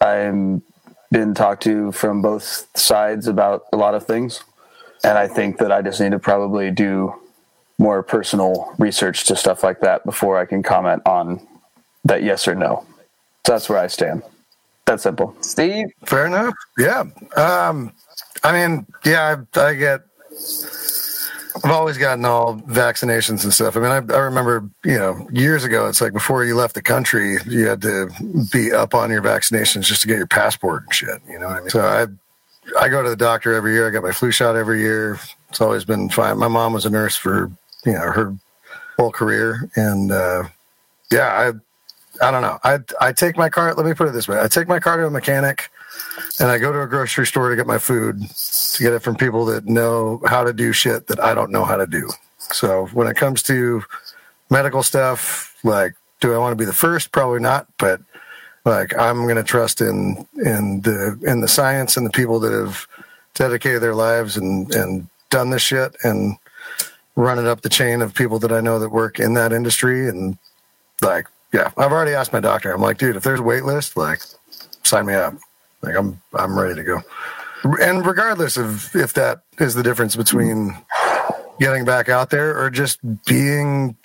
I'm 0.00 0.62
been 1.10 1.34
talked 1.34 1.62
to 1.64 1.92
from 1.92 2.22
both 2.22 2.66
sides 2.76 3.26
about 3.28 3.64
a 3.72 3.76
lot 3.76 3.94
of 3.94 4.06
things, 4.06 4.42
and 5.04 5.18
I 5.18 5.28
think 5.28 5.58
that 5.58 5.70
I 5.70 5.82
just 5.82 6.00
need 6.00 6.12
to 6.12 6.18
probably 6.18 6.70
do 6.70 7.14
more 7.78 8.02
personal 8.02 8.72
research 8.78 9.24
to 9.26 9.36
stuff 9.36 9.62
like 9.62 9.80
that 9.80 10.04
before 10.04 10.38
I 10.38 10.46
can 10.46 10.62
comment 10.62 11.02
on 11.06 11.46
that 12.04 12.22
yes 12.22 12.48
or 12.48 12.54
no. 12.54 12.86
So 13.46 13.52
that's 13.52 13.68
where 13.68 13.78
I 13.78 13.88
stand. 13.88 14.22
That's 14.86 15.02
simple. 15.02 15.36
Steve, 15.40 15.86
Fair 16.04 16.26
enough. 16.26 16.54
Yeah. 16.78 17.04
Um, 17.36 17.92
I 18.42 18.52
mean, 18.52 18.86
yeah, 19.04 19.36
I, 19.54 19.60
I 19.60 19.74
get. 19.74 20.02
I've 21.62 21.70
always 21.70 21.96
gotten 21.96 22.24
all 22.24 22.56
vaccinations 22.56 23.44
and 23.44 23.52
stuff. 23.52 23.76
I 23.76 23.80
mean, 23.80 23.90
I, 23.90 24.14
I 24.14 24.18
remember, 24.18 24.68
you 24.84 24.98
know, 24.98 25.28
years 25.32 25.64
ago, 25.64 25.86
it's 25.86 26.00
like 26.00 26.12
before 26.12 26.44
you 26.44 26.56
left 26.56 26.74
the 26.74 26.82
country, 26.82 27.38
you 27.46 27.66
had 27.68 27.80
to 27.82 28.10
be 28.52 28.72
up 28.72 28.92
on 28.92 29.10
your 29.10 29.22
vaccinations 29.22 29.82
just 29.82 30.02
to 30.02 30.08
get 30.08 30.18
your 30.18 30.26
passport 30.26 30.82
and 30.82 30.94
shit. 30.94 31.22
You 31.28 31.38
know 31.38 31.46
what 31.46 31.56
I 31.56 31.60
mean? 31.60 31.70
So 31.70 31.80
I, 31.80 32.06
I 32.80 32.88
go 32.88 33.02
to 33.02 33.08
the 33.08 33.16
doctor 33.16 33.54
every 33.54 33.72
year. 33.72 33.86
I 33.88 33.90
got 33.90 34.02
my 34.02 34.12
flu 34.12 34.30
shot 34.30 34.56
every 34.56 34.80
year. 34.80 35.18
It's 35.50 35.60
always 35.60 35.84
been 35.84 36.08
fine. 36.08 36.38
My 36.38 36.48
mom 36.48 36.72
was 36.72 36.86
a 36.86 36.90
nurse 36.90 37.16
for, 37.16 37.50
you 37.84 37.92
know, 37.92 38.00
her 38.10 38.36
whole 38.96 39.12
career, 39.12 39.70
and 39.76 40.10
uh, 40.12 40.44
yeah, 41.10 41.52
I, 42.20 42.26
I 42.26 42.30
don't 42.30 42.42
know. 42.42 42.58
I 42.64 42.78
I 43.00 43.12
take 43.12 43.36
my 43.36 43.48
car. 43.48 43.74
Let 43.74 43.86
me 43.86 43.94
put 43.94 44.08
it 44.08 44.12
this 44.12 44.28
way: 44.28 44.40
I 44.40 44.48
take 44.48 44.68
my 44.68 44.80
car 44.80 44.96
to 44.96 45.06
a 45.06 45.10
mechanic, 45.10 45.70
and 46.40 46.48
I 46.48 46.58
go 46.58 46.72
to 46.72 46.82
a 46.82 46.86
grocery 46.86 47.26
store 47.26 47.50
to 47.50 47.56
get 47.56 47.66
my 47.66 47.78
food 47.78 48.20
to 48.74 48.82
get 48.82 48.92
it 48.92 49.00
from 49.00 49.16
people 49.16 49.44
that 49.46 49.66
know 49.66 50.20
how 50.26 50.44
to 50.44 50.52
do 50.52 50.72
shit 50.72 51.06
that 51.08 51.20
I 51.20 51.34
don't 51.34 51.50
know 51.50 51.64
how 51.64 51.76
to 51.76 51.86
do. 51.86 52.10
So 52.38 52.86
when 52.86 53.06
it 53.06 53.16
comes 53.16 53.42
to 53.44 53.82
medical 54.50 54.82
stuff, 54.82 55.56
like, 55.64 55.94
do 56.20 56.34
I 56.34 56.38
want 56.38 56.52
to 56.52 56.56
be 56.56 56.64
the 56.64 56.72
first? 56.74 57.12
Probably 57.12 57.40
not, 57.40 57.66
but 57.78 58.00
like 58.64 58.96
I'm 58.98 59.24
going 59.24 59.36
to 59.36 59.42
trust 59.42 59.80
in 59.80 60.26
in 60.36 60.80
the 60.82 61.18
in 61.26 61.40
the 61.40 61.48
science 61.48 61.96
and 61.96 62.06
the 62.06 62.10
people 62.10 62.40
that 62.40 62.52
have 62.52 62.86
dedicated 63.34 63.82
their 63.82 63.94
lives 63.94 64.36
and 64.36 64.72
and 64.74 65.08
done 65.30 65.50
this 65.50 65.62
shit 65.62 65.96
and 66.02 66.36
run 67.16 67.38
it 67.38 67.46
up 67.46 67.62
the 67.62 67.68
chain 67.68 68.02
of 68.02 68.14
people 68.14 68.38
that 68.40 68.52
I 68.52 68.60
know 68.60 68.78
that 68.78 68.90
work 68.90 69.18
in 69.18 69.34
that 69.34 69.52
industry 69.52 70.08
and 70.08 70.38
like 71.02 71.26
yeah, 71.52 71.70
I've 71.76 71.92
already 71.92 72.14
asked 72.14 72.32
my 72.32 72.40
doctor. 72.40 72.72
I'm 72.72 72.80
like, 72.80 72.98
dude, 72.98 73.14
if 73.14 73.22
there's 73.22 73.38
a 73.38 73.44
wait 73.44 73.64
list, 73.64 73.96
like 73.96 74.20
sign 74.82 75.06
me 75.06 75.14
up. 75.14 75.34
Like 75.82 75.94
I'm 75.96 76.20
I'm 76.34 76.58
ready 76.58 76.74
to 76.74 76.82
go. 76.82 77.00
And 77.80 78.04
regardless 78.04 78.56
of 78.56 78.94
if 78.94 79.14
that 79.14 79.42
is 79.58 79.74
the 79.74 79.82
difference 79.82 80.16
between 80.16 80.76
getting 81.60 81.84
back 81.84 82.08
out 82.08 82.30
there 82.30 82.58
or 82.60 82.70
just 82.70 82.98
being 83.24 83.96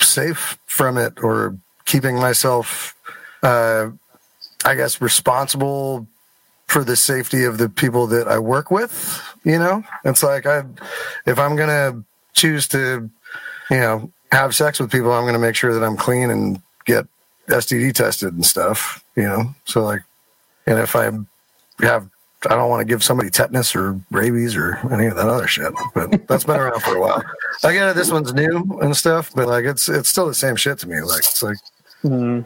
safe 0.00 0.58
from 0.66 0.98
it 0.98 1.22
or 1.22 1.56
keeping 1.84 2.16
myself 2.16 2.94
uh 3.42 3.88
I 4.64 4.74
guess 4.74 5.00
responsible 5.00 6.06
for 6.66 6.82
the 6.82 6.96
safety 6.96 7.44
of 7.44 7.58
the 7.58 7.68
people 7.68 8.06
that 8.08 8.28
I 8.28 8.38
work 8.38 8.70
with, 8.70 9.22
you 9.44 9.58
know? 9.58 9.84
It's 10.04 10.22
like 10.22 10.46
I 10.46 10.64
if 11.26 11.38
I'm 11.38 11.56
to 11.56 12.02
choose 12.34 12.68
to 12.68 13.08
you 13.70 13.76
know, 13.76 14.12
have 14.30 14.54
sex 14.54 14.78
with 14.78 14.92
people, 14.92 15.12
I'm 15.12 15.30
to 15.32 15.38
make 15.38 15.56
sure 15.56 15.74
that 15.74 15.84
I'm 15.84 15.96
clean 15.96 16.30
and 16.30 16.60
get 16.84 17.06
STD 17.48 17.92
tested 17.94 18.34
and 18.34 18.44
stuff, 18.44 19.04
you 19.16 19.24
know? 19.24 19.54
So 19.64 19.82
like 19.82 20.02
and 20.66 20.78
if 20.78 20.96
I 20.96 21.10
have 21.80 22.10
I 22.44 22.50
don't 22.50 22.70
want 22.70 22.80
to 22.80 22.84
give 22.84 23.02
somebody 23.02 23.30
tetanus 23.30 23.74
or 23.74 23.98
rabies 24.10 24.56
or 24.56 24.76
any 24.92 25.06
of 25.06 25.16
that 25.16 25.28
other 25.28 25.46
shit. 25.46 25.72
But 25.94 26.26
that's 26.28 26.44
been 26.44 26.60
around 26.60 26.80
for 26.82 26.96
a 26.96 27.00
while. 27.00 27.22
I 27.64 27.72
get 27.72 27.88
it. 27.88 27.96
This 27.96 28.10
one's 28.10 28.32
new 28.34 28.78
and 28.82 28.96
stuff, 28.96 29.32
but 29.34 29.48
like 29.48 29.64
it's 29.64 29.88
it's 29.88 30.08
still 30.08 30.26
the 30.26 30.34
same 30.34 30.56
shit 30.56 30.78
to 30.80 30.88
me. 30.88 31.00
Like 31.00 31.20
it's 31.20 31.42
like 31.42 31.56
mm-hmm. 32.04 32.42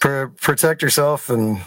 Pr- 0.00 0.26
protect 0.26 0.82
yourself, 0.82 1.30
and 1.30 1.60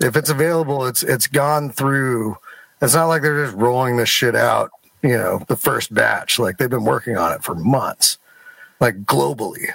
if 0.00 0.16
it's 0.16 0.30
available, 0.30 0.86
it's 0.86 1.02
it's 1.02 1.26
gone 1.26 1.70
through. 1.70 2.36
It's 2.80 2.94
not 2.94 3.06
like 3.06 3.22
they're 3.22 3.44
just 3.44 3.56
rolling 3.56 3.96
this 3.96 4.08
shit 4.08 4.34
out. 4.34 4.70
You 5.02 5.16
know, 5.16 5.42
the 5.48 5.56
first 5.56 5.92
batch. 5.92 6.38
Like 6.38 6.58
they've 6.58 6.70
been 6.70 6.84
working 6.84 7.16
on 7.16 7.32
it 7.32 7.42
for 7.42 7.54
months, 7.54 8.18
like 8.80 9.04
globally. 9.04 9.68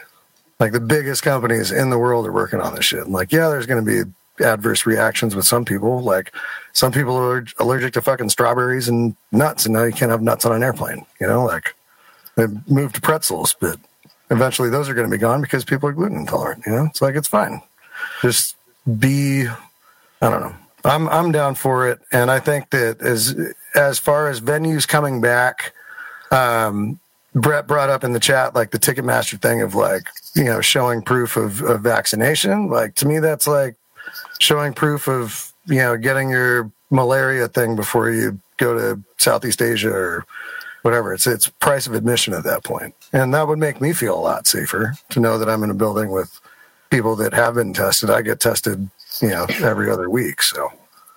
Like 0.59 0.72
the 0.72 0.80
biggest 0.80 1.22
companies 1.22 1.72
in 1.72 1.89
the 1.89 1.97
world 1.97 2.26
are 2.26 2.31
working 2.31 2.61
on 2.61 2.76
this 2.76 2.85
shit. 2.85 3.01
And 3.01 3.11
like, 3.11 3.31
yeah, 3.31 3.49
there's 3.49 3.65
going 3.65 3.84
to 3.84 4.03
be 4.03 4.09
adverse 4.43 4.85
reactions 4.85 5.35
with 5.35 5.45
some 5.45 5.65
people. 5.65 6.01
Like 6.01 6.34
some 6.73 6.91
people 6.91 7.15
are 7.15 7.45
allergic 7.59 7.93
to 7.93 8.01
fucking 8.01 8.30
strawberries 8.30 8.88
and 8.88 9.15
nuts, 9.31 9.65
and 9.65 9.73
now 9.73 9.84
you 9.84 9.93
can't 9.93 10.11
have 10.11 10.22
nuts 10.22 10.45
on 10.45 10.53
an 10.53 10.63
airplane. 10.63 11.05
You 11.19 11.27
know, 11.27 11.43
like 11.45 11.76
they 12.35 12.47
moved 12.67 12.95
to 12.95 13.01
pretzels, 13.01 13.55
but 13.59 13.77
eventually 14.31 14.69
those 14.69 14.89
are 14.89 14.93
going 14.93 15.09
to 15.09 15.15
be 15.15 15.19
gone 15.19 15.41
because 15.41 15.65
people 15.65 15.89
are 15.89 15.93
gluten 15.93 16.17
intolerant. 16.17 16.63
You 16.65 16.73
know, 16.73 16.85
it's 16.85 17.01
like 17.01 17.15
it's 17.15 17.27
fine. 17.27 17.61
Just 18.22 18.55
be, 18.99 19.47
I 19.47 20.30
don't 20.30 20.41
know. 20.41 20.55
I'm 20.85 21.09
I'm 21.09 21.31
down 21.31 21.55
for 21.55 21.89
it, 21.89 21.99
and 22.11 22.30
I 22.30 22.39
think 22.39 22.69
that 22.69 23.01
as 23.01 23.35
as 23.76 23.97
far 23.97 24.30
as 24.30 24.39
venues 24.39 24.88
coming 24.88 25.19
back, 25.19 25.73
um, 26.31 26.99
Brett 27.34 27.67
brought 27.67 27.89
up 27.89 28.03
in 28.03 28.13
the 28.13 28.19
chat 28.19 28.53
like 28.53 28.72
the 28.72 28.80
Ticketmaster 28.80 29.41
thing 29.41 29.61
of 29.61 29.73
like 29.73 30.07
you 30.35 30.43
know 30.45 30.61
showing 30.61 31.01
proof 31.01 31.38
of, 31.38 31.61
of 31.61 31.81
vaccination. 31.81 32.69
Like 32.69 32.95
to 32.95 33.07
me, 33.07 33.19
that's 33.19 33.47
like 33.47 33.76
showing 34.39 34.73
proof 34.73 35.07
of 35.07 35.51
you 35.65 35.77
know 35.77 35.97
getting 35.97 36.30
your 36.30 36.72
malaria 36.91 37.47
thing 37.47 37.76
before 37.76 38.11
you 38.11 38.39
go 38.57 38.73
to 38.73 39.01
Southeast 39.17 39.61
Asia 39.61 39.91
or 39.91 40.26
whatever. 40.84 41.13
It's 41.13 41.26
it's 41.26 41.49
price 41.49 41.88
of 41.88 41.93
admission 41.93 42.34
at 42.34 42.43
that 42.43 42.63
point, 42.63 42.93
and 43.11 43.34
that 43.34 43.47
would 43.47 43.59
make 43.59 43.81
me 43.81 43.91
feel 43.91 44.15
a 44.15 44.22
lot 44.22 44.45
safer 44.45 44.93
to 45.09 45.19
know 45.19 45.39
that 45.39 45.49
I'm 45.49 45.63
in 45.63 45.72
a 45.72 45.76
building 45.76 46.11
with 46.11 46.39
people 46.89 47.15
that 47.17 47.33
have 47.33 47.55
been 47.55 47.73
tested. 47.73 48.09
I 48.09 48.21
get 48.21 48.39
tested, 48.39 48.89
you 49.21 49.29
know, 49.29 49.45
every 49.61 49.89
other 49.89 50.09
week, 50.09 50.41
so 50.41 50.69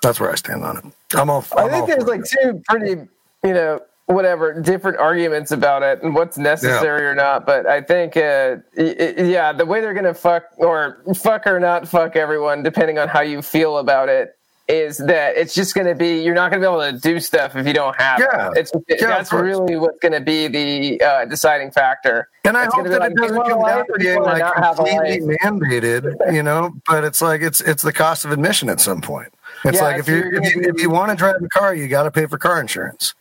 that's 0.03 0.21
where 0.21 0.31
I 0.31 0.35
stand 0.37 0.65
on 0.65 0.79
it. 0.79 0.85
I'm 1.15 1.31
all. 1.31 1.45
I 1.57 1.63
I'm 1.63 1.65
all 1.65 1.87
think 1.87 1.87
there's 1.89 2.09
like 2.09 2.21
it. 2.21 2.37
two 2.43 2.63
pretty, 2.69 3.09
you 3.45 3.55
know, 3.55 3.81
whatever 4.07 4.59
different 4.61 4.97
arguments 4.99 5.51
about 5.51 5.83
it 5.83 6.03
and 6.03 6.15
what's 6.15 6.39
necessary 6.39 7.07
or 7.07 7.15
not. 7.15 7.45
But 7.45 7.67
I 7.67 7.83
think, 7.83 8.17
uh, 8.17 8.57
yeah, 8.77 9.53
the 9.53 9.67
way 9.67 9.81
they're 9.81 9.95
gonna 9.95 10.15
fuck 10.15 10.45
or 10.57 11.03
fuck 11.15 11.47
or 11.47 11.61
not 11.61 11.87
fuck 11.87 12.17
everyone, 12.17 12.63
depending 12.63 12.99
on 12.99 13.09
how 13.09 13.21
you 13.21 13.43
feel 13.43 13.79
about 13.79 14.09
it, 14.09 14.38
is 14.69 14.99
that 14.99 15.37
it's 15.37 15.55
just 15.55 15.75
gonna 15.75 15.95
be 15.95 16.23
you're 16.23 16.35
not 16.35 16.51
gonna 16.51 16.61
be 16.61 16.67
able 16.67 16.81
to 16.93 16.99
do 16.99 17.19
stuff 17.19 17.57
if 17.57 17.67
you 17.67 17.73
don't 17.73 17.99
have 18.01 18.21
Yeah. 18.21 18.51
it. 18.51 18.59
It's 18.59 18.73
Yeah, 19.01 19.09
that's 19.09 19.33
really 19.33 19.77
what's 19.77 19.99
gonna 20.01 20.21
be 20.21 20.47
the 20.47 21.03
uh, 21.03 21.25
deciding 21.25 21.71
factor. 21.71 22.29
And 22.45 22.57
I 22.57 22.65
It's 22.65 22.75
hope 22.75 22.87
that 22.87 23.01
be 23.01 23.07
it 23.07 23.17
doesn't 23.17 23.43
come 23.43 23.63
down 23.63 23.87
to 23.87 23.93
or 23.93 23.99
do 23.99 24.05
you 24.05 24.11
being 24.13 24.23
like 24.23 24.41
not 24.41 24.57
have 24.59 24.79
a 24.79 24.85
completely 24.85 25.37
mandated, 25.43 26.33
you 26.35 26.43
know. 26.43 26.75
But 26.87 27.05
it's 27.05 27.23
like 27.23 27.41
it's 27.41 27.61
it's 27.63 27.83
the 27.83 27.93
cost 27.93 28.25
of 28.25 28.31
admission 28.31 28.69
at 28.69 28.81
some 28.81 29.01
point. 29.01 29.33
It's 29.65 29.77
Yeah, 29.79 29.85
like 29.85 29.99
if 29.99 30.09
you 30.09 30.23
if 30.33 30.55
you, 30.55 30.63
if 30.63 30.81
you 30.83 30.91
want 30.91 31.11
to 31.11 31.17
drive 31.17 31.37
a 31.43 31.49
car, 31.49 31.75
you 31.75 31.89
got 31.89 32.03
to 32.05 32.11
pay 32.11 32.27
for 32.27 32.39
car 32.39 32.61
insurance, 32.61 33.15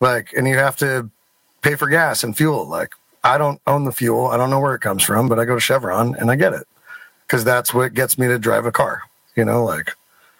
like, 0.00 0.32
and 0.34 0.46
you 0.46 0.56
have 0.56 0.76
to 0.76 1.08
pay 1.62 1.74
for 1.74 1.88
gas 1.88 2.22
and 2.22 2.36
fuel. 2.36 2.66
Like, 2.66 2.92
I 3.24 3.38
don't 3.38 3.60
own 3.66 3.84
the 3.84 3.92
fuel, 3.92 4.26
I 4.28 4.36
don't 4.36 4.50
know 4.50 4.60
where 4.60 4.74
it 4.74 4.80
comes 4.80 5.02
from, 5.02 5.28
but 5.28 5.38
I 5.38 5.44
go 5.44 5.54
to 5.54 5.60
Chevron 5.60 6.14
and 6.16 6.30
I 6.30 6.36
get 6.36 6.52
it 6.52 6.66
because 7.26 7.44
that's 7.44 7.72
what 7.72 7.94
gets 7.94 8.18
me 8.18 8.26
to 8.28 8.38
drive 8.38 8.66
a 8.66 8.72
car. 8.72 9.02
You 9.36 9.44
know, 9.44 9.64
like 9.64 9.94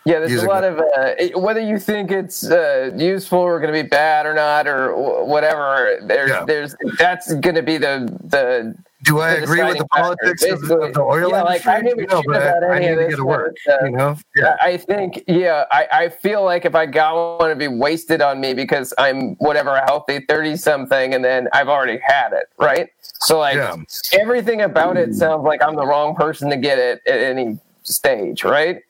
Yeah, 0.05 0.19
there's 0.19 0.33
using 0.33 0.49
a 0.49 0.53
lot 0.53 0.65
of 0.65 0.81
uh, 0.81 1.39
whether 1.39 1.61
you 1.61 1.79
think 1.79 2.11
it's 2.11 2.51
uh, 2.51 2.91
useful 2.97 3.39
or 3.39 3.61
going 3.61 3.73
to 3.73 3.83
be 3.83 3.89
bad 3.89 4.27
or 4.27 4.35
not 4.35 4.67
or 4.67 5.25
whatever. 5.25 5.99
There's, 6.03 6.31
Yeah. 6.31 6.45
there's 6.45 6.75
that's 6.99 7.33
going 7.35 7.55
to 7.55 7.63
be 7.63 7.79
the 7.79 8.09
the. 8.25 8.75
Do 9.05 9.21
I 9.21 9.37
the 9.37 9.43
agree 9.43 9.63
with 9.65 9.79
the 9.79 9.87
politics 9.87 10.45
of 10.45 10.61
the, 10.61 10.77
of 10.77 10.95
the 10.95 11.01
oil 11.01 11.31
Yeah, 11.31 11.43
like, 11.43 11.67
industry? 11.67 11.73
I 11.73 11.83
give 11.83 11.99
a 11.99 12.07
no, 12.07 12.23
but 12.25 12.65
I, 12.65 12.77
I 12.77 12.79
need 12.79 12.95
to 12.95 13.07
get 13.09 13.17
to 13.17 13.25
work. 13.25 13.53
it's, 13.57 13.67
uh, 13.67 13.85
you 13.85 13.91
know, 13.97 14.17
yeah, 14.37 14.57
I 14.63 14.77
think, 14.77 15.25
yeah, 15.27 15.65
I, 15.73 15.89
I 15.93 16.09
feel 16.09 16.45
like 16.45 16.65
if 16.65 16.77
I 16.77 16.87
got 16.87 17.39
one, 17.41 17.51
it'd 17.51 17.59
be 17.59 17.67
wasted 17.67 18.21
on 18.23 18.41
me 18.41 18.55
because 18.55 18.95
I'm 18.99 19.35
whatever 19.37 19.71
a 19.71 19.85
healthy 19.87 20.21
thirty 20.29 20.57
something, 20.57 21.15
and 21.15 21.25
then 21.25 21.49
I've 21.53 21.69
already 21.69 21.99
had 22.05 22.33
it, 22.33 22.47
right? 22.59 22.91
So 23.01 23.39
like 23.39 23.57
Yeah. 23.57 23.75
everything 24.13 24.63
about 24.63 24.97
it 24.97 25.15
sounds 25.15 25.45
like 25.45 25.63
I'm 25.63 25.75
the 25.75 25.87
wrong 25.87 26.15
person 26.15 26.49
to 26.51 26.57
get 26.57 26.79
it 26.79 27.03
at 27.07 27.19
any 27.19 27.59
stage, 27.83 28.45
right? 28.45 28.83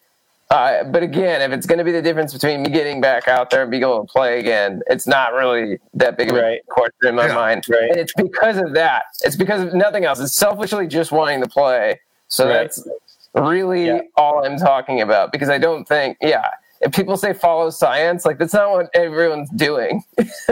Uh, 0.52 0.84
but 0.84 1.02
again, 1.02 1.40
if 1.40 1.50
it's 1.50 1.66
going 1.66 1.78
to 1.78 1.84
be 1.84 1.92
the 1.92 2.02
difference 2.02 2.32
between 2.34 2.62
me 2.62 2.68
getting 2.68 3.00
back 3.00 3.26
out 3.26 3.48
there 3.48 3.62
and 3.62 3.70
being 3.70 3.82
able 3.82 4.06
to 4.06 4.12
play 4.12 4.38
again, 4.38 4.82
it's 4.86 5.06
not 5.06 5.32
really 5.32 5.78
that 5.94 6.18
big 6.18 6.28
of 6.30 6.36
a 6.36 6.42
Right. 6.42 6.66
question 6.68 7.08
in 7.08 7.14
my 7.14 7.26
Yeah. 7.28 7.34
mind. 7.34 7.64
Right. 7.70 7.84
And 7.90 7.96
it's 7.96 8.12
because 8.12 8.58
of 8.58 8.74
that. 8.74 9.04
It's 9.24 9.34
because 9.34 9.62
of 9.62 9.72
nothing 9.72 10.04
else. 10.04 10.20
It's 10.20 10.34
selfishly 10.36 10.86
just 10.86 11.10
wanting 11.10 11.40
to 11.42 11.48
play. 11.48 12.00
So 12.28 12.44
Right. 12.46 12.52
that's 12.52 12.86
really 13.34 13.86
Yeah. 13.86 14.00
all 14.16 14.44
I'm 14.44 14.58
talking 14.58 15.00
about. 15.00 15.32
Because 15.32 15.48
I 15.48 15.56
don't 15.56 15.86
think, 15.88 16.18
yeah, 16.20 16.44
if 16.82 16.92
people 16.92 17.16
say 17.16 17.32
follow 17.32 17.70
science, 17.70 18.26
like 18.26 18.36
that's 18.36 18.52
not 18.52 18.70
what 18.72 18.90
everyone's 18.94 19.48
doing. 19.56 20.04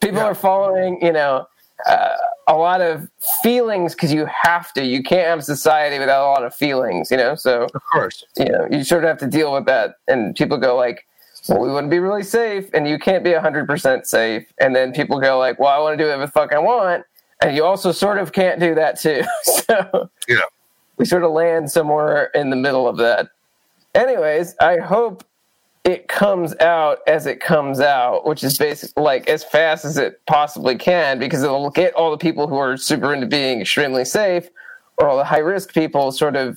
people 0.00 0.18
Yeah. 0.18 0.24
are 0.24 0.34
following, 0.34 0.98
you 1.04 1.12
know, 1.12 1.46
uh, 1.86 2.16
a 2.48 2.54
lot 2.54 2.80
of 2.80 3.08
feelings 3.42 3.94
because 3.94 4.12
you 4.12 4.26
have 4.26 4.72
to. 4.74 4.84
You 4.84 5.02
can't 5.02 5.26
have 5.26 5.44
society 5.44 5.98
without 5.98 6.26
a 6.26 6.30
lot 6.30 6.44
of 6.44 6.54
feelings, 6.54 7.10
you 7.10 7.16
know. 7.16 7.34
So 7.34 7.64
of 7.74 7.82
course. 7.92 8.24
you 8.36 8.46
know, 8.46 8.66
you 8.70 8.84
sort 8.84 9.04
of 9.04 9.08
have 9.08 9.18
to 9.18 9.26
deal 9.26 9.52
with 9.52 9.66
that. 9.66 9.96
And 10.08 10.34
people 10.36 10.56
go 10.58 10.76
like, 10.76 11.06
"Well, 11.48 11.60
we 11.60 11.70
wouldn't 11.70 11.90
be 11.90 11.98
really 11.98 12.22
safe," 12.22 12.68
and 12.74 12.86
you 12.88 12.98
can't 12.98 13.24
be 13.24 13.32
hundred 13.32 13.66
percent 13.66 14.06
safe. 14.06 14.46
And 14.60 14.74
then 14.74 14.92
people 14.92 15.20
go 15.20 15.38
like, 15.38 15.58
"Well, 15.58 15.68
I 15.70 15.78
want 15.78 15.94
to 15.94 16.02
do 16.02 16.04
whatever 16.06 16.26
the 16.26 16.32
fuck 16.32 16.52
I 16.52 16.58
want," 16.58 17.04
and 17.40 17.54
you 17.56 17.64
also 17.64 17.92
sort 17.92 18.18
of 18.18 18.32
can't 18.32 18.60
do 18.60 18.74
that 18.74 18.98
too. 19.00 19.22
so 19.42 20.10
Yeah. 20.28 20.36
we 20.96 21.04
sort 21.04 21.22
of 21.24 21.32
land 21.32 21.70
somewhere 21.70 22.26
in 22.34 22.50
the 22.50 22.56
middle 22.56 22.86
of 22.88 22.96
that. 22.98 23.28
Anyways, 23.94 24.54
I 24.60 24.78
hope 24.78 25.24
it 25.84 26.08
comes 26.08 26.56
out 26.60 27.00
as 27.06 27.26
it 27.26 27.40
comes 27.40 27.78
out, 27.78 28.26
which 28.26 28.42
is 28.42 28.56
basically 28.56 29.02
like 29.02 29.28
as 29.28 29.44
fast 29.44 29.84
as 29.84 29.98
it 29.98 30.20
possibly 30.26 30.76
can, 30.76 31.18
because 31.18 31.42
it'll 31.42 31.70
get 31.70 31.92
all 31.94 32.10
the 32.10 32.16
people 32.16 32.48
who 32.48 32.56
are 32.56 32.76
super 32.76 33.12
into 33.12 33.26
being 33.26 33.60
extremely 33.60 34.04
safe, 34.04 34.48
or 34.96 35.08
all 35.08 35.16
the 35.16 35.24
high 35.24 35.38
risk 35.38 35.74
people, 35.74 36.10
sort 36.10 36.36
of, 36.36 36.56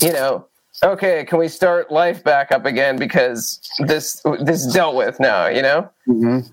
you 0.00 0.12
know, 0.12 0.46
okay, 0.82 1.24
can 1.24 1.38
we 1.38 1.48
start 1.48 1.90
life 1.90 2.24
back 2.24 2.52
up 2.52 2.64
again 2.64 2.96
because 2.96 3.60
this 3.80 4.22
this 4.40 4.64
is 4.64 4.72
dealt 4.72 4.94
with 4.94 5.20
now, 5.20 5.46
you 5.46 5.62
know, 5.62 5.90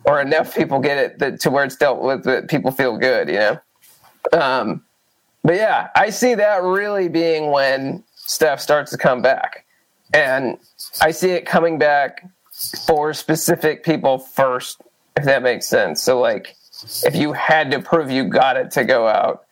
or 0.05 0.21
enough 0.21 0.55
people 0.55 0.79
get 0.79 0.97
it 0.97 1.19
that, 1.19 1.39
to 1.39 1.49
where 1.49 1.63
it's 1.63 1.77
dealt 1.77 2.01
with 2.01 2.23
that 2.25 2.49
people 2.49 2.71
feel 2.71 2.97
good, 2.97 3.29
you 3.29 3.35
know. 3.35 3.59
Um, 4.33 4.83
but 5.43 5.55
yeah, 5.55 5.89
I 5.95 6.09
see 6.09 6.35
that 6.35 6.61
really 6.61 7.07
being 7.07 7.51
when 7.51 8.03
stuff 8.15 8.59
starts 8.59 8.91
to 8.91 8.97
come 8.97 9.21
back. 9.21 9.65
And 10.13 10.57
I 11.01 11.11
see 11.11 11.31
it 11.31 11.45
coming 11.45 11.77
back 11.77 12.25
for 12.85 13.13
specific 13.13 13.83
people 13.83 14.19
first, 14.19 14.81
if 15.15 15.25
that 15.25 15.41
makes 15.43 15.67
sense. 15.67 16.01
So, 16.01 16.19
like, 16.19 16.55
if 17.03 17.15
you 17.15 17.33
had 17.33 17.71
to 17.71 17.79
prove 17.79 18.11
you 18.11 18.25
got 18.25 18.57
it 18.57 18.71
to 18.71 18.83
go 18.83 19.07
out, 19.07 19.43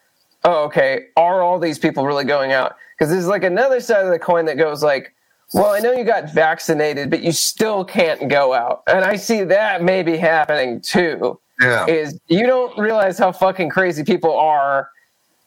oh, 0.43 0.65
okay, 0.65 1.05
are 1.15 1.41
all 1.41 1.59
these 1.59 1.79
people 1.79 2.05
really 2.05 2.25
going 2.25 2.51
out? 2.51 2.75
Because 2.97 3.11
there's 3.11 3.27
like 3.27 3.43
another 3.43 3.79
side 3.79 4.05
of 4.05 4.11
the 4.11 4.19
coin 4.19 4.45
that 4.45 4.57
goes 4.57 4.83
like, 4.83 5.13
well, 5.53 5.73
I 5.73 5.79
know 5.79 5.93
you 5.93 6.03
got 6.03 6.31
vaccinated, 6.31 7.09
but 7.09 7.21
you 7.21 7.31
still 7.31 7.83
can't 7.83 8.29
go 8.29 8.53
out. 8.53 8.83
And 8.87 9.03
I 9.03 9.15
see 9.15 9.43
that 9.45 9.81
maybe 9.81 10.17
happening 10.17 10.79
too 10.81 11.39
Yeah. 11.59 11.87
is 11.87 12.19
you 12.27 12.45
don't 12.45 12.77
realize 12.77 13.17
how 13.17 13.31
fucking 13.31 13.69
crazy 13.69 14.03
people 14.03 14.37
are 14.37 14.89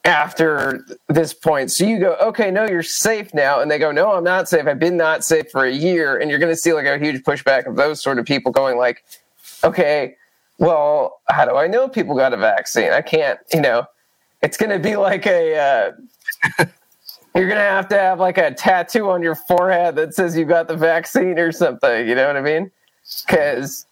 after 0.05 0.85
this 1.09 1.33
point. 1.33 1.71
So 1.71 1.85
you 1.85 1.99
go, 2.01 2.17
okay, 2.21 2.51
no, 2.51 2.67
you're 2.67 2.83
safe 2.83 3.33
now. 3.33 3.61
And 3.61 3.71
they 3.71 3.79
go, 3.79 3.93
no, 3.93 4.13
I'm 4.13 4.25
not 4.25 4.49
safe. 4.49 4.67
I've 4.67 4.79
been 4.79 4.97
not 4.97 5.25
safe 5.25 5.51
for 5.51 5.65
a 5.65 5.73
year. 5.73 6.19
And 6.19 6.29
you're 6.31 6.41
going 6.41 6.53
to 6.53 6.57
see 6.57 6.73
like 6.73 6.87
a 6.87 6.99
huge 6.99 7.23
pushback 7.23 7.67
of 7.67 7.77
those 7.77 8.03
sort 8.03 8.19
of 8.19 8.27
people 8.27 8.51
going 8.51 8.77
like, 8.77 9.05
okay, 9.63 10.17
well, 10.59 11.21
how 11.29 11.45
do 11.45 11.57
I 11.57 11.67
know 11.69 11.89
people 11.89 12.17
got 12.17 12.33
a 12.33 12.37
vaccine? 12.37 12.91
I 12.93 13.01
can't, 13.01 13.39
you 13.53 13.61
know, 13.61 13.87
it's 14.43 14.57
going 14.57 14.71
to 14.71 14.79
be 14.79 14.97
like 14.97 15.27
a, 15.27 15.57
uh, 15.57 15.93
you're 17.35 17.49
going 17.49 17.59
to 17.59 17.61
have 17.61 17.89
to 17.89 17.99
have 17.99 18.19
like 18.19 18.39
a 18.39 18.53
tattoo 18.53 19.09
on 19.09 19.23
your 19.23 19.37
forehead 19.37 19.95
that 19.97 20.15
says 20.15 20.37
you 20.37 20.45
got 20.45 20.67
the 20.67 20.77
vaccine 20.77 21.39
or 21.39 21.53
something. 21.53 22.09
You 22.09 22.17
know 22.17 22.27
what 22.27 22.37
I 22.37 22.43
mean? 22.43 22.71
Because 23.27 23.87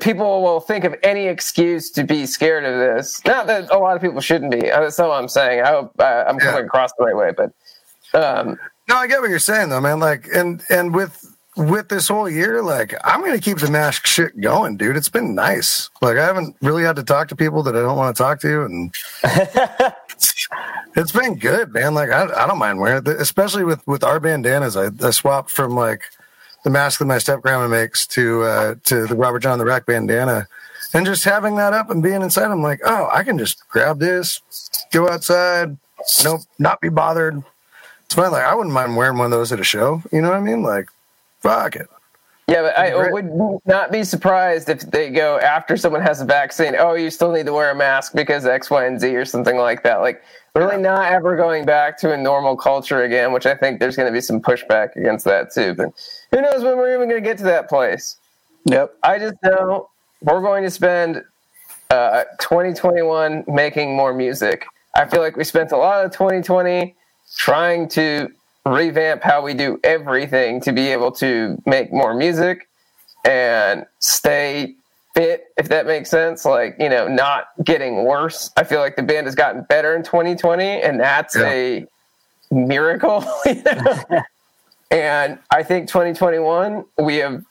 people 0.00 0.42
will 0.42 0.60
think 0.60 0.84
of 0.84 0.94
any 1.02 1.26
excuse 1.26 1.90
to 1.92 2.04
be 2.04 2.26
scared 2.26 2.64
of 2.64 2.78
this. 2.78 3.20
Not 3.24 3.46
that 3.48 3.70
a 3.70 3.78
lot 3.78 3.96
of 3.96 4.02
people 4.02 4.20
shouldn't 4.20 4.50
be. 4.50 4.70
Uh, 4.70 4.80
That's 4.80 4.98
not 4.98 5.08
what 5.08 5.20
I'm 5.20 5.28
saying. 5.28 5.62
I 5.62 5.68
hope 5.70 5.92
uh, 5.98 6.24
I'm 6.26 6.38
coming 6.38 6.60
Yeah. 6.60 6.66
across 6.66 6.92
the 6.98 7.04
right 7.04 7.16
way, 7.16 7.32
but 7.36 7.52
um, 8.14 8.58
No, 8.88 8.96
I 8.96 9.06
get 9.06 9.20
what 9.20 9.30
you're 9.30 9.38
saying 9.38 9.68
though, 9.70 9.80
man. 9.80 10.00
Like, 10.00 10.26
and 10.34 10.62
and 10.70 10.94
with 10.94 11.24
with 11.56 11.88
this 11.90 12.08
whole 12.08 12.30
year, 12.30 12.62
like, 12.62 12.94
I'm 13.04 13.20
gonna 13.22 13.38
keep 13.38 13.58
the 13.58 13.70
mask 13.70 14.06
shit 14.06 14.40
going, 14.40 14.76
dude. 14.78 14.96
It's 14.96 15.10
been 15.10 15.34
nice. 15.34 15.90
Like, 16.00 16.16
I 16.16 16.24
haven't 16.24 16.56
really 16.62 16.82
had 16.82 16.96
to 16.96 17.02
talk 17.02 17.28
to 17.28 17.36
people 17.36 17.62
that 17.64 17.76
I 17.76 17.80
don't 17.80 17.96
want 17.98 18.16
to 18.16 18.22
talk 18.22 18.40
to, 18.40 18.62
and 18.62 18.94
it's 20.96 21.12
been 21.12 21.36
good, 21.38 21.72
man. 21.72 21.94
Like, 21.94 22.10
I, 22.10 22.24
I 22.24 22.46
don't 22.46 22.58
mind 22.58 22.80
wearing 22.80 23.02
it, 23.06 23.08
especially 23.20 23.64
with 23.64 23.86
with 23.86 24.02
our 24.04 24.20
bandanas. 24.20 24.76
I, 24.76 24.88
I 25.06 25.10
swapped 25.10 25.50
from 25.50 25.74
like 25.74 26.04
the 26.64 26.70
mask 26.70 26.98
that 26.98 27.06
my 27.06 27.18
step 27.18 27.42
grandma 27.42 27.68
makes 27.68 28.06
to 28.08 28.42
uh 28.42 28.74
to 28.84 29.06
the 29.06 29.14
Robert 29.16 29.40
Jon 29.40 29.58
the 29.58 29.64
Wreck 29.64 29.86
bandana. 29.86 30.48
And 30.94 31.06
just 31.06 31.24
having 31.24 31.56
that 31.56 31.72
up 31.72 31.88
and 31.88 32.02
being 32.02 32.20
inside, 32.20 32.50
I'm 32.50 32.62
like, 32.62 32.80
oh, 32.84 33.08
I 33.10 33.24
can 33.24 33.38
just 33.38 33.66
grab 33.68 33.98
this, 33.98 34.42
go 34.92 35.08
outside, 35.08 35.78
nope, 36.22 36.42
not 36.58 36.82
be 36.82 36.90
bothered. 36.90 37.42
It's 38.04 38.14
fine. 38.14 38.30
Like 38.30 38.44
I 38.44 38.54
wouldn't 38.54 38.74
mind 38.74 38.96
wearing 38.96 39.16
one 39.16 39.26
of 39.26 39.30
those 39.30 39.52
at 39.52 39.60
a 39.60 39.64
show. 39.64 40.02
You 40.12 40.20
know 40.20 40.28
what 40.28 40.36
I 40.36 40.40
mean? 40.40 40.62
Like, 40.62 40.90
fuck 41.40 41.76
it. 41.76 41.88
Yeah, 42.52 42.62
but 42.62 42.78
I 42.78 43.10
would 43.10 43.30
not 43.64 43.90
be 43.90 44.04
surprised 44.04 44.68
if 44.68 44.80
they 44.80 45.10
go 45.10 45.38
after 45.38 45.76
someone 45.76 46.02
has 46.02 46.20
a 46.20 46.24
vaccine. 46.24 46.74
Oh, 46.78 46.94
you 46.94 47.10
still 47.10 47.32
need 47.32 47.46
to 47.46 47.52
wear 47.52 47.70
a 47.70 47.74
mask 47.74 48.12
because 48.14 48.44
X, 48.44 48.70
Y, 48.70 48.84
and 48.84 49.00
Z 49.00 49.14
or 49.16 49.24
something 49.24 49.56
like 49.56 49.82
that. 49.84 50.02
Like 50.02 50.22
really 50.54 50.76
not 50.76 51.10
ever 51.10 51.34
going 51.34 51.64
back 51.64 51.98
to 52.00 52.12
a 52.12 52.16
normal 52.16 52.56
culture 52.56 53.02
again, 53.04 53.32
which 53.32 53.46
I 53.46 53.54
think 53.54 53.80
there's 53.80 53.96
going 53.96 54.06
to 54.06 54.12
be 54.12 54.20
some 54.20 54.40
pushback 54.40 54.94
against 54.96 55.24
that 55.24 55.52
too. 55.52 55.74
But 55.74 55.88
who 56.30 56.42
knows 56.42 56.62
when 56.62 56.76
we're 56.76 56.94
even 56.94 57.08
going 57.08 57.22
to 57.22 57.26
get 57.26 57.38
to 57.38 57.44
that 57.44 57.68
place? 57.68 58.16
Yep. 58.66 58.96
I 59.02 59.18
just 59.18 59.36
know 59.42 59.88
we're 60.20 60.42
going 60.42 60.62
to 60.64 60.70
spend 60.70 61.22
uh, 61.90 62.24
2021 62.40 63.44
making 63.48 63.96
more 63.96 64.12
music. 64.12 64.66
I 64.94 65.06
feel 65.06 65.20
like 65.20 65.36
we 65.36 65.44
spent 65.44 65.72
a 65.72 65.76
lot 65.78 66.04
of 66.04 66.12
2020 66.12 66.94
trying 67.34 67.88
to 67.88 68.30
revamp 68.66 69.22
how 69.22 69.42
we 69.42 69.54
do 69.54 69.80
everything 69.82 70.60
to 70.60 70.72
be 70.72 70.88
able 70.88 71.10
to 71.12 71.60
make 71.66 71.92
more 71.92 72.14
music 72.14 72.68
and 73.24 73.86
stay 73.98 74.74
fit, 75.14 75.52
if 75.56 75.68
that 75.68 75.86
makes 75.86 76.10
sense. 76.10 76.44
Like, 76.44 76.76
you 76.78 76.88
know, 76.88 77.08
not 77.08 77.48
getting 77.64 78.04
worse. 78.04 78.50
I 78.56 78.64
feel 78.64 78.80
like 78.80 78.96
the 78.96 79.02
band 79.02 79.26
has 79.26 79.34
gotten 79.34 79.62
better 79.68 79.94
in 79.94 80.02
2020, 80.02 80.82
and 80.82 80.98
that's 81.00 81.36
Yeah. 81.36 81.48
a 81.50 81.86
miracle. 82.50 83.24
you 83.46 83.62
know? 83.62 83.96
and 84.90 85.38
I 85.50 85.62
think 85.62 85.88
2021, 85.88 86.84
we 86.98 87.16
have 87.16 87.44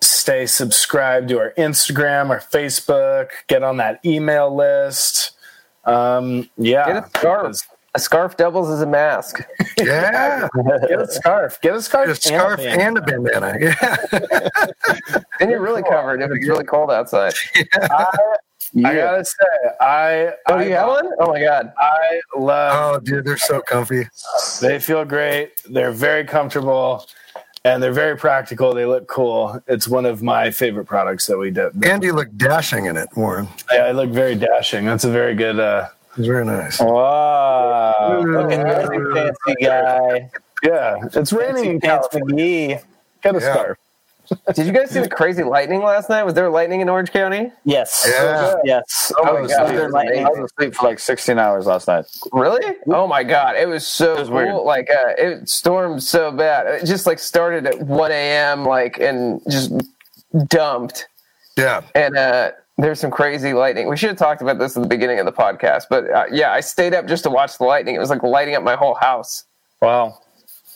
stay 0.00 0.46
subscribed 0.46 1.28
to 1.28 1.38
our 1.38 1.52
Instagram, 1.58 2.30
our 2.30 2.40
Facebook, 2.40 3.28
get 3.46 3.62
on 3.62 3.76
that 3.76 4.00
email 4.04 4.54
list. 4.54 5.32
Um, 5.84 6.48
yeah, 6.56 7.02
Get 7.12 7.12
a 7.94 7.98
scarf. 7.98 8.36
Doubles 8.36 8.68
as 8.70 8.82
a 8.82 8.86
mask. 8.86 9.40
Yeah. 9.78 10.48
Get 10.88 11.00
a 11.00 11.06
scarf. 11.08 11.60
Get 11.60 11.74
a 11.74 11.82
scarf. 11.82 12.08
a 12.08 12.14
scarf 12.14 12.60
and 12.60 12.80
a 12.80 12.84
and 12.84 12.98
a 12.98 13.02
bandana. 13.02 13.54
Yeah. 13.60 13.96
Then 15.38 15.50
you're 15.50 15.60
really 15.60 15.82
covered 15.84 16.20
if 16.20 16.30
it's 16.32 16.48
really 16.48 16.64
cold 16.64 16.90
outside. 16.90 17.32
I 17.72 18.94
gotta 18.94 19.24
say, 19.24 19.34
I 19.80 20.32
Oh, 20.46 20.54
I, 20.54 20.62
do 20.64 20.68
you 20.68 20.74
have 20.74 20.88
one? 20.88 21.08
Oh 21.20 21.28
my 21.32 21.40
god. 21.40 21.72
I 21.78 22.20
love. 22.36 22.96
Oh, 22.96 23.00
dude, 23.00 23.24
they're 23.24 23.36
so 23.38 23.60
comfy. 23.60 24.08
They 24.60 24.78
feel 24.80 25.04
great. 25.04 25.62
They're 25.70 25.92
very 25.92 26.24
comfortable, 26.24 27.06
and 27.64 27.80
they're 27.82 27.92
very 27.92 28.16
practical. 28.16 28.74
They 28.74 28.84
look 28.84 29.06
cool. 29.06 29.62
It's 29.68 29.86
one 29.88 30.04
of 30.06 30.22
my 30.22 30.50
favorite 30.50 30.86
products 30.86 31.26
that 31.26 31.38
we 31.38 31.50
did. 31.52 31.84
And 31.84 32.02
you 32.02 32.12
look 32.12 32.34
dashing 32.36 32.86
in 32.86 32.96
it, 32.96 33.08
Warren. 33.16 33.48
Yeah, 33.72 33.84
I 33.84 33.92
look 33.92 34.10
very 34.10 34.34
dashing. 34.34 34.84
That's 34.86 35.04
a 35.04 35.10
very 35.10 35.34
good. 35.34 35.60
Uh, 35.60 35.88
It's 36.18 36.26
very 36.26 36.44
nice. 36.44 36.80
Wow. 36.80 38.22
Look 38.26 38.52
at 38.52 38.64
this 38.66 38.88
you 38.92 39.14
fancy 39.14 39.64
guy. 39.64 40.30
yeah, 40.62 40.96
it's 41.14 41.32
raining 41.32 41.64
in 41.72 41.80
Pants 41.80 42.08
McGee. 42.12 42.82
Get 43.22 43.36
a 43.36 43.40
Yeah. 43.40 43.52
scarf. 43.52 43.78
Did 44.54 44.66
you 44.66 44.72
guys 44.72 44.90
see 44.90 45.00
the 45.00 45.08
crazy 45.08 45.42
lightning 45.42 45.82
last 45.82 46.10
night? 46.10 46.22
Was 46.24 46.34
there 46.34 46.50
lightning 46.50 46.82
in 46.82 46.88
Orange 46.90 47.10
County? 47.12 47.50
Yes. 47.64 48.06
Yeah. 48.06 48.56
Yes. 48.62 49.10
Oh 49.16 49.24
my 49.24 49.30
I 49.30 49.40
was, 49.40 49.50
God, 49.50 49.62
asleep, 49.64 49.78
it 49.80 49.84
was 49.84 49.94
amazing. 49.94 50.26
I 50.26 50.28
was 50.28 50.50
asleep 50.52 50.74
for 50.74 50.86
like 50.86 50.98
16 50.98 51.38
hours 51.38 51.64
last 51.66 51.88
night. 51.88 52.04
Really? 52.32 52.76
Oh 52.88 53.06
my 53.06 53.22
god, 53.24 53.56
it 53.56 53.66
was 53.68 53.86
so 53.86 54.16
It 54.16 54.18
was 54.18 54.28
cool. 54.28 54.36
weird. 54.36 54.54
Like 54.56 54.90
uh, 54.90 55.14
it 55.16 55.48
stormed 55.48 56.02
so 56.02 56.30
bad. 56.30 56.66
It 56.66 56.84
just 56.84 57.06
like 57.06 57.18
started 57.20 57.66
at 57.66 57.80
1 57.80 58.10
a.m. 58.12 58.66
like 58.66 58.98
and 58.98 59.40
just 59.48 59.72
dumped. 60.48 61.06
Yeah. 61.56 61.80
And 61.94 62.14
uh, 62.16 62.50
there's 62.78 63.00
some 63.00 63.10
crazy 63.10 63.52
lightning. 63.52 63.88
We 63.88 63.96
should 63.96 64.10
have 64.10 64.18
talked 64.18 64.40
about 64.40 64.58
this 64.58 64.76
at 64.76 64.82
the 64.82 64.88
beginning 64.88 65.18
of 65.18 65.26
the 65.26 65.32
podcast, 65.32 65.84
but 65.90 66.08
uh, 66.10 66.24
yeah, 66.30 66.52
I 66.52 66.60
stayed 66.60 66.94
up 66.94 67.06
just 67.06 67.24
to 67.24 67.30
watch 67.30 67.58
the 67.58 67.64
lightning. 67.64 67.94
It 67.94 67.98
was 67.98 68.08
like 68.10 68.22
lighting 68.22 68.54
up 68.54 68.62
my 68.62 68.76
whole 68.76 68.94
house. 68.94 69.44
Wow, 69.82 70.18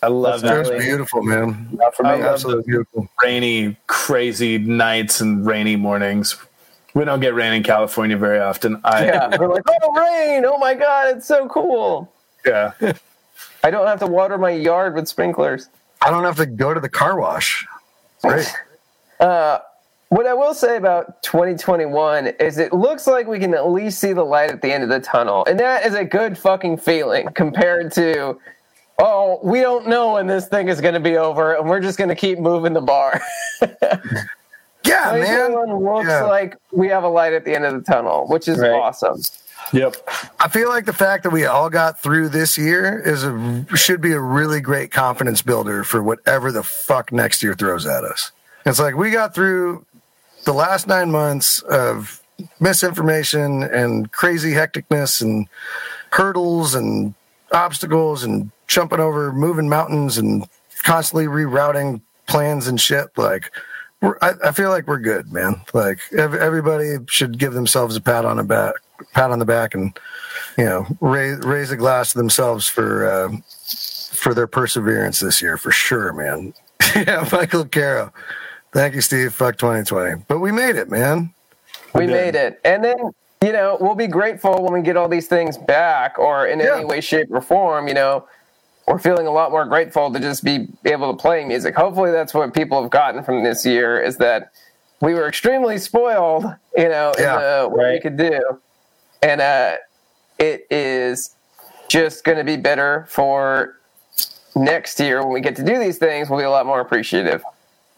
I 0.02 0.08
love 0.08 0.44
It 0.44 0.58
was 0.58 0.68
that. 0.68 0.80
beautiful, 0.80 1.22
man. 1.22 1.68
Not 1.72 1.94
for 1.94 2.02
me. 2.02 2.10
I 2.10 2.14
love 2.16 2.24
Absolutely 2.34 2.64
beautiful. 2.64 3.08
rainy, 3.22 3.76
crazy 3.86 4.58
nights 4.58 5.20
and 5.20 5.46
rainy 5.46 5.76
mornings. 5.76 6.36
We 6.94 7.04
don't 7.06 7.20
get 7.20 7.34
rain 7.34 7.54
in 7.54 7.62
California 7.62 8.18
very 8.18 8.38
often. 8.38 8.80
I 8.84 9.06
Yeah, 9.06 9.36
we're 9.38 9.48
like, 9.48 9.62
oh 9.66 9.92
rain! 9.92 10.44
Oh 10.44 10.58
my 10.58 10.74
god, 10.74 11.16
it's 11.16 11.26
so 11.26 11.48
cool. 11.48 12.12
yeah. 12.44 12.72
I 13.64 13.70
don't 13.70 13.86
have 13.86 14.00
to 14.00 14.06
water 14.08 14.36
my 14.38 14.50
yard 14.50 14.94
with 14.96 15.06
sprinklers. 15.08 15.68
I 16.02 16.10
don't 16.10 16.24
have 16.24 16.36
to 16.38 16.46
go 16.46 16.74
to 16.74 16.80
the 16.80 16.88
car 16.88 17.18
wash. 17.18 17.64
Great. 18.22 18.52
What 20.12 20.26
I 20.26 20.34
will 20.34 20.52
say 20.52 20.76
about 20.76 21.22
2021 21.22 22.26
is 22.38 22.58
it 22.58 22.74
looks 22.74 23.06
like 23.06 23.26
we 23.26 23.38
can 23.38 23.54
at 23.54 23.70
least 23.70 23.98
see 23.98 24.12
the 24.12 24.22
light 24.22 24.50
at 24.50 24.60
the 24.60 24.70
end 24.70 24.82
of 24.82 24.90
the 24.90 25.00
tunnel. 25.00 25.42
And 25.46 25.58
that 25.58 25.86
is 25.86 25.94
a 25.94 26.04
good 26.04 26.36
fucking 26.36 26.76
feeling 26.76 27.28
compared 27.28 27.90
to, 27.92 28.38
oh, 28.98 29.40
we 29.42 29.60
don't 29.62 29.86
know 29.88 30.12
when 30.12 30.26
this 30.26 30.48
thing 30.48 30.68
is 30.68 30.82
going 30.82 30.92
to 30.92 31.00
be 31.00 31.16
over 31.16 31.54
and 31.54 31.66
we're 31.66 31.80
just 31.80 31.96
going 31.96 32.10
to 32.10 32.14
keep 32.14 32.38
moving 32.38 32.74
the 32.74 32.82
bar. 32.82 33.22
Yeah, 34.84 35.12
man. 35.12 35.54
looks 35.78 36.08
Yeah. 36.08 36.24
like 36.24 36.56
we 36.72 36.88
have 36.88 37.04
a 37.04 37.08
light 37.08 37.32
at 37.32 37.44
the 37.44 37.54
end 37.54 37.64
of 37.64 37.72
the 37.72 37.80
tunnel, 37.80 38.26
which 38.26 38.48
is 38.48 38.58
Right. 38.58 38.72
awesome. 38.72 39.16
Yep. 39.72 39.96
I 40.40 40.48
feel 40.48 40.68
like 40.68 40.84
the 40.86 40.92
fact 40.92 41.22
that 41.22 41.30
we 41.30 41.46
all 41.46 41.70
got 41.70 42.02
through 42.02 42.30
this 42.30 42.58
year 42.58 43.00
is 43.00 43.22
a 43.22 43.64
should 43.76 44.00
be 44.00 44.12
a 44.12 44.18
really 44.20 44.60
great 44.60 44.90
confidence 44.90 45.40
builder 45.40 45.84
for 45.84 46.02
whatever 46.02 46.50
the 46.50 46.64
fuck 46.64 47.12
next 47.12 47.44
year 47.44 47.54
throws 47.54 47.86
at 47.86 48.02
us. 48.04 48.32
It's 48.66 48.80
like 48.80 48.96
we 48.96 49.12
got 49.12 49.34
through 49.36 49.86
the 50.44 50.52
last 50.52 50.86
nine 50.86 51.10
months 51.10 51.60
of 51.62 52.22
misinformation 52.60 53.62
and 53.62 54.10
crazy 54.12 54.52
hecticness 54.52 55.22
and 55.22 55.46
hurdles 56.10 56.74
and 56.74 57.14
obstacles 57.52 58.24
and 58.24 58.50
jumping 58.66 59.00
over 59.00 59.32
moving 59.32 59.68
mountains 59.68 60.18
and 60.18 60.46
constantly 60.82 61.26
rerouting 61.26 62.00
plans 62.26 62.66
and 62.66 62.80
shit. 62.80 63.06
Like, 63.16 63.52
I, 64.02 64.32
I 64.44 64.52
feel 64.52 64.70
like 64.70 64.86
we're 64.86 64.98
good, 64.98 65.32
man. 65.32 65.62
Like 65.72 66.00
ev- 66.16 66.34
everybody 66.34 66.96
should 67.06 67.38
give 67.38 67.52
themselves 67.52 67.96
a 67.96 68.00
pat 68.00 68.24
on 68.24 68.36
the 68.36 68.42
back, 68.42 68.74
pat 69.12 69.30
on 69.30 69.38
the 69.38 69.44
back, 69.44 69.74
and 69.74 69.96
you 70.58 70.64
know 70.64 70.86
raise 71.00 71.38
raise 71.38 71.70
a 71.70 71.76
glass 71.76 72.12
to 72.12 72.18
themselves 72.18 72.68
for 72.68 73.08
uh, 73.08 73.36
for 74.12 74.34
their 74.34 74.48
perseverance 74.48 75.20
this 75.20 75.40
year 75.40 75.56
for 75.56 75.70
sure, 75.70 76.12
man. 76.12 76.52
yeah, 76.96 77.28
Michael 77.30 77.64
Caro. 77.64 78.12
Thank 78.72 78.94
you, 78.94 79.00
Steve. 79.00 79.34
Fuck 79.34 79.58
2020, 79.58 80.24
but 80.28 80.38
we 80.38 80.50
made 80.50 80.76
it, 80.76 80.90
man. 80.90 81.32
We 81.94 82.06
did. 82.06 82.12
made 82.12 82.34
it. 82.34 82.60
And 82.64 82.82
then, 82.82 82.96
you 83.42 83.52
know, 83.52 83.76
we'll 83.80 83.94
be 83.94 84.06
grateful 84.06 84.62
when 84.62 84.72
we 84.72 84.80
get 84.80 84.96
all 84.96 85.08
these 85.08 85.28
things 85.28 85.58
back 85.58 86.18
or 86.18 86.46
in 86.46 86.58
Yeah. 86.58 86.76
any 86.76 86.84
way, 86.86 87.00
shape, 87.02 87.28
or 87.30 87.40
form, 87.42 87.86
you 87.86 87.94
know. 87.94 88.26
We're 88.88 88.98
feeling 88.98 89.26
a 89.26 89.30
lot 89.30 89.50
more 89.52 89.64
grateful 89.66 90.10
to 90.12 90.18
just 90.18 90.42
be 90.42 90.68
able 90.84 91.14
to 91.14 91.20
play 91.20 91.44
music. 91.44 91.74
Hopefully 91.76 92.10
that's 92.10 92.34
what 92.34 92.52
people 92.54 92.80
have 92.80 92.90
gotten 92.90 93.22
from 93.22 93.44
this 93.44 93.64
year 93.64 94.00
is 94.00 94.16
that 94.16 94.50
we 95.00 95.14
were 95.14 95.28
extremely 95.28 95.78
spoiled, 95.78 96.44
you 96.76 96.88
know, 96.88 97.12
Yeah, 97.18 97.34
in 97.36 97.40
the, 97.62 97.68
what 97.68 97.88
we 97.90 98.00
could 98.00 98.16
do. 98.16 98.58
And 99.22 99.40
uh 99.40 99.76
it 100.38 100.66
is 100.70 101.34
just 101.88 102.24
gonna 102.24 102.42
be 102.42 102.56
better 102.56 103.06
for 103.08 103.76
next 104.56 104.98
year 104.98 105.22
when 105.22 105.32
we 105.32 105.40
get 105.40 105.54
to 105.56 105.62
do 105.62 105.78
these 105.78 105.98
things, 105.98 106.28
we'll 106.28 106.40
be 106.40 106.44
a 106.44 106.50
lot 106.50 106.66
more 106.66 106.80
appreciative. 106.80 107.44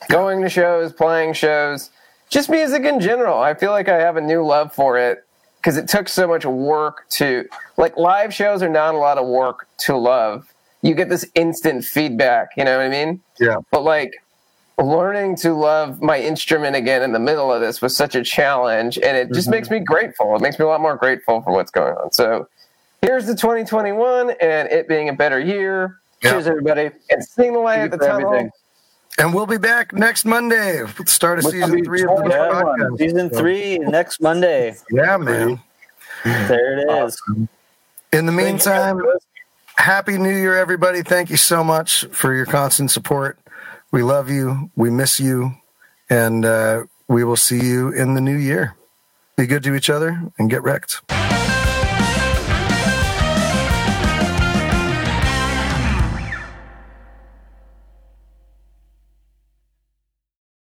Going 0.08 0.42
to 0.42 0.48
shows, 0.48 0.92
playing 0.92 1.34
shows, 1.34 1.90
just 2.28 2.50
music 2.50 2.84
in 2.84 3.00
general. 3.00 3.38
I 3.38 3.54
feel 3.54 3.70
like 3.70 3.88
I 3.88 3.96
have 3.96 4.16
a 4.16 4.20
new 4.20 4.44
love 4.44 4.72
for 4.72 4.98
it 4.98 5.24
because 5.58 5.76
it 5.76 5.88
took 5.88 6.08
so 6.08 6.26
much 6.26 6.44
work 6.44 7.08
to 7.08 7.48
like 7.76 7.96
live 7.96 8.34
shows 8.34 8.62
are 8.62 8.68
not 8.68 8.94
a 8.94 8.98
lot 8.98 9.18
of 9.18 9.26
work 9.26 9.66
to 9.78 9.96
love. 9.96 10.52
You 10.82 10.94
get 10.94 11.08
this 11.08 11.24
instant 11.34 11.84
feedback, 11.84 12.50
you 12.56 12.64
know 12.64 12.76
what 12.76 12.84
I 12.84 12.90
mean? 12.90 13.20
Yeah, 13.40 13.56
But 13.70 13.82
like 13.82 14.22
learning 14.78 15.36
to 15.36 15.54
love 15.54 16.02
my 16.02 16.20
instrument 16.20 16.76
again 16.76 17.02
in 17.02 17.12
the 17.12 17.18
middle 17.18 17.52
of 17.52 17.60
this 17.60 17.80
was 17.80 17.96
such 17.96 18.14
a 18.14 18.22
challenge 18.22 18.98
and 18.98 19.16
it 19.16 19.32
just 19.32 19.46
mm-hmm. 19.46 19.52
makes 19.52 19.70
me 19.70 19.80
grateful. 19.80 20.34
It 20.36 20.42
makes 20.42 20.58
me 20.58 20.64
a 20.64 20.68
lot 20.68 20.80
more 20.80 20.96
grateful 20.96 21.40
for 21.42 21.52
what's 21.52 21.70
going 21.70 21.94
on. 21.94 22.12
So 22.12 22.48
here's 23.00 23.26
the 23.26 23.34
2021 23.34 24.32
and 24.40 24.68
it 24.68 24.88
being 24.88 25.08
a 25.08 25.14
better 25.14 25.40
year. 25.40 25.98
Yeah. 26.22 26.32
Cheers, 26.32 26.46
everybody. 26.46 26.90
And 27.10 27.24
seeing 27.24 27.52
the 27.52 27.60
light 27.60 27.78
at 27.78 27.90
the 27.90 27.98
tunnel. 27.98 28.34
everything. 28.34 28.50
And 29.18 29.34
we'll 29.34 29.46
be 29.46 29.58
back 29.58 29.92
next 29.92 30.24
Monday 30.24 30.82
with 30.82 30.96
the 30.96 31.06
start 31.06 31.38
of 31.38 31.44
season 31.44 31.84
three 31.84 32.02
of 32.02 32.08
the 32.08 32.28
Yeah, 32.30 32.62
podcast. 32.62 32.98
season 32.98 33.30
three 33.30 33.78
next 33.78 34.20
Monday. 34.20 34.76
Yeah, 34.90 35.16
man. 35.16 35.60
There 36.24 36.78
it 36.78 37.06
is. 37.06 37.20
In 38.12 38.26
the 38.26 38.32
meantime, 38.32 39.00
happy 39.76 40.18
new 40.18 40.34
year, 40.34 40.56
everybody. 40.56 41.02
Thank 41.02 41.30
you 41.30 41.36
so 41.36 41.62
much 41.62 42.04
for 42.06 42.34
your 42.34 42.46
constant 42.46 42.90
support. 42.90 43.38
We 43.90 44.02
love 44.02 44.30
you. 44.30 44.70
We 44.76 44.90
miss 44.90 45.20
you. 45.20 45.52
And 46.10 46.44
uh, 46.44 46.84
we 47.08 47.24
will 47.24 47.36
see 47.36 47.60
you 47.60 47.90
in 47.90 48.14
the 48.14 48.20
new 48.20 48.36
year. 48.36 48.76
Be 49.36 49.46
good 49.46 49.62
to 49.64 49.74
each 49.74 49.90
other 49.90 50.22
and 50.38 50.48
get 50.48 50.62
wrecked. 50.62 51.00